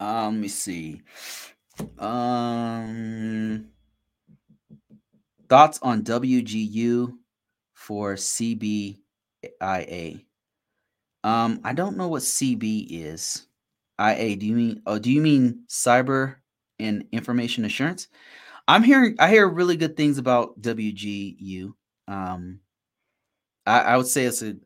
[0.01, 1.03] Um, let me see.
[1.99, 3.69] Um,
[5.49, 7.19] thoughts on WGU
[7.75, 8.99] for CBIA?
[11.25, 13.47] Um, I don't know what CB is.
[14.01, 14.37] IA.
[14.37, 14.83] Do you mean?
[14.87, 16.37] Oh, do you mean cyber
[16.79, 18.09] and information assurance?
[18.69, 19.17] I'm hearing.
[19.19, 21.75] I hear really good things about WGU.
[22.09, 22.61] Um,
[23.67, 24.57] I, I would say it's a.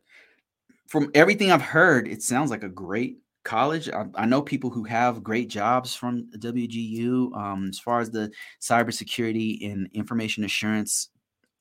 [0.87, 3.89] From everything I've heard, it sounds like a great college.
[3.89, 7.35] I, I, know people who have great jobs from WGU.
[7.35, 8.29] Um, as far as the
[8.61, 11.09] cybersecurity and information assurance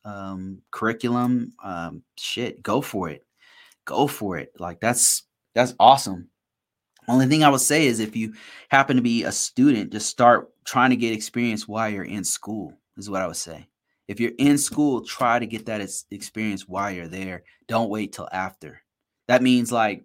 [0.05, 3.24] um, curriculum, um, shit, go for it.
[3.84, 4.52] Go for it.
[4.58, 5.23] Like that's
[5.55, 6.28] that's awesome.
[7.08, 8.34] Only thing I would say is if you
[8.68, 12.74] happen to be a student, just start trying to get experience while you're in school.
[12.97, 13.68] Is what I would say.
[14.08, 17.44] If you're in school, try to get that experience while you're there.
[17.68, 18.82] Don't wait till after.
[19.28, 20.05] That means like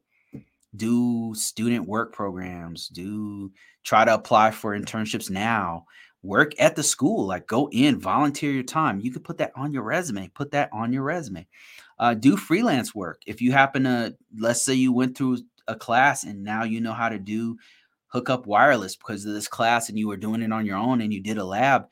[0.75, 3.51] do student work programs, do
[3.83, 5.85] try to apply for internships now,
[6.24, 9.00] work at the school, like go in, volunteer your time.
[9.01, 11.48] You could put that on your resume, put that on your resume.
[12.00, 13.22] uh, do freelance work.
[13.27, 16.93] If you happen to, let's say you went through a class and now you know
[16.93, 17.58] how to do
[18.08, 21.01] hook up wireless because of this class and you were doing it on your own
[21.01, 21.88] and you did a lab,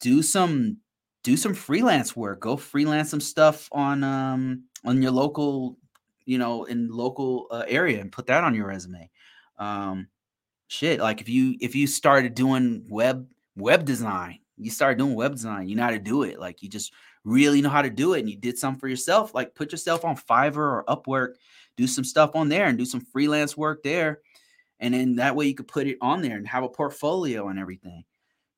[0.00, 0.78] do some
[1.24, 2.40] do some freelance work.
[2.40, 5.76] Go freelance some stuff on um on your local,
[6.26, 9.08] you know, in local uh, area and put that on your resume.
[9.58, 10.08] Um,
[10.68, 15.32] shit, like if you if you started doing web web design, you started doing web
[15.32, 16.38] design, you know how to do it.
[16.38, 16.92] Like you just
[17.24, 20.04] really know how to do it and you did something for yourself, like put yourself
[20.04, 21.34] on Fiverr or Upwork,
[21.76, 24.20] do some stuff on there and do some freelance work there.
[24.78, 27.58] And then that way you could put it on there and have a portfolio and
[27.58, 28.04] everything.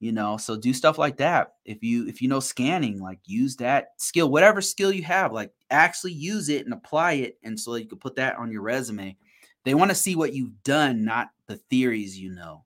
[0.01, 1.55] You know, so do stuff like that.
[1.65, 5.51] If you if you know scanning, like use that skill, whatever skill you have, like
[5.71, 9.17] actually use it and apply it and so you can put that on your resume.
[9.65, 12.65] They want to see what you've done, not the theories you know.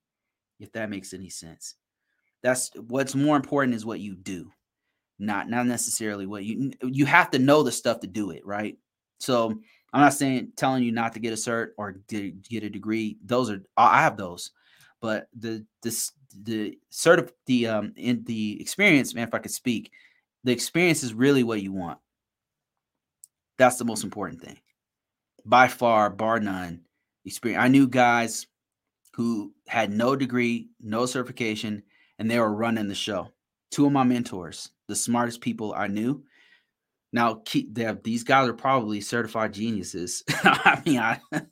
[0.61, 1.75] If that makes any sense.
[2.43, 4.53] That's what's more important is what you do
[5.23, 8.77] not not necessarily what you you have to know the stuff to do it right
[9.19, 9.51] so
[9.93, 13.49] i'm not saying telling you not to get a cert or get a degree those
[13.49, 14.51] are i have those
[15.01, 19.93] but the this the cert the um in the experience man if i could speak
[20.45, 21.99] the experience is really what you want
[23.59, 24.59] that's the most important thing
[25.45, 26.81] by far bar none
[27.25, 28.47] experience i knew guys
[29.15, 31.83] who had no degree no certification
[32.19, 33.29] and they were running the show
[33.71, 36.23] two of my mentors the smartest people I knew.
[37.15, 37.75] Now, keep
[38.05, 40.23] these guys are probably certified geniuses.
[40.45, 41.21] I mean, I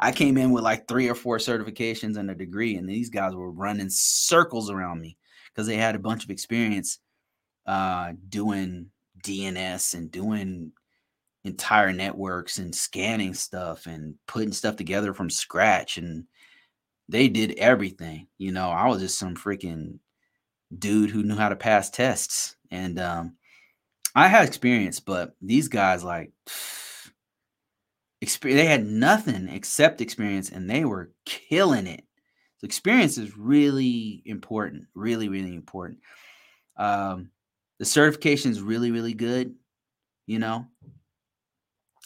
[0.00, 3.34] I came in with like three or four certifications and a degree, and these guys
[3.34, 5.16] were running circles around me
[5.48, 6.98] because they had a bunch of experience
[7.66, 8.86] uh, doing
[9.24, 10.72] DNS and doing
[11.44, 15.98] entire networks and scanning stuff and putting stuff together from scratch.
[15.98, 16.24] And
[17.08, 18.26] they did everything.
[18.38, 19.98] You know, I was just some freaking
[20.76, 22.56] dude who knew how to pass tests.
[22.70, 23.36] And um,
[24.14, 26.32] I had experience, but these guys like
[28.20, 32.04] experience, they had nothing except experience, and they were killing it.
[32.58, 36.00] So experience is really important, really, really important.
[36.76, 37.30] Um,
[37.78, 39.54] the certification is really, really good,
[40.26, 40.66] you know,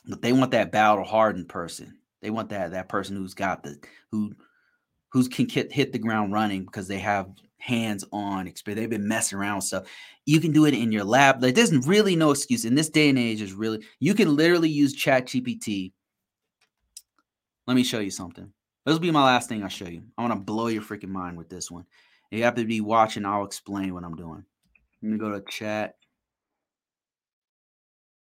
[0.07, 1.99] but they want that battle hardened person.
[2.21, 3.79] They want that that person who's got the
[4.11, 4.33] who
[5.11, 8.81] who can hit the ground running because they have hands-on experience.
[8.81, 9.85] They've been messing around with stuff.
[10.25, 11.43] You can do it in your lab.
[11.43, 13.41] Like, there's really no excuse in this day and age.
[13.41, 15.93] Is really you can literally use Chat GPT.
[17.67, 18.53] Let me show you something.
[18.85, 20.03] This will be my last thing I show you.
[20.19, 21.85] I want to blow your freaking mind with this one.
[22.31, 23.25] If You have to be watching.
[23.25, 24.45] I'll explain what I'm doing.
[25.03, 25.95] Let me go to Chat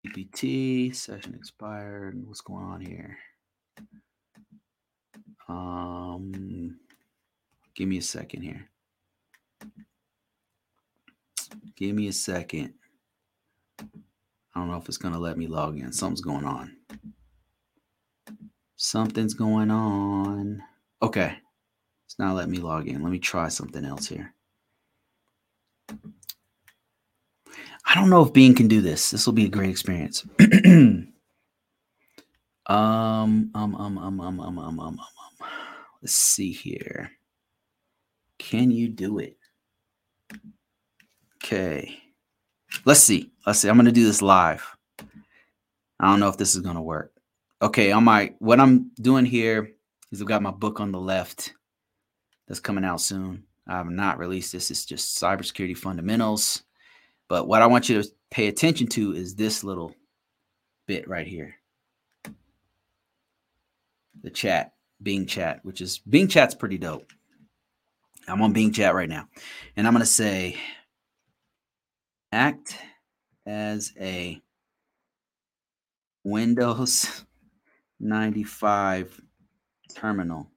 [0.06, 2.20] GPT session expired.
[2.26, 3.18] What's going on here?
[5.48, 6.78] Um,
[7.74, 8.68] give me a second here.
[11.76, 12.74] Give me a second.
[13.80, 13.84] I
[14.54, 15.92] don't know if it's going to let me log in.
[15.92, 16.76] Something's going on.
[18.76, 20.62] Something's going on.
[21.02, 21.36] Okay.
[22.06, 23.02] It's not letting me log in.
[23.02, 24.34] Let me try something else here.
[27.90, 29.10] I don't know if Bing can do this.
[29.10, 30.24] This will be a great experience.
[30.64, 31.10] um,
[32.68, 35.00] um, um, um, um, um, um, um, um, um.
[36.00, 37.10] Let's see here.
[38.38, 39.36] Can you do it?
[41.42, 41.98] Okay.
[42.84, 43.32] Let's see.
[43.44, 43.68] Let's see.
[43.68, 44.64] I'm to do this live.
[45.98, 47.12] I don't know if this is to work.
[47.60, 49.72] Okay, on my what I'm doing here
[50.12, 51.54] is I've got my book on the left
[52.46, 53.42] that's coming out soon.
[53.66, 54.70] I have not released this.
[54.70, 56.62] It's just cybersecurity fundamentals.
[57.30, 59.94] But what I want you to pay attention to is this little
[60.88, 61.54] bit right here.
[64.24, 67.12] The chat, Bing chat, which is Bing chat's pretty dope.
[68.26, 69.28] I'm on Bing chat right now.
[69.76, 70.56] And I'm going to say
[72.32, 72.76] act
[73.46, 74.42] as a
[76.24, 77.24] Windows
[78.00, 79.20] 95
[79.94, 80.50] terminal.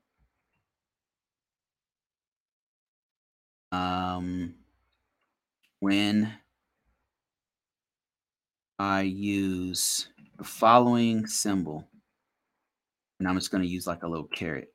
[3.71, 4.55] Um,
[5.79, 6.33] when
[8.79, 11.87] I use the following symbol,
[13.19, 14.73] and I'm just going to use like a little caret.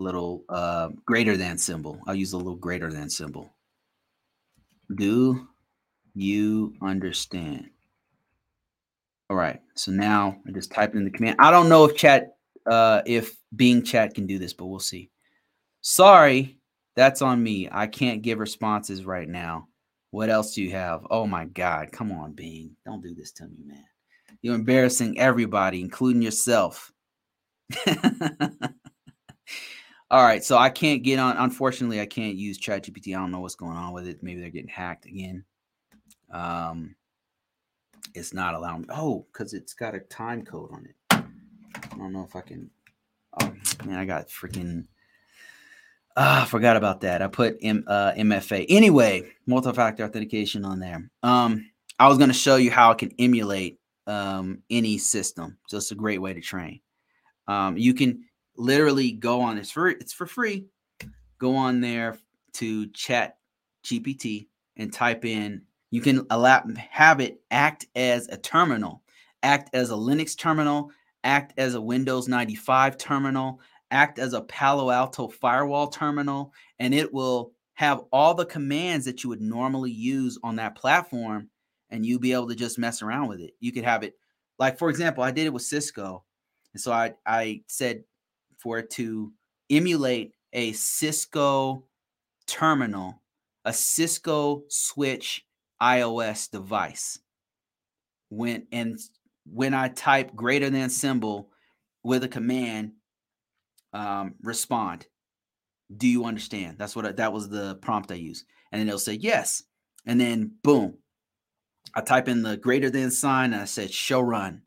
[0.00, 2.00] little uh, greater than symbol.
[2.06, 3.52] I'll use a little greater than symbol.
[4.94, 5.48] Do
[6.14, 7.70] you understand?
[9.30, 9.60] All right.
[9.74, 11.36] So now I just type in the command.
[11.38, 12.36] I don't know if chat,
[12.70, 15.10] uh, if Bing chat can do this, but we'll see.
[15.80, 16.58] Sorry,
[16.96, 17.68] that's on me.
[17.70, 19.68] I can't give responses right now.
[20.10, 21.06] What else do you have?
[21.10, 21.92] Oh my God.
[21.92, 22.76] Come on, Bing.
[22.84, 23.84] Don't do this to me, man.
[24.42, 26.92] You're embarrassing everybody, including yourself.
[30.10, 31.36] All right, so I can't get on.
[31.36, 33.14] Unfortunately, I can't use ChatGPT.
[33.14, 34.22] I don't know what's going on with it.
[34.22, 35.44] Maybe they're getting hacked again.
[36.32, 36.94] Um,
[38.14, 38.86] it's not allowing.
[38.88, 40.94] Oh, because it's got a time code on it.
[41.10, 42.70] I don't know if I can.
[43.42, 43.52] Oh
[43.84, 44.84] man, I got freaking.
[46.20, 47.22] Ah, forgot about that.
[47.22, 48.66] I put M, uh, MFA.
[48.68, 51.08] Anyway, multi-factor authentication on there.
[51.22, 55.58] Um, I was going to show you how I can emulate um, any system.
[55.68, 56.80] So it's a great way to train.
[57.46, 58.24] Um, you can
[58.56, 59.58] literally go on.
[59.58, 60.66] It's for it's for free.
[61.38, 62.18] Go on there
[62.54, 63.38] to Chat
[63.84, 65.62] GPT and type in.
[65.92, 69.02] You can allow have it act as a terminal,
[69.44, 70.90] act as a Linux terminal,
[71.22, 77.12] act as a Windows 95 terminal, act as a Palo Alto firewall terminal, and it
[77.12, 81.48] will have all the commands that you would normally use on that platform,
[81.90, 83.54] and you'll be able to just mess around with it.
[83.60, 84.14] You could have it,
[84.58, 86.24] like for example, I did it with Cisco,
[86.74, 88.04] and so I I said
[88.58, 89.32] for it to
[89.70, 91.84] emulate a Cisco
[92.46, 93.22] terminal,
[93.64, 95.44] a Cisco switch
[95.80, 97.18] IOS device.
[98.30, 98.98] When and
[99.44, 101.50] when I type greater than symbol
[102.02, 102.92] with a command,
[103.92, 105.06] um, respond.
[105.96, 106.76] Do you understand?
[106.78, 108.44] That's what I, that was the prompt I used.
[108.72, 109.62] And then it'll say yes.
[110.06, 110.94] And then boom,
[111.94, 114.62] I type in the greater than sign and I said show run.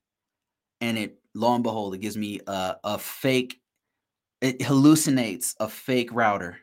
[0.79, 3.59] And it lo and behold, it gives me a, a fake,
[4.41, 6.57] it hallucinates a fake router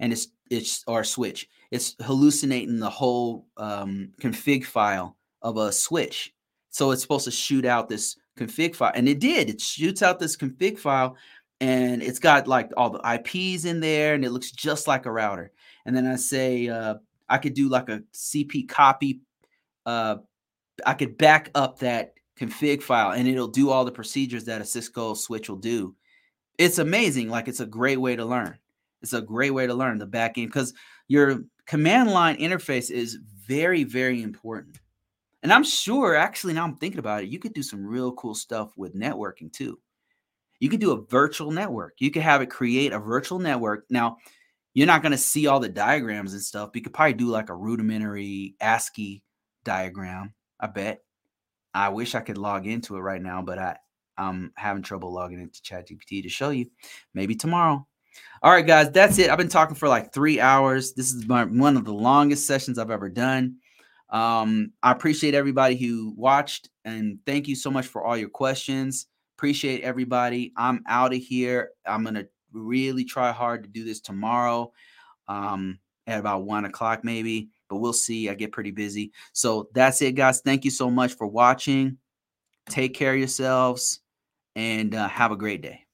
[0.00, 1.48] and it's it's our switch.
[1.70, 6.32] It's hallucinating the whole um, config file of a switch.
[6.70, 9.50] So it's supposed to shoot out this config file, and it did.
[9.50, 11.16] It shoots out this config file,
[11.60, 15.12] and it's got like all the IPs in there, and it looks just like a
[15.12, 15.52] router.
[15.86, 16.96] And then I say uh,
[17.28, 19.20] I could do like a CP copy.
[19.84, 20.16] Uh,
[20.86, 24.64] I could back up that config file, and it'll do all the procedures that a
[24.64, 25.94] Cisco switch will do.
[26.58, 27.28] It's amazing.
[27.28, 28.58] Like it's a great way to learn.
[29.02, 30.74] It's a great way to learn the back end because
[31.06, 34.78] your command line interface is very, very important.
[35.42, 38.34] And I'm sure, actually, now I'm thinking about it, you could do some real cool
[38.34, 39.78] stuff with networking too.
[40.60, 41.94] You could do a virtual network.
[41.98, 43.84] You could have it create a virtual network.
[43.90, 44.18] Now,
[44.74, 46.70] you're not going to see all the diagrams and stuff.
[46.72, 49.22] But you could probably do like a rudimentary ASCII
[49.64, 50.34] diagram.
[50.60, 51.02] I bet.
[51.74, 53.76] I wish I could log into it right now, but I,
[54.16, 56.66] I'm having trouble logging into ChatGPT to show you.
[57.14, 57.86] Maybe tomorrow.
[58.42, 59.30] All right, guys, that's it.
[59.30, 60.92] I've been talking for like three hours.
[60.94, 63.56] This is my, one of the longest sessions I've ever done.
[64.10, 69.06] Um, I appreciate everybody who watched and thank you so much for all your questions.
[69.38, 70.52] Appreciate everybody.
[70.56, 71.70] I'm out of here.
[71.86, 74.72] I'm to really try hard to do this tomorrow
[75.28, 78.28] um, at about one o'clock, maybe, but we'll see.
[78.28, 79.12] I get pretty busy.
[79.32, 80.40] So that's it, guys.
[80.40, 81.98] Thank you so much for watching.
[82.68, 84.00] Take care of yourselves
[84.56, 85.87] and uh, have a great day.